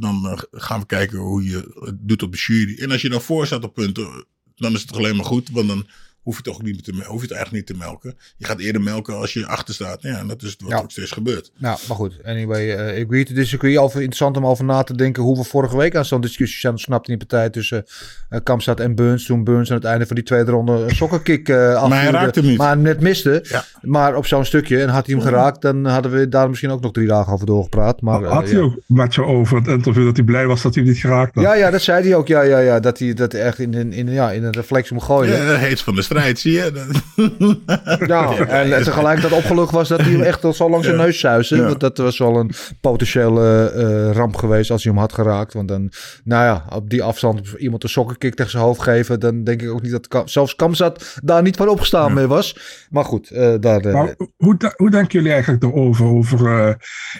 dan 0.00 0.38
gaan 0.52 0.80
we 0.80 0.86
kijken 0.86 1.18
hoe 1.18 1.44
je 1.44 1.72
het 1.74 1.96
doet 2.00 2.22
op 2.22 2.32
de 2.32 2.38
jury. 2.38 2.78
En 2.82 2.90
als 2.90 3.02
je 3.02 3.08
dan 3.08 3.20
voor 3.20 3.46
staat 3.46 3.64
op 3.64 3.74
punten, 3.74 4.24
dan 4.56 4.72
is 4.72 4.80
het 4.80 4.92
alleen 4.96 5.16
maar 5.16 5.24
goed, 5.24 5.50
want 5.50 5.68
dan 5.68 5.86
hoef 6.22 6.36
je 6.36 6.42
toch 6.42 6.62
niet 6.62 6.84
te, 6.84 6.92
mel- 6.92 7.06
hoef 7.06 7.20
je 7.22 7.26
het 7.26 7.36
eigenlijk 7.36 7.68
niet 7.68 7.78
te 7.78 7.84
melken. 7.84 8.14
Je 8.36 8.44
gaat 8.46 8.60
eerder 8.60 8.82
melken 8.82 9.16
als 9.16 9.32
je 9.32 9.46
achter 9.46 9.74
staat. 9.74 10.02
Ja, 10.02 10.18
en 10.18 10.26
dat 10.26 10.42
is 10.42 10.56
wat 10.58 10.70
Ja. 10.70 10.78
ook 10.78 10.90
steeds 10.90 11.10
gebeurt. 11.10 11.50
nou, 11.58 11.78
maar 11.88 11.96
goed. 11.96 12.18
Anyway, 12.24 12.70
eh 12.74 13.04
agree 13.04 13.24
to 13.24 13.34
disagree. 13.34 13.80
Over, 13.80 13.96
interessant 13.96 14.36
om 14.36 14.46
over 14.46 14.64
na 14.64 14.82
te 14.82 14.96
denken 14.96 15.22
hoe 15.22 15.36
we 15.36 15.44
vorige 15.44 15.76
week 15.76 15.96
aan 15.96 16.04
zo'n 16.04 16.20
discussie 16.20 16.60
zijn 16.60 16.72
ontsnapt 16.72 17.08
in 17.08 17.18
die 17.18 17.26
partij 17.26 17.50
tussen 17.50 17.84
eh 18.28 18.40
Kamstad 18.42 18.80
en 18.80 18.94
Burns. 18.94 19.26
Toen 19.26 19.44
Burns 19.44 19.70
aan 19.70 19.76
het 19.76 19.84
einde 19.84 20.06
van 20.06 20.16
die 20.16 20.24
tweede 20.24 20.50
ronde 20.50 20.72
een 20.72 20.94
sokkerkick 20.94 21.48
eh 21.48 21.74
afvuurde. 21.74 21.94
hij 21.94 22.10
raakte 22.10 22.38
hem 22.40 22.48
niet. 22.48 22.58
Maar 22.58 22.76
net 22.76 23.00
miste. 23.00 23.44
Ja. 23.48 23.64
Maar 23.82 24.16
op 24.16 24.26
zo'n 24.26 24.44
stukje. 24.44 24.80
En 24.82 24.88
had 24.88 25.06
hij 25.06 25.14
hem 25.14 25.24
geraakt, 25.24 25.62
dan 25.62 25.84
hadden 25.86 26.12
we 26.12 26.28
daar 26.28 26.48
misschien 26.48 26.70
ook 26.70 26.80
nog 26.82 26.92
drie 26.92 27.06
dagen 27.06 27.32
over 27.32 27.46
doorgepraat. 27.46 28.00
Maar, 28.00 28.22
eh, 28.22 28.30
Had 28.30 28.44
hij 28.44 28.52
ja. 28.52 28.60
ook 28.60 28.76
met 28.86 29.14
je 29.14 29.24
over 29.24 29.56
het 29.56 29.66
interview 29.66 30.04
dat 30.04 30.16
hij 30.16 30.24
blij 30.24 30.46
was 30.46 30.62
dat 30.62 30.74
hij 30.74 30.82
hem 30.82 30.92
niet 30.92 31.00
geraakt 31.02 31.34
had? 31.34 31.44
Ja, 31.44 31.54
ja, 31.54 31.70
dat 31.70 31.82
zei 31.82 32.02
hij 32.08 32.14
ook. 32.16 32.26
Ja, 32.26 32.42
ja, 32.42 32.58
ja. 32.58 32.80
Dat 32.80 32.98
hij 32.98 33.14
dat 33.14 33.34
echt 33.34 33.58
in, 33.58 33.74
in, 33.74 33.92
in, 33.92 34.08
ja, 34.10 34.30
in 34.32 34.44
een 34.44 34.52
reflex 34.52 34.90
om 34.90 35.00
gooien. 35.00 35.44
Ja, 35.44 35.54
heet 35.56 35.80
van 35.80 35.94
de 35.94 36.02
strijd, 36.12 36.38
zie 36.38 36.52
je? 36.52 36.70
Dat- 36.72 37.00
Ja, 38.08 38.36
en 38.36 38.82
tegelijkertijd 38.82 39.32
opgelucht 39.32 39.70
was 39.72 39.88
dat 39.88 40.00
hij 40.00 40.10
hem 40.10 40.22
echt 40.22 40.44
al 40.44 40.52
zo 40.52 40.70
langs 40.70 40.86
zijn 40.86 40.98
neus 40.98 41.18
zuisde. 41.20 41.56
Ja. 41.56 41.62
Want 41.66 41.80
dat 41.80 41.98
was 41.98 42.18
wel 42.18 42.36
een 42.36 42.50
potentiële 42.80 43.70
eh, 43.70 44.10
ramp 44.16 44.36
geweest 44.36 44.70
als 44.70 44.82
hij 44.84 44.92
hem 44.92 45.00
had 45.00 45.12
geraakt. 45.12 45.52
Want 45.52 45.68
dan, 45.68 45.92
nou 46.24 46.44
ja, 46.44 46.64
op 46.76 46.90
die 46.90 47.02
afstand 47.02 47.40
iemand 47.58 47.82
een 47.82 47.88
sokkenkick 47.88 48.34
tegen 48.34 48.50
zijn 48.50 48.62
hoofd 48.62 48.82
geven. 48.82 49.20
Dan 49.20 49.44
denk 49.44 49.62
ik 49.62 49.70
ook 49.70 49.82
niet 49.82 49.92
dat 49.92 50.08
Kam- 50.08 50.28
zelfs 50.28 50.56
Kamzat 50.56 51.18
daar 51.22 51.42
niet 51.42 51.56
van 51.56 51.68
opgestaan 51.68 52.14
mee 52.14 52.26
was. 52.26 52.56
Maar 52.90 53.04
goed, 53.04 53.30
eh, 53.30 53.54
daar... 53.60 53.80
eh, 53.80 53.92
Maar 53.92 54.14
hoe, 54.36 54.56
hoe 54.76 54.90
denken 54.90 55.12
jullie 55.18 55.32
eigenlijk 55.32 55.62
erover? 55.62 56.06
Over, 56.06 56.66
eh, 56.68 56.74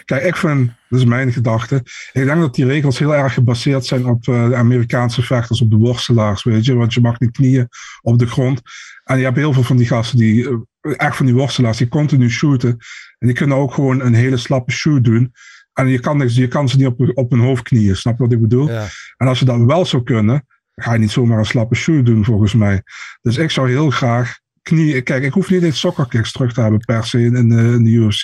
kijk, 0.05 0.23
ik 0.23 0.35
vind, 0.35 0.71
dat 0.93 1.01
is 1.01 1.07
mijn 1.07 1.33
gedachte. 1.33 1.75
Ik 2.11 2.25
denk 2.25 2.39
dat 2.39 2.55
die 2.55 2.65
regels 2.65 2.99
heel 2.99 3.15
erg 3.15 3.33
gebaseerd 3.33 3.85
zijn 3.85 4.05
op 4.05 4.27
eh, 4.27 4.47
de 4.47 4.55
Amerikaanse 4.55 5.21
vechters, 5.21 5.61
op 5.61 5.69
de 5.69 5.77
worstelaars, 5.77 6.43
weet 6.43 6.65
je. 6.65 6.73
Want 6.73 6.93
je 6.93 7.01
mag 7.01 7.19
niet 7.19 7.31
knieën 7.31 7.69
op 8.01 8.19
de 8.19 8.27
grond. 8.27 8.61
En 9.03 9.17
je 9.17 9.23
hebt 9.23 9.37
heel 9.37 9.53
veel 9.53 9.63
van 9.63 9.77
die 9.77 9.87
gasten 9.87 10.17
die, 10.17 10.49
eh, 10.49 10.93
echt 10.97 11.15
van 11.15 11.25
die 11.25 11.35
worstelaars, 11.35 11.77
die 11.77 11.87
continu 11.87 12.29
shooten. 12.29 12.69
En 13.19 13.27
die 13.27 13.35
kunnen 13.35 13.57
ook 13.57 13.73
gewoon 13.73 14.01
een 14.01 14.13
hele 14.13 14.37
slappe 14.37 14.71
shoot 14.71 15.03
doen. 15.03 15.33
En 15.73 15.87
je 15.87 15.99
kan, 15.99 16.17
niks, 16.17 16.35
je 16.35 16.47
kan 16.47 16.69
ze 16.69 16.77
niet 16.77 16.87
op, 16.87 17.11
op 17.13 17.31
hun 17.31 17.39
hoofd 17.39 17.63
knieën, 17.63 17.95
snap 17.95 18.17
je 18.17 18.23
wat 18.23 18.31
ik 18.31 18.41
bedoel? 18.41 18.69
ja. 18.69 18.87
En 19.17 19.27
als 19.27 19.39
je 19.39 19.45
dat 19.45 19.59
wel 19.59 19.85
zou 19.85 20.03
kunnen, 20.03 20.45
ga 20.75 20.93
je 20.93 20.99
niet 20.99 21.11
zomaar 21.11 21.37
een 21.37 21.45
slappe 21.45 21.75
shoot 21.75 22.05
doen, 22.05 22.25
volgens 22.25 22.53
mij. 22.53 22.83
Dus 23.21 23.37
ik 23.37 23.51
zou 23.51 23.69
heel 23.69 23.89
graag 23.89 24.39
knieën. 24.63 25.03
Kijk, 25.03 25.23
ik 25.23 25.33
hoef 25.33 25.49
niet 25.49 25.63
eens 25.63 25.79
soccerkicks 25.79 26.31
terug 26.31 26.53
te 26.53 26.61
hebben 26.61 26.79
per 26.79 27.05
se 27.05 27.19
in, 27.19 27.35
in, 27.35 27.49
de, 27.49 27.55
in 27.55 27.83
de 27.83 27.89
UFC. 27.89 28.23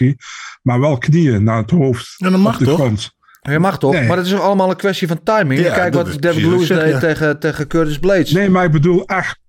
Maar 0.61 0.79
wel 0.79 0.97
knieën 0.97 1.43
naar 1.43 1.57
het 1.57 1.69
hoofd. 1.71 2.13
Ja, 2.17 2.29
dat 2.29 2.39
mag 2.39 2.53
op 2.53 2.59
de 2.59 2.65
toch? 2.65 2.75
grond. 2.79 3.11
Je 3.41 3.59
mag 3.59 3.79
toch? 3.79 3.93
Nee. 3.93 4.07
Maar 4.07 4.17
het 4.17 4.25
is 4.25 4.33
allemaal 4.33 4.69
een 4.69 4.75
kwestie 4.75 5.07
van 5.07 5.23
timing. 5.23 5.59
Ja, 5.61 5.73
Kijk 5.73 5.93
wat 5.93 6.07
is 6.07 6.17
David 6.17 6.43
Lewis 6.43 6.67
deed 6.67 6.89
ja. 6.91 6.99
tegen, 6.99 7.39
tegen 7.39 7.67
Curtis 7.67 7.99
Blades. 7.99 8.31
Nee, 8.31 8.49
maar 8.49 8.65
ik 8.65 8.71
bedoel 8.71 9.05
echt 9.05 9.39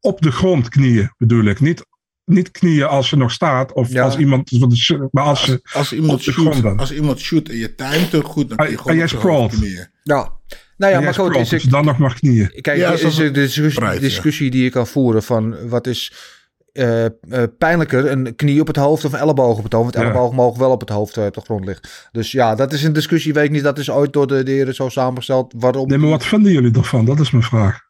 op 0.00 0.20
de 0.20 0.30
grond 0.32 0.68
knieën, 0.68 1.10
bedoel 1.18 1.44
ik. 1.44 1.60
Niet, 1.60 1.84
niet 2.24 2.50
knieën 2.50 2.86
als 2.86 3.10
je 3.10 3.16
nog 3.16 3.32
staat. 3.32 3.72
Of 3.72 3.88
Ja. 3.92 4.02
als 4.04 4.16
iemand. 4.16 4.48
de 4.50 5.08
Maar 5.12 5.24
als 5.24 5.44
je. 5.44 5.60
Als 5.72 5.92
iemand, 5.92 6.18
Op 6.18 6.24
de 6.24 6.32
grond 6.32 6.52
shoot, 6.54 6.62
dan. 6.62 6.76
als 6.78 6.92
iemand 6.92 7.18
shoot 7.18 7.48
en 7.48 7.56
je 7.56 7.74
timet 7.74 8.12
het 8.12 8.24
goed, 8.24 8.48
dan 8.48 8.56
kun 8.56 8.66
je 8.70 8.76
Ah, 8.76 8.82
gewoon 8.82 8.96
jij 8.96 9.06
je 9.06 9.48
knieën. 9.58 9.86
Ja. 10.02 10.32
Nou 10.76 10.92
ja, 10.92 10.98
en 10.98 11.04
maar 11.04 11.14
goed, 11.14 11.36
is 11.36 11.48
dus 11.48 11.64
ik, 11.64 11.70
dan 11.70 11.84
nog 11.84 11.98
maar 11.98 12.14
knieën. 12.14 12.48
Kijk, 12.60 12.78
Ja, 12.78 12.90
is 12.92 13.00
discussie, 13.32 13.80
breid, 13.80 13.94
ja. 13.94 14.00
discussie 14.00 14.50
die 14.50 14.62
je 14.62 14.70
kan 14.70 14.86
voeren 14.86 15.22
van 15.22 15.68
wat 15.68 15.86
is 15.86 16.12
eh, 16.78 17.04
eh, 17.04 17.10
pijnlijker, 17.58 18.10
een 18.10 18.36
knie 18.36 18.60
op 18.60 18.66
het 18.66 18.76
hoofd 18.76 19.04
of 19.04 19.12
een 19.12 19.18
elleboog 19.18 19.58
op 19.58 19.64
het 19.64 19.72
hoofd. 19.72 19.94
Want 19.94 20.06
Ja. 20.06 20.10
elleboog 20.12 20.32
mogen 20.32 20.60
wel 20.60 20.70
op 20.70 20.80
het 20.80 20.88
hoofd 20.88 21.16
eh, 21.16 21.24
op 21.24 21.34
de 21.34 21.40
grond 21.40 21.64
liggen. 21.64 21.88
Dus 22.12 22.32
ja, 22.32 22.54
dat 22.54 22.72
is 22.72 22.82
een 22.84 22.92
discussie, 22.92 23.32
weet 23.32 23.44
ik 23.44 23.50
niet. 23.50 23.62
Dat 23.62 23.78
is 23.78 23.90
ooit 23.90 24.12
door 24.12 24.26
de, 24.26 24.42
de 24.42 24.50
heren 24.50 24.74
zo 24.74 24.88
samengesteld. 24.88 25.54
Waarom? 25.56 25.88
Nee, 25.88 25.98
maar 25.98 26.10
wat 26.10 26.24
vinden 26.24 26.52
jullie 26.52 26.74
ervan? 26.74 27.04
Dat 27.04 27.20
is 27.20 27.30
mijn 27.30 27.44
vraag. 27.44 27.80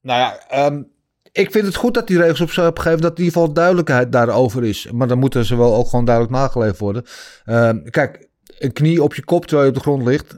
Nou 0.00 0.20
ja, 0.20 0.38
ehm, 0.48 0.82
ik 1.32 1.50
vind 1.50 1.66
het 1.66 1.76
goed 1.76 1.94
dat 1.94 2.06
die 2.06 2.18
regels 2.18 2.40
op 2.40 2.50
zijn 2.50 2.76
gegeven 2.76 3.00
dat 3.00 3.18
in 3.18 3.24
ieder 3.24 3.32
geval 3.38 3.52
duidelijkheid 3.52 4.12
daarover 4.12 4.64
is. 4.64 4.90
Maar 4.92 5.08
dan 5.08 5.18
moeten 5.18 5.44
ze 5.44 5.56
wel 5.56 5.74
ook 5.74 5.88
gewoon 5.88 6.04
duidelijk 6.04 6.34
nageleefd 6.34 6.78
worden. 6.78 7.04
Ehm, 7.44 7.82
kijk, 7.90 8.28
een 8.58 8.72
knie 8.72 9.02
op 9.02 9.14
je 9.14 9.24
kop 9.24 9.46
terwijl 9.46 9.62
je 9.68 9.68
op 9.68 9.76
de 9.76 9.82
grond 9.90 10.04
ligt, 10.06 10.34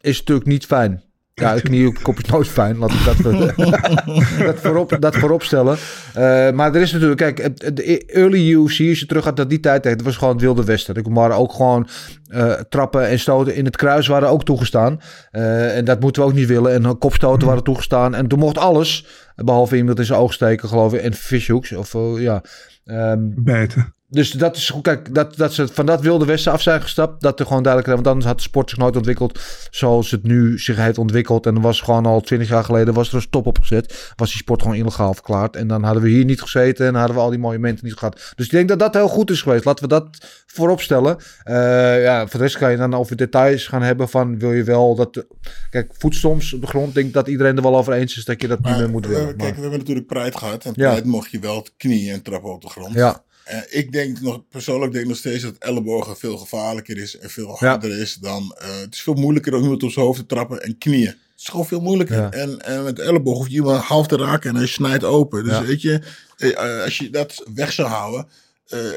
is 0.00 0.18
natuurlijk 0.18 0.46
niet 0.46 0.66
fijn. 0.66 1.02
Ja, 1.40 1.54
een 1.54 1.62
knie 1.62 1.86
op 2.02 2.26
nooit 2.30 2.48
fijn. 2.48 2.78
Laat 2.78 2.90
ik 2.92 3.04
dat, 3.04 3.16
dat, 4.46 4.60
voorop, 4.60 4.96
dat 5.00 5.16
voorop 5.16 5.42
stellen. 5.42 5.76
Eh, 6.14 6.50
maar 6.50 6.74
er 6.74 6.80
is 6.80 6.92
natuurlijk, 6.92 7.34
kijk, 7.34 7.76
de 7.76 8.04
early 8.06 8.50
UFC, 8.50 8.80
als 8.88 9.00
je 9.00 9.06
terug 9.06 9.24
gaat 9.24 9.36
naar 9.36 9.48
die 9.48 9.60
tijd, 9.60 9.84
het 9.84 10.02
was 10.02 10.16
gewoon 10.16 10.32
het 10.32 10.42
wilde 10.42 10.64
westen. 10.64 10.94
Er 10.94 11.12
waren 11.12 11.36
ook 11.36 11.52
gewoon 11.52 11.88
eh, 12.28 12.52
trappen 12.52 13.08
en 13.08 13.18
stoten 13.18 13.54
in 13.54 13.64
het 13.64 13.76
kruis 13.76 14.06
waren 14.06 14.28
ook 14.28 14.44
toegestaan. 14.44 15.00
Eh, 15.30 15.76
en 15.76 15.84
dat 15.84 16.00
moeten 16.00 16.22
we 16.22 16.28
ook 16.28 16.34
niet 16.34 16.48
willen. 16.48 16.72
En 16.72 16.98
kopstoten 16.98 17.46
waren 17.46 17.64
toegestaan. 17.64 18.14
En 18.14 18.28
toen 18.28 18.38
mocht 18.38 18.58
alles, 18.58 19.06
behalve 19.36 19.76
iemand 19.76 19.98
in 19.98 20.04
zijn 20.04 20.18
oog 20.18 20.32
steken, 20.32 20.68
geloof 20.68 20.94
ik, 20.94 21.00
en 21.00 21.14
fishhooks. 21.14 21.72
Of 21.72 21.94
ja. 22.18 22.42
Ehm, 22.84 23.18
Bijten. 23.34 23.96
Dus 24.10 24.30
dat 24.30 24.56
is 24.56 24.70
goed, 24.70 24.82
kijk, 24.82 25.14
dat, 25.14 25.36
dat 25.36 25.52
ze 25.52 25.68
van 25.68 25.86
dat 25.86 26.00
wilde 26.00 26.24
westen 26.24 26.52
af 26.52 26.62
zijn 26.62 26.82
gestapt, 26.82 27.20
dat 27.22 27.40
er 27.40 27.46
gewoon 27.46 27.62
duidelijk, 27.62 27.94
want 27.94 28.06
anders 28.06 28.26
had 28.26 28.36
de 28.36 28.42
sport 28.42 28.70
zich 28.70 28.78
nooit 28.78 28.96
ontwikkeld 28.96 29.38
zoals 29.70 30.10
het 30.10 30.22
nu 30.22 30.58
zich 30.58 30.76
heeft 30.76 30.98
ontwikkeld. 30.98 31.46
En 31.46 31.54
er 31.54 31.60
was 31.60 31.80
gewoon 31.80 32.06
al 32.06 32.20
twintig 32.20 32.48
jaar 32.48 32.64
geleden 32.64 32.94
was 32.94 33.08
er 33.08 33.14
een 33.14 33.20
stop 33.20 33.46
op 33.46 33.58
gezet, 33.58 34.12
was 34.16 34.28
die 34.30 34.38
sport 34.38 34.62
gewoon 34.62 34.76
illegaal 34.76 35.14
verklaard. 35.14 35.56
En 35.56 35.66
dan 35.66 35.82
hadden 35.82 36.02
we 36.02 36.08
hier 36.08 36.24
niet 36.24 36.40
gezeten 36.40 36.86
en 36.86 36.94
hadden 36.94 37.16
we 37.16 37.22
al 37.22 37.30
die 37.30 37.38
monumenten 37.38 37.84
niet 37.84 37.94
gehad. 37.94 38.32
Dus 38.36 38.46
ik 38.46 38.52
denk 38.52 38.68
dat 38.68 38.78
dat 38.78 38.94
heel 38.94 39.08
goed 39.08 39.30
is 39.30 39.42
geweest. 39.42 39.64
Laten 39.64 39.82
we 39.82 39.88
dat 39.90 40.08
voorop 40.46 40.80
stellen. 40.80 41.16
Eh, 41.42 42.02
ja, 42.02 42.20
voor 42.20 42.38
de 42.38 42.44
rest 42.44 42.58
kan 42.58 42.70
je 42.70 42.76
dan 42.76 42.94
over 42.94 43.16
details 43.16 43.66
gaan 43.66 43.82
hebben 43.82 44.08
van 44.08 44.38
wil 44.38 44.52
je 44.52 44.62
wel 44.64 44.94
dat, 44.94 45.26
kijk, 45.70 45.92
voetstoms 45.98 46.52
op 46.54 46.60
de 46.60 46.66
grond, 46.66 46.88
ik 46.88 46.94
denk 46.94 47.12
dat 47.12 47.28
iedereen 47.28 47.56
er 47.56 47.62
wel 47.62 47.76
over 47.76 47.92
eens 47.92 48.16
is 48.16 48.24
dat 48.24 48.40
je 48.42 48.48
dat 48.48 48.64
niet 48.64 48.76
meer 48.76 48.90
moet 48.90 49.04
eh, 49.04 49.10
willen. 49.10 49.26
kijk, 49.26 49.38
Maar- 49.38 49.54
we 49.54 49.60
hebben 49.60 49.78
natuurlijk 49.78 50.06
Pride 50.06 50.38
gehad. 50.38 50.64
En 50.64 50.72
Ja. 50.76 50.92
Pride 50.92 51.08
mocht 51.08 51.30
je 51.30 51.38
wel 51.38 51.66
knieën 51.76 52.12
en 52.14 52.22
trappen 52.22 52.52
op 52.52 52.62
de 52.62 52.68
grond. 52.68 52.94
ja, 52.94 53.22
Eh, 53.48 53.58
ik 53.68 53.92
denk 53.92 54.20
nog, 54.20 54.42
persoonlijk 54.50 54.92
denk 54.92 55.04
ik 55.04 55.10
nog 55.10 55.18
steeds 55.18 55.42
dat 55.42 55.54
ellebogen 55.58 56.16
veel 56.16 56.36
gevaarlijker 56.36 56.98
is 56.98 57.18
en 57.18 57.30
veel 57.30 57.56
harder 57.58 57.98
is 58.00 58.14
dan. 58.14 58.54
eh, 58.58 58.80
het 58.80 58.94
is 58.94 59.00
veel 59.02 59.14
moeilijker 59.14 59.54
om 59.54 59.62
iemand 59.62 59.82
op 59.82 59.90
zijn 59.90 60.04
hoofd 60.04 60.18
te 60.18 60.26
trappen 60.26 60.62
en 60.62 60.78
knieën. 60.78 61.06
Het 61.06 61.16
is 61.46 61.48
gewoon 61.48 61.66
veel 61.66 61.80
moeilijker. 61.80 62.16
Ja. 62.16 62.30
En, 62.30 62.60
en 62.64 62.84
met 62.84 62.96
de 62.96 63.02
elleboog 63.02 63.36
hoef 63.36 63.46
je 63.48 63.54
iemand 63.54 63.82
half 63.82 64.06
te 64.06 64.16
raken 64.16 64.50
en 64.50 64.56
hij 64.56 64.66
snijdt 64.66 65.04
open. 65.04 65.44
Dus 65.44 65.52
Ja. 65.52 65.64
weet 65.64 65.82
je, 65.82 66.00
eh, 66.36 66.82
als 66.82 66.98
je 66.98 67.10
dat 67.10 67.44
weg 67.54 67.72
zou 67.72 67.88
houden, 67.88 68.26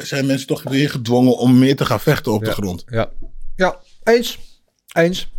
zijn 0.04 0.26
mensen 0.26 0.47
toch 0.47 0.64
weer 0.64 0.89
gedwongen 0.89 1.38
om 1.38 1.60
meer 1.60 1.76
te 1.76 1.86
gaan 1.86 1.99
vechten 1.99 2.32
op 2.32 2.43
de 2.45 2.52
grond. 2.52 2.84
Ja, 2.88 3.12
ja 3.56 3.80
eens. 4.04 4.39
Eens. 4.93 5.32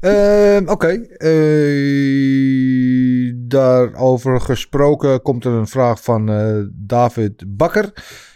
Ehm, 0.00 0.68
Oké. 0.68 1.06
Daarover 3.34 4.40
gesproken 4.40 5.22
komt 5.22 5.44
er 5.44 5.52
een 5.52 5.66
vraag 5.68 6.02
van 6.02 6.26
David 6.74 7.44
Bakker. 7.46 7.92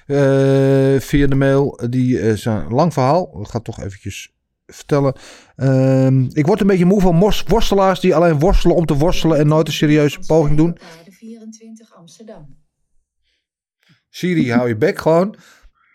Eh, 0.09 1.01
via 1.01 1.27
de 1.27 1.35
mail. 1.35 1.81
Die 1.91 2.21
is 2.21 2.45
een 2.45 2.69
lang 2.69 2.93
verhaal. 2.93 3.41
Ik 3.41 3.49
ga 3.49 3.61
toch 3.61 3.81
eventjes 3.81 4.33
vertellen. 4.67 5.15
Ehm, 5.57 6.23
ik 6.33 6.47
word 6.47 6.61
een 6.61 6.67
beetje 6.67 6.85
moe 6.85 7.01
van 7.01 7.19
worstelaars 7.47 8.01
die 8.01 8.15
alleen 8.15 8.39
worstelen 8.39 8.77
om 8.77 8.87
te 8.87 8.95
worstelen 8.95 9.39
en 9.39 9.49
nooit 9.49 9.67
een 9.67 9.73
serieuze 9.73 10.19
poging 10.27 10.57
doen. 10.57 10.79
De 11.05 11.13
24 11.13 11.95
Amsterdam. 11.97 12.57
Siri, 14.09 14.53
hou 14.53 14.69
je 14.69 14.77
bek 14.77 14.99
gewoon. 14.99 15.37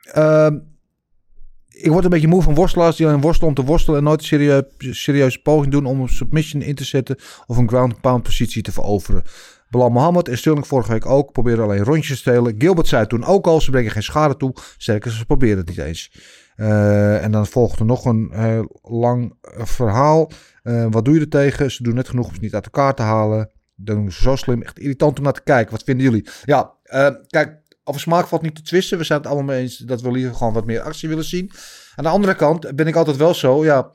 Ehm, 0.03 0.57
ik 1.67 1.91
word 1.91 2.03
een 2.03 2.09
beetje 2.09 2.27
moe 2.27 2.41
van 2.41 2.55
worstelaars 2.55 2.95
die 2.95 3.07
alleen 3.07 3.21
worstelen 3.21 3.49
om 3.49 3.55
te 3.55 3.63
worstelen 3.63 3.97
en 3.97 4.03
nooit 4.03 4.31
een 4.31 4.95
serieuze, 4.95 5.41
poging 5.41 5.71
doen 5.71 5.85
om 5.85 6.01
een 6.01 6.09
submission 6.09 6.61
in 6.61 6.75
te 6.75 6.83
zetten 6.83 7.17
of 7.45 7.57
een 7.57 7.67
ground 7.67 8.01
pound 8.01 8.23
positie 8.23 8.61
te 8.61 8.71
veroveren. 8.71 9.23
Bilal 9.73 9.89
Mohammed 9.89 10.27
en 10.27 10.37
Sterling 10.37 10.67
vorige 10.67 10.91
week 10.91 11.05
ook 11.05 11.31
proberen 11.31 11.63
alleen 11.63 11.83
rondjes 11.83 12.07
te 12.07 12.15
stelen. 12.15 12.55
Gilbert 12.57 12.87
zei 12.87 13.07
toen 13.07 13.25
ook 13.25 13.47
al, 13.47 13.61
ze 13.61 13.71
brengen 13.71 13.91
geen 13.91 14.03
schade 14.03 14.37
toe. 14.37 14.53
Sterker, 14.77 15.11
ze 15.11 15.25
proberen 15.25 15.57
het 15.57 15.67
niet 15.67 15.77
eens. 15.77 16.11
Eh, 16.55 17.23
en 17.23 17.31
dan 17.31 17.47
volgt 17.47 17.79
er 17.79 17.85
nog 17.85 18.05
een 18.05 18.29
heel 18.33 18.79
lang 18.81 19.35
eh, 19.41 19.65
verhaal. 19.65 20.31
Eh, 20.63 20.87
wat 20.89 21.05
doe 21.05 21.13
je 21.13 21.19
er 21.19 21.29
tegen? 21.29 21.71
Ze 21.71 21.83
doen 21.83 21.95
net 21.95 22.09
genoeg 22.09 22.27
om 22.27 22.33
ze 22.33 22.41
niet 22.41 22.53
uit 22.53 22.65
elkaar 22.65 22.93
te 22.95 23.01
halen. 23.01 23.51
Dan 23.75 23.95
doen 23.95 24.11
ze 24.11 24.21
zo 24.21 24.35
slim. 24.35 24.61
Echt 24.61 24.79
irritant 24.79 25.17
om 25.17 25.23
naar 25.23 25.33
te 25.33 25.43
kijken. 25.43 25.71
Wat 25.71 25.83
vinden 25.83 26.05
jullie? 26.05 26.27
Ja, 26.43 26.73
eh, 26.83 27.09
kijk, 27.27 27.61
over 27.83 28.01
smaak 28.01 28.27
valt 28.27 28.41
niet 28.41 28.55
te 28.55 28.61
twisten. 28.61 28.97
We 28.97 29.03
zijn 29.03 29.19
het 29.19 29.27
allemaal 29.27 29.45
mee 29.45 29.61
eens 29.61 29.77
dat 29.77 30.01
we 30.01 30.11
liever 30.11 30.35
gewoon 30.35 30.53
wat 30.53 30.65
meer 30.65 30.81
actie 30.81 31.09
willen 31.09 31.23
zien. 31.23 31.51
Aan 31.95 32.03
de 32.03 32.09
andere 32.09 32.35
kant 32.35 32.75
ben 32.75 32.87
ik 32.87 32.95
altijd 32.95 33.17
wel 33.17 33.33
zo, 33.33 33.63
ja... 33.63 33.91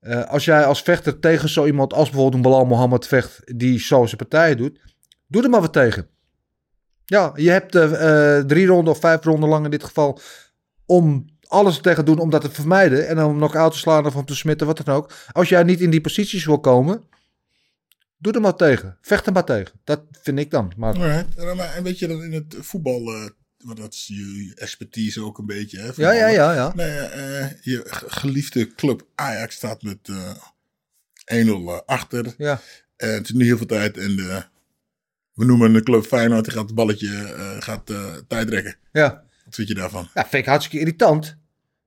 eh, 0.00 0.24
als 0.24 0.44
jij 0.44 0.64
als 0.64 0.82
vechter 0.82 1.18
tegen 1.18 1.48
zo 1.48 1.66
iemand 1.66 1.92
als 1.92 2.10
bijvoorbeeld 2.10 2.34
een 2.34 2.50
Bilal 2.50 2.64
Mohammed 2.64 3.06
vecht... 3.06 3.58
die 3.58 3.78
zo 3.80 4.04
zijn 4.04 4.16
partijen 4.16 4.56
doet, 4.56 4.80
doe 5.30 5.42
er 5.42 5.50
maar 5.50 5.60
wat 5.60 5.72
tegen. 5.72 6.08
Ja, 7.04 7.32
je 7.34 7.50
hebt 7.50 7.74
eh, 7.74 8.38
drie 8.38 8.66
ronden 8.66 8.92
of 8.92 9.00
vijf 9.00 9.24
ronden 9.24 9.48
lang 9.48 9.64
in 9.64 9.70
dit 9.70 9.84
geval... 9.84 10.20
om 10.86 11.24
alles 11.46 11.76
er 11.76 11.82
tegen 11.82 12.04
te 12.04 12.10
doen 12.10 12.20
om 12.20 12.30
dat 12.30 12.40
te 12.40 12.50
vermijden... 12.50 13.08
en 13.08 13.16
dan 13.16 13.38
nog 13.38 13.54
uit 13.54 13.72
te 13.72 13.78
slaan 13.78 14.06
of 14.06 14.16
om 14.16 14.24
te 14.24 14.36
smitten, 14.36 14.66
wat 14.66 14.84
dan 14.84 14.94
ook. 14.94 15.12
Als 15.32 15.48
jij 15.48 15.62
niet 15.62 15.80
in 15.80 15.90
die 15.90 16.00
posities 16.00 16.44
wil 16.44 16.60
komen... 16.60 17.08
Doe 18.18 18.32
er 18.32 18.40
maar 18.40 18.56
tegen. 18.56 18.98
Vecht 19.00 19.26
er 19.26 19.32
maar 19.32 19.44
tegen. 19.44 19.80
Dat 19.84 20.02
vind 20.22 20.38
ik 20.38 20.50
dan. 20.50 20.72
Maar 20.76 20.94
Alright. 20.94 21.36
En, 21.36 21.56
maar, 21.56 21.74
en 21.74 21.82
weet 21.82 21.98
je 21.98 22.06
dan 22.06 22.22
in 22.22 22.32
het 22.32 22.56
voetbal, 22.58 23.04
want 23.64 23.78
dat 23.78 23.92
is 23.92 24.06
je 24.06 24.52
expertise 24.54 25.22
ook 25.22 25.38
een 25.38 25.46
beetje. 25.46 25.78
Hè, 25.78 25.90
Ja, 25.94 26.12
ja, 26.12 26.26
ja, 26.26 26.54
ja. 26.54 26.72
Nee, 26.74 27.56
je 27.60 27.80
geliefde 27.86 28.74
club 28.74 29.06
Ajax 29.14 29.54
staat 29.54 29.82
met 29.82 30.08
eh 30.08 31.46
1-0 31.80 31.84
achter. 31.86 32.34
Ja. 32.38 32.60
En 32.96 33.12
het 33.12 33.24
is 33.24 33.30
nu 33.30 33.44
heel 33.44 33.56
veel 33.56 33.66
tijd 33.66 33.96
en 33.96 34.16
de, 34.16 34.44
we 35.34 35.44
noemen 35.44 35.72
de 35.72 35.82
club 35.82 36.04
Feyenoord, 36.04 36.44
die 36.44 36.52
gaat 36.52 36.66
het 36.66 36.74
balletje 36.74 37.08
eh, 37.08 37.56
gaat, 37.58 37.90
eh, 37.90 38.04
tijdrekken. 38.28 38.76
Ja. 38.92 39.22
Wat 39.44 39.54
vind 39.54 39.68
je 39.68 39.74
daarvan? 39.74 40.08
Ja, 40.14 40.20
vind 40.20 40.32
ik 40.42 40.46
hartstikke 40.46 40.78
irritant. 40.78 41.38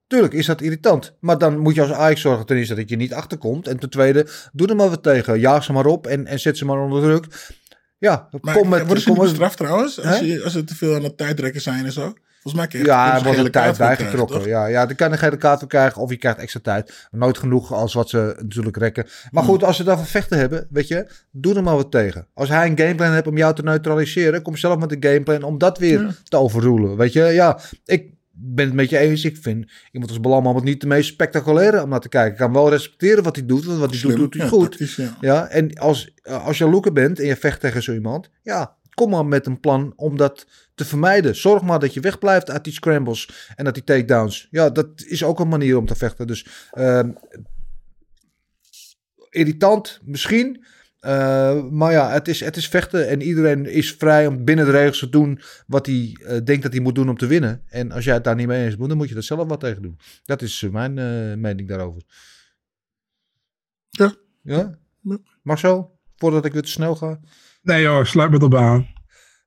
Tuurlijk 0.08 0.34
is 0.34 0.46
dat 0.46 0.62
irritant. 0.62 1.16
Maar 1.20 1.38
dan 1.38 1.58
moet 1.58 1.76
je 1.76 1.82
als 1.82 1.92
Ajax 1.92 2.22
zorgen 2.22 2.46
ten 2.46 2.58
eerste 2.58 2.76
dat 2.76 2.90
je 2.90 2.96
niet 2.96 3.14
achterkomt. 3.14 3.68
En 3.68 3.80
ten 3.80 3.90
tweede, 3.90 4.28
doe 4.52 4.68
er 4.68 4.76
maar 4.76 4.90
wat 4.90 5.04
tegen. 5.04 5.40
Jaag 5.40 5.64
ze 5.64 5.72
maar 5.74 5.86
op 5.86 6.08
en, 6.08 6.26
en 6.28 6.40
zet 6.40 6.58
ze 6.58 6.66
maar 6.66 6.80
onder 6.80 7.02
druk. 7.02 7.54
Ja, 7.98 8.28
Maar 8.42 8.56
kom 8.56 8.70
met... 8.70 8.88
niet 8.88 9.06
met- 9.08 9.18
bestraft 9.18 9.58
trouwens? 9.58 10.00
Als, 10.00 10.20
je, 10.20 10.44
als 10.44 10.56
er 10.56 10.66
te 10.66 10.76
veel 10.76 10.96
aan 10.96 11.04
het 11.04 11.18
tijdrekken 11.18 11.62
zijn 11.62 11.86
en 11.86 11.92
zo? 11.92 12.14
Volgens 12.44 12.68
mij 12.74 12.82
Ja, 12.82 13.16
er 13.18 13.24
wordt 13.24 13.40
een 13.40 13.52
tijd 13.52 13.78
bijgetrokken. 13.78 14.48
Ja, 14.48 14.66
ja, 14.66 14.86
dan 14.86 14.96
kan 14.96 15.12
je 15.12 15.18
geen 15.18 15.38
kaart 15.38 15.60
voor 15.60 15.68
krijgen 15.68 16.02
of 16.02 16.10
je 16.10 16.18
krijgt 16.18 16.40
extra 16.40 16.60
tijd. 16.64 17.08
Nooit 17.12 17.38
genoeg 17.38 17.74
als 17.74 17.94
wat 17.94 18.10
ze 18.10 18.36
natuurlijk 18.42 18.78
rekken. 18.78 19.06
Maar 19.32 19.44
goed, 19.44 19.64
als 19.64 19.78
ze 19.78 19.84
daarvoor 19.84 20.06
vechten 20.06 20.38
hebben, 20.38 20.68
weet 20.70 20.88
je, 20.88 21.08
doe 21.32 21.56
er 21.56 21.64
maar 21.64 21.76
wat 21.76 21.92
tegen. 21.92 22.28
Als 22.34 22.50
hij 22.50 22.68
een 22.70 22.78
gameplan 22.78 23.12
heeft 23.14 23.28
om 23.28 23.38
jou 23.38 23.56
te 23.56 23.64
neutraliseren, 23.64 24.42
kom 24.42 24.56
zelf 24.58 24.78
met 24.78 24.92
een 24.92 25.04
gameplan 25.04 25.44
om 25.44 25.58
dat 25.58 25.78
weer 25.78 26.02
Ja. 26.02 26.10
te 26.24 26.38
overroelen. 26.38 26.98
Weet 26.98 27.14
je, 27.14 27.24
ja, 27.24 27.60
ik 27.86 28.12
ben 28.32 28.66
het 28.66 28.74
met 28.74 28.90
je 28.90 28.98
eens. 28.98 29.26
Ik 29.26 29.38
vind 29.42 29.72
iemand 29.92 30.12
als 30.12 30.20
Belam 30.22 30.64
niet 30.64 30.82
de 30.82 30.88
meest 30.88 31.08
spectaculaire 31.10 31.84
om 31.84 31.90
naar 31.90 32.00
te 32.00 32.10
kijken. 32.10 32.32
Ik 32.32 32.38
kan 32.38 32.54
wel 32.54 32.70
respecteren 32.70 33.24
wat 33.24 33.36
hij 33.36 33.46
doet, 33.46 33.66
want 33.66 33.80
wat 33.80 33.90
hij 33.92 34.00
doet, 34.02 34.12
Slim. 34.12 34.22
doet 34.22 34.34
hij 34.34 34.44
Ja, 34.44 34.50
goed. 34.50 34.98
Ja, 35.22 35.48
en 35.48 35.74
als, 35.80 36.14
als 36.24 36.58
je 36.58 36.70
looker 36.70 36.94
bent 36.94 37.20
en 37.20 37.26
je 37.26 37.36
vecht 37.36 37.60
tegen 37.60 37.84
zo 37.84 37.94
iemand, 37.94 38.30
ja, 38.42 38.76
kom 38.94 39.10
maar 39.10 39.26
met 39.26 39.46
een 39.46 39.60
plan 39.60 39.94
om 39.96 40.18
dat 40.18 40.46
te 40.76 40.86
vermijden. 40.86 41.36
Zorg 41.36 41.62
maar 41.62 41.80
dat 41.80 41.94
je 41.94 42.00
wegblijft 42.00 42.50
uit 42.50 42.64
die 42.64 42.74
scrambles 42.74 43.50
en 43.56 43.66
uit 43.66 43.74
die 43.76 43.84
takedowns. 43.84 44.48
Ja, 44.52 44.70
dat 44.70 44.88
is 45.06 45.24
ook 45.24 45.40
een 45.40 45.48
manier 45.48 45.78
om 45.78 45.86
te 45.86 45.96
vechten. 45.96 46.28
Dus 46.28 46.48
ehm, 46.72 47.12
irritant 49.30 50.00
misschien. 50.04 50.66
eh, 51.00 51.64
maar 51.70 51.92
ja, 51.92 52.12
het 52.12 52.28
is, 52.28 52.40
het 52.40 52.56
is 52.58 52.68
vechten 52.68 53.10
en 53.10 53.22
iedereen 53.22 53.66
is 53.66 53.94
vrij 53.94 54.28
om 54.28 54.44
binnen 54.46 54.66
de 54.66 54.72
regels 54.72 55.00
te 55.00 55.10
doen 55.10 55.40
wat 55.68 55.86
hij 55.86 56.18
eh, 56.26 56.38
denkt 56.44 56.64
dat 56.64 56.72
hij 56.74 56.82
moet 56.82 56.96
doen 56.96 57.10
om 57.10 57.18
te 57.18 57.26
winnen. 57.28 57.64
En 57.70 57.92
als 57.92 58.04
jij 58.06 58.14
het 58.14 58.24
daar 58.24 58.36
niet 58.36 58.48
mee 58.48 58.66
eens 58.66 58.76
bent, 58.76 58.90
dan 58.90 58.98
moet 58.98 59.10
je 59.10 59.16
er 59.16 59.24
zelf 59.24 59.48
wat 59.48 59.60
tegen 59.60 59.82
doen. 59.82 59.98
Dat 60.26 60.42
is 60.42 60.64
eh, 60.64 60.70
mijn 60.70 60.98
eh, 60.98 61.38
mening 61.38 61.68
daarover. 61.68 62.02
Ja. 63.90 64.14
Ja? 64.42 64.80
Ja. 65.02 65.18
Marcel, 65.42 66.00
voordat 66.16 66.46
ik 66.46 66.54
weer 66.54 66.62
te 66.62 66.70
snel 66.70 66.96
ga. 66.96 67.20
Nee 67.62 67.82
joh, 67.82 68.04
sluit 68.06 68.32
me 68.32 68.40
erbij 68.40 68.62
aan. 68.62 68.88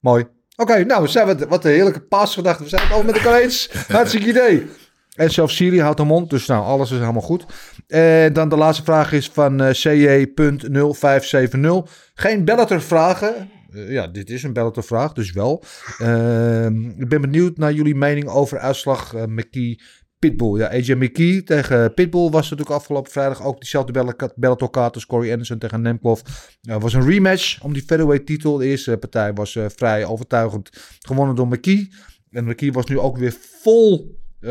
Mooi. 0.01 0.27
Oké, 0.57 0.85
nou, 0.85 1.03
we 1.03 1.09
zijn 1.09 1.27
wat, 1.27 1.49
wat 1.49 1.65
een 1.65 1.71
heerlijke 1.71 2.01
paasgedachte. 2.01 2.63
We 2.63 2.69
zijn 2.69 2.83
het 2.83 2.93
allemaal 2.93 3.13
met 3.13 3.23
elkaar 3.23 3.41
eens. 3.41 3.71
Hartstikke 3.89 4.29
idee. 4.29 4.67
En 5.15 5.31
zelfs 5.31 5.57
Siri 5.57 5.81
houdt 5.81 5.97
de 5.97 6.05
mond, 6.05 6.31
dus 6.31 6.47
nou, 6.47 6.65
alles 6.65 6.91
is 6.91 6.99
helemaal 6.99 7.23
goed. 7.23 7.47
En 7.87 8.33
dan 8.33 8.49
de 8.49 8.57
laatste 8.57 8.85
vraag 8.85 9.13
is 9.13 9.29
van 9.29 9.61
eh 9.61 9.75
CJ.0570. 9.75 11.91
Geen 12.15 12.45
Bellator 12.45 12.81
vragen. 12.81 13.51
Eh, 13.73 13.91
ja, 13.91 14.07
dit 14.07 14.31
is 14.31 14.43
een 14.43 14.53
Bellator 14.53 14.85
vraag, 14.85 15.13
dus 15.13 15.33
wel. 15.33 15.65
Ehm, 15.99 16.89
ik 16.89 17.09
ben 17.09 17.21
benieuwd 17.21 17.57
naar 17.57 17.73
jullie 17.73 17.95
mening 17.95 18.29
over 18.29 18.59
uitslag 18.59 19.15
eh, 19.15 19.25
McKee 19.25 19.81
Pitbull. 20.19 20.59
Ja, 20.59 20.69
AJ 20.69 20.93
McKee 20.93 21.43
tegen 21.43 21.95
Pitbull 21.95 22.31
was 22.31 22.51
natuurlijk 22.51 22.77
afgelopen 22.77 23.12
vrijdag 23.12 23.45
ook 23.45 23.61
diezelfde 23.61 23.93
Bell- 23.93 24.31
Bellator 24.37 24.71
kaart 24.71 25.07
Corey 25.07 25.31
Anderson 25.31 25.59
tegen 25.59 25.83
Nemkov. 25.83 26.21
Het 26.61 26.83
was 26.83 26.93
een 26.93 27.09
rematch 27.09 27.62
om 27.62 27.73
die 27.73 27.83
featherweight 27.83 28.27
titel. 28.27 28.57
De 28.57 28.67
eerste 28.67 28.97
partij 28.97 29.35
was 29.35 29.57
eh, 29.57 29.64
vrij 29.69 30.05
overtuigend 30.05 30.71
gewonnen 30.99 31.37
door 31.37 31.49
McKee. 31.49 31.93
En 32.31 32.45
McKee 32.45 32.73
was 32.73 32.87
nu 32.87 32.99
ook 32.99 33.19
weer 33.19 33.37
vol 33.62 34.19
eh, 34.41 34.51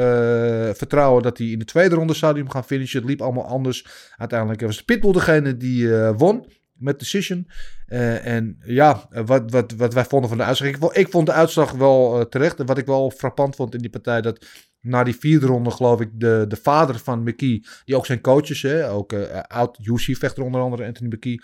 vertrouwen 0.73 1.23
dat 1.23 1.37
hij 1.37 1.47
in 1.47 1.59
de 1.59 1.65
tweede 1.65 1.95
ronde 1.95 2.13
zou 2.13 2.45
gaan 2.47 2.63
finishen. 2.63 2.99
Het 2.99 3.09
liep 3.09 3.21
allemaal 3.21 3.47
anders. 3.47 3.85
Uiteindelijk 4.17 4.61
was 4.61 4.83
Pitbull 4.83 5.11
degene 5.11 5.57
die 5.57 5.97
eh, 5.97 6.13
won 6.17 6.45
met 6.77 6.99
decision. 6.99 7.47
Eh, 7.85 8.25
en 8.25 8.57
ja, 8.65 9.07
wat, 9.25 9.51
wat, 9.51 9.71
wat 9.77 9.93
wij 9.93 10.05
vonden 10.05 10.29
van 10.29 10.37
de 10.37 10.43
uitslag. 10.43 10.69
Ik, 10.69 10.77
vond- 10.77 10.97
ik 10.97 11.09
vond 11.09 11.25
de 11.25 11.31
uitslag 11.33 11.71
wel 11.71 12.19
eh, 12.19 12.25
terecht. 12.25 12.59
En 12.59 12.65
wat 12.65 12.77
ik 12.77 12.85
wel 12.85 13.11
frappant 13.17 13.55
vond 13.55 13.73
in 13.73 13.81
die 13.81 13.89
partij, 13.89 14.21
dat 14.21 14.45
na 14.81 15.03
die 15.03 15.15
vierde 15.15 15.45
ronde, 15.45 15.71
geloof 15.71 16.01
ik, 16.01 16.09
de, 16.13 16.45
de 16.47 16.55
vader 16.61 16.99
van 16.99 17.23
McKee, 17.23 17.63
die 17.85 17.95
ook 17.95 18.05
zijn 18.05 18.21
coach 18.21 18.49
is, 18.49 18.61
hè, 18.61 18.89
ook 18.89 19.13
eh, 19.13 19.39
oud 19.47 19.77
UC-vechter 19.83 20.43
onder 20.43 20.61
andere, 20.61 20.85
Anthony 20.85 21.09
McKee. 21.13 21.41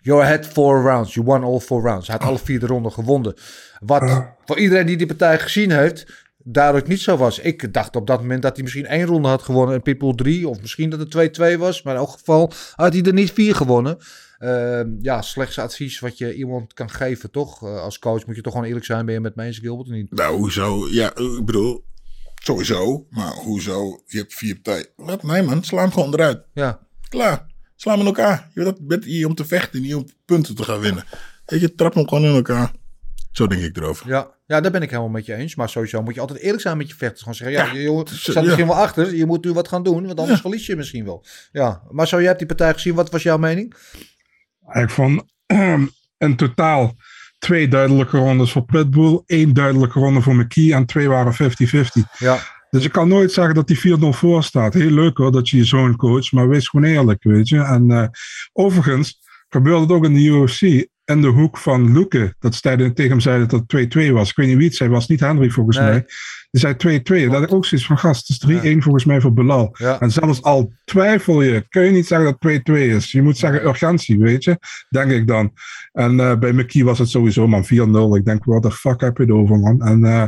You 0.00 0.22
had 0.24 0.46
four 0.46 0.82
rounds. 0.82 1.14
You 1.14 1.26
won 1.26 1.44
all 1.44 1.58
four 1.60 1.82
rounds. 1.82 2.06
Hij 2.06 2.16
had 2.20 2.28
alle 2.28 2.38
vier 2.38 2.60
de 2.60 2.66
ronden 2.66 2.92
gewonnen. 2.92 3.34
Wat 3.80 4.24
voor 4.44 4.58
iedereen 4.58 4.86
die 4.86 4.96
die 4.96 5.06
partij 5.06 5.38
gezien 5.38 5.70
heeft, 5.70 6.24
duidelijk 6.38 6.86
niet 6.88 7.00
zo 7.00 7.16
was. 7.16 7.38
Ik 7.38 7.72
dacht 7.72 7.96
op 7.96 8.06
dat 8.06 8.20
moment 8.20 8.42
dat 8.42 8.54
hij 8.54 8.62
misschien 8.62 8.86
één 8.86 9.06
ronde 9.06 9.28
had 9.28 9.42
gewonnen 9.42 9.74
en 9.74 9.82
Pitbull 9.82 10.14
drie. 10.14 10.48
Of 10.48 10.60
misschien 10.60 10.90
dat 10.90 11.12
het 11.12 11.54
2-2 11.54 11.58
was. 11.58 11.82
Maar 11.82 11.94
in 11.94 12.00
elk 12.00 12.10
geval 12.10 12.52
had 12.74 12.92
hij 12.92 13.02
er 13.02 13.12
niet 13.12 13.32
vier 13.32 13.54
gewonnen. 13.54 13.96
Ehm, 14.38 14.88
ja, 15.00 15.22
slechts 15.22 15.58
advies 15.58 15.98
wat 16.00 16.18
je 16.18 16.34
iemand 16.34 16.72
kan 16.72 16.90
geven, 16.90 17.30
toch? 17.30 17.62
Eh, 17.62 17.80
als 17.80 17.98
coach 17.98 18.26
moet 18.26 18.36
je 18.36 18.42
toch 18.42 18.52
gewoon 18.52 18.68
eerlijk 18.68 18.86
zijn. 18.86 19.04
Ben 19.06 19.14
je 19.14 19.20
met 19.20 19.38
eens, 19.38 19.58
Gilbert? 19.58 19.88
Niet? 19.88 20.10
Nou, 20.12 20.36
hoezo? 20.36 20.88
Ja, 20.90 21.16
ik 21.16 21.44
bedoel, 21.44 21.84
sowieso. 22.34 23.06
Maar 23.10 23.32
hoezo? 23.32 24.02
Je 24.06 24.18
hebt 24.18 24.34
vier 24.34 24.54
partijen. 24.60 24.86
Wat? 24.96 25.22
Nee 25.22 25.42
man, 25.42 25.64
sla 25.64 25.80
hem 25.82 25.92
gewoon 25.92 26.12
eruit. 26.14 26.42
Ja. 26.54 26.86
Klaar. 27.08 27.46
Sla 27.76 27.90
hem 27.92 28.00
in 28.00 28.06
elkaar. 28.06 28.50
Je 28.54 28.62
bent- 28.62 28.86
bent 28.86 29.04
hier 29.04 29.26
om 29.26 29.34
te 29.34 29.44
vechten, 29.44 29.80
niet 29.82 29.94
om 29.94 30.06
punten 30.24 30.54
te 30.54 30.62
gaan 30.64 30.80
winnen. 30.80 31.04
Weet 31.46 31.60
je, 31.60 31.74
trap 31.74 31.94
hem 31.94 32.08
gewoon 32.08 32.24
in 32.24 32.34
elkaar. 32.34 32.72
Zo 33.32 33.46
denk 33.46 33.62
ik 33.62 33.76
erover. 33.76 34.08
Ja, 34.08 34.30
ja, 34.46 34.60
daar 34.60 34.70
ben 34.70 34.82
ik 34.82 34.90
helemaal 34.90 35.10
met 35.10 35.26
je 35.26 35.34
eens. 35.34 35.54
Maar 35.54 35.68
sowieso 35.68 36.02
moet 36.02 36.14
je 36.14 36.20
altijd 36.20 36.38
eerlijk 36.40 36.62
zijn 36.62 36.76
met 36.76 36.88
je 36.88 36.94
vechters. 36.94 37.20
Gewoon 37.20 37.34
zeggen, 37.34 37.56
ja, 37.56 37.64
Ja, 37.72 37.80
je 37.80 38.02
staat 38.06 38.34
ja. 38.34 38.42
misschien 38.42 38.66
wel 38.66 38.76
achter. 38.76 39.14
Je 39.14 39.26
moet 39.26 39.44
nu 39.44 39.52
wat 39.52 39.68
gaan 39.68 39.82
doen, 39.82 40.06
want 40.06 40.20
anders 40.20 40.40
verlies 40.40 40.66
je 40.66 40.76
misschien 40.76 41.04
wel. 41.04 41.24
Ja, 41.52 41.82
maar 41.90 42.08
zo, 42.08 42.16
jij 42.16 42.26
hebt 42.26 42.38
die 42.38 42.46
partij 42.48 42.72
gezien. 42.72 42.94
Wat 42.94 43.10
was 43.10 43.22
jouw 43.22 43.38
mening? 43.38 43.74
Ik 44.72 44.90
vond 44.90 45.22
in 46.18 46.36
totaal 46.36 46.94
twee 47.38 47.68
duidelijke 47.68 48.16
rondes 48.18 48.52
voor 48.52 48.64
Pitbull, 48.64 49.22
één 49.26 49.52
duidelijke 49.54 49.98
ronde 49.98 50.20
voor 50.20 50.34
McKee 50.36 50.74
en 50.74 50.86
twee 50.86 51.08
waren 51.08 51.32
50-50. 51.32 51.36
Ja. 52.18 52.38
Dus 52.70 52.84
ik 52.84 52.92
kan 52.92 53.08
nooit 53.08 53.32
zeggen 53.32 53.54
dat 53.54 53.66
die 53.66 53.96
4-0 53.98 54.08
voor 54.08 54.42
staat. 54.42 54.74
Heel 54.74 54.90
leuk 54.90 55.16
hoor 55.16 55.32
dat 55.32 55.48
je 55.48 55.56
je 55.56 55.64
zoon 55.64 55.96
coach, 55.96 56.32
maar 56.32 56.48
wees 56.48 56.68
gewoon 56.68 56.90
eerlijk, 56.90 57.22
weet 57.22 57.48
je. 57.48 57.58
En 57.58 57.90
eh, 57.90 58.06
overigens 58.52 59.20
gebeurde 59.48 59.80
het 59.80 59.90
ook 59.90 60.04
in 60.04 60.14
de 60.14 60.20
UFC. 60.20 60.60
in 61.04 61.20
de 61.20 61.26
hoek 61.26 61.58
van 61.58 61.92
Luke. 61.92 62.34
Dat 62.38 62.54
zij 62.54 62.76
tegen 62.76 63.10
hem 63.10 63.20
zeiden 63.20 63.48
dat 63.48 63.62
het 63.66 63.94
2-2 63.96 64.12
was. 64.12 64.28
Ik 64.30 64.36
weet 64.36 64.46
niet 64.46 64.56
wie 64.56 64.66
het 64.66 64.76
zei, 64.76 64.90
was 64.90 65.06
niet 65.08 65.20
Henry 65.20 65.50
volgens 65.50 65.76
Nee. 65.76 65.86
mij. 65.88 66.04
Die 66.54 66.62
zei 66.62 67.02
2-2. 67.28 67.30
Dat 67.30 67.42
ik 67.42 67.52
ook 67.52 67.64
zoiets 67.64 67.86
van, 67.86 67.98
gast, 67.98 68.28
het 68.28 68.50
is 68.50 68.74
3-1 68.76 68.78
volgens 68.78 69.04
mij 69.04 69.20
voor 69.20 69.32
Belal. 69.32 69.74
Ja. 69.78 70.00
En 70.00 70.10
zelfs 70.10 70.42
al 70.42 70.72
twijfel 70.84 71.42
je, 71.42 71.66
kun 71.68 71.82
je 71.82 71.90
niet 71.90 72.06
zeggen 72.06 72.36
dat 72.38 72.52
het 72.52 72.70
2-2 72.70 72.72
is. 72.74 73.12
Je 73.12 73.22
moet 73.22 73.38
zeggen 73.38 73.66
urgentie, 73.66 74.18
weet 74.18 74.44
je. 74.44 74.58
Denk 74.88 75.10
ik 75.10 75.26
dan. 75.26 75.52
En 75.92 76.20
eh, 76.20 76.38
bij 76.38 76.52
McKee 76.52 76.84
was 76.84 76.98
het 76.98 77.08
sowieso, 77.08 77.46
man, 77.46 77.64
4-0. 77.64 77.68
Ik 78.16 78.24
denk, 78.24 78.44
what 78.44 78.62
the 78.62 78.70
fuck 78.70 79.00
heb 79.00 79.16
je 79.16 79.22
het 79.22 79.32
over, 79.32 79.58
man? 79.58 79.80
En 79.80 80.04
eh, 80.04 80.26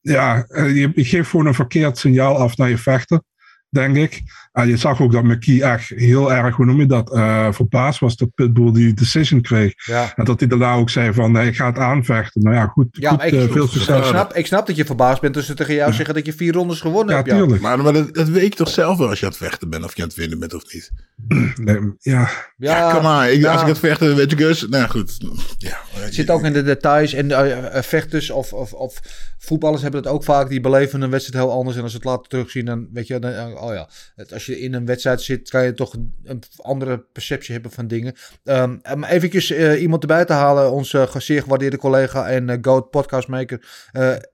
ja, 0.00 0.44
eh, 0.48 0.76
je, 0.76 0.92
je 0.94 1.04
geeft 1.04 1.30
gewoon 1.30 1.46
een 1.46 1.54
verkeerd 1.54 1.98
signaal 1.98 2.36
af 2.36 2.56
naar 2.56 2.68
je 2.68 2.78
vechter, 2.78 3.22
denk 3.70 3.96
ik. 3.96 4.22
En 4.52 4.68
je 4.68 4.76
zag 4.76 5.00
ook 5.00 5.12
dat 5.12 5.22
McKee 5.24 5.64
echt 5.64 5.88
heel 5.88 6.32
erg, 6.32 6.56
hoe 6.56 6.64
noem 6.66 6.80
je 6.80 6.86
dat, 6.86 7.12
eh 7.14 7.52
verbaasd 7.52 8.00
was 8.00 8.16
dat 8.16 8.34
Pitbull 8.34 8.72
die 8.72 8.94
decision 8.94 9.40
kreeg. 9.40 9.86
Ja. 9.86 10.12
En 10.16 10.24
dat 10.24 10.40
hij 10.40 10.48
daarna 10.48 10.74
ook 10.74 10.90
zei 10.90 11.12
van, 11.12 11.32
nee, 11.32 11.46
ik 11.48 11.56
ga 11.56 11.66
het 11.66 11.78
aanvechten. 11.78 12.42
Nou 12.42 12.54
ja, 12.56 12.66
goed, 12.66 12.86
Ja, 12.90 13.10
goed 13.10 13.22
ik, 13.22 13.32
eh, 13.32 13.50
veel 13.50 13.64
ik, 13.64 13.70
succes. 13.70 14.08
snap, 14.08 14.34
ik 14.34 14.46
snap 14.46 14.66
dat 14.66 14.76
je 14.76 14.84
verbaasd 14.84 15.20
bent 15.20 15.34
tussen 15.34 15.56
tegen 15.56 15.74
jou 15.74 15.92
zeggen 15.92 16.14
dat 16.14 16.26
je 16.26 16.32
vier 16.32 16.52
rondes 16.52 16.80
gewonnen 16.80 17.14
Ja, 17.14 17.20
hebt. 17.20 17.30
Ja. 17.30 17.36
tuurlijk. 17.38 17.62
Maar, 17.62 17.78
maar 17.82 17.92
dat, 17.92 18.14
dat 18.14 18.28
weet 18.28 18.42
je 18.52 18.58
toch 18.58 18.68
zelf 18.68 18.98
wel 18.98 19.08
als 19.08 19.18
je 19.20 19.24
aan 19.24 19.30
het 19.32 19.40
vechten 19.40 19.70
bent 19.70 19.84
of 19.84 19.96
je 19.96 20.02
aan 20.02 20.08
het 20.08 20.16
winnen 20.16 20.38
bent 20.38 20.54
of 20.54 20.62
niet. 20.72 20.90
Nee, 21.64 21.78
ja, 21.98 22.28
Ja, 22.56 22.92
kom 22.92 23.02
maar. 23.02 23.32
Ik, 23.32 23.40
ja. 23.40 23.52
Als 23.52 23.60
ik 23.62 23.66
het 23.68 23.78
vechten, 23.78 24.16
weet 24.16 24.30
je 24.30 24.36
Gus. 24.36 24.66
Nou 24.68 24.88
goed. 24.88 25.16
Ja, 25.58 25.78
Het 25.92 26.14
zit 26.14 26.30
ook 26.30 26.44
in 26.44 26.52
de 26.52 26.62
details. 26.62 27.12
En 27.12 27.30
eh, 27.72 27.82
vechters 27.82 28.30
of, 28.30 28.52
of, 28.52 28.72
of 28.72 29.00
voetballers 29.42 29.82
hebben 29.82 30.00
het 30.02 30.10
ook 30.10 30.24
vaak. 30.24 30.48
Die 30.48 30.60
beleven 30.60 31.02
een 31.02 31.10
wedstrijd 31.10 31.44
heel 31.44 31.54
anders. 31.54 31.76
En 31.76 31.82
als 31.82 31.90
ze 31.90 31.96
het 31.96 32.06
later 32.06 32.28
terugzien, 32.28 32.64
dan 32.64 32.88
weet 32.92 33.06
je, 33.06 33.18
dan, 33.18 33.30
eh, 33.32 33.62
oh 33.62 33.72
ja. 33.74 33.88
Als 34.32 34.46
je 34.46 34.60
in 34.60 34.74
een 34.74 34.86
wedstrijd 34.86 35.20
zit, 35.20 35.50
kan 35.50 35.64
je 35.64 35.74
toch 35.74 35.94
een 36.24 36.42
andere 36.56 36.98
perceptie 37.12 37.52
hebben 37.52 37.70
van 37.70 37.86
dingen. 37.86 38.14
Ehm 38.44 38.76
om 38.92 39.04
eventjes 39.04 39.50
eh, 39.50 39.80
iemand 39.80 40.02
erbij 40.02 40.24
te 40.24 40.32
halen. 40.32 40.70
Onze 40.72 41.06
ge- 41.06 41.20
zeer 41.20 41.42
gewaardeerde 41.42 41.78
collega 41.78 42.28
en 42.28 42.48
eh, 42.50 42.58
GOAT 42.60 42.90
podcastmaker 42.90 43.88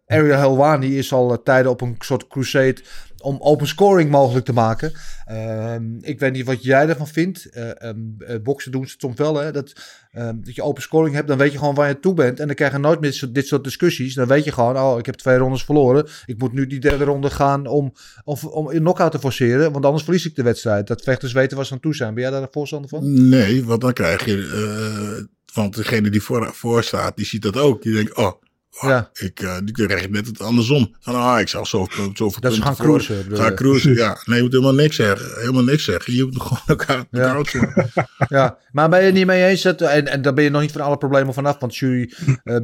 Ariel 0.07 0.37
Helwani 0.39 0.99
is 0.99 1.13
al 1.13 1.33
eh, 1.33 1.39
tijden 1.45 1.71
op 1.71 1.81
een 1.81 1.95
soort 1.99 2.27
crusade 2.27 2.77
om 3.23 3.37
open 3.41 3.67
scoring 3.67 4.11
mogelijk 4.11 4.45
te 4.45 4.53
maken. 4.53 4.93
Ehm, 5.25 5.85
ik 6.01 6.19
weet 6.21 6.33
niet 6.33 6.47
wat 6.47 6.63
jij 6.63 6.89
ervan 6.89 7.09
vindt. 7.09 7.51
Eh, 7.51 7.83
ehm, 7.83 7.99
eh, 8.19 8.37
boksen 8.43 8.73
doen 8.73 8.89
ze 8.89 8.95
soms 8.99 9.17
wel, 9.17 9.37
hè? 9.37 9.53
Dat, 9.53 9.73
ehm, 10.13 10.37
dat 10.41 10.55
je 10.55 10.63
open 10.63 10.83
scoring 10.83 11.15
hebt, 11.15 11.29
dan 11.29 11.39
weet 11.39 11.53
je 11.53 11.59
gewoon 11.59 11.75
waar 11.75 11.89
je 11.89 12.01
toe 12.01 12.15
bent. 12.15 12.41
En 12.41 12.47
dan 12.47 12.57
krijg 12.57 12.73
je 12.73 12.79
nooit 12.79 13.01
meer 13.01 13.29
dit 13.33 13.47
soort, 13.47 13.65
discussies. 13.65 14.15
Dan 14.15 14.27
weet 14.27 14.45
je 14.45 14.53
gewoon, 14.53 14.79
oh, 14.79 14.99
ik 14.99 15.07
heb 15.07 15.15
twee 15.15 15.37
rondes 15.37 15.65
verloren. 15.65 16.09
Ik 16.27 16.39
moet 16.39 16.53
nu 16.53 16.67
die 16.67 16.81
derde 16.81 17.05
ronde 17.05 17.31
gaan 17.31 17.67
om, 17.67 17.93
of, 18.25 18.45
om 18.45 18.71
een 18.71 18.79
knockout 18.79 19.13
te 19.13 19.19
forceren, 19.19 19.73
want 19.73 19.85
anders 19.85 20.05
verlies 20.05 20.27
ik 20.27 20.35
de 20.35 20.43
wedstrijd. 20.43 20.87
Dat 20.87 21.03
vechters 21.03 21.33
weten 21.33 21.57
waar 21.57 21.67
ze 21.67 21.73
aan 21.73 21.81
toe 21.81 21.95
zijn. 21.95 22.15
Ben 22.15 22.23
jij 22.23 22.33
daar 22.33 22.43
een 22.43 22.49
voorstander 22.51 22.89
van? 22.89 23.29
Nee, 23.29 23.65
want 23.65 23.81
dan 23.81 23.93
krijg 23.93 24.25
je... 24.25 25.17
eh, 25.19 25.25
want 25.57 25.77
degene 25.77 26.11
die 26.11 26.23
voor, 26.23 26.55
voor 26.55 26.85
staat, 26.85 27.17
die 27.17 27.27
ziet 27.27 27.43
dat 27.43 27.57
ook. 27.57 27.83
Die 27.83 27.95
denkt, 27.95 28.17
oh, 28.17 28.33
Ja. 28.81 29.11
ik, 29.13 29.41
eh, 29.41 29.57
die 29.65 29.75
krijg 29.87 30.01
je 30.03 30.09
net 30.09 30.27
het 30.27 30.41
andersom. 30.41 30.95
Van, 31.01 31.15
ah, 31.15 31.41
ik 31.41 31.49
zal 31.49 31.67
zo, 31.67 31.87
zoveel 32.15 32.41
Dat 32.41 32.55
ze 32.55 32.61
punten 32.61 32.63
gaan 32.63 32.75
cruisen, 32.75 33.55
cruisen, 33.55 33.95
ja. 34.05 34.19
Nee, 34.25 34.37
je 34.37 34.43
moet 34.43 34.53
helemaal 34.53 34.75
niks 34.75 34.97
zeggen. 34.97 35.41
Helemaal 35.41 35.63
niks 35.65 35.85
zeggen. 35.85 36.15
Je 36.15 36.25
moet 36.25 36.43
gewoon 36.43 36.59
elkaar, 36.67 37.05
elkaar 37.11 37.37
uitzoeken. 37.37 37.91
Ja, 38.29 38.59
maar 38.73 38.89
ben 38.89 38.99
je 39.01 39.05
het 39.05 39.15
niet 39.15 39.27
mee 39.27 39.45
eens? 39.47 39.63
Dat, 39.63 39.81
en, 39.81 40.07
en 40.09 40.23
dan 40.23 40.35
ben 40.35 40.45
je 40.45 40.51
nog 40.51 40.61
niet 40.61 40.73
van 40.73 40.81
alle 40.81 40.97
problemen 40.97 41.35
vanaf. 41.35 41.59
Want 41.59 41.77
jury 41.77 42.13
eh 42.45 42.57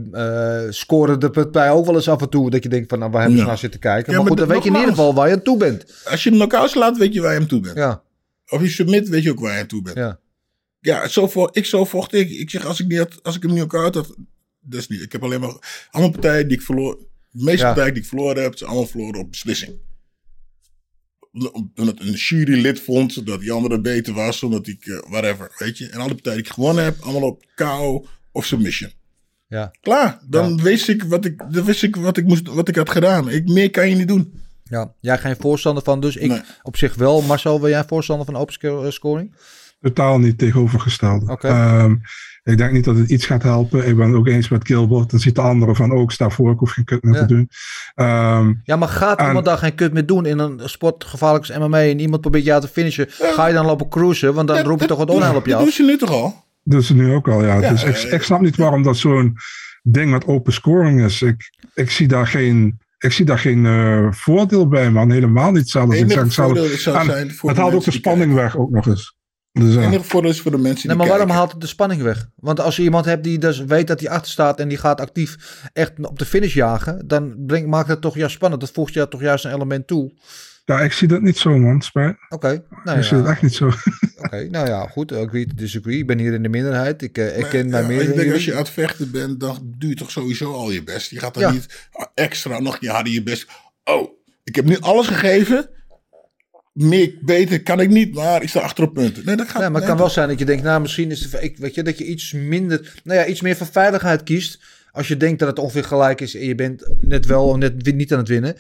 eh, 0.64 0.70
scoren 0.72 1.20
de 1.20 1.30
partij 1.30 1.70
ook 1.70 1.86
wel 1.86 1.94
eens 1.94 2.08
af 2.08 2.20
en 2.20 2.28
toe. 2.30 2.50
Dat 2.50 2.62
je 2.62 2.68
denkt 2.68 2.88
van, 2.88 2.98
nou, 2.98 3.10
waar 3.10 3.20
hebben 3.20 3.38
ze 3.38 3.44
Ja. 3.44 3.50
naar 3.50 3.58
zitten 3.60 3.80
kijken? 3.80 4.12
Ja, 4.12 4.18
maar 4.18 4.28
maar 4.28 4.28
goed, 4.28 4.38
dan 4.38 4.48
dat- 4.48 4.56
weet 4.56 4.64
je 4.64 4.70
in 4.72 4.76
ieder 4.86 4.94
geval 4.96 5.14
waar 5.14 5.28
je 5.28 5.34
aan 5.34 5.42
toe 5.42 5.56
bent. 5.56 6.02
Als 6.04 6.22
je 6.22 6.28
hem 6.28 6.38
knock-out 6.38 6.70
slaat, 6.70 6.98
weet 6.98 7.14
je 7.14 7.20
waar 7.20 7.32
je 7.32 7.38
hem 7.38 7.48
toe 7.48 7.60
bent. 7.60 7.76
Ja, 7.76 8.02
Of 8.48 8.60
je 8.60 8.68
submit, 8.68 9.08
weet 9.08 9.22
je 9.22 9.30
ook 9.30 9.40
waar 9.40 9.52
je 9.54 9.60
aan 9.60 9.66
toe 9.66 9.82
bent. 9.82 9.96
ja. 9.96 10.18
Ja, 10.80 11.08
zo 11.08 11.28
vo 11.28 11.48
ik 11.52 11.66
zo 11.66 11.84
vocht 11.84 12.12
ik. 12.14 12.30
Ik 12.30 12.50
zeg, 12.50 12.66
als 12.66 12.80
ik, 12.80 12.86
niet 12.86 12.98
had, 12.98 13.18
als 13.22 13.36
ik 13.36 13.42
hem 13.42 13.50
niet 13.52 13.58
knock-out 13.66 13.94
had, 13.94 14.16
dat 14.62 14.80
is 14.80 14.88
niet. 14.88 15.02
Ik 15.02 15.12
heb 15.12 15.22
alleen 15.22 15.40
maar 15.40 15.86
allemaal 15.90 16.12
partijen 16.12 16.48
die 16.48 16.56
ik 16.56 16.62
verloor. 16.62 16.98
De 17.30 17.44
meeste 17.44 17.60
Ja. 17.60 17.66
partijen 17.66 17.94
die 17.94 18.02
ik 18.02 18.08
verloren 18.08 18.42
heb, 18.42 18.56
zijn 18.56 18.70
allemaal 18.70 18.88
verloren 18.88 19.20
op 19.20 19.30
beslissing. 19.30 19.72
Omdat 21.74 22.00
een 22.00 22.12
jurylid 22.12 22.80
vond 22.80 23.26
dat 23.26 23.40
die 23.40 23.52
andere 23.52 23.80
beter 23.80 24.14
was, 24.14 24.42
omdat 24.42 24.66
ik, 24.66 24.86
eh, 24.86 24.98
whatever, 25.10 25.54
weet 25.58 25.78
je. 25.78 25.88
En 25.88 25.98
alle 26.00 26.14
partijen 26.14 26.38
die 26.38 26.46
ik 26.46 26.52
gewonnen 26.54 26.84
heb, 26.84 27.00
allemaal 27.00 27.28
op 27.28 27.44
KO 27.54 28.06
of 28.32 28.44
submission. 28.46 28.90
ja. 29.46 29.72
Klaar, 29.80 30.20
dan 30.28 30.62
wist 30.62 30.88
ik 30.88 31.02
wat 31.02 31.24
ik, 31.24 31.38
dan 31.52 31.64
wist 31.64 31.82
ik 31.82 31.96
wat 31.96 32.16
ik 32.16 32.24
moest, 32.26 32.48
wat 32.48 32.68
ik 32.68 32.76
had 32.76 32.90
gedaan. 32.90 33.30
Ik, 33.30 33.48
meer 33.48 33.70
kan 33.70 33.88
je 33.90 33.96
niet 33.96 34.08
doen. 34.08 34.40
Ja, 34.64 34.94
jij 35.00 35.18
geen 35.18 35.36
voorstander 35.38 35.82
van, 35.82 36.00
dus 36.00 36.16
ik 36.16 36.28
Nee. 36.30 36.40
op 36.62 36.76
zich 36.76 36.94
wel. 36.94 37.22
Marcel, 37.22 37.58
ben 37.60 37.70
jij 37.70 37.84
voorstander 37.84 38.26
van 38.26 38.36
open 38.36 38.52
sco- 38.52 38.90
scoring? 38.90 39.34
totaal 39.80 40.18
niet 40.18 40.38
tegenovergesteld. 40.38 41.28
Oké. 41.28 41.48
Ehm, 41.48 41.94
ik 42.42 42.56
denk 42.58 42.72
niet 42.72 42.84
dat 42.84 42.96
het 42.96 43.10
iets 43.10 43.26
gaat 43.26 43.42
helpen. 43.42 43.86
Ik 43.88 43.96
ben 43.96 44.06
het 44.06 44.16
ook 44.16 44.26
eens 44.26 44.48
met 44.48 44.66
Gilbert. 44.66 45.10
Dan 45.10 45.20
ziet 45.20 45.34
de 45.34 45.40
andere 45.40 45.74
van 45.74 45.92
ook, 45.92 46.12
sta 46.12 46.30
voor, 46.30 46.52
ik 46.52 46.58
hoef 46.58 46.70
geen 46.70 46.84
kut 46.84 47.02
meer 47.02 47.14
Ja. 47.14 47.20
te 47.20 47.26
doen. 47.26 47.48
Ehm, 47.94 48.52
Ja, 48.64 48.76
maar 48.76 48.88
gaat 48.88 49.18
En- 49.18 49.26
iemand 49.26 49.44
daar 49.44 49.58
geen 49.58 49.74
kut 49.74 49.92
meer 49.92 50.06
doen 50.06 50.26
in 50.26 50.38
een 50.38 50.60
sport 50.64 51.04
gevaarlijk 51.04 51.46
als 51.48 51.58
MMA 51.58 51.78
en 51.82 51.98
iemand 52.00 52.20
probeert 52.20 52.44
jou 52.44 52.60
te 52.60 52.68
finishen? 52.68 53.06
Ga 53.08 53.46
je 53.46 53.54
dan 53.54 53.66
lopen 53.66 53.88
cruisen? 53.88 54.34
Want 54.34 54.48
dan 54.48 54.56
roep 54.56 54.72
je 54.80 54.86
dat- 54.86 54.88
toch 54.88 54.98
het 55.06 55.10
onheil 55.16 55.34
op 55.36 55.44
je 55.44 55.50
Dat 55.50 55.58
af? 55.58 55.64
doen 55.64 55.74
ze 55.74 55.82
nu 55.82 55.96
toch 55.98 56.10
al? 56.10 56.44
dus 56.64 56.90
nu 56.90 57.12
ook 57.12 57.28
al, 57.28 57.44
ja. 57.44 57.58
Ja, 57.60 57.70
dus 57.70 57.84
ik, 57.84 57.96
eh, 57.96 58.12
ik 58.12 58.22
snap 58.22 58.40
niet 58.40 58.56
waarom 58.56 58.82
dat 58.82 58.96
zo'n 58.96 59.36
ding 59.82 60.10
met 60.10 60.26
open 60.26 60.52
scoring 60.52 61.00
is. 61.04 61.22
Ik, 61.22 61.50
ik 61.74 61.90
zie 61.90 62.08
daar 62.08 62.26
geen, 62.26 62.78
ik 62.98 63.12
zie 63.12 63.24
daar 63.24 63.38
geen 63.38 63.66
eh, 63.66 64.06
voordeel 64.10 64.68
bij, 64.68 64.90
man. 64.90 65.10
Helemaal 65.10 65.50
niet 65.52 65.68
zelfs. 65.70 65.98
Het 65.98 66.10
Ik 66.10 66.16
zeg 66.30 66.32
zijn 67.04 67.30
voor 67.30 67.48
het 67.48 67.58
haalt 67.58 67.74
ook 67.74 67.84
de 67.84 67.90
spanning 67.90 68.34
weg 68.34 68.56
ook 68.56 68.70
nog 68.70 68.86
eens. 68.86 69.16
Dus, 69.52 69.76
enige 69.76 70.02
voordeel 70.04 70.30
is 70.30 70.40
voor 70.40 70.50
de 70.50 70.58
mensen 70.58 70.88
Nee, 70.88 70.96
die 70.96 70.96
maar 70.96 71.06
waarom 71.06 71.18
kijken. 71.26 71.34
haalt 71.36 71.52
het 71.52 71.60
de 71.60 71.66
spanning 71.66 72.02
weg? 72.02 72.28
Want 72.36 72.60
als 72.60 72.76
je 72.76 72.82
iemand 72.82 73.04
hebt 73.04 73.24
die 73.24 73.38
dus 73.38 73.58
weet 73.64 73.86
dat 73.86 74.00
hij 74.00 74.10
achter 74.10 74.30
staat 74.32 74.60
en 74.60 74.68
die 74.68 74.78
gaat 74.78 75.00
actief 75.00 75.60
echt 75.72 75.92
op 76.06 76.18
de 76.18 76.24
finish 76.24 76.54
jagen, 76.54 77.06
dan 77.06 77.34
brengt, 77.38 77.68
maakt 77.68 77.88
het 77.88 78.00
toch 78.00 78.16
juist 78.16 78.34
spannend. 78.34 78.60
Dat 78.60 78.70
voegt 78.70 78.94
je 78.94 79.08
toch 79.08 79.20
juist 79.20 79.44
een 79.44 79.54
element 79.54 79.86
toe. 79.86 80.12
ja, 80.64 80.80
ik 80.80 80.92
zie 80.92 81.08
dat 81.08 81.20
niet 81.20 81.38
zo, 81.38 81.58
man. 81.58 81.82
Spijt. 81.82 82.16
Oké, 82.28 82.62
nou 82.84 82.98
ik 82.98 83.04
zie 83.04 83.16
dat 83.16 83.26
echt 83.26 83.42
niet 83.42 83.54
zo. 83.54 83.70
oké, 84.16 84.48
nou 84.50 84.66
ja, 84.68 84.86
goed. 84.86 85.12
Agree 85.12 85.46
to 85.46 85.52
disagree. 85.56 85.98
Ik 85.98 86.06
ben 86.06 86.18
hier 86.18 86.32
in 86.32 86.42
de 86.42 86.48
minderheid. 86.48 87.02
Ik, 87.02 87.18
eh, 87.18 87.34
ik 87.36 87.40
Maar, 87.40 87.50
ken 87.50 87.68
mij 87.70 87.82
ja, 87.94 88.22
ik 88.22 88.32
als 88.32 88.44
je 88.44 88.52
aan 88.52 88.58
het 88.58 88.70
vechten 88.70 89.10
bent, 89.10 89.40
dan 89.40 89.74
doe 89.78 89.90
je 89.90 89.96
toch 89.96 90.10
sowieso 90.10 90.52
al 90.52 90.70
je 90.70 90.82
best. 90.82 91.10
Je 91.10 91.18
gaat 91.18 91.34
dan 91.34 91.42
Ja. 91.42 91.50
niet 91.50 91.88
extra 92.14 92.60
nog 92.60 92.78
keer 92.78 92.90
harder 92.90 93.12
je 93.12 93.22
best. 93.22 93.46
Oh, 93.84 94.08
ik 94.44 94.54
heb 94.54 94.64
nu 94.64 94.78
alles 94.80 95.06
gegeven. 95.06 95.68
Meer, 96.72 97.14
beter 97.20 97.62
kan 97.62 97.80
ik 97.80 97.88
niet, 97.88 98.14
maar 98.14 98.42
ik 98.42 98.48
sta 98.48 98.60
achter 98.60 98.84
op 98.84 98.94
punten. 98.94 99.24
Nee, 99.24 99.36
dat 99.36 99.48
gaat 99.48 99.62
Ja, 99.62 99.68
maar 99.68 99.70
het 99.70 99.80
nee, 99.80 99.88
kan 99.88 99.96
wel 99.96 100.10
zijn 100.10 100.28
dat 100.28 100.38
je 100.38 100.44
denkt, 100.44 100.62
nou 100.62 100.80
misschien 100.80 101.10
is 101.10 101.20
het, 101.24 101.42
ik, 101.42 101.56
weet 101.56 101.74
je, 101.74 101.82
dat 101.82 101.98
je 101.98 102.04
iets 102.04 102.32
minder, 102.32 103.00
nou 103.04 103.18
ja, 103.18 103.26
iets 103.26 103.40
meer 103.40 103.56
van 103.56 103.66
veiligheid 103.66 104.22
kiest. 104.22 104.60
Als 104.92 105.08
je 105.08 105.16
denkt 105.16 105.38
dat 105.38 105.48
het 105.48 105.58
ongeveer 105.58 105.84
gelijk 105.84 106.20
is 106.20 106.34
en 106.34 106.44
je 106.46 106.54
bent 106.54 106.94
net 107.00 107.26
wel 107.26 107.48
of 107.48 107.56
net 107.56 107.94
niet 107.94 108.12
aan 108.12 108.18
het 108.18 108.28
winnen. 108.28 108.56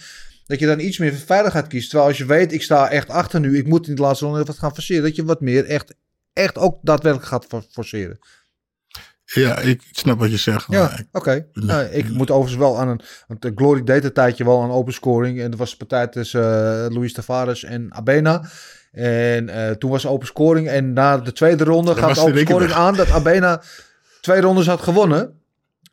Dat 0.46 0.58
je 0.58 0.66
dan 0.66 0.80
iets 0.80 0.98
meer 0.98 1.10
van 1.10 1.26
veiligheid 1.26 1.66
kiest. 1.66 1.88
Terwijl 1.88 2.08
als 2.08 2.18
je 2.18 2.24
weet, 2.26 2.52
ik 2.52 2.62
sta 2.62 2.90
echt 2.90 3.08
achter 3.08 3.40
nu, 3.40 3.58
ik 3.58 3.66
moet 3.66 3.88
in 3.88 3.94
de 3.94 4.02
laatste 4.02 4.24
ronde 4.24 4.44
wat 4.44 4.58
gaan 4.58 4.74
forceren. 4.74 5.02
Dat 5.02 5.16
je 5.16 5.24
wat 5.24 5.40
meer 5.40 5.64
echt, 5.64 5.94
echt 6.32 6.58
ook 6.58 6.78
daadwerkelijk 6.82 7.28
gaat 7.28 7.46
for- 7.48 7.66
forceren. 7.70 8.18
Ja, 9.34 9.58
ik 9.58 9.82
snap 9.90 10.18
wat 10.18 10.30
je 10.30 10.36
zegt. 10.36 10.66
Ja, 10.68 10.98
oké. 11.12 11.46
Nou, 11.52 11.84
ik 11.84 12.08
moet 12.08 12.30
overigens 12.30 12.60
wel 12.60 12.78
aan 12.78 12.88
een, 12.88 13.00
want 13.26 13.42
de 13.42 13.52
Glory 13.54 13.84
deed 13.84 14.04
een 14.04 14.12
tijdje 14.12 14.44
wel 14.44 14.62
aan 14.62 14.70
open 14.70 14.92
scoring. 14.92 15.40
En 15.40 15.50
dat 15.50 15.58
was 15.58 15.70
de 15.70 15.76
partij 15.76 16.06
tussen 16.06 16.42
eh, 16.84 16.96
Luis 16.96 17.12
Tavares 17.12 17.64
en 17.64 17.94
Abena. 17.94 18.44
En 18.92 19.48
eh, 19.48 19.70
toen 19.70 19.90
was 19.90 20.06
open 20.06 20.26
scoring. 20.26 20.68
En 20.68 20.92
na 20.92 21.18
de 21.18 21.32
tweede 21.32 21.64
ronde 21.64 21.94
gaat 21.94 22.18
open 22.18 22.38
scoring 22.38 22.72
aan 22.72 22.94
dat 22.94 23.10
Abena 23.10 23.62
twee 24.20 24.40
rondes 24.40 24.66
had 24.66 24.80
gewonnen. 24.80 25.40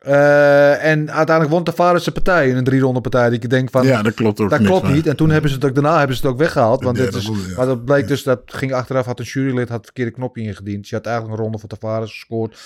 Eh, 0.00 0.84
en 0.84 1.10
uiteindelijk 1.10 1.50
won 1.50 1.64
Tavares 1.64 2.04
de 2.04 2.10
partij 2.10 2.48
in 2.48 2.56
een 2.56 2.64
drie 2.64 2.80
ronde 2.80 3.00
partij. 3.00 3.28
Die 3.28 3.40
ik 3.40 3.50
denk 3.50 3.70
van, 3.70 3.86
ja, 3.86 4.02
dat 4.02 4.14
klopt 4.14 4.40
ook 4.40 4.50
dat 4.50 4.62
klopt 4.62 4.88
niet. 4.88 5.06
En 5.06 5.16
toen 5.16 5.30
hebben 5.30 5.50
ze 5.50 5.56
het 5.56 5.64
ook 5.64 5.74
daarna 5.74 5.98
hebben 5.98 6.16
ze 6.16 6.22
het 6.22 6.30
ook 6.30 6.38
weggehaald. 6.38 6.82
Want 6.82 6.96
dit 6.96 7.14
is, 7.14 7.26
ronde, 7.26 7.48
ja. 7.48 7.56
Maar 7.56 7.66
dat 7.66 7.84
bleek 7.84 8.08
dus, 8.08 8.22
dat 8.22 8.40
ging 8.46 8.72
achteraf, 8.72 9.06
had 9.06 9.18
een 9.18 9.24
jurylid 9.24 9.68
had 9.68 9.76
het 9.76 9.84
verkeerde 9.84 10.10
knopje 10.10 10.42
ingediend. 10.42 10.88
Je 10.88 10.94
had 10.94 11.06
eigenlijk 11.06 11.36
een 11.36 11.42
ronde 11.42 11.58
voor 11.58 11.68
Tavares 11.68 12.10
gescoord. 12.10 12.58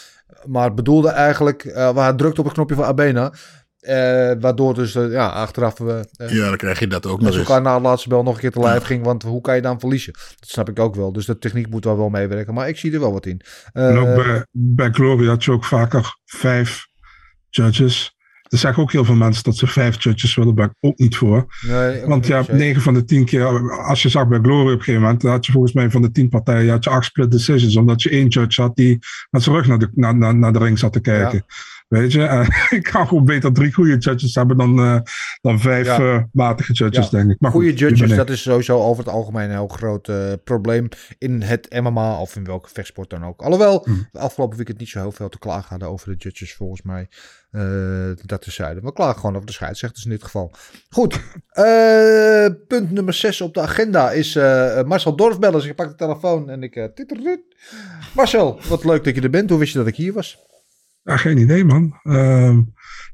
Maar 0.47 0.75
bedoelde 0.75 1.09
eigenlijk, 1.09 1.65
eh 1.65 1.93
waar 1.93 2.05
hij 2.09 2.15
drukte 2.15 2.41
op 2.41 2.47
het 2.47 2.55
knopje 2.55 2.75
van 2.75 2.85
Abena. 2.85 3.33
eh, 3.81 4.33
waardoor 4.41 4.75
dus 4.75 4.95
eh, 4.95 5.11
ja, 5.13 5.27
achteraf 5.29 5.81
eh, 5.81 6.01
Ja, 6.29 6.49
dan 6.49 6.57
krijg 6.57 6.79
je 6.79 6.87
dat 6.87 7.07
ook 7.07 7.19
nog 7.21 7.29
eens. 7.29 7.37
elkaar 7.39 7.63
na 7.63 7.77
de 7.77 7.83
laatste 7.83 8.09
bel 8.09 8.23
nog 8.23 8.35
een 8.35 8.41
keer 8.41 8.51
te 8.51 8.61
lijf 8.61 8.83
ging. 8.83 9.05
Want 9.05 9.23
hoe 9.23 9.41
kan 9.41 9.55
je 9.55 9.63
dan 9.63 9.81
verliezen? 9.81 10.13
Dat 10.13 10.49
snap 10.49 10.69
ik 10.69 10.79
ook 10.79 10.95
wel. 10.95 11.13
Dus 11.13 11.27
de 11.27 11.39
techniek 11.39 11.69
moet 11.71 11.83
daar 11.83 11.97
wel 11.97 12.09
meewerken. 12.09 12.55
Maar 12.55 12.69
ik 12.69 12.77
zie 12.79 12.93
er 12.93 13.01
wel 13.01 13.13
wat 13.13 13.27
in. 13.27 13.41
Eh, 13.73 13.89
En 13.89 13.97
ook 13.99 14.15
bij, 14.15 14.47
bij 14.51 14.91
Glory 14.91 15.27
had 15.27 15.45
je 15.45 15.51
ook 15.51 15.65
vaker 15.65 16.17
vijf 16.25 16.87
judges. 17.49 18.14
Er 18.55 18.61
zeggen 18.61 18.83
ook 18.83 18.93
heel 18.93 19.05
veel 19.05 19.15
mensen 19.15 19.45
dat 19.45 19.57
ze 19.57 19.67
vijf 19.67 20.03
judges 20.03 20.35
willen, 20.35 20.55
ben 20.55 20.65
ik 20.65 20.73
ook 20.81 20.99
niet 20.99 21.17
voor. 21.17 21.47
nee, 21.67 22.03
ook 22.03 22.09
Want 22.09 22.27
ja, 22.27 22.37
per 22.37 22.45
se. 22.45 22.51
9 22.51 22.67
9 22.67 22.83
van 22.83 22.95
de 22.95 23.05
10 23.05 23.25
keer, 23.25 23.73
als 23.83 24.03
je 24.03 24.09
zag 24.09 24.29
bij 24.29 24.39
Glory 24.43 24.67
op 24.73 24.79
een 24.79 24.79
gegeven 24.79 25.01
moment, 25.01 25.21
dan 25.21 25.31
had 25.31 25.47
je 25.47 25.53
volgens 25.53 25.73
mij 25.73 25.91
van 25.91 26.03
de 26.03 26.11
10 26.11 26.29
partijen 26.29 26.71
had 26.71 26.85
je 26.85 26.91
acht 26.91 27.05
split 27.05 27.31
decisions, 27.31 27.77
omdat 27.77 28.03
je 28.03 28.11
één 28.11 28.27
judge 28.29 28.63
had 28.63 28.77
die 28.77 28.99
met 29.31 29.43
zijn 29.43 29.57
rug 29.57 29.67
naar 29.67 29.79
de, 29.79 29.89
naar, 29.95 30.17
naar, 30.17 30.35
naar 30.35 30.53
de 30.53 30.59
ring 30.59 30.79
zat 30.79 30.93
te 30.93 31.01
kijken. 31.01 31.45
Weet 31.89 32.13
je, 32.13 32.25
en 32.25 32.47
ik 32.79 32.83
kan 32.83 33.09
gewoon 33.09 33.25
beter 33.25 33.53
drie 33.53 33.73
goede 33.73 33.97
judges 33.99 34.35
hebben 34.35 34.57
dan, 34.57 34.79
eh, 34.79 34.99
dan 35.41 35.61
vijf 35.61 35.87
Ja. 35.87 35.99
eh, 35.99 36.23
matige 36.33 36.73
judges, 36.73 37.05
Ja. 37.05 37.11
denk 37.19 37.31
ik. 37.31 37.41
Maar 37.41 37.51
Goede 37.51 37.69
goed, 37.69 37.79
judges, 37.79 38.15
dat 38.17 38.31
is 38.31 38.43
sowieso 38.43 38.79
over 38.79 39.05
het 39.05 39.13
algemeen 39.13 39.45
een 39.45 39.51
heel 39.51 39.69
groot 39.69 40.09
eh, 40.09 40.33
probleem 40.45 40.89
in 41.19 41.43
het 41.43 41.81
MMA 41.83 42.19
of 42.21 42.37
in 42.37 42.45
welke 42.45 42.69
vechtsport 42.73 43.11
dan 43.11 43.25
ook. 43.25 43.43
Alhoewel, 43.43 43.87
Mm. 43.89 44.09
de 44.13 44.19
afgelopen 44.19 44.57
weekend 44.57 44.79
niet 44.79 44.89
zo 44.89 45.01
heel 45.01 45.13
veel 45.13 45.29
te 45.29 45.39
klagen 45.39 45.69
hadden 45.69 45.89
over 45.89 46.09
de 46.11 46.17
judges 46.19 46.55
volgens 46.55 46.83
mij. 46.83 47.09
Eh, 47.55 48.11
dat 48.23 48.43
terzijde. 48.43 48.81
We 48.81 48.93
klagen 48.93 49.21
gewoon 49.21 49.35
over 49.35 49.47
de 49.47 49.53
scheidsrechters 49.53 50.05
in 50.05 50.11
dit 50.11 50.23
geval. 50.23 50.53
Goed, 50.89 51.15
eh, 51.51 52.47
punt 52.69 52.91
nummer 52.91 53.15
6 53.15 53.41
op 53.41 53.55
de 53.55 53.61
agenda 53.61 54.11
is 54.11 54.37
eh, 54.37 54.83
Marcel 54.83 55.17
Dorfbellers. 55.17 55.65
Ik 55.65 55.75
pak 55.75 55.89
de 55.89 55.95
telefoon 55.95 56.51
en 56.51 56.63
ik... 56.63 56.91
Marcel, 58.15 58.61
wat 58.69 58.85
leuk 58.85 59.05
dat 59.05 59.15
je 59.15 59.21
er 59.21 59.31
bent. 59.31 59.51
Hoe 59.51 59.59
wist 59.59 59.73
je 59.73 59.79
dat 59.79 59.87
ik 59.87 59.97
hier 59.97 60.13
was? 60.13 60.39
Ja, 61.03 61.17
geen 61.17 61.39
idee, 61.39 61.65
man. 61.65 61.99
Ehm, 62.03 62.61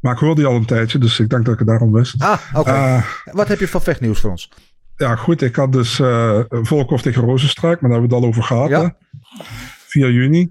maar 0.00 0.12
ik 0.12 0.18
hoorde 0.18 0.40
die 0.40 0.50
al 0.50 0.56
een 0.56 0.66
tijdje, 0.66 0.98
dus 0.98 1.20
ik 1.20 1.28
denk 1.28 1.44
dat 1.44 1.52
ik 1.52 1.58
het 1.58 1.68
daarom 1.68 1.92
wist. 1.92 2.22
Ah, 2.22 2.40
oké. 2.54 3.04
Wat 3.24 3.48
heb 3.48 3.58
je 3.58 3.68
van 3.68 3.82
vechtnieuws 3.82 4.20
voor 4.20 4.30
ons? 4.30 4.52
ja, 4.96 5.16
goed. 5.16 5.42
Ik 5.42 5.56
had 5.56 5.72
dus 5.72 6.00
Volkov 6.48 7.00
tegen 7.00 7.22
Rozenstruik, 7.22 7.80
maar 7.80 7.90
daar 7.90 8.00
hebben 8.00 8.18
we 8.18 8.24
het 8.24 8.24
al 8.24 8.30
over 8.30 8.42
gehad. 8.42 8.68
Ja. 8.68 8.82
hè? 8.82 8.88
4 9.86 10.10
juni. 10.10 10.50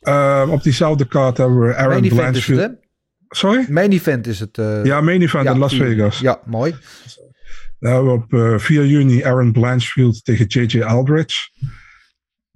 Ehm, 0.00 0.50
op 0.50 0.62
diezelfde 0.62 1.06
kaart 1.06 1.36
hebben 1.36 1.60
we 1.60 1.76
Aaron 1.76 2.04
is 2.04 2.12
Blanchfield. 2.12 2.84
Sorry? 3.28 3.66
Main 3.68 3.92
event 3.92 4.26
is 4.26 4.40
het. 4.40 4.58
eh, 4.58 4.84
Ja, 4.84 5.00
main 5.00 5.22
event 5.22 5.46
in 5.48 5.58
Las 5.58 5.74
Vegas. 5.74 6.18
Ja, 6.18 6.40
mooi. 6.46 6.74
Dan 7.78 7.92
hebben 7.92 8.12
we 8.12 8.18
op 8.18 8.32
eh, 8.34 8.58
4 8.58 8.86
juni 8.86 9.22
Aaron 9.24 9.52
Blanchfield 9.52 10.24
tegen 10.24 10.46
J.J. 10.46 10.82
Aldridge. 10.82 11.48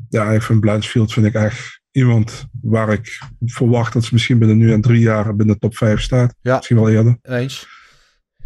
Ja, 0.08 0.30
ik 0.32 0.42
vind 0.42 0.60
Blanchfield 0.60 1.12
vind 1.12 1.26
ik 1.26 1.34
echt 1.34 1.80
iemand 1.90 2.46
waar 2.62 2.92
ik 2.92 3.18
verwacht 3.44 3.92
dat 3.92 4.04
ze 4.04 4.10
misschien 4.12 4.38
binnen 4.38 4.56
nu 4.56 4.72
en 4.72 4.80
drie 4.80 5.00
jaar 5.00 5.36
binnen 5.36 5.54
de 5.54 5.60
top 5.60 5.76
5 5.76 6.00
staat. 6.00 6.34
Ja. 6.40 6.56
Misschien 6.56 6.76
wel 6.76 6.90
eerder. 6.90 7.18
Eens. 7.22 7.66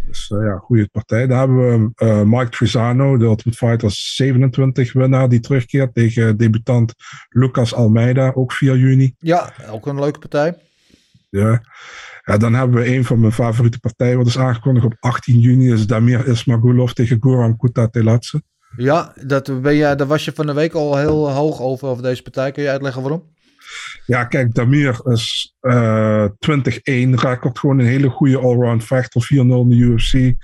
Dus 0.07 0.31
eh, 0.31 0.39
ja, 0.45 0.57
goede 0.57 0.89
partij. 0.93 1.27
Dan 1.27 1.39
hebben 1.39 1.57
we 1.57 1.91
eh, 1.95 2.23
Mike 2.23 2.49
Trizano, 2.51 3.17
de 3.17 3.25
Ultimate 3.25 3.59
Fighter 3.67 3.91
27 3.91 4.93
winnaar, 4.93 5.29
die 5.29 5.41
terugkeert 5.41 5.95
tegen 5.95 6.37
debutant 6.37 6.93
Lucas 7.29 7.75
Almeida, 7.75 8.33
ook 8.35 8.53
4 8.53 8.77
juni. 8.77 9.15
Ja, 9.19 9.53
ook 9.71 9.87
een 9.87 10.01
leuke 10.01 10.19
partij. 10.19 10.57
Ja. 11.31 11.63
Ja, 12.25 12.37
dan 12.37 12.55
hebben 12.55 12.81
we 12.81 12.95
een 12.95 13.05
van 13.05 13.21
mijn 13.21 13.33
favoriete 13.33 13.79
partijen, 13.79 14.17
wat 14.17 14.27
is 14.27 14.39
aangekondigd 14.39 14.87
op 14.87 14.97
18 15.01 15.39
juni, 15.39 15.73
is 15.73 15.87
Damir 15.87 16.27
Ismagulov 16.27 16.91
tegen 16.91 17.17
Goran 17.21 17.57
Kutateladze. 17.57 18.43
Ja, 18.77 19.15
dat 19.27 19.63
ben 19.63 19.75
je, 19.75 19.95
daar 19.95 20.07
was 20.07 20.25
je 20.25 20.33
van 20.33 20.47
de 20.47 20.53
week 20.53 20.73
al 20.73 20.97
heel 20.97 21.31
hoog 21.31 21.61
over, 21.61 21.89
over 21.89 22.03
deze 22.03 22.23
partij. 22.23 22.53
Kun 22.53 22.63
je 22.63 22.71
uitleggen 22.71 23.03
waarom? 23.03 23.33
Ja, 24.07 24.25
kijk, 24.25 24.55
Damir 24.55 25.01
is 25.05 25.55
eh 25.61 26.25
20-1 26.25 26.29
record. 27.11 27.59
Gewoon 27.59 27.79
een 27.79 27.87
hele 27.87 28.09
goede 28.09 28.39
allround 28.39 28.85
vechter. 28.85 29.23
4-0 29.23 29.37
in 29.37 29.69
de 29.69 29.77
UFC. 29.77 30.35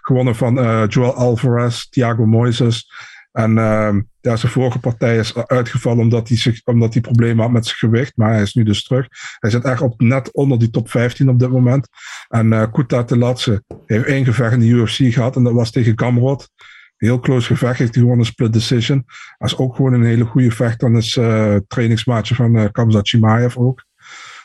Gewonnen 0.00 0.36
van 0.36 0.58
eh, 0.58 0.84
Joel 0.88 1.14
Alvarez, 1.14 1.84
Thiago 1.84 2.26
Moises. 2.26 2.90
En 3.32 3.58
ehm, 3.58 4.00
ja, 4.20 4.36
zijn 4.36 4.52
vorige 4.52 4.78
partij 4.78 5.18
is 5.18 5.36
uitgevallen 5.36 6.02
omdat 6.02 6.28
hij, 6.28 6.60
omdat 6.64 6.92
hij 6.92 7.02
problemen 7.02 7.42
had 7.42 7.52
met 7.52 7.66
zijn 7.66 7.78
gewicht. 7.78 8.16
Maar 8.16 8.32
hij 8.32 8.42
is 8.42 8.54
nu 8.54 8.62
dus 8.62 8.84
terug. 8.84 9.08
Hij 9.38 9.50
zit 9.50 9.64
echt 9.64 9.80
op 9.80 10.00
net 10.00 10.32
onder 10.32 10.58
die 10.58 10.70
top 10.70 10.90
15 10.90 11.28
op 11.28 11.38
dit 11.38 11.50
moment. 11.50 11.88
En 12.28 12.52
eh 12.52 12.72
Kuta 12.72 13.04
Telatse 13.04 13.64
heeft 13.86 14.04
één 14.04 14.24
gevecht 14.24 14.52
in 14.52 14.60
de 14.60 14.66
UFC 14.66 15.12
gehad. 15.12 15.36
En 15.36 15.42
dat 15.42 15.52
was 15.52 15.70
tegen 15.70 15.98
Gamrot. 15.98 16.50
Heel 16.96 17.20
close 17.20 17.46
gevecht. 17.46 17.78
Heeft 17.78 17.94
hij 17.94 18.02
gewoon 18.02 18.18
een 18.18 18.24
split 18.24 18.52
decision. 18.52 19.04
Hij 19.38 19.48
is 19.48 19.56
ook 19.56 19.76
gewoon 19.76 19.92
een 19.92 20.04
hele 20.04 20.24
goede 20.24 20.50
vechter. 20.50 20.88
En 20.88 20.96
is 20.96 21.16
eh 21.16 21.56
trainingsmaatje 21.66 22.34
van 22.34 22.56
eh 22.56 22.70
Kamzat 22.72 23.08
Chimaev 23.08 23.56
ook. 23.56 23.84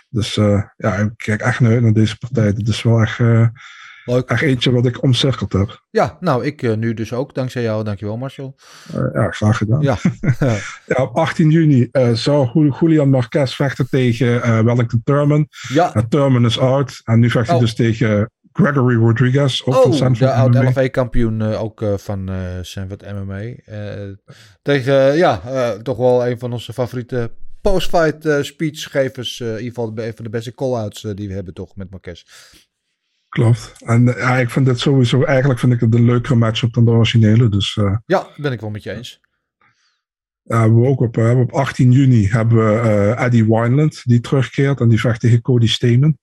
Dus 0.09 0.35
ja, 0.77 0.95
ik 0.95 1.11
kijk 1.15 1.41
echt 1.41 1.59
naar 1.59 1.71
uit 1.71 1.81
naar 1.81 1.93
deze 1.93 2.17
partij. 2.17 2.53
Dit 2.53 2.67
is 2.67 2.83
wel 2.83 3.01
echt, 3.01 3.19
Leuk. 4.05 4.29
echt 4.29 4.41
eentje 4.41 4.71
wat 4.71 4.85
ik 4.85 5.03
omcirkeld 5.03 5.53
heb. 5.53 5.83
Ja, 5.89 6.17
nou, 6.19 6.45
ik 6.45 6.61
eh, 6.63 6.73
nu 6.75 6.93
dus 6.93 7.13
ook. 7.13 7.33
Dankzij 7.33 7.61
jou. 7.61 7.83
Dankjewel, 7.83 8.17
Marcel. 8.17 8.55
Eh, 8.93 9.01
ja, 9.13 9.31
graag 9.31 9.57
gedaan. 9.57 9.81
Ja. 9.81 9.97
Ja, 10.85 11.03
op 11.03 11.15
18 11.15 11.49
juni 11.49 11.87
eh, 11.91 12.11
zou 12.13 12.49
Ju- 12.53 12.73
Julian 12.79 13.09
Marquez 13.09 13.53
vechten 13.55 13.89
tegen 13.89 14.41
Wellington 14.65 15.01
Thurman. 15.03 15.47
Ja. 15.69 15.95
Uh, 15.95 16.03
Thurman 16.09 16.45
is 16.45 16.59
out. 16.59 17.01
En 17.03 17.19
nu 17.19 17.29
vecht 17.29 17.47
hij 17.47 17.55
Oh. 17.55 17.61
dus 17.61 17.75
tegen 17.75 18.31
Gregory 18.53 18.95
Rodriguez. 18.95 19.61
Ook 19.65 19.73
van 19.73 19.83
Oh, 19.83 19.91
de 19.91 19.97
Sanford 19.97 20.31
oud 20.31 20.53
MMA. 20.53 20.69
LFV-kampioen 20.69 21.41
eh, 21.41 21.61
ook 21.63 21.83
van 21.95 22.29
eh 22.29 22.35
Sanford 22.61 23.01
MMA. 23.13 23.41
Tegen, 24.61 25.15
ja, 25.17 25.41
toch 25.81 25.97
wel 25.97 26.27
een 26.27 26.39
van 26.39 26.51
onze 26.53 26.73
favoriete 26.73 27.31
post-fight 27.61 28.45
speechgevers. 28.45 29.39
in 29.39 29.47
ieder 29.47 29.63
geval 29.63 29.93
de- 29.93 30.05
een 30.07 30.13
van 30.15 30.23
de 30.25 30.29
beste 30.31 30.53
call-outs 30.53 31.01
die 31.13 31.27
we 31.27 31.33
hebben 31.33 31.53
toch 31.53 31.75
met 31.75 31.89
Marquez. 31.89 32.23
Klopt. 33.35 33.73
En 33.85 34.07
eh, 34.07 34.17
ja, 34.17 34.37
ik 34.37 34.49
vind 34.49 34.65
dit 34.65 34.79
sowieso, 34.79 35.23
eigenlijk 35.23 35.59
vind 35.59 35.73
ik 35.73 35.79
het 35.79 35.93
een 35.93 36.05
leukere 36.05 36.35
matchup 36.35 36.73
dan 36.73 36.85
de 36.85 36.91
originele. 36.91 37.49
Dus 37.49 37.77
eh, 37.77 37.97
Ja, 38.05 38.27
ben 38.37 38.51
ik 38.51 38.61
wel 38.61 38.69
met 38.69 38.83
je 38.83 38.91
eens. 38.91 39.19
ja, 40.41 40.59
hebben 40.59 40.81
we 40.81 40.87
ook 40.87 40.99
op, 40.99 41.17
eh, 41.17 41.39
op 41.39 41.51
18 41.53 41.91
juni 41.91 42.27
hebben 42.27 42.57
we 42.57 43.13
Eddie 43.17 43.45
Wineland 43.45 44.01
die 44.03 44.19
terugkeert. 44.19 44.79
En 44.79 44.89
die 44.89 44.99
vecht 44.99 45.19
tegen 45.19 45.41
Cody 45.41 45.67
Stamen. 45.67 46.19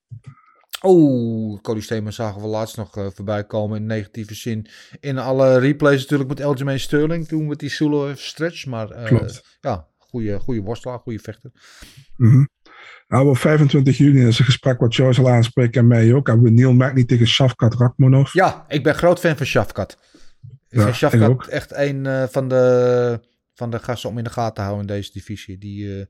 Oh, 0.80 1.60
Cody 1.60 1.80
Steeman 1.80 2.12
zagen 2.12 2.40
we 2.40 2.46
laatst 2.46 2.76
nog 2.76 2.90
voorbij 3.14 3.44
komen 3.44 3.76
in 3.76 3.86
negatieve 3.86 4.34
zin. 4.34 4.66
In 5.00 5.18
alle 5.18 5.58
replays 5.58 6.00
natuurlijk 6.00 6.28
met 6.28 6.42
Aljamain 6.42 6.80
Sterling. 6.80 7.28
Toen 7.28 7.46
met 7.46 7.58
die 7.58 7.70
solo 7.70 8.14
stretch. 8.14 8.66
Maar 8.66 9.04
Klopt. 9.04 9.58
ja, 9.60 9.88
goede, 9.98 10.38
goede 10.38 10.60
worstelaar, 10.60 10.98
goede 10.98 11.18
vechter. 11.18 11.50
Mhm. 12.16 12.44
Nou, 13.12 13.28
op 13.28 13.38
25 13.38 13.96
juni 13.96 14.26
is 14.26 14.38
een 14.38 14.44
gesprek 14.44 14.80
wat 14.80 14.94
Joyce 14.94 15.20
al 15.20 15.30
aanspreekt 15.30 15.76
en 15.76 15.86
mij 15.86 16.14
ook. 16.14 16.26
Hebben 16.26 16.44
we 16.44 16.50
Neil 16.50 16.72
Magny 16.72 17.04
tegen 17.04 17.26
Shavkat 17.26 17.74
Rakmonov. 17.74 18.32
Ja, 18.32 18.64
ik 18.68 18.82
ben 18.82 18.94
groot 18.94 19.20
fan 19.20 19.36
van 19.36 19.46
Shafkat. 19.46 19.98
Ik 20.42 20.78
Ja, 20.78 20.82
vind 20.82 20.96
Shafkat 20.96 21.46
echt 21.46 21.72
een 21.74 22.06
eh, 22.06 22.24
van, 22.28 22.48
de, 22.48 23.20
van 23.54 23.70
de 23.70 23.78
gasten 23.78 24.10
om 24.10 24.18
in 24.18 24.24
de 24.24 24.30
gaten 24.30 24.54
te 24.54 24.60
houden 24.60 24.80
in 24.80 24.94
deze 24.94 25.12
divisie. 25.12 25.58
Die, 25.58 25.98
eh, 25.98 26.06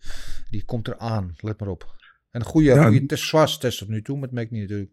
die 0.50 0.64
komt 0.64 0.88
eraan, 0.88 1.34
let 1.36 1.60
maar 1.60 1.68
op. 1.68 1.94
En 2.32 2.40
een 2.40 2.46
goede, 2.46 2.66
Ja, 2.68 2.82
goede 2.86 3.06
test, 3.06 3.24
zwaarste 3.24 3.58
test 3.58 3.78
tot 3.78 3.88
nu 3.88 4.02
toe 4.02 4.18
met 4.18 4.32
Magny 4.32 4.60
natuurlijk. 4.60 4.90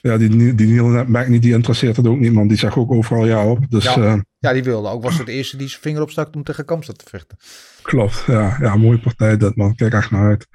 Ja, 0.00 0.16
die, 0.16 0.54
die 0.54 0.66
Neil 0.66 1.04
Magny 1.06 1.38
die 1.38 1.52
interesseert 1.52 1.96
het 1.96 2.06
ook 2.06 2.18
niet, 2.18 2.32
man. 2.32 2.48
Die 2.48 2.56
zegt 2.58 2.76
ook 2.76 2.92
overal 2.92 3.26
ja 3.26 3.46
op. 3.46 3.70
Dus 3.70 3.84
Ja. 3.84 3.96
eh, 3.96 4.20
Ja, 4.38 4.52
die 4.52 4.62
wilde. 4.64 4.88
Ook 4.88 5.02
was 5.02 5.18
het 5.18 5.28
eerste 5.28 5.56
die 5.56 5.68
zijn 5.68 5.82
vinger 5.82 6.02
opstak 6.02 6.34
om 6.34 6.42
tegen 6.42 6.64
Kamstad 6.64 6.98
te 6.98 7.04
vechten. 7.08 7.36
klopt. 7.82 8.24
Ja, 8.26 8.56
ja, 8.60 8.76
mooie 8.76 9.00
partij 9.00 9.36
dat, 9.36 9.56
man. 9.56 9.74
Kijk 9.74 9.92
echt 9.92 10.10
naar 10.10 10.26
uit. 10.28 10.46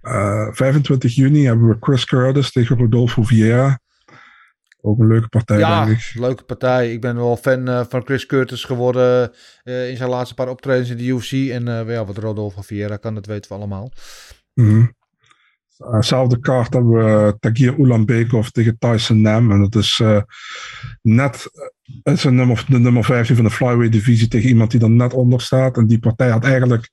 Eh, 0.00 0.48
25 0.52 1.14
juni 1.14 1.44
hebben 1.44 1.68
we 1.68 1.76
Chris 1.80 2.04
Curtis 2.04 2.52
tegen 2.52 2.76
Rodolfo 2.78 3.22
Vieira. 3.22 3.80
Ook 4.80 4.98
een 4.98 5.06
leuke 5.06 5.28
partij, 5.28 5.58
ja, 5.58 5.84
denk 5.84 5.98
ik. 5.98 6.12
leuke 6.14 6.42
partij. 6.44 6.92
Ik 6.92 7.00
ben 7.00 7.16
wel 7.16 7.36
fan 7.36 7.68
eh, 7.68 7.84
van 7.88 8.04
Chris 8.04 8.26
Curtis 8.26 8.64
geworden 8.64 9.32
eh, 9.62 9.90
in 9.90 9.96
zijn 9.96 10.08
laatste 10.10 10.34
paar 10.34 10.48
optredens 10.48 10.90
in 10.90 10.96
de 10.96 11.04
UFC. 11.06 11.32
En 11.50 11.68
eh, 11.68 11.94
ja, 11.94 12.04
wat 12.04 12.16
Rodolfo 12.18 12.62
Vieira 12.62 12.96
kan, 12.96 13.14
dat 13.14 13.26
weten 13.26 13.50
we 13.50 13.56
allemaal. 13.56 13.92
Eh, 14.54 14.84
Zelfde 16.00 16.40
kaart 16.40 16.72
hebben 16.72 16.92
we 16.92 17.26
eh, 17.26 17.32
Tagir 17.40 17.74
Ulanbekov 17.78 18.48
tegen 18.48 18.78
Tyson 18.78 19.20
Nam. 19.20 19.50
En 19.50 19.60
dat 19.60 19.74
is 19.74 20.00
eh, 20.02 20.22
net 21.02 21.50
eh, 22.02 22.12
is 22.12 22.24
een 22.24 22.34
nummer, 22.34 22.64
de 22.68 22.78
nummer 22.78 23.04
15 23.04 23.36
van 23.36 23.44
de 23.44 23.50
flyweight 23.50 23.92
divisie 23.92 24.28
tegen 24.28 24.48
iemand 24.48 24.70
die 24.70 24.80
er 24.80 24.90
net 24.90 25.12
onder 25.12 25.40
staat. 25.40 25.76
En 25.76 25.86
die 25.86 25.98
partij 25.98 26.30
had 26.30 26.44
eigenlijk 26.44 26.88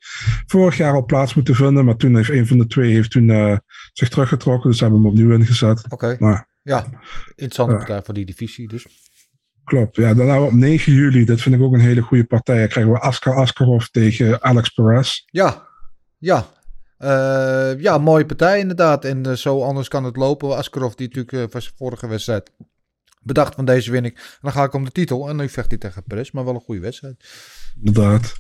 vorig 0.46 0.78
jaar 0.78 0.94
al 0.94 1.06
plaats 1.06 1.34
moeten 1.34 1.56
vinden. 1.56 1.86
Maar 1.86 1.96
toen 1.96 2.16
heeft 2.16 2.30
een 2.30 2.48
van 2.48 2.58
de 2.58 2.68
twee 2.68 2.94
heeft 2.94 3.12
toen, 3.12 3.30
eh, 3.30 3.58
zich 3.94 4.10
teruggetrokken. 4.10 4.70
Dus 4.70 4.80
hebben 4.80 5.02
we 5.02 5.08
hem 5.08 5.16
opnieuw 5.16 5.38
ingezet. 5.38 5.86
Oké. 5.90 6.16
Maar 6.20 6.48
Ja, 6.62 6.86
interessante 7.28 7.76
partij 7.76 8.02
voor 8.04 8.14
die 8.14 8.26
divisie 8.26 8.68
dus. 8.68 8.88
klopt. 9.64 9.96
Ja, 9.96 10.14
dan 10.14 10.28
hebben 10.28 10.46
we 10.46 10.52
op 10.52 10.58
9 10.58 10.94
juli, 10.94 11.26
dat 11.26 11.42
vind 11.42 11.56
ik 11.56 11.62
ook 11.62 11.74
een 11.74 11.80
hele 11.80 12.02
goede 12.02 12.24
partij. 12.24 12.60
Dan 12.60 12.68
krijgen 12.68 12.94
we 12.94 13.00
Askar 13.00 13.36
Askarov 13.36 13.86
tegen 13.86 14.44
Alex 14.44 14.70
Perez. 14.70 15.24
Ja, 15.26 15.68
ja. 16.18 16.48
Eh, 17.00 17.80
ja, 17.82 17.98
mooie 17.98 18.26
partij 18.26 18.60
inderdaad. 18.60 19.06
En 19.06 19.26
eh, 19.26 19.34
zo 19.34 19.64
anders 19.64 19.88
kan 19.88 20.04
het 20.04 20.16
lopen. 20.16 20.58
Askarov, 20.58 20.94
die 20.94 21.08
natuurlijk 21.08 21.34
eh, 21.34 21.52
van 21.52 21.62
zijn 21.62 21.74
vorige 21.78 22.08
wedstrijd 22.08 22.52
bedacht 23.22 23.56
van 23.56 23.66
deze 23.66 23.92
win 23.92 24.06
ik. 24.06 24.16
En 24.16 24.40
dan 24.42 24.52
ga 24.52 24.64
ik 24.64 24.74
om 24.74 24.84
de 24.84 24.92
titel. 24.92 25.30
En 25.30 25.36
nu 25.36 25.50
vecht 25.50 25.70
hij 25.70 25.78
tegen 25.78 26.04
Perez, 26.04 26.32
maar 26.32 26.46
wel 26.46 26.54
een 26.54 26.62
goede 26.62 26.82
wedstrijd. 26.82 27.26
Inderdaad. 27.84 28.34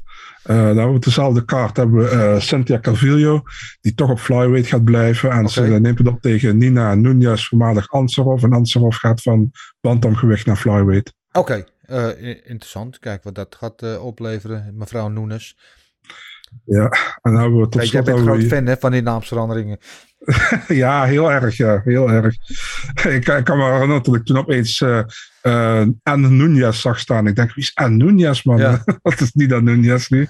Eh, 0.43 0.55
dan 0.55 0.65
hebben 0.65 0.89
we 0.89 0.95
op 0.95 1.03
dezelfde 1.03 1.45
kaart 1.45 1.77
hebben 1.77 2.03
we 2.03 2.09
eh, 2.09 2.39
Cynthia 2.39 2.79
Calvillo, 2.79 3.41
die 3.81 3.93
toch 3.93 4.09
op 4.09 4.19
flyweight 4.19 4.67
gaat 4.67 4.83
blijven. 4.83 5.31
En 5.31 5.49
ze 5.49 5.61
neemt 5.61 5.97
het 5.97 6.07
op 6.07 6.21
tegen 6.21 6.57
Nina 6.57 6.95
Nunez, 6.95 7.47
voormalig 7.47 7.91
Ansarov. 7.91 8.43
En 8.43 8.53
Ansarov 8.53 8.97
gaat 8.97 9.21
van 9.21 9.51
bantamgewicht 9.81 10.45
naar 10.45 10.55
flyweight. 10.55 11.13
Oké, 11.31 11.65
eh, 11.81 12.21
interessant. 12.25 12.99
Kijk 12.99 13.23
wat 13.23 13.35
dat 13.35 13.55
gaat 13.55 13.81
eh, 13.81 14.05
opleveren. 14.05 14.71
Mevrouw 14.73 15.07
Nunes. 15.07 15.57
Ja, 16.65 16.89
en 17.21 17.31
dan 17.31 17.41
hebben 17.41 17.59
we 17.59 17.69
tot 17.69 17.81
Kijk, 17.81 17.91
jij 17.91 18.03
slot... 18.03 18.15
bent 18.15 18.27
groot 18.27 18.43
fan 18.43 18.65
hè, 18.65 18.77
van 18.77 18.91
die 18.91 19.01
naamsveranderingen. 19.01 19.77
ja, 20.67 21.03
heel 21.03 21.31
erg, 21.31 21.57
ja. 21.57 21.81
Heel 21.83 22.09
erg. 22.09 22.35
ik, 23.15 23.27
ik 23.27 23.43
kan 23.43 23.57
me 23.57 23.63
herinneren 23.63 24.03
dat 24.03 24.15
ik 24.15 24.25
toen 24.25 24.37
opeens 24.37 24.81
eh 24.81 25.01
eh, 25.41 25.87
Anne 26.03 26.29
Nunez 26.29 26.81
zag 26.81 26.99
staan. 26.99 27.27
Ik 27.27 27.35
denk, 27.35 27.53
wie 27.53 27.63
is 27.63 27.75
Anne 27.75 28.03
Nunez, 28.03 28.43
man? 28.43 28.57
Ja. 28.57 28.83
dat 29.01 29.21
is 29.21 29.31
niet 29.31 29.53
Anne 29.53 29.75
Nunez 29.75 30.07
nu. 30.07 30.27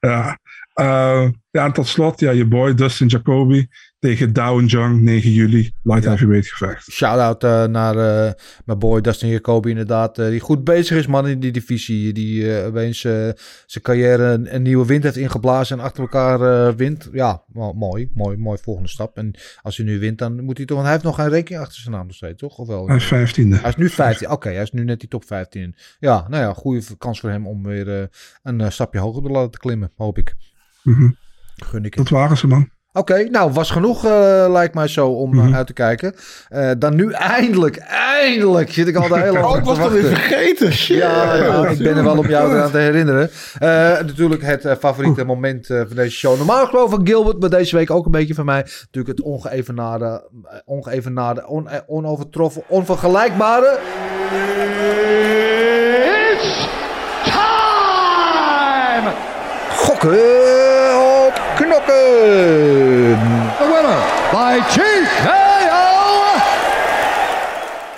Ja. 0.00 0.38
Eh, 0.74 1.28
ja, 1.50 1.64
en 1.64 1.72
tot 1.72 1.86
slot, 1.86 2.20
ja, 2.20 2.30
je 2.30 2.44
boy 2.44 2.74
Dustin 2.74 3.06
Jacoby 3.06 3.66
tegen 4.04 4.32
Dow 4.32 4.68
Jung 4.68 5.00
9 5.00 5.30
juli. 5.30 5.72
Light 5.82 6.04
heavyweight 6.04 6.46
gevecht. 6.48 6.90
Shout-out 6.90 7.44
eh, 7.44 7.64
naar 7.64 7.96
eh, 7.96 8.32
mijn 8.64 8.78
boy 8.78 9.00
Dustin 9.00 9.28
Jacoby 9.28 9.68
inderdaad. 9.68 10.18
eh, 10.18 10.28
die 10.28 10.40
goed 10.40 10.64
bezig 10.64 10.96
is 10.98 11.06
man 11.06 11.28
in 11.28 11.40
die 11.40 11.52
divisie. 11.52 12.12
Die 12.12 12.64
opeens 12.64 13.00
zijn 13.00 13.82
carrière 13.82 14.24
een, 14.24 14.54
een 14.54 14.62
nieuwe 14.62 14.86
wind 14.86 15.02
heeft 15.02 15.16
ingeblazen 15.16 15.78
en 15.78 15.84
achter 15.84 16.02
elkaar 16.02 16.76
wint. 16.76 17.08
Ja, 17.12 17.42
mo- 17.52 17.72
mooi, 17.72 18.10
mooi, 18.14 18.36
mooi 18.36 18.58
volgende 18.62 18.88
stap. 18.88 19.16
En 19.16 19.34
als 19.62 19.76
hij 19.76 19.86
nu 19.86 19.98
wint, 19.98 20.18
dan 20.18 20.44
moet 20.44 20.56
hij 20.56 20.66
toch... 20.66 20.76
Want 20.76 20.88
hij 20.88 20.96
heeft 20.96 21.08
nog 21.08 21.16
geen 21.16 21.28
rekening 21.34 21.62
achter 21.62 21.80
zijn 21.80 21.94
naam 21.94 22.06
nog 22.06 22.16
steeds, 22.16 22.40
toch? 22.40 22.58
Of 22.58 22.66
wel? 22.66 22.86
Hij 22.88 22.96
is 22.96 23.04
15e. 23.06 23.48
Hij 23.60 23.70
is 23.70 23.76
nu 23.76 23.88
15. 23.88 24.30
Oké, 24.30 24.48
hij 24.48 24.62
is 24.62 24.72
nu 24.72 24.84
net 24.84 25.00
die 25.00 25.08
top 25.08 25.24
15 25.24 25.62
in. 25.62 25.74
Ja, 25.98 26.26
nou 26.28 26.42
ja, 26.42 26.52
goede 26.52 26.82
kans 26.98 27.20
voor 27.20 27.30
hem 27.30 27.46
om 27.46 27.62
weer 27.62 28.08
een 28.42 28.72
stapje 28.72 28.98
hoger 29.00 29.22
te 29.22 29.28
laten 29.28 29.60
klimmen, 29.60 29.92
hoop 29.96 30.18
ik. 30.18 30.34
Mhm. 30.82 31.10
Gun 31.54 31.84
ik 31.84 31.94
het. 31.94 32.08
Dat 32.08 32.18
waren 32.18 32.36
ze, 32.36 32.46
man. 32.46 32.72
Oké, 32.96 33.28
nou 33.30 33.52
was 33.52 33.70
genoeg 33.70 34.04
eh, 34.04 34.44
lijkt 34.48 34.74
mij 34.74 34.88
zo 34.88 35.08
om 35.08 35.34
Mhm. 35.34 35.54
uit 35.54 35.66
te 35.66 35.72
kijken. 35.72 36.14
Eh, 36.48 36.70
dan 36.78 36.94
nu 36.94 37.12
eindelijk, 37.12 37.76
eindelijk 37.76 38.72
zit 38.72 38.88
ik 38.88 38.96
al 38.96 39.08
de 39.08 39.18
hele 39.18 39.38
Oh, 39.38 39.42
lang 39.44 39.56
ik 39.56 39.64
was 39.64 39.78
toch 39.78 39.92
weer 39.92 40.04
vergeten. 40.04 40.72
Shit. 40.72 40.96
Ja, 40.96 41.34
ja, 41.34 41.66
ik 41.68 41.78
ben 41.78 41.96
er 41.96 42.04
wel 42.04 42.18
op 42.18 42.26
jou 42.26 42.58
aan 42.58 42.70
te 42.70 42.78
herinneren. 42.78 43.30
Eh, 43.58 43.68
natuurlijk 43.90 44.42
het 44.42 44.64
eh, 44.64 44.72
favoriete 44.78 45.24
moment 45.24 45.70
eh, 45.70 45.76
van 45.86 45.96
deze 45.96 46.16
show. 46.16 46.36
Normaal 46.36 46.60
gesproken 46.60 46.90
van 46.90 47.06
Gilbert, 47.06 47.40
maar 47.40 47.50
deze 47.50 47.76
week 47.76 47.90
ook 47.90 48.04
een 48.04 48.10
beetje 48.10 48.34
van 48.34 48.44
mij. 48.44 48.60
Natuurlijk 48.80 49.18
het 49.18 49.26
ongeëvenaarde, 49.26 50.28
ongeëvenaarde 50.64 51.46
on, 51.46 51.68
onovertroffen, 51.86 52.62
onvergelijkbare. 52.68 53.78
It's 56.32 56.68
time! 57.24 59.12
Gokken 59.76 60.53
The 61.86 63.16
winner 63.58 64.02
by 64.32 64.58
TKO! 64.68 65.42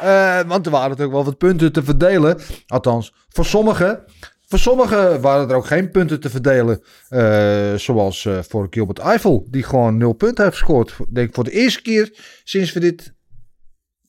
Eh, 0.00 0.40
want 0.46 0.66
er 0.66 0.72
waren 0.72 0.88
natuurlijk 0.88 1.16
wel 1.16 1.24
wat 1.24 1.38
punten 1.38 1.72
te 1.72 1.82
verdelen. 1.82 2.38
Althans, 2.66 3.12
voor 3.28 3.44
sommigen. 3.44 4.04
Voor 4.48 4.58
sommigen 4.58 5.20
waren 5.20 5.48
er 5.48 5.56
ook 5.56 5.66
geen 5.66 5.90
punten 5.90 6.20
te 6.20 6.30
verdelen. 6.30 6.82
Eh, 7.08 7.74
zoals 7.74 8.24
eh, 8.24 8.38
voor 8.48 8.66
Gilbert 8.70 8.98
Eiffel, 8.98 9.46
die 9.50 9.62
gewoon 9.62 9.96
nul 9.96 10.12
punten 10.12 10.44
heeft 10.44 10.56
gescoord. 10.56 10.90
Ik 10.98 11.14
Denk 11.14 11.34
voor 11.34 11.44
de 11.44 11.50
eerste 11.50 11.82
keer 11.82 12.10
sinds 12.44 12.72
we 12.72 12.80
dit 12.80 13.14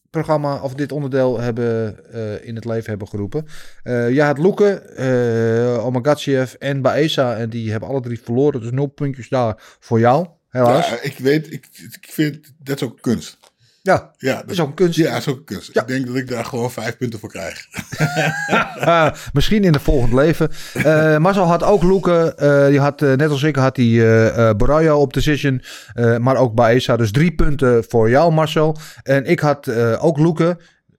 programma 0.10 0.62
of 0.62 0.74
dit 0.74 0.92
onderdeel 0.92 1.40
hebben 1.40 2.00
eh, 2.14 2.48
in 2.48 2.56
het 2.56 2.66
leven 2.66 2.90
hebben 2.90 3.08
geroepen. 3.08 3.46
Eh 3.84 4.14
ja, 4.14 4.28
het 4.28 4.38
Loeken, 4.38 4.96
eh 4.98 5.86
Omagatjev 5.86 6.54
en 6.54 6.82
Baeza. 6.82 7.36
En 7.36 7.50
die 7.50 7.72
hebben 7.72 7.90
alle 7.90 8.02
drie 8.02 8.22
verloren. 8.22 8.62
Dus 8.62 8.72
nul 8.72 8.88
puntjes 8.88 9.30
daar 9.30 9.56
voor 9.80 10.00
jou. 10.00 10.28
Helaas. 10.50 10.90
Ja, 10.90 11.02
ik 11.02 11.18
weet, 11.18 11.52
ik, 11.52 11.68
ik 12.02 12.08
vind 12.10 12.54
dat 12.58 12.84
ook 12.84 13.02
kunst. 13.02 13.38
Ja, 13.88 14.12
Ja, 14.18 14.36
dat 14.42 14.50
is 14.52 14.60
ook 14.60 14.68
een 14.68 14.74
kunst. 14.74 14.98
Ja, 14.98 15.12
dat 15.12 15.20
is 15.20 15.28
ook 15.28 15.38
een 15.38 15.44
kunst. 15.44 15.70
Ik 15.76 15.88
denk 15.88 16.08
dat 16.08 16.16
ik 16.16 16.28
daar 16.30 16.46
gewoon 16.46 16.72
vijf 16.72 16.98
punten 16.98 17.20
voor 17.20 17.30
krijg. 17.30 17.66
Ah, 18.80 19.14
misschien 19.34 19.64
in 19.64 19.74
het 19.74 19.82
volgend 19.82 20.14
leven. 20.14 20.50
Eh 20.74 21.18
Marcel 21.18 21.44
had 21.44 21.64
ook 21.64 21.84
Loeken. 21.84 22.38
eh, 22.38 22.68
die 22.68 22.80
had, 22.80 23.02
eh, 23.02 23.14
net 23.14 23.30
als 23.30 23.44
ik 23.44 23.56
had 23.56 23.76
hij 23.78 23.86
eh 23.86 24.50
eh, 24.50 24.56
Borrajo 24.56 24.98
op 25.00 25.14
decision. 25.14 25.62
eh, 25.94 26.18
maar 26.18 26.36
ook 26.38 26.54
Baeza. 26.54 26.98
Dus 26.98 27.12
drie 27.12 27.36
punten 27.36 27.86
voor 27.90 28.10
jou, 28.10 28.34
Marcel. 28.34 28.78
En 29.04 29.26
ik 29.26 29.40
had 29.40 29.68
eh, 29.68 30.06
ook 30.06 30.18
Loeken. 30.18 30.58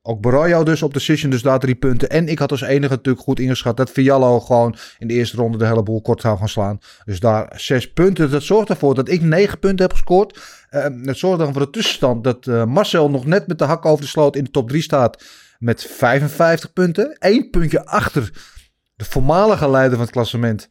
Ook 0.08 0.20
Borrajo 0.20 0.62
dus 0.62 0.82
op 0.82 0.94
decision. 0.94 1.30
Dus 1.30 1.42
daar 1.42 1.58
drie 1.58 1.74
punten. 1.74 2.10
En 2.10 2.28
ik 2.28 2.38
had 2.38 2.50
als 2.50 2.60
enige 2.60 2.94
natuurlijk 2.94 3.24
goed 3.24 3.40
ingeschat 3.40 3.76
dat 3.76 3.90
Fiallo 3.90 4.40
gewoon 4.40 4.76
in 4.98 5.08
de 5.08 5.14
eerste 5.14 5.36
ronde 5.36 5.58
de 5.58 5.66
hele 5.66 5.82
boel 5.82 6.00
kort 6.00 6.20
zou 6.20 6.38
gaan 6.38 6.48
slaan. 6.48 6.78
Dus 7.04 7.20
daar 7.20 7.52
zes 7.56 7.92
punten. 7.92 8.30
Dat 8.30 8.42
zorgt 8.42 8.68
ervoor 8.68 8.94
dat 8.94 9.08
ik 9.08 9.22
negen 9.22 9.58
punten 9.58 9.86
heb 9.86 9.92
gescoord. 9.92 10.40
Eh 10.70 10.84
het 11.02 11.18
zorgt 11.18 11.38
dan 11.38 11.52
voor 11.52 11.62
de 11.62 11.70
tussenstand 11.70 12.24
dat 12.24 12.46
eh, 12.46 12.64
Marcel 12.64 13.10
nog 13.10 13.26
net 13.26 13.46
met 13.46 13.58
de 13.58 13.64
hak 13.64 13.84
over 13.86 14.04
de 14.04 14.10
sloot 14.10 14.36
in 14.36 14.44
de 14.44 14.50
top 14.50 14.68
3 14.68 14.82
staat. 14.82 15.24
Met 15.58 15.82
55 15.82 16.72
punten. 16.72 17.16
Eén 17.18 17.50
puntje 17.50 17.86
achter 17.86 18.30
de 18.96 19.04
voormalige 19.04 19.70
leider 19.70 19.96
van 19.96 20.00
het 20.00 20.14
klassement. 20.14 20.68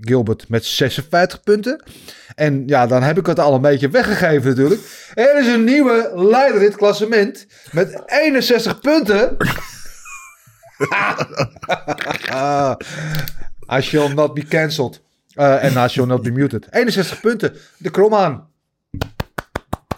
Gilbert 0.00 0.48
met 0.48 0.64
56 0.64 1.42
punten. 1.42 1.82
En 2.34 2.62
ja, 2.66 2.86
dan 2.86 3.02
heb 3.02 3.18
ik 3.18 3.26
het 3.26 3.38
al 3.38 3.54
een 3.54 3.60
beetje 3.60 3.88
weggegeven 3.88 4.48
natuurlijk. 4.48 4.80
Er 5.14 5.38
is 5.38 5.46
een 5.46 5.64
nieuwe 5.64 6.12
leider 6.14 6.60
in 6.60 6.66
het 6.66 6.76
klassement 6.76 7.46
met 7.70 8.02
61 8.06 8.80
punten. 8.80 9.36
I 13.78 13.80
shall 13.80 14.08
not 14.08 14.34
be 14.34 14.44
cancelled. 14.44 15.00
En 15.34 15.84
I 15.84 15.88
shall 15.88 16.06
not 16.06 16.22
be 16.22 16.30
muted. 16.30 16.66
61 16.70 17.20
punten. 17.20 17.56
De 17.78 17.90
Kromaan. 17.90 18.48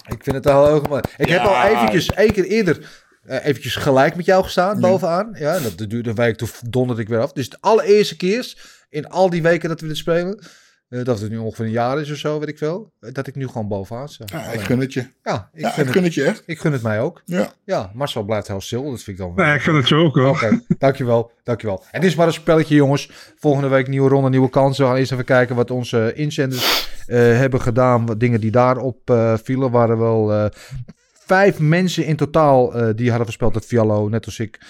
Ik 0.08 0.22
vind 0.22 0.36
het 0.36 0.44
heel 0.44 0.74
erg 0.74 0.88
mooi. 0.88 1.02
Ik 1.16 1.28
heb 1.28 1.40
al 1.40 1.62
eventjes, 1.62 2.10
één 2.10 2.32
keer 2.32 2.44
eerder, 2.44 2.88
eh, 3.24 3.46
eventjes 3.46 3.76
gelijk 3.76 4.16
met 4.16 4.24
jou 4.24 4.44
gestaan 4.44 4.80
bovenaan. 4.80 5.34
Ja, 5.38 5.58
dat 5.58 5.78
duurde 5.78 6.10
een 6.10 6.14
week, 6.16 6.36
toen 6.36 6.48
donderde 6.68 7.02
ik 7.02 7.08
weer 7.08 7.20
af. 7.20 7.32
Dus 7.32 7.48
de 7.48 7.56
allereerste 7.60 8.16
keer 8.16 8.54
in 8.88 9.08
al 9.08 9.30
die 9.30 9.42
weken 9.42 9.68
dat 9.68 9.80
we 9.80 9.86
dit 9.86 9.96
spelen, 9.96 10.46
eh, 10.88 11.04
dat 11.04 11.20
het 11.20 11.30
nu 11.30 11.36
ongeveer 11.36 11.64
een 11.64 11.70
jaar 11.70 12.00
is 12.00 12.10
of 12.10 12.16
zo, 12.16 12.38
weet 12.38 12.48
ik 12.48 12.58
veel, 12.58 12.92
eh, 13.00 13.12
dat 13.12 13.26
ik 13.26 13.34
nu 13.34 13.46
gewoon 13.46 13.68
bovenaan 13.68 14.08
sta. 14.08 14.24
Ja, 14.26 14.44
ik 14.44 14.60
gun 14.60 14.80
het 14.80 14.92
je. 14.92 15.06
Ja, 15.22 15.50
ik, 15.52 15.60
Ja, 15.60 15.72
vind 15.72 15.86
ik 15.86 15.92
gun 15.92 16.04
het 16.04 16.14
je 16.14 16.24
echt. 16.24 16.42
Ik 16.46 16.58
gun 16.58 16.72
het 16.72 16.82
mij 16.82 17.00
ook. 17.00 17.22
Ja. 17.24 17.52
Ja, 17.64 17.90
Marcel 17.94 18.22
blijft 18.22 18.48
heel 18.48 18.60
stil, 18.60 18.82
dat 18.82 19.02
vind 19.02 19.06
ik 19.06 19.16
dan 19.16 19.34
wel. 19.34 19.44
Nee, 19.44 19.54
ik 19.54 19.60
vind 19.60 19.76
het 19.76 19.88
je 19.88 19.94
ook 19.94 20.14
hoor. 20.14 20.28
Oké, 20.28 20.60
dankjewel, 20.78 21.30
dankjewel. 21.42 21.84
En 21.90 22.00
dit 22.00 22.10
is 22.10 22.16
maar 22.16 22.26
een 22.26 22.32
spelletje, 22.32 22.74
jongens. 22.74 23.10
Volgende 23.36 23.68
week 23.68 23.88
nieuwe 23.88 24.08
ronde, 24.08 24.28
nieuwe 24.28 24.50
kansen. 24.50 24.84
We 24.84 24.90
gaan 24.90 24.98
eerst 24.98 25.12
even 25.12 25.24
kijken 25.24 25.56
wat 25.56 25.70
onze 25.70 26.12
inzenders 26.14 26.88
eh, 27.06 27.18
hebben 27.18 27.60
gedaan. 27.60 28.06
Wat 28.06 28.20
dingen 28.20 28.40
die 28.40 28.50
daarop 28.50 29.10
eh 29.10 29.34
vielen. 29.42 29.70
waren 29.70 29.98
wel 29.98 30.32
eh, 30.32 30.46
vijf 31.28 31.58
mensen 31.58 32.04
in 32.04 32.16
totaal 32.16 32.74
eh, 32.74 32.88
die 32.94 33.08
hadden 33.08 33.24
voorspeld 33.24 33.54
dat 33.54 33.64
Fiallo, 33.64 34.08
net 34.08 34.24
als 34.24 34.38
ik, 34.38 34.60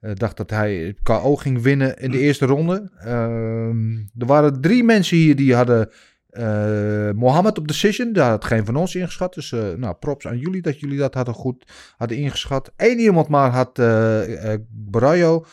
eh, 0.00 0.14
dacht 0.14 0.36
dat 0.36 0.50
hij 0.50 0.96
KO 1.02 1.36
ging 1.36 1.62
winnen 1.62 1.96
in 1.96 2.10
de 2.10 2.18
eerste 2.18 2.46
ronde. 2.46 2.90
Ehm, 2.98 3.96
er 4.18 4.26
waren 4.26 4.60
drie 4.60 4.84
mensen 4.84 5.16
hier 5.16 5.36
die 5.36 5.54
hadden 5.54 5.90
eh 6.28 7.10
Mohammed 7.14 7.58
op 7.58 7.68
decision. 7.68 8.12
Daar 8.12 8.30
had 8.30 8.44
geen 8.44 8.64
van 8.64 8.76
ons 8.76 8.94
ingeschat. 8.94 9.34
Dus 9.34 9.52
eh, 9.52 9.72
nou, 9.72 9.94
props 9.94 10.26
aan 10.26 10.38
jullie 10.38 10.62
dat 10.62 10.80
jullie 10.80 10.98
dat 10.98 11.14
hadden 11.14 11.34
goed 11.34 11.64
hadden 11.96 12.16
ingeschat. 12.16 12.72
Eén 12.76 12.98
iemand 12.98 13.28
maar 13.28 13.50
had 13.50 13.78
eh, 13.78 14.54
Barayo 14.70 15.44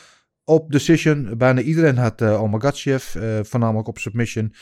op 0.44 0.72
decision. 0.72 1.38
Bijna 1.38 1.62
iedereen 1.62 1.98
had 1.98 2.22
eh, 2.22 3.40
voornamelijk 3.42 3.88
op 3.88 3.98
submission. 3.98 4.54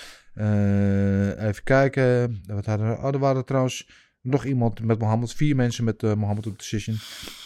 Even 1.37 1.63
kijken. 1.63 2.41
Wat 2.45 2.65
hadden 2.65 2.89
we? 2.89 2.97
Oh, 2.97 3.13
er 3.13 3.19
waren 3.19 3.45
trouwens 3.45 3.89
nog 4.23 4.45
iemand 4.45 4.83
met 4.83 4.99
Mohammed. 4.99 5.33
Vier 5.33 5.55
mensen 5.55 5.83
met 5.83 6.03
eh, 6.03 6.13
Mohammed 6.13 6.47
op 6.47 6.57
decision. 6.57 6.95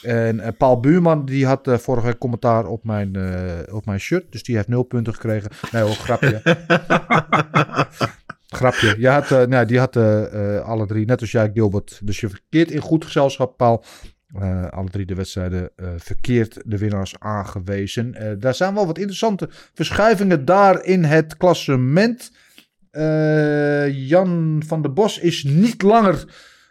En 0.02 0.40
eh, 0.40 0.52
Paul 0.58 0.80
Buurman, 0.80 1.26
die 1.26 1.46
had 1.46 1.68
eh, 1.68 1.78
vorige 1.78 2.06
week 2.06 2.18
commentaar 2.18 2.66
op 2.66 2.84
mijn, 2.84 3.08
op 3.72 3.86
mijn 3.86 4.00
shirt. 4.00 4.32
Dus 4.32 4.44
die 4.44 4.56
heeft 4.56 4.68
nul 4.68 4.84
punten 4.84 5.14
gekregen. 5.14 5.52
Nee 5.72 5.82
hoor, 5.82 5.92
grapje. 5.92 6.42
grapje. 8.60 8.96
Je 8.98 9.08
had, 9.08 9.30
nou, 9.30 9.66
die 9.66 9.80
had 9.80 9.96
alle 10.64 10.86
drie, 10.86 11.06
net 11.06 11.22
als 11.22 11.32
jij 11.32 11.52
Gilbert. 11.54 12.00
Dus 12.04 12.20
je 12.20 12.30
verkeerd 12.30 12.72
in 12.72 12.82
goed 12.82 13.06
gezelschap, 13.06 13.58
Paul. 13.58 13.84
Alle 14.70 14.90
drie 14.90 15.06
de 15.06 15.16
wedstrijden 15.16 15.70
verkeerd 15.98 16.62
de 16.66 16.78
winnaars 16.78 17.20
aangewezen. 17.20 18.38
Daar 18.40 18.56
zijn 18.56 18.74
wel 18.74 18.86
wat 18.86 18.98
interessante 18.98 19.50
verschuivingen 19.74 20.46
daar 20.46 20.84
in 20.84 21.04
het 21.04 21.38
klassement. 21.38 22.32
Jan 23.92 24.62
van 24.66 24.82
der 24.82 24.94
Bos 24.94 25.20
is 25.20 25.44
niet 25.44 25.82
langer 25.82 26.26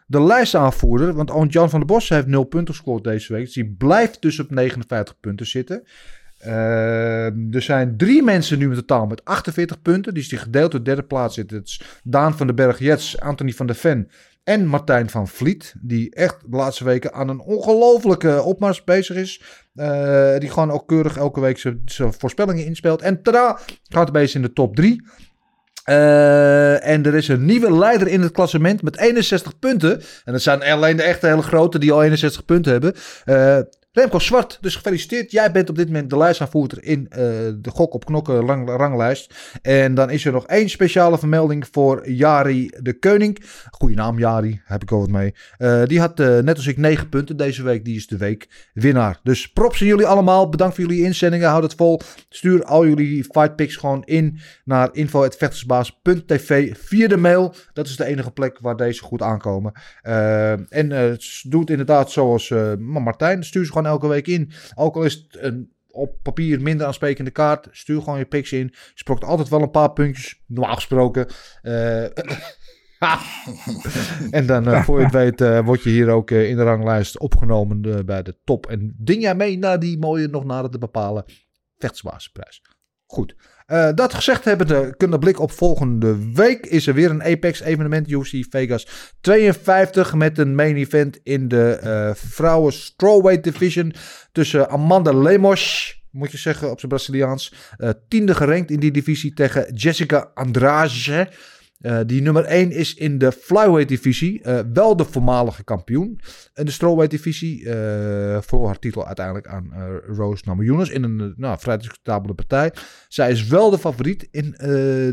de 0.07 0.23
lijstaanvoerder. 0.23 1.15
Want 1.15 1.31
ook 1.31 1.53
Jan 1.53 1.71
van 1.71 1.79
der 1.79 1.89
Bos 1.89 2.09
heeft 2.09 2.27
0 2.27 2.45
punten 2.45 2.75
gescoord 2.75 3.05
deze 3.05 3.33
week. 3.33 3.45
Dus 3.45 3.55
die 3.55 3.75
blijft 3.79 4.23
dus 4.23 4.41
op 4.41 4.51
59 4.51 5.21
punten 5.21 5.47
zitten. 5.47 5.83
Eh, 6.39 7.55
er 7.55 7.63
zijn 7.63 7.97
drie 7.97 8.23
mensen 8.23 8.59
nu 8.59 8.69
in 8.69 8.75
totaal 8.75 9.07
met 9.07 9.25
48 9.25 9.83
punten. 9.83 10.15
Dus 10.15 10.29
die 10.29 10.39
gedeeld 10.39 10.71
door 10.71 10.81
de 10.81 10.87
derde 10.87 11.03
plaats 11.03 11.35
zitten. 11.35 11.63
Is 11.63 11.83
Daan 12.03 12.37
van 12.37 12.47
den 12.47 12.57
Berg 12.57 12.79
Jets, 12.79 13.21
Anthony 13.21 13.53
van 13.53 13.67
der 13.67 13.77
Ven 13.77 14.11
en 14.45 14.67
Martijn 14.67 15.11
van 15.11 15.29
Vliet. 15.29 15.75
Die 15.81 16.15
echt 16.15 16.41
de 16.41 16.57
laatste 16.57 16.85
weken 16.85 17.13
aan 17.13 17.29
een 17.29 17.41
ongelofelijke 17.41 18.43
opmars 18.43 18.85
bezig 18.85 19.17
is. 19.17 19.43
Eh, 19.75 20.39
die 20.39 20.51
gewoon 20.51 20.71
ook 20.71 20.89
keurig 20.89 21.17
elke 21.17 21.41
week 21.41 21.59
zijn 21.85 22.13
voorspellingen 22.13 22.65
inspeelt. 22.65 23.03
En 23.03 23.23
tada, 23.23 23.59
gaat 23.89 24.13
bezig 24.13 24.35
in 24.35 24.43
de 24.43 24.53
top 24.53 24.77
3. 24.77 25.03
Eh, 25.87 26.87
en 26.87 27.07
er 27.07 27.15
is 27.15 27.29
een 27.29 27.45
nieuwe 27.45 27.73
leider 27.73 28.09
in 28.09 28.21
het 28.21 28.33
klassement 28.33 28.83
met 28.83 28.99
61 28.99 29.59
punten. 29.59 30.03
En 30.25 30.33
dat 30.33 30.43
zijn 30.43 30.63
alleen 30.63 30.97
de 30.97 31.03
echte 31.03 31.27
hele 31.27 31.43
grote 31.43 31.79
die 31.79 31.93
al 31.93 32.03
61 32.03 32.45
punten 32.45 32.73
hebben. 32.73 32.95
Eh, 33.25 33.59
Remco 33.99 34.19
Zwart, 34.19 34.59
dus 34.61 34.77
gefeliciteerd. 34.77 35.31
Jij 35.31 35.53
bent 35.53 35.69
op 35.69 35.77
dit 35.77 35.87
moment 35.87 36.11
de 36.11 36.17
lijstaanvoerder 36.17 36.85
in 36.85 37.07
eh, 37.09 37.19
de 37.61 37.71
Gok 37.71 37.95
op 37.95 38.05
Knokken 38.05 38.47
rang- 38.47 38.69
ranglijst. 38.69 39.35
En 39.63 39.95
dan 39.95 40.11
is 40.11 40.25
er 40.25 40.33
nog 40.33 40.47
één 40.47 40.69
speciale 40.69 41.19
vermelding 41.19 41.69
voor 41.71 42.11
Jari 42.11 42.71
de 42.81 42.93
Keuning. 42.93 43.39
Goeie 43.71 43.97
naam 43.97 44.19
Jari, 44.19 44.61
heb 44.65 44.83
ik 44.83 44.91
al 44.91 44.99
wat 45.01 45.11
mee. 45.11 45.35
Eh, 45.59 45.83
die 45.85 46.01
had 46.01 46.21
eh, 46.21 46.39
net 46.39 46.57
als 46.57 46.67
ik 46.67 46.77
negen 46.77 47.09
punten 47.09 47.37
deze 47.37 47.63
week. 47.63 47.85
Die 47.85 47.97
is 47.97 48.07
de 48.07 48.17
week 48.17 48.69
winnaar. 48.73 49.21
Dus 49.23 49.53
props 49.53 49.81
aan 49.81 49.87
jullie 49.87 50.07
allemaal. 50.07 50.49
Bedankt 50.49 50.75
voor 50.75 50.85
jullie 50.85 51.05
inzendingen. 51.05 51.49
Houd 51.49 51.63
het 51.63 51.75
vol. 51.75 52.01
Stuur 52.29 52.65
al 52.65 52.87
jullie 52.87 53.25
fight 53.25 53.57
picks 53.57 53.77
gewoon 53.77 54.05
in 54.05 54.39
naar 54.65 54.89
info.vechtersbaas.tv 54.93 56.77
via 56.79 57.09
de 57.09 57.17
mail. 57.17 57.55
Dat 57.73 57.87
is 57.87 57.97
de 57.97 58.05
enige 58.05 58.31
plek 58.31 58.59
waar 58.61 58.77
deze 58.77 59.03
goed 59.03 59.23
aankomen. 59.23 59.73
En 60.69 60.89
doe 61.43 61.61
het 61.61 61.71
inderdaad 61.71 62.11
zoals 62.11 62.53
Martijn. 62.79 63.45
Stuur 63.45 63.65
ze 63.65 63.73
gewoon 63.73 63.86
elke 63.87 64.09
week 64.09 64.27
in. 64.27 64.51
Ook 64.75 64.97
al 64.97 65.05
is 65.05 65.15
het 65.15 65.43
een 65.43 65.75
op 65.97 66.23
papier 66.23 66.63
minder 66.63 66.87
aansprekende 66.87 67.31
kaart. 67.31 67.69
Stuur 67.71 68.03
gewoon 68.03 68.19
je 68.19 68.25
picks 68.25 68.53
in. 68.53 68.75
Sprokt 68.95 69.25
altijd 69.25 69.49
wel 69.49 69.63
een 69.63 69.71
paar 69.71 69.93
puntjes. 69.93 70.43
Normaal 70.47 70.75
gesproken. 70.75 71.27
Eh, 71.63 72.03
en 74.39 74.47
dan, 74.47 74.69
eh, 74.69 74.83
voor 74.85 74.99
je 74.99 75.05
het 75.05 75.15
weet, 75.15 75.41
eh, 75.41 75.65
word 75.65 75.83
je 75.83 75.91
hier 75.91 76.09
ook 76.09 76.31
in 76.31 76.57
de 76.57 76.63
ranglijst 76.63 77.19
opgenomen 77.19 78.07
bij 78.07 78.23
de 78.23 78.37
top. 78.45 78.67
En 78.67 78.95
ding 78.99 79.23
jij 79.23 79.35
mee 79.35 79.59
naar 79.59 79.79
die 79.79 79.99
mooie, 79.99 80.29
nog 80.29 80.45
nader 80.45 80.71
te 80.71 80.79
bepalen 80.79 81.25
vechtsbasisprijs. 81.79 82.63
Goed. 83.07 83.37
Eh, 83.67 83.89
dat 83.95 84.15
gezegd 84.15 84.45
hebbende, 84.45 84.95
kunnen 84.97 85.19
blik 85.19 85.41
op 85.41 85.51
volgende 85.53 86.33
week. 86.33 86.67
Is 86.67 86.87
er 86.87 86.95
weer 86.95 87.11
een 87.11 87.23
Apex 87.23 87.61
evenement, 87.61 88.11
UFC 88.11 88.47
Vegas 88.51 88.87
52. 89.21 90.15
Met 90.15 90.39
een 90.39 90.55
main 90.55 90.77
event 90.77 91.19
in 91.23 91.49
de 91.49 91.73
eh, 91.73 92.11
vrouwen 92.15 92.73
strawweight 92.73 93.45
division. 93.45 93.95
Tussen 94.33 94.69
Amanda 94.69 95.13
Lemos, 95.13 95.95
moet 96.11 96.33
je 96.33 96.39
zeggen 96.39 96.71
op 96.71 96.79
zijn 96.79 96.91
Braziliaans. 96.93 97.55
eh, 97.77 97.91
tiende 98.09 98.35
gerankt 98.35 98.71
in 98.71 98.81
die 98.81 98.91
divisie 98.91 99.33
tegen 99.33 99.75
Jessica 99.75 100.31
Andrade. 100.35 101.29
Eh, 101.81 102.01
die 102.07 102.23
nummer 102.23 102.45
1 102.45 102.71
is 102.71 102.95
in 102.95 103.19
de 103.19 103.33
flyweight 103.33 103.89
divisie. 103.89 104.43
eh, 104.43 104.61
wel 104.73 104.97
de 104.97 105.05
voormalige 105.05 105.65
kampioen. 105.65 106.21
In 106.55 106.65
de 106.65 106.71
strawweight 106.71 107.11
divisie. 107.11 107.69
eh 107.71 108.41
verloor 108.43 108.67
haar 108.67 108.79
titel 108.79 109.07
uiteindelijk 109.07 109.47
aan 109.47 109.73
Rose 110.07 110.43
Namajunas. 110.47 110.89
In 110.91 111.03
een 111.03 111.35
nou, 111.37 111.59
vrij 111.59 111.77
discutabele 111.77 112.35
partij. 112.35 112.73
Zij 113.09 113.31
is 113.31 113.47
wel 113.47 113.71
de 113.71 113.79
favoriet 113.79 114.29
in 114.31 114.51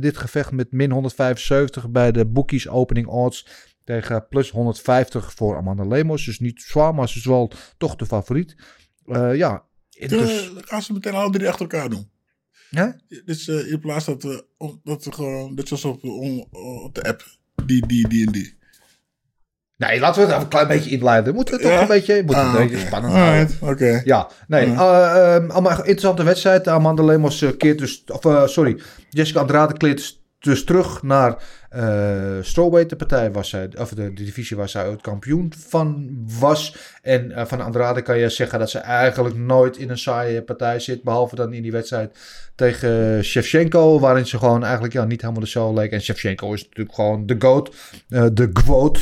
dit 0.01 0.17
gevecht 0.17 0.51
met 0.51 0.71
min 0.71 0.91
175 0.91 1.89
bij 1.89 2.11
de 2.11 2.25
bookies 2.25 2.67
opening 2.69 3.07
odds. 3.07 3.47
Tegen 3.83 4.27
plus 4.27 4.49
150 4.49 5.33
voor 5.33 5.55
Amanda 5.57 5.83
Lemos. 5.85 6.25
Dus 6.25 6.39
niet 6.39 6.61
zwaar, 6.61 6.95
maar 6.95 7.09
ze 7.09 7.17
is 7.17 7.25
wel 7.25 7.51
toch 7.77 7.95
de 7.95 8.05
favoriet. 8.05 8.55
Ja, 9.33 9.63
intussen- 9.89 10.53
Dan 10.53 10.63
gaan 10.65 10.81
ze 10.81 10.93
meteen 10.93 11.13
alle 11.13 11.31
drie 11.31 11.47
achter 11.47 11.61
elkaar 11.69 11.89
doen. 11.89 12.11
Ja? 12.73 12.95
Dus 13.25 13.47
eh, 13.47 13.71
in 13.71 13.79
plaats 13.79 14.05
dat 14.05 14.23
we, 14.23 14.45
dat 14.83 15.03
we 15.05 15.11
gewoon, 15.11 15.53
net 15.55 15.67
zoals 15.67 15.85
op, 15.85 16.01
de- 16.01 16.07
on- 16.07 16.47
op 16.83 16.95
de 16.95 17.03
app, 17.03 17.23
die, 17.65 17.87
die, 17.87 18.07
die 18.07 18.25
en 18.25 18.31
die. 18.31 18.57
Nee, 19.77 19.99
laten 19.99 20.15
we 20.15 20.21
het 20.21 20.29
even 20.31 20.43
een 20.43 20.49
klein 20.49 20.67
beetje 20.67 20.89
inleiden. 20.89 21.33
Moeten 21.33 21.55
we 21.57 21.61
toch 21.61 21.71
Ja? 21.71 21.81
een 21.81 21.87
beetje, 21.87 22.23
moeten 22.23 22.43
Ah, 22.43 22.53
een 22.53 22.59
beetje 22.61 22.75
oké. 22.77 22.85
spannend 22.85 23.13
houden. 23.13 23.57
oké. 23.61 24.01
Ja, 24.05 24.29
nee. 24.47 24.65
eh, 24.65 25.35
ehm, 25.35 25.49
allemaal 25.51 25.77
interessante 25.77 26.23
wedstrijd. 26.23 26.67
Amanda 26.67 27.03
Lemos 27.03 27.41
eh, 27.41 27.49
keert 27.57 27.77
dus, 27.77 28.03
of 28.07 28.25
eh, 28.25 28.47
sorry, 28.47 28.81
Jessica 29.09 29.39
Andrade 29.39 29.77
keert 29.77 29.97
dus- 29.97 30.21
dus 30.39 30.63
terug 30.63 31.03
naar 31.03 31.43
Strawweight, 32.41 32.89
de 32.89 32.95
partij 32.95 33.31
was 33.31 33.49
zij, 33.49 33.69
of 33.77 33.89
de, 33.89 34.13
divisie 34.13 34.57
waar 34.57 34.69
zij 34.69 34.87
ooit 34.87 35.01
kampioen 35.01 35.53
van 35.57 36.09
was. 36.39 36.75
En 37.01 37.31
eh, 37.31 37.45
van 37.45 37.61
Andrade 37.61 38.01
kan 38.01 38.17
je 38.17 38.29
zeggen 38.29 38.59
dat 38.59 38.69
ze 38.69 38.79
eigenlijk 38.79 39.35
nooit 39.35 39.77
in 39.77 39.89
een 39.89 39.97
saaie 39.97 40.41
partij 40.41 40.79
zit, 40.79 41.03
behalve 41.03 41.35
dan 41.35 41.53
in 41.53 41.61
die 41.61 41.71
wedstrijd 41.71 42.17
tegen 42.55 43.23
Shevchenko, 43.23 43.99
waarin 43.99 44.27
ze 44.27 44.37
gewoon 44.37 44.63
eigenlijk 44.63 44.93
ja, 44.93 45.05
niet 45.05 45.21
helemaal 45.21 45.41
de 45.41 45.47
show 45.47 45.77
leek. 45.77 45.91
En 45.91 46.01
Shevchenko 46.01 46.53
is 46.53 46.63
natuurlijk 46.63 46.95
gewoon 46.95 47.25
de 47.25 47.35
goat, 47.39 47.75
eh, 48.09 48.25
de 48.33 48.51
quote 48.51 48.99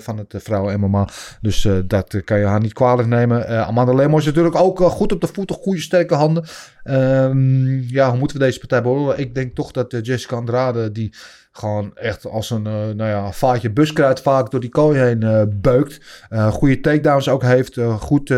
van 0.00 0.18
het 0.18 0.34
vrouwen 0.36 0.80
MMA. 0.80 1.08
Dus 1.40 1.68
dat 1.84 2.24
kan 2.24 2.38
je 2.38 2.44
haar 2.44 2.60
niet 2.60 2.72
kwalijk 2.72 3.08
nemen. 3.08 3.66
Amanda 3.66 3.92
Lemos 3.92 4.20
is 4.20 4.26
natuurlijk 4.26 4.56
ook 4.56 4.80
goed 4.80 5.12
op 5.12 5.20
de 5.20 5.26
voeten, 5.26 5.56
goede 5.56 5.80
sterke 5.80 6.14
handen. 6.14 6.44
Ehm, 6.82 7.80
ja, 7.80 8.10
hoe 8.10 8.18
moeten 8.18 8.38
we 8.38 8.44
deze 8.44 8.58
partij 8.58 8.82
beoordelen? 8.82 9.18
Ik 9.18 9.34
denk 9.34 9.54
toch 9.54 9.70
dat 9.70 9.96
Jessica 10.02 10.36
Andrade, 10.36 10.92
die 10.92 11.12
gewoon 11.56 11.96
echt 11.96 12.26
als 12.26 12.50
een 12.50 12.66
eh, 12.66 12.72
nou 12.72 13.10
ja, 13.10 13.32
vaatje 13.32 13.70
buskruid 13.70 14.20
vaak 14.20 14.50
door 14.50 14.60
die 14.60 14.70
kooi 14.70 14.98
heen 14.98 15.22
eh, 15.22 15.42
beukt. 15.48 16.00
Eh, 16.28 16.52
goede 16.52 16.80
takedowns 16.80 17.28
ook 17.28 17.42
heeft. 17.42 17.78
goed 17.98 18.34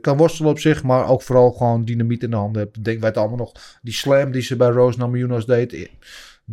kan 0.00 0.16
worstelen 0.16 0.50
op 0.50 0.58
zich, 0.58 0.82
maar 0.82 1.08
ook 1.08 1.22
vooral 1.22 1.50
gewoon 1.50 1.84
dynamiet 1.84 2.22
in 2.22 2.30
de 2.30 2.36
handen 2.36 2.62
heeft. 2.62 2.84
Denken 2.84 3.00
wij 3.00 3.08
het 3.08 3.18
allemaal 3.18 3.36
nog. 3.36 3.52
Die 3.82 3.94
slam 3.94 4.30
die 4.30 4.42
ze 4.42 4.56
bij 4.56 4.68
Rose 4.68 4.98
Namajunas 4.98 5.46
deed. 5.46 5.90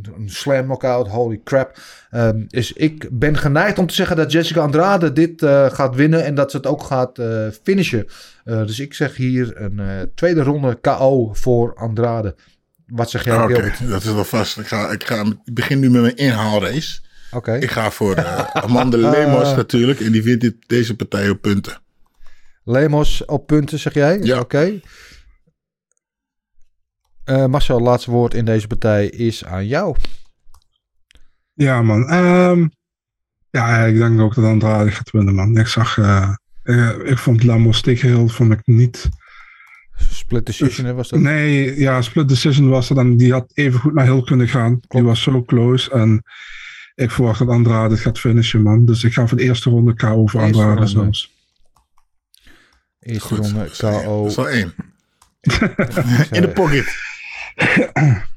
Een 0.04 0.30
slam 0.30 0.66
knockout, 0.66 1.08
holy 1.08 1.42
crap. 1.44 1.78
Ehm, 2.10 2.44
is 2.48 2.74
ik 2.74 3.08
ben 3.12 3.38
geneigd 3.38 3.78
om 3.80 3.88
te 3.88 3.94
zeggen 3.94 4.16
dat 4.16 4.32
Jessica 4.32 4.62
Andrade 4.62 5.14
dit 5.14 5.42
gaat 5.72 5.96
winnen 5.96 6.24
en 6.26 6.36
dat 6.36 6.52
ze 6.52 6.58
het 6.58 6.68
ook 6.68 6.84
gaat 6.84 7.20
finishen. 7.64 8.06
Dus 8.44 8.80
ik 8.80 8.94
zeg 8.94 9.16
hier 9.16 9.62
een 9.62 10.12
tweede 10.16 10.44
ronde 10.44 10.76
KO 10.82 11.34
voor 11.34 11.76
Andrade. 11.76 12.36
Wat 12.88 13.10
zeg 13.10 13.24
jij, 13.24 13.44
Oké, 13.44 13.54
Gilbert? 13.54 13.90
dat 13.90 14.04
is 14.04 14.12
wel 14.14 14.26
vast. 14.26 14.58
Ik, 14.58 14.68
ga, 14.68 14.92
ik, 14.92 15.04
ga, 15.04 15.26
ik 15.44 15.54
begin 15.54 15.80
nu 15.80 15.90
met 15.90 16.02
mijn 16.02 16.16
inhaalrace. 16.16 17.00
Oké. 17.32 17.54
Ik 17.58 17.72
ga 17.72 17.92
voor 17.92 18.16
eh, 18.16 18.40
Amanda 18.64 18.98
Lemos 18.98 19.56
natuurlijk. 19.56 20.00
En 20.00 20.12
die 20.12 20.24
wint 20.24 20.42
dit, 20.42 20.56
deze 20.68 20.96
partij 20.96 21.30
op 21.30 21.42
punten. 21.42 21.82
Lemos 22.64 23.26
op 23.26 23.48
punten, 23.48 23.80
zeg 23.80 23.94
jij? 23.94 24.20
Ja. 24.22 24.40
Oké. 24.40 24.80
Eh, 27.24 27.46
Marcel, 27.46 27.76
het 27.76 27.86
laatste 27.86 28.12
woord 28.12 28.34
in 28.34 28.46
deze 28.46 28.68
partij 28.68 29.06
is 29.08 29.46
aan 29.46 29.68
jou. 29.68 29.96
Ja, 31.54 31.82
man. 31.82 32.10
Ehm, 32.10 32.68
ja, 33.50 33.78
ik 33.86 33.98
denk 33.98 34.20
ook 34.20 34.36
dat 34.36 34.46
Andrade 34.46 34.92
gaat 34.92 35.12
winnen, 35.12 35.36
man. 35.36 35.58
Ik 35.58 35.68
zag... 35.68 35.98
eh, 35.98 36.34
eh, 36.64 36.90
ik 37.04 37.18
vond 37.18 37.44
Lamos 37.44 37.82
tegen 37.82 38.10
heel 38.10 38.28
vond 38.28 38.52
ik 38.52 38.62
niet... 38.64 39.10
Split 39.96 40.46
decision, 40.46 40.96
was 40.96 41.10
dat? 41.10 41.20
Nee, 41.20 41.80
ja, 41.80 42.02
split 42.02 42.28
decision 42.28 42.70
was 42.70 42.90
er 42.90 42.96
dan. 42.96 43.18
Die 43.18 43.32
had 43.32 43.52
even 43.54 43.80
goed 43.80 43.94
naar 43.94 44.06
heel 44.06 44.24
kunnen 44.24 44.48
gaan. 44.48 44.80
Die 44.88 45.04
was 45.04 45.22
zo 45.22 45.44
close. 45.44 45.92
En 45.92 46.24
ik 46.96 47.12
verwacht 47.12 47.40
dat 47.40 47.48
Andrade 47.48 47.94
het 47.94 48.04
gaat 48.04 48.20
finishen, 48.20 48.62
man. 48.62 48.86
Dus 48.86 49.04
ik 49.04 49.14
ga 49.14 49.28
voor 49.28 49.38
de 49.38 49.44
eerste 49.44 49.70
ronde 49.70 49.94
KO 49.94 50.28
voor 50.28 50.42
Eerste 50.42 50.58
Andrade 50.58 50.76
ronde. 50.76 50.88
zelfs. 50.88 51.34
Eerste 53.00 53.28
Goed, 53.28 53.38
ronde 53.38 53.60
dat. 53.60 53.78
KO. 53.78 54.22
Dat 54.22 54.30
is 54.30 54.36
wel 54.36 54.50
één. 54.50 54.74
In 56.38 56.42
de 56.42 56.52
pocket. 56.54 56.96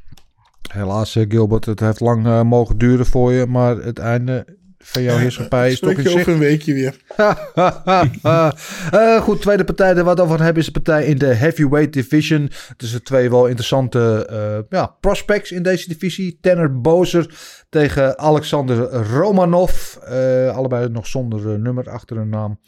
Helaas, 0.73 1.17
eh, 1.17 1.25
Gilbert, 1.29 1.65
het 1.65 1.81
heeft 1.81 2.01
lang 2.01 2.27
eh, 2.27 2.43
mogen 2.43 2.79
duren 2.79 3.07
voor 3.07 3.33
je, 3.33 3.47
maar 3.47 3.77
het 3.77 3.99
einde 3.99 4.58
van 4.79 5.03
jouw 5.03 5.17
heerschappij 5.17 5.75
Spreek 5.75 5.97
je 5.97 6.09
over 6.09 6.13
zicht. 6.13 6.27
een 6.27 6.39
weekje 6.39 6.75
weer. 6.75 6.97
Eh, 8.91 9.21
goed, 9.21 9.41
tweede 9.41 9.65
partij 9.65 9.95
die 9.95 10.03
we 10.03 10.09
het 10.09 10.21
over 10.21 10.43
hebben 10.43 10.59
is 10.63 10.73
de 10.73 10.81
partij 10.81 11.07
in 11.07 11.19
de 11.19 11.27
heavyweight 11.27 11.93
division. 11.93 12.51
Tussen 12.77 13.03
twee 13.03 13.31
wel 13.31 13.47
interessante 13.47 14.27
eh, 14.31 14.79
ja, 14.79 14.97
prospects 15.01 15.53
in 15.53 15.63
deze 15.63 15.89
divisie. 15.89 16.39
Tanner 16.41 16.81
Bozer 16.81 17.35
tegen 17.69 18.19
Alexander 18.19 18.77
Romanov. 18.93 19.97
Eh, 19.97 20.57
allebei 20.57 20.89
nog 20.89 21.07
zonder 21.07 21.59
nummer 21.59 21.91
achter 21.91 22.17
hun 22.17 22.29
naam. 22.29 22.61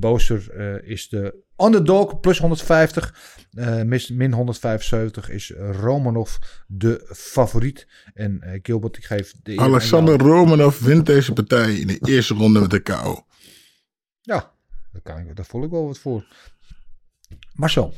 Bozer 0.00 0.54
is 0.84 1.08
de 1.08 1.34
underdog, 1.64 2.20
plus 2.20 2.38
150. 2.38 3.38
Eh, 3.50 3.82
min 4.08 4.32
175 4.32 5.30
is 5.30 5.52
Romanov 5.56 6.36
de 6.66 7.06
favoriet. 7.12 7.86
En 8.14 8.40
eh, 8.40 8.58
Gilbert, 8.62 8.96
ik 8.96 9.04
geef 9.04 9.32
de 9.42 9.58
Alexander. 9.58 10.18
Romanov 10.18 10.78
wint 10.78 11.06
deze 11.06 11.32
partij 11.32 11.74
in 11.74 11.86
de 11.86 11.98
eerste 12.02 12.34
ronde 12.34 12.60
met 12.60 12.70
de 12.70 12.80
KO. 12.80 13.24
Ja, 14.20 14.52
daar, 14.92 15.02
kan 15.02 15.18
ik, 15.18 15.36
daar 15.36 15.44
voel 15.44 15.64
ik 15.64 15.70
wel 15.70 15.86
wat 15.86 15.98
voor. 15.98 16.26
Marcel, 17.52 17.94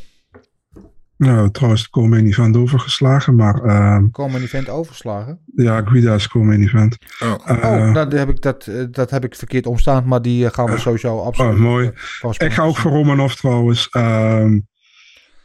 Nou, 1.23 1.51
trouwens, 1.51 1.90
co-main 1.90 2.27
event 2.27 2.57
overgeslagen. 2.57 3.35
Maar 3.35 3.65
ehm, 3.65 4.11
komen 4.11 4.43
event 4.43 4.69
overslagen? 4.69 5.39
ja, 5.55 5.82
Guida 5.82 6.15
is 6.15 6.28
co-main 6.28 6.62
event. 6.62 6.97
Oh. 7.20 7.35
Eh, 7.44 7.57
oh, 7.57 7.90
nou, 7.93 8.09
die 8.09 8.19
heb 8.19 8.28
ik 8.28 8.40
dat, 8.40 8.66
eh, 8.66 8.85
dat 8.90 9.11
heb 9.11 9.24
ik 9.24 9.35
verkeerd 9.35 9.66
omstaan, 9.66 10.07
maar 10.07 10.23
die 10.23 10.47
eh, 10.47 10.53
gaan 10.53 10.66
we 10.66 10.78
sowieso 10.78 11.20
absoluut. 11.20 11.55
oh, 11.55 11.61
mooi. 11.61 11.86
eh, 11.86 11.93
van 11.94 12.35
Ik 12.39 12.53
ga 12.53 12.62
ook 12.62 12.77
voor 12.77 12.90
Romanov 12.90 13.32
trouwens. 13.32 13.89
Ehm, 13.89 14.61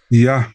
ja. 0.07 0.47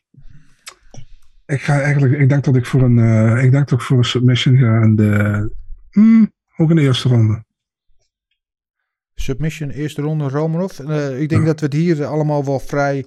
Ik 1.46 1.60
ga 1.62 1.80
eigenlijk, 1.80 2.12
ik 2.18 2.28
denk 2.28 2.44
dat 2.44 2.56
ik 2.56 2.66
voor 2.66 2.82
een, 2.82 2.98
eh, 2.98 3.44
ik 3.44 3.50
denk 3.50 3.68
dat 3.68 3.78
ik 3.78 3.84
voor 3.84 3.98
een 3.98 4.04
submission 4.04 4.56
ga. 4.56 4.80
En 4.80 4.96
de, 4.96 5.50
hmm, 5.90 6.32
ook 6.56 6.70
in 6.70 6.76
de 6.76 6.82
eerste 6.82 7.08
ronde. 7.08 7.44
Submission, 9.14 9.70
eerste 9.70 10.02
ronde, 10.02 10.28
Romanov. 10.28 10.78
Eh, 10.78 11.20
ik 11.20 11.28
denk 11.28 11.46
dat 11.46 11.60
we 11.60 11.66
het 11.66 11.74
hier 11.74 12.04
allemaal 12.04 12.44
wel 12.44 12.58
vrij 12.58 13.04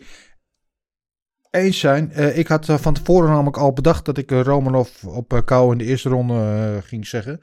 eens 1.56 1.80
zijn. 1.80 2.12
Eh, 2.12 2.38
ik 2.38 2.48
had 2.48 2.70
eh, 2.70 2.78
van 2.78 2.94
tevoren 2.94 3.30
namelijk 3.30 3.58
al 3.58 3.74
bedacht 3.74 4.06
dat 4.06 4.18
ik 4.18 4.32
eh, 4.32 4.42
Romanov 4.42 5.04
op 5.04 5.42
kou 5.46 5.72
in 5.72 5.78
de 5.78 5.84
eerste 5.84 6.10
ronde 6.10 6.80
ging 6.84 7.08
zeggen. 7.08 7.40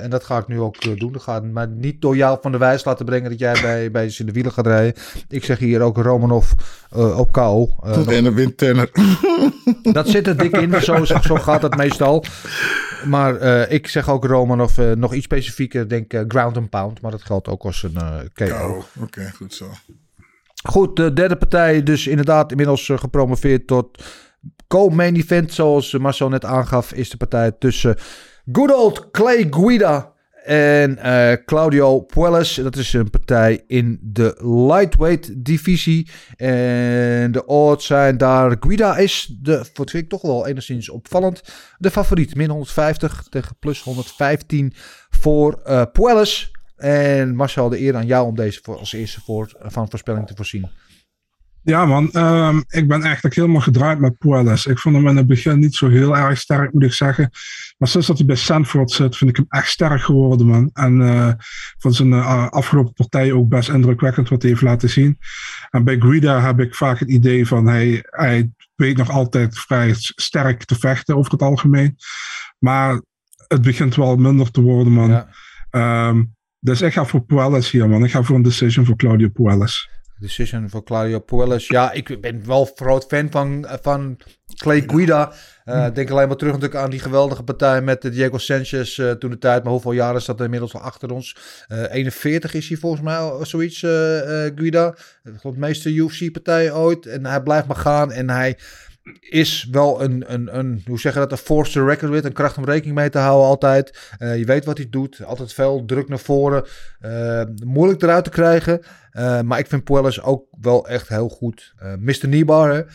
En 0.00 0.10
dat 0.10 0.24
ga 0.24 0.38
ik 0.38 0.48
nu 0.48 0.60
ook 0.60 0.98
doen. 0.98 1.12
Dat 1.12 1.22
gaat 1.22 1.44
maar 1.44 1.68
niet 1.68 2.00
door 2.00 2.16
jou 2.16 2.38
van 2.42 2.52
de 2.52 2.58
wijs 2.58 2.84
laten 2.84 3.04
brengen 3.04 3.30
dat 3.30 3.38
jij 3.38 3.60
bij, 3.62 3.90
bij 3.90 4.08
ze 4.10 4.20
in 4.20 4.26
de 4.26 4.32
wielen 4.32 4.52
gaat 4.52 4.66
rijden. 4.66 5.02
Ik 5.28 5.44
zeg 5.44 5.58
hier 5.58 5.80
ook 5.80 5.96
Romanov 5.96 6.52
op 6.90 7.32
kou. 7.32 7.70
En 7.82 8.24
dan 8.24 8.34
wint 8.34 8.56
Tanner. 8.56 8.90
dat 9.82 10.08
zit 10.08 10.26
er 10.26 10.36
dik 10.36 10.56
in, 10.56 10.82
zo, 10.82 11.04
zo 11.04 11.34
gaat 11.34 11.62
het 11.62 11.76
meestal. 11.76 12.24
Maar 13.04 13.40
ik 13.70 13.86
zeg 13.88 14.10
ook 14.10 14.24
Romanov 14.24 14.78
nog 14.78 15.14
iets 15.14 15.24
specifieker, 15.24 15.88
denk 15.88 16.24
ground 16.28 16.56
and 16.56 16.70
pound. 16.70 17.00
Maar 17.00 17.10
dat 17.10 17.22
geldt 17.22 17.48
ook 17.48 17.62
als 17.62 17.82
een 17.82 18.30
KO. 18.32 18.44
Oh, 18.44 19.02
Oké, 19.02 19.30
goed 19.34 19.54
zo. 19.54 19.66
Goed, 20.64 20.96
de 20.96 21.12
derde 21.12 21.36
partij 21.36 21.82
dus 21.82 22.06
inderdaad 22.06 22.50
inmiddels 22.50 22.88
eh, 22.88 22.98
gepromoveerd 22.98 23.66
tot 23.66 24.04
co-main 24.66 25.16
event. 25.16 25.52
Zoals 25.52 25.94
eh, 25.94 26.00
Marcel 26.00 26.28
net 26.28 26.44
aangaf, 26.44 26.92
is 26.92 27.10
de 27.10 27.16
partij 27.16 27.52
tussen 27.52 27.96
good 28.52 28.74
old 28.74 29.10
Clay 29.10 29.46
Guida 29.50 30.12
en 30.44 30.98
eh, 30.98 31.32
Claudio 31.44 32.00
Puelles. 32.00 32.54
Dat 32.54 32.76
is 32.76 32.92
een 32.92 33.10
partij 33.10 33.64
in 33.66 33.98
de 34.02 34.36
lightweight 34.68 35.44
divisie. 35.44 36.10
En 36.36 37.32
de 37.32 37.46
odds 37.46 37.86
zijn 37.86 38.16
daar... 38.18 38.56
Guida 38.60 38.96
is, 38.96 39.36
de, 39.40 39.56
wat 39.74 39.90
vind 39.90 40.02
ik 40.02 40.08
toch 40.08 40.22
wel 40.22 40.46
enigszins 40.46 40.90
opvallend, 40.90 41.42
de 41.78 41.90
favoriet. 41.90 42.34
Min 42.34 42.50
150 42.50 43.26
tegen 43.30 43.56
plus 43.58 43.82
115 43.82 44.72
voor 45.10 45.62
Puelles. 45.92 46.55
En 46.76 47.34
Marcel, 47.34 47.68
de 47.68 47.80
eer 47.80 47.96
aan 47.96 48.06
jou 48.06 48.26
om 48.26 48.36
deze 48.36 48.60
voor, 48.62 48.78
als 48.78 48.92
eerste 48.92 49.20
voor, 49.20 49.52
van 49.58 49.90
voorspelling 49.90 50.26
te 50.26 50.36
voorzien. 50.36 50.68
Ja 51.66 51.86
man, 51.86 52.12
ehm, 52.12 52.60
ik 52.68 52.88
ben 52.88 53.02
eigenlijk 53.02 53.34
helemaal 53.34 53.60
gedraaid 53.60 53.98
met 53.98 54.18
Puelles. 54.18 54.66
Ik 54.66 54.78
vond 54.78 54.96
hem 54.96 55.08
in 55.08 55.16
het 55.16 55.26
begin 55.26 55.58
niet 55.58 55.74
zo 55.74 55.88
heel 55.88 56.16
erg 56.16 56.38
sterk, 56.38 56.72
moet 56.72 56.82
ik 56.82 56.92
zeggen. 56.92 57.30
Maar 57.78 57.88
sinds 57.88 58.06
dat 58.06 58.16
hij 58.16 58.26
bij 58.26 58.36
Sanford 58.36 58.90
zit, 58.90 59.16
vind 59.16 59.30
ik 59.30 59.36
hem 59.36 59.46
echt 59.48 59.68
sterk 59.68 60.00
geworden, 60.00 60.46
man. 60.46 60.70
En 60.72 61.02
eh, 61.02 61.32
van 61.78 61.92
zijn 61.92 62.12
eh, 62.12 62.48
afgelopen 62.48 62.92
partij 62.92 63.32
ook 63.32 63.48
best 63.48 63.68
indrukwekkend 63.68 64.28
wat 64.28 64.42
hij 64.42 64.50
heeft 64.50 64.62
laten 64.62 64.90
zien. 64.90 65.18
En 65.70 65.84
bij 65.84 66.00
Guida 66.00 66.40
heb 66.40 66.60
ik 66.60 66.74
vaak 66.74 66.98
het 66.98 67.08
idee 67.08 67.46
van 67.46 67.66
hij, 67.66 68.04
hij 68.10 68.50
weet 68.74 68.96
nog 68.96 69.10
altijd 69.10 69.58
vrij 69.58 69.94
sterk 69.98 70.64
te 70.64 70.78
vechten 70.78 71.16
over 71.16 71.32
het 71.32 71.42
algemeen. 71.42 71.96
Maar 72.58 73.02
het 73.48 73.62
begint 73.62 73.94
wel 73.94 74.16
minder 74.16 74.50
te 74.50 74.60
worden, 74.60 74.92
man. 74.92 75.10
Ja. 75.10 75.28
Ehm, 75.70 76.22
dus 76.60 76.82
ik 76.82 76.92
ga 76.92 77.04
voor 77.04 77.24
Puelles 77.24 77.70
hier, 77.70 77.88
man. 77.88 78.04
Ik 78.04 78.10
ga 78.10 78.22
voor 78.22 78.36
een 78.36 78.42
decision 78.42 78.84
voor 78.84 78.96
Claudio 78.96 79.28
Puelles. 79.28 79.88
Decision 80.18 80.70
voor 80.70 80.84
Claudio 80.84 81.18
Puelles. 81.18 81.66
Ja, 81.66 81.92
ik 81.92 82.20
ben 82.20 82.46
wel 82.46 82.70
groot 82.74 83.04
fan 83.08 83.30
van, 83.30 83.66
van 83.82 84.18
Clay 84.54 84.82
Guida. 84.86 85.32
Eh, 85.64 85.94
denk 85.94 86.10
alleen 86.10 86.28
maar 86.28 86.36
terug 86.36 86.52
natuurlijk 86.52 86.80
aan 86.80 86.90
die 86.90 87.00
geweldige 87.00 87.42
partij 87.42 87.82
met 87.82 88.02
de 88.02 88.10
Diego 88.10 88.38
Sanchez 88.38 88.98
eh, 88.98 89.10
toen 89.10 89.30
de 89.30 89.38
tijd. 89.38 89.62
Maar 89.62 89.72
hoeveel 89.72 89.92
jaren 89.92 90.22
staat 90.22 90.38
er 90.38 90.44
inmiddels 90.44 90.74
al 90.74 90.80
achter 90.80 91.10
ons? 91.10 91.36
Eh 91.68 91.92
41 91.92 92.54
is 92.54 92.68
hij 92.68 92.76
volgens 92.76 93.02
mij 93.02 93.30
zoiets, 93.42 93.82
eh, 93.82 94.46
eh, 94.46 94.52
Guida. 94.56 94.94
De 95.22 95.52
meeste 95.56 95.94
UFC-partijen 95.94 96.76
ooit. 96.76 97.06
En 97.06 97.26
hij 97.26 97.42
blijft 97.42 97.66
maar 97.66 97.76
gaan 97.76 98.12
en 98.12 98.30
hij 98.30 98.58
is 99.20 99.68
wel 99.70 100.02
een, 100.02 100.32
een, 100.32 100.58
een 100.58 100.82
hoe 100.86 101.00
zeg 101.00 101.12
je 101.12 101.18
dat, 101.18 101.32
een 101.32 101.38
force 101.38 101.84
record 101.84 102.10
with. 102.10 102.24
Een 102.24 102.32
kracht 102.32 102.56
om 102.56 102.64
rekening 102.64 102.96
mee 102.96 103.10
te 103.10 103.18
houden 103.18 103.46
altijd. 103.46 104.10
Eh, 104.18 104.38
je 104.38 104.44
weet 104.44 104.64
wat 104.64 104.76
hij 104.76 104.88
doet. 104.90 105.24
Altijd 105.24 105.52
veel 105.52 105.84
druk 105.84 106.08
naar 106.08 106.18
voren. 106.18 106.64
Eh, 107.00 107.42
moeilijk 107.64 108.02
eruit 108.02 108.24
te 108.24 108.30
krijgen. 108.30 108.80
Eh, 109.10 109.40
maar 109.40 109.58
ik 109.58 109.66
vind 109.66 109.84
Puelles 109.84 110.22
ook 110.22 110.44
wel 110.60 110.88
echt 110.88 111.08
heel 111.08 111.28
goed. 111.28 111.74
Mr. 111.98 112.28
Niebar, 112.28 112.86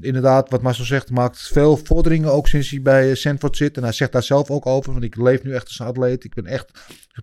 inderdaad, 0.00 0.50
wat 0.50 0.62
Marcel 0.62 0.84
zegt, 0.84 1.10
maakt 1.10 1.38
veel 1.38 1.76
vorderingen 1.76 2.32
ook 2.32 2.48
sinds 2.48 2.70
hij 2.70 2.82
bij 2.82 3.14
Sanford 3.14 3.56
zit. 3.56 3.76
En 3.76 3.82
hij 3.82 3.92
zegt 3.92 4.12
daar 4.12 4.22
zelf 4.22 4.50
ook 4.50 4.66
over, 4.66 4.92
want 4.92 5.04
ik 5.04 5.16
leef 5.16 5.42
nu 5.42 5.54
echt 5.54 5.66
als 5.66 5.78
een 5.78 5.86
atleet. 5.86 6.24
Ik 6.24 6.34
ben 6.34 6.46
echt 6.46 6.70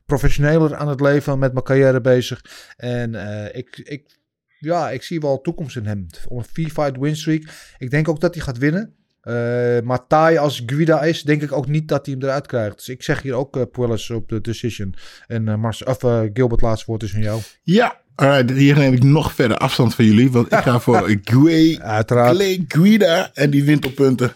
professioneler 0.05 0.75
aan 0.75 0.87
het 0.87 1.01
leven, 1.01 1.39
met 1.39 1.53
mijn 1.53 1.65
carrière 1.65 2.01
bezig. 2.01 2.41
En 2.77 3.15
ik, 3.55 3.77
ik, 3.83 4.18
ja, 4.59 4.89
ik 4.89 5.03
zie 5.03 5.19
wel 5.19 5.41
toekomst 5.41 5.75
in 5.75 5.85
hem. 5.85 6.05
Om 6.27 6.37
een 6.37 6.45
vier-fight 6.53 6.97
win 6.97 7.15
streak. 7.15 7.43
Ik 7.77 7.89
denk 7.89 8.07
ook 8.07 8.19
dat 8.19 8.33
hij 8.35 8.43
gaat 8.43 8.57
winnen. 8.57 8.93
Eh, 9.21 9.79
maar 9.83 10.07
taai 10.07 10.37
als 10.37 10.63
Guida 10.65 11.01
is, 11.01 11.23
denk 11.23 11.41
ik 11.41 11.51
ook 11.51 11.67
niet 11.67 11.87
dat 11.87 12.05
hij 12.05 12.15
hem 12.15 12.23
eruit 12.23 12.47
krijgt. 12.47 12.75
Dus 12.75 12.89
ik 12.89 13.03
zeg 13.03 13.21
hier 13.21 13.33
ook 13.33 13.57
uh, 13.57 13.63
Puelles 13.71 14.09
op 14.09 14.29
de 14.29 14.41
decision. 14.41 14.95
En 15.27 15.47
uh, 15.47 15.55
Mars, 15.55 15.83
of, 15.83 16.03
uh, 16.03 16.21
Gilbert, 16.33 16.61
laatste 16.61 16.85
woord 16.87 17.03
is 17.03 17.13
aan 17.15 17.21
jou. 17.21 17.41
Ja, 17.63 18.01
alright, 18.15 18.57
hier 18.57 18.77
neem 18.77 18.93
ik 18.93 19.03
nog 19.03 19.33
verder 19.33 19.57
afstand 19.57 19.95
van 19.95 20.05
jullie. 20.05 20.31
Want 20.31 20.51
ik 20.51 20.59
ga 20.59 20.79
voor 20.89 21.17
Gue, 21.23 21.79
Uiteraard. 21.81 22.35
Clay 22.35 22.65
Guida 22.67 23.31
en 23.33 23.49
die 23.49 23.63
wint 23.63 23.85
op 23.85 23.95
punten. 23.95 24.33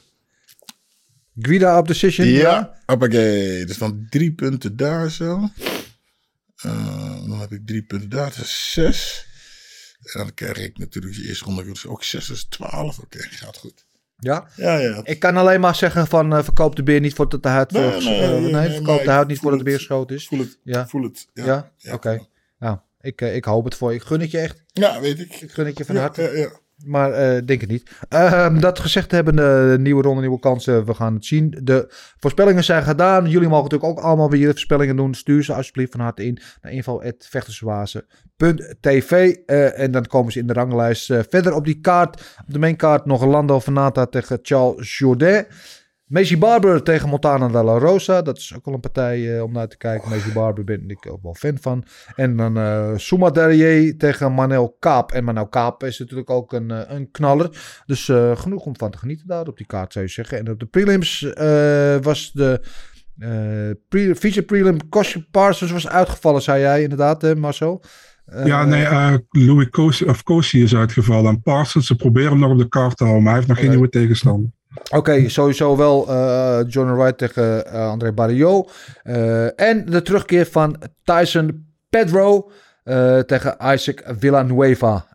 Guida 1.39 1.77
op 1.77 1.87
decision? 1.87 2.27
Ja, 2.27 2.39
ja. 2.39 2.75
hoppakee. 2.85 3.65
Dus 3.65 3.77
dan 3.77 4.07
drie 4.09 4.33
punten 4.33 4.75
daar 4.75 5.11
zo. 5.11 5.49
Dan 7.27 7.39
heb 7.39 7.51
ik 7.51 7.61
drie 7.65 7.83
punten 7.83 8.09
daar, 8.09 8.29
dat 8.35 8.45
is 8.45 8.71
zes. 8.71 9.27
En 10.03 10.19
dan 10.19 10.33
krijg 10.33 10.57
ik 10.57 10.77
natuurlijk 10.77 11.15
de 11.15 11.27
eerste 11.27 11.45
ronde 11.45 11.63
dus 11.63 11.85
ook 11.85 12.03
zes, 12.03 12.27
dus 12.27 12.43
twaalf. 12.43 12.99
Oké, 12.99 13.17
okay, 13.17 13.29
gaat 13.31 13.57
goed. 13.57 13.85
Ja? 14.17 14.47
Ja, 14.55 14.77
ja. 14.77 15.01
Ik 15.03 15.19
kan 15.19 15.37
alleen 15.37 15.59
maar 15.59 15.75
zeggen 15.75 16.07
van 16.07 16.33
uh, 16.33 16.43
verkoop 16.43 16.75
de 16.75 16.83
beer 16.83 16.99
niet 16.99 17.13
voordat 17.13 17.43
de 17.43 17.49
huid... 17.49 17.71
Nee, 17.71 17.91
voor, 17.91 18.03
nee, 18.03 18.21
uh, 18.21 18.41
nee, 18.41 18.51
nee, 18.51 18.69
verkoop 18.69 19.03
de 19.03 19.11
huid 19.11 19.27
niet 19.27 19.39
voordat 19.39 19.59
de 19.59 19.65
beer 19.65 19.77
geschoten 19.77 20.15
is. 20.15 20.27
Voel 20.27 20.39
het, 20.39 20.57
Ja, 20.63 20.87
voel 20.87 21.03
het. 21.03 21.27
Ja, 21.33 21.71
ja? 21.77 21.93
oké. 21.93 22.27
Nou, 22.59 22.77
ik, 23.01 23.21
uh, 23.21 23.35
ik 23.35 23.45
hoop 23.45 23.65
het 23.65 23.75
voor 23.75 23.89
je. 23.91 23.97
Ik 23.97 24.03
gun 24.03 24.19
het 24.19 24.31
je 24.31 24.39
echt. 24.39 24.63
Ja, 24.73 24.99
weet 24.99 25.19
ik. 25.19 25.41
Ik 25.41 25.51
gun 25.51 25.65
het 25.65 25.77
je 25.77 25.85
van 25.85 25.95
harte. 25.95 26.21
ja, 26.21 26.31
ja. 26.31 26.61
Maar 26.83 27.11
uh, 27.11 27.41
denk 27.45 27.61
het 27.61 27.69
niet. 27.69 27.91
Uh, 28.09 28.59
dat 28.59 28.79
gezegd 28.79 29.11
hebben, 29.11 29.35
de 29.35 29.75
nieuwe 29.79 30.01
ronde, 30.01 30.21
nieuwe 30.21 30.39
kansen. 30.39 30.85
We 30.85 30.93
gaan 30.93 31.13
het 31.13 31.25
zien. 31.25 31.59
De 31.63 31.85
voorspellingen 32.19 32.63
zijn 32.63 32.83
gedaan. 32.83 33.29
Jullie 33.29 33.47
mogen 33.47 33.63
natuurlijk 33.63 33.91
ook 33.91 33.99
allemaal 34.05 34.29
weer 34.29 34.49
voorspellingen 34.49 34.95
doen. 34.95 35.13
Stuur 35.13 35.43
ze 35.43 35.53
alsjeblieft 35.53 35.91
van 35.91 36.01
harte 36.01 36.25
in 36.25 36.39
naar 36.61 36.71
info.vechterswazen.tv 36.71 39.35
uh, 39.45 39.79
En 39.79 39.91
dan 39.91 40.05
komen 40.05 40.31
ze 40.31 40.39
in 40.39 40.47
de 40.47 40.53
ranglijst. 40.53 41.09
Uh, 41.09 41.19
verder 41.29 41.53
op 41.53 41.65
die 41.65 41.79
kaart, 41.79 42.37
op 42.47 42.53
de 42.53 42.59
mainkaart 42.59 43.05
nog 43.05 43.25
Lando 43.25 43.59
Venata 43.59 44.05
tegen 44.05 44.39
Charles 44.41 44.97
Jourdain. 44.97 45.45
Macy 46.13 46.37
Barber 46.37 46.83
tegen 46.83 47.09
Montana 47.09 47.47
de 47.47 47.63
la 47.63 47.77
Rosa. 47.77 48.21
Dat 48.21 48.37
is 48.37 48.53
ook 48.55 48.65
wel 48.65 48.73
een 48.73 48.79
partij 48.79 49.19
uh, 49.19 49.43
om 49.43 49.51
naar 49.51 49.67
te 49.67 49.77
kijken. 49.77 50.09
Macy 50.09 50.33
Barber 50.33 50.63
ben 50.63 50.89
ik 50.89 51.11
ook 51.11 51.23
wel 51.23 51.33
fan 51.33 51.57
van. 51.61 51.83
En 52.15 52.37
dan 52.37 52.57
uh, 52.57 52.91
Souma 52.95 53.29
Derrier 53.29 53.97
tegen 53.97 54.33
Manel 54.33 54.75
Kaap. 54.79 55.11
En 55.11 55.23
Manel 55.23 55.47
Kaap 55.47 55.83
is 55.83 55.99
natuurlijk 55.99 56.29
ook 56.29 56.53
een, 56.53 56.71
uh, 56.71 56.79
een 56.87 57.11
knaller. 57.11 57.49
Dus 57.85 58.07
uh, 58.07 58.37
genoeg 58.37 58.65
om 58.65 58.77
van 58.77 58.91
te 58.91 58.97
genieten 58.97 59.27
daar 59.27 59.47
op 59.47 59.57
die 59.57 59.65
kaart 59.65 59.93
zou 59.93 60.05
je 60.05 60.11
zeggen. 60.11 60.37
En 60.37 60.49
op 60.49 60.59
de 60.59 60.65
prelims 60.65 61.21
was 62.01 62.31
de 62.31 62.61
pre 63.89 64.15
feature 64.15 64.45
prelim 64.45 64.89
Cosje 64.89 65.27
Parsons 65.31 65.71
was 65.71 65.87
uitgevallen, 65.87 66.41
zei 66.41 66.61
jij 66.61 66.81
inderdaad, 66.81 67.21
hè, 67.21 67.35
Marcel? 67.35 67.83
ja, 68.43 68.65
nee, 68.65 68.87
Louis 69.29 69.69
Cosi, 69.69 70.05
of 70.05 70.23
Cosi 70.23 70.63
is 70.63 70.75
uitgevallen. 70.75 71.31
En 71.31 71.41
Parsons, 71.41 71.87
ze 71.87 71.95
proberen 71.95 72.31
hem 72.31 72.39
nog 72.39 72.51
op 72.51 72.57
de 72.57 72.67
kaart 72.67 72.97
te 72.97 73.03
houden, 73.03 73.23
maar 73.23 73.33
hij 73.33 73.41
heeft 73.41 73.53
nog 73.53 73.63
geen 73.63 73.73
nieuwe 73.75 73.89
tegenstander. 73.89 74.51
Oké, 74.75 74.97
okay, 74.97 75.29
sowieso 75.29 75.77
wel 75.77 76.09
uh, 76.09 76.59
John 76.67 76.91
Wright 76.91 77.17
tegen 77.17 77.65
uh, 77.67 77.89
André 77.89 78.11
Barrio. 78.11 78.69
Uh, 79.03 79.59
en 79.59 79.85
de 79.85 80.01
terugkeer 80.01 80.45
van 80.45 80.81
Tyson 81.03 81.75
Pedro 81.89 82.51
tegen 83.25 83.55
Isaac 83.61 84.03
Villanueva. 84.05 85.07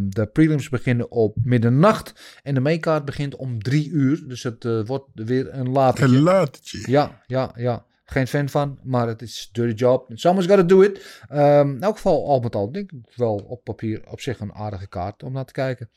de 0.00 0.28
prelims 0.32 0.68
beginnen 0.68 1.10
op 1.10 1.36
middernacht. 1.42 2.40
En 2.42 2.54
de 2.54 2.60
maincard 2.60 3.04
begint 3.04 3.36
om 3.36 3.62
drie 3.62 3.90
uur. 3.90 4.28
Dus 4.28 4.42
het 4.42 4.86
wordt 4.86 5.08
weer 5.14 5.54
een 5.54 5.70
latertje. 5.70 6.16
Een 6.16 6.22
latertje. 6.22 6.90
Ja, 6.90 7.22
ja, 7.26 7.52
ja. 7.54 7.84
Geen 8.04 8.26
fan 8.26 8.48
van, 8.48 8.78
maar 8.82 9.08
het 9.08 9.22
is 9.22 9.48
dirty 9.52 9.74
job. 9.74 10.10
Someone's 10.14 10.48
gotta 10.48 10.62
do 10.62 10.80
it. 10.80 11.22
Um, 11.32 11.74
in 11.74 11.82
elk 11.82 11.94
geval, 11.94 12.26
al 12.26 12.40
met 12.40 12.54
al, 12.54 12.72
denk 12.72 12.92
ik 12.92 12.98
wel 13.14 13.34
op 13.34 13.64
papier 13.64 14.02
op 14.10 14.20
zich 14.20 14.40
een 14.40 14.54
aardige 14.54 14.88
kaart 14.88 15.22
om 15.22 15.32
naar 15.32 15.44
te 15.44 15.52
kijken. 15.52 15.90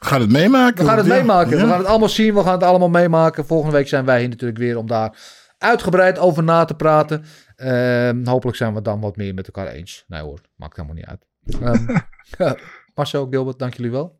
We 0.00 0.06
gaan 0.06 0.20
het 0.20 0.30
meemaken. 0.30 0.84
We 0.84 0.88
gaan 0.88 0.98
het 0.98 1.06
ja. 1.06 1.14
meemaken. 1.14 1.56
Ja. 1.56 1.62
We 1.62 1.68
gaan 1.68 1.78
het 1.78 1.86
allemaal 1.86 2.08
zien. 2.08 2.34
We 2.34 2.42
gaan 2.42 2.52
het 2.52 2.62
allemaal 2.62 2.88
meemaken. 2.88 3.46
Volgende 3.46 3.76
week 3.76 3.88
zijn 3.88 4.04
wij 4.04 4.20
hier 4.20 4.28
natuurlijk 4.28 4.58
weer 4.58 4.76
om 4.76 4.86
daar 4.86 5.16
uitgebreid 5.58 6.18
over 6.18 6.42
na 6.42 6.64
te 6.64 6.74
praten. 6.74 7.24
Um, 7.56 8.26
hopelijk 8.26 8.56
zijn 8.56 8.74
we 8.74 8.82
dan 8.82 9.00
wat 9.00 9.16
meer 9.16 9.34
met 9.34 9.46
elkaar 9.46 9.66
eens. 9.66 10.04
Nee 10.08 10.22
hoor, 10.22 10.40
maakt 10.56 10.76
helemaal 10.76 10.96
niet 10.96 11.06
uit. 11.06 11.28
Um, 12.38 12.54
Marcel, 12.94 13.26
Gilbert, 13.30 13.58
dank 13.58 13.74
jullie 13.74 13.90
wel. 13.90 14.18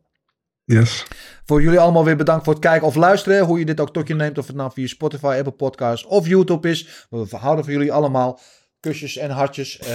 Yes. 0.63 1.07
Voor 1.45 1.61
jullie 1.61 1.79
allemaal 1.79 2.05
weer 2.05 2.15
bedankt 2.15 2.43
voor 2.43 2.53
het 2.53 2.61
kijken 2.61 2.87
of 2.87 2.95
luisteren. 2.95 3.45
Hoe 3.45 3.59
je 3.59 3.65
dit 3.65 3.79
ook 3.79 3.93
tot 3.93 4.07
je 4.07 4.15
neemt. 4.15 4.37
Of 4.37 4.47
het 4.47 4.55
nou 4.55 4.71
via 4.73 4.87
Spotify, 4.87 5.35
Apple 5.37 5.51
Podcasts 5.51 6.05
of 6.05 6.27
YouTube 6.27 6.69
is. 6.69 7.05
We 7.09 7.37
houden 7.37 7.63
van 7.65 7.73
jullie 7.73 7.93
allemaal. 7.93 8.39
Kusjes 8.81 9.17
en 9.17 9.29
hartjes. 9.29 9.79
Uh, 9.79 9.87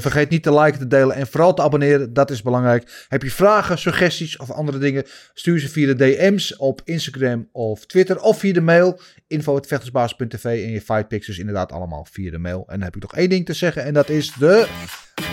vergeet 0.00 0.30
niet 0.30 0.42
te 0.42 0.54
liken, 0.54 0.78
te 0.78 0.86
delen 0.86 1.16
en 1.16 1.26
vooral 1.26 1.54
te 1.54 1.62
abonneren. 1.62 2.12
Dat 2.12 2.30
is 2.30 2.42
belangrijk. 2.42 3.06
Heb 3.08 3.22
je 3.22 3.30
vragen, 3.30 3.78
suggesties 3.78 4.36
of 4.36 4.50
andere 4.50 4.78
dingen? 4.78 5.04
Stuur 5.34 5.60
ze 5.60 5.68
via 5.68 5.86
de 5.86 5.94
DM's 5.94 6.54
op 6.58 6.80
Instagram 6.84 7.48
of 7.52 7.86
Twitter. 7.86 8.20
Of 8.20 8.38
via 8.38 8.52
de 8.52 8.60
mail. 8.60 9.00
info.vechtersbaas.tv 9.26 10.44
En 10.44 10.70
je 10.70 10.80
fightpicks 10.80 11.26
dus 11.26 11.38
inderdaad 11.38 11.72
allemaal 11.72 12.06
via 12.10 12.30
de 12.30 12.38
mail. 12.38 12.64
En 12.66 12.74
dan 12.74 12.82
heb 12.82 12.96
ik 12.96 13.02
nog 13.02 13.14
één 13.14 13.28
ding 13.28 13.46
te 13.46 13.54
zeggen. 13.54 13.84
En 13.84 13.94
dat 13.94 14.08
is 14.08 14.32
de... 14.38 15.31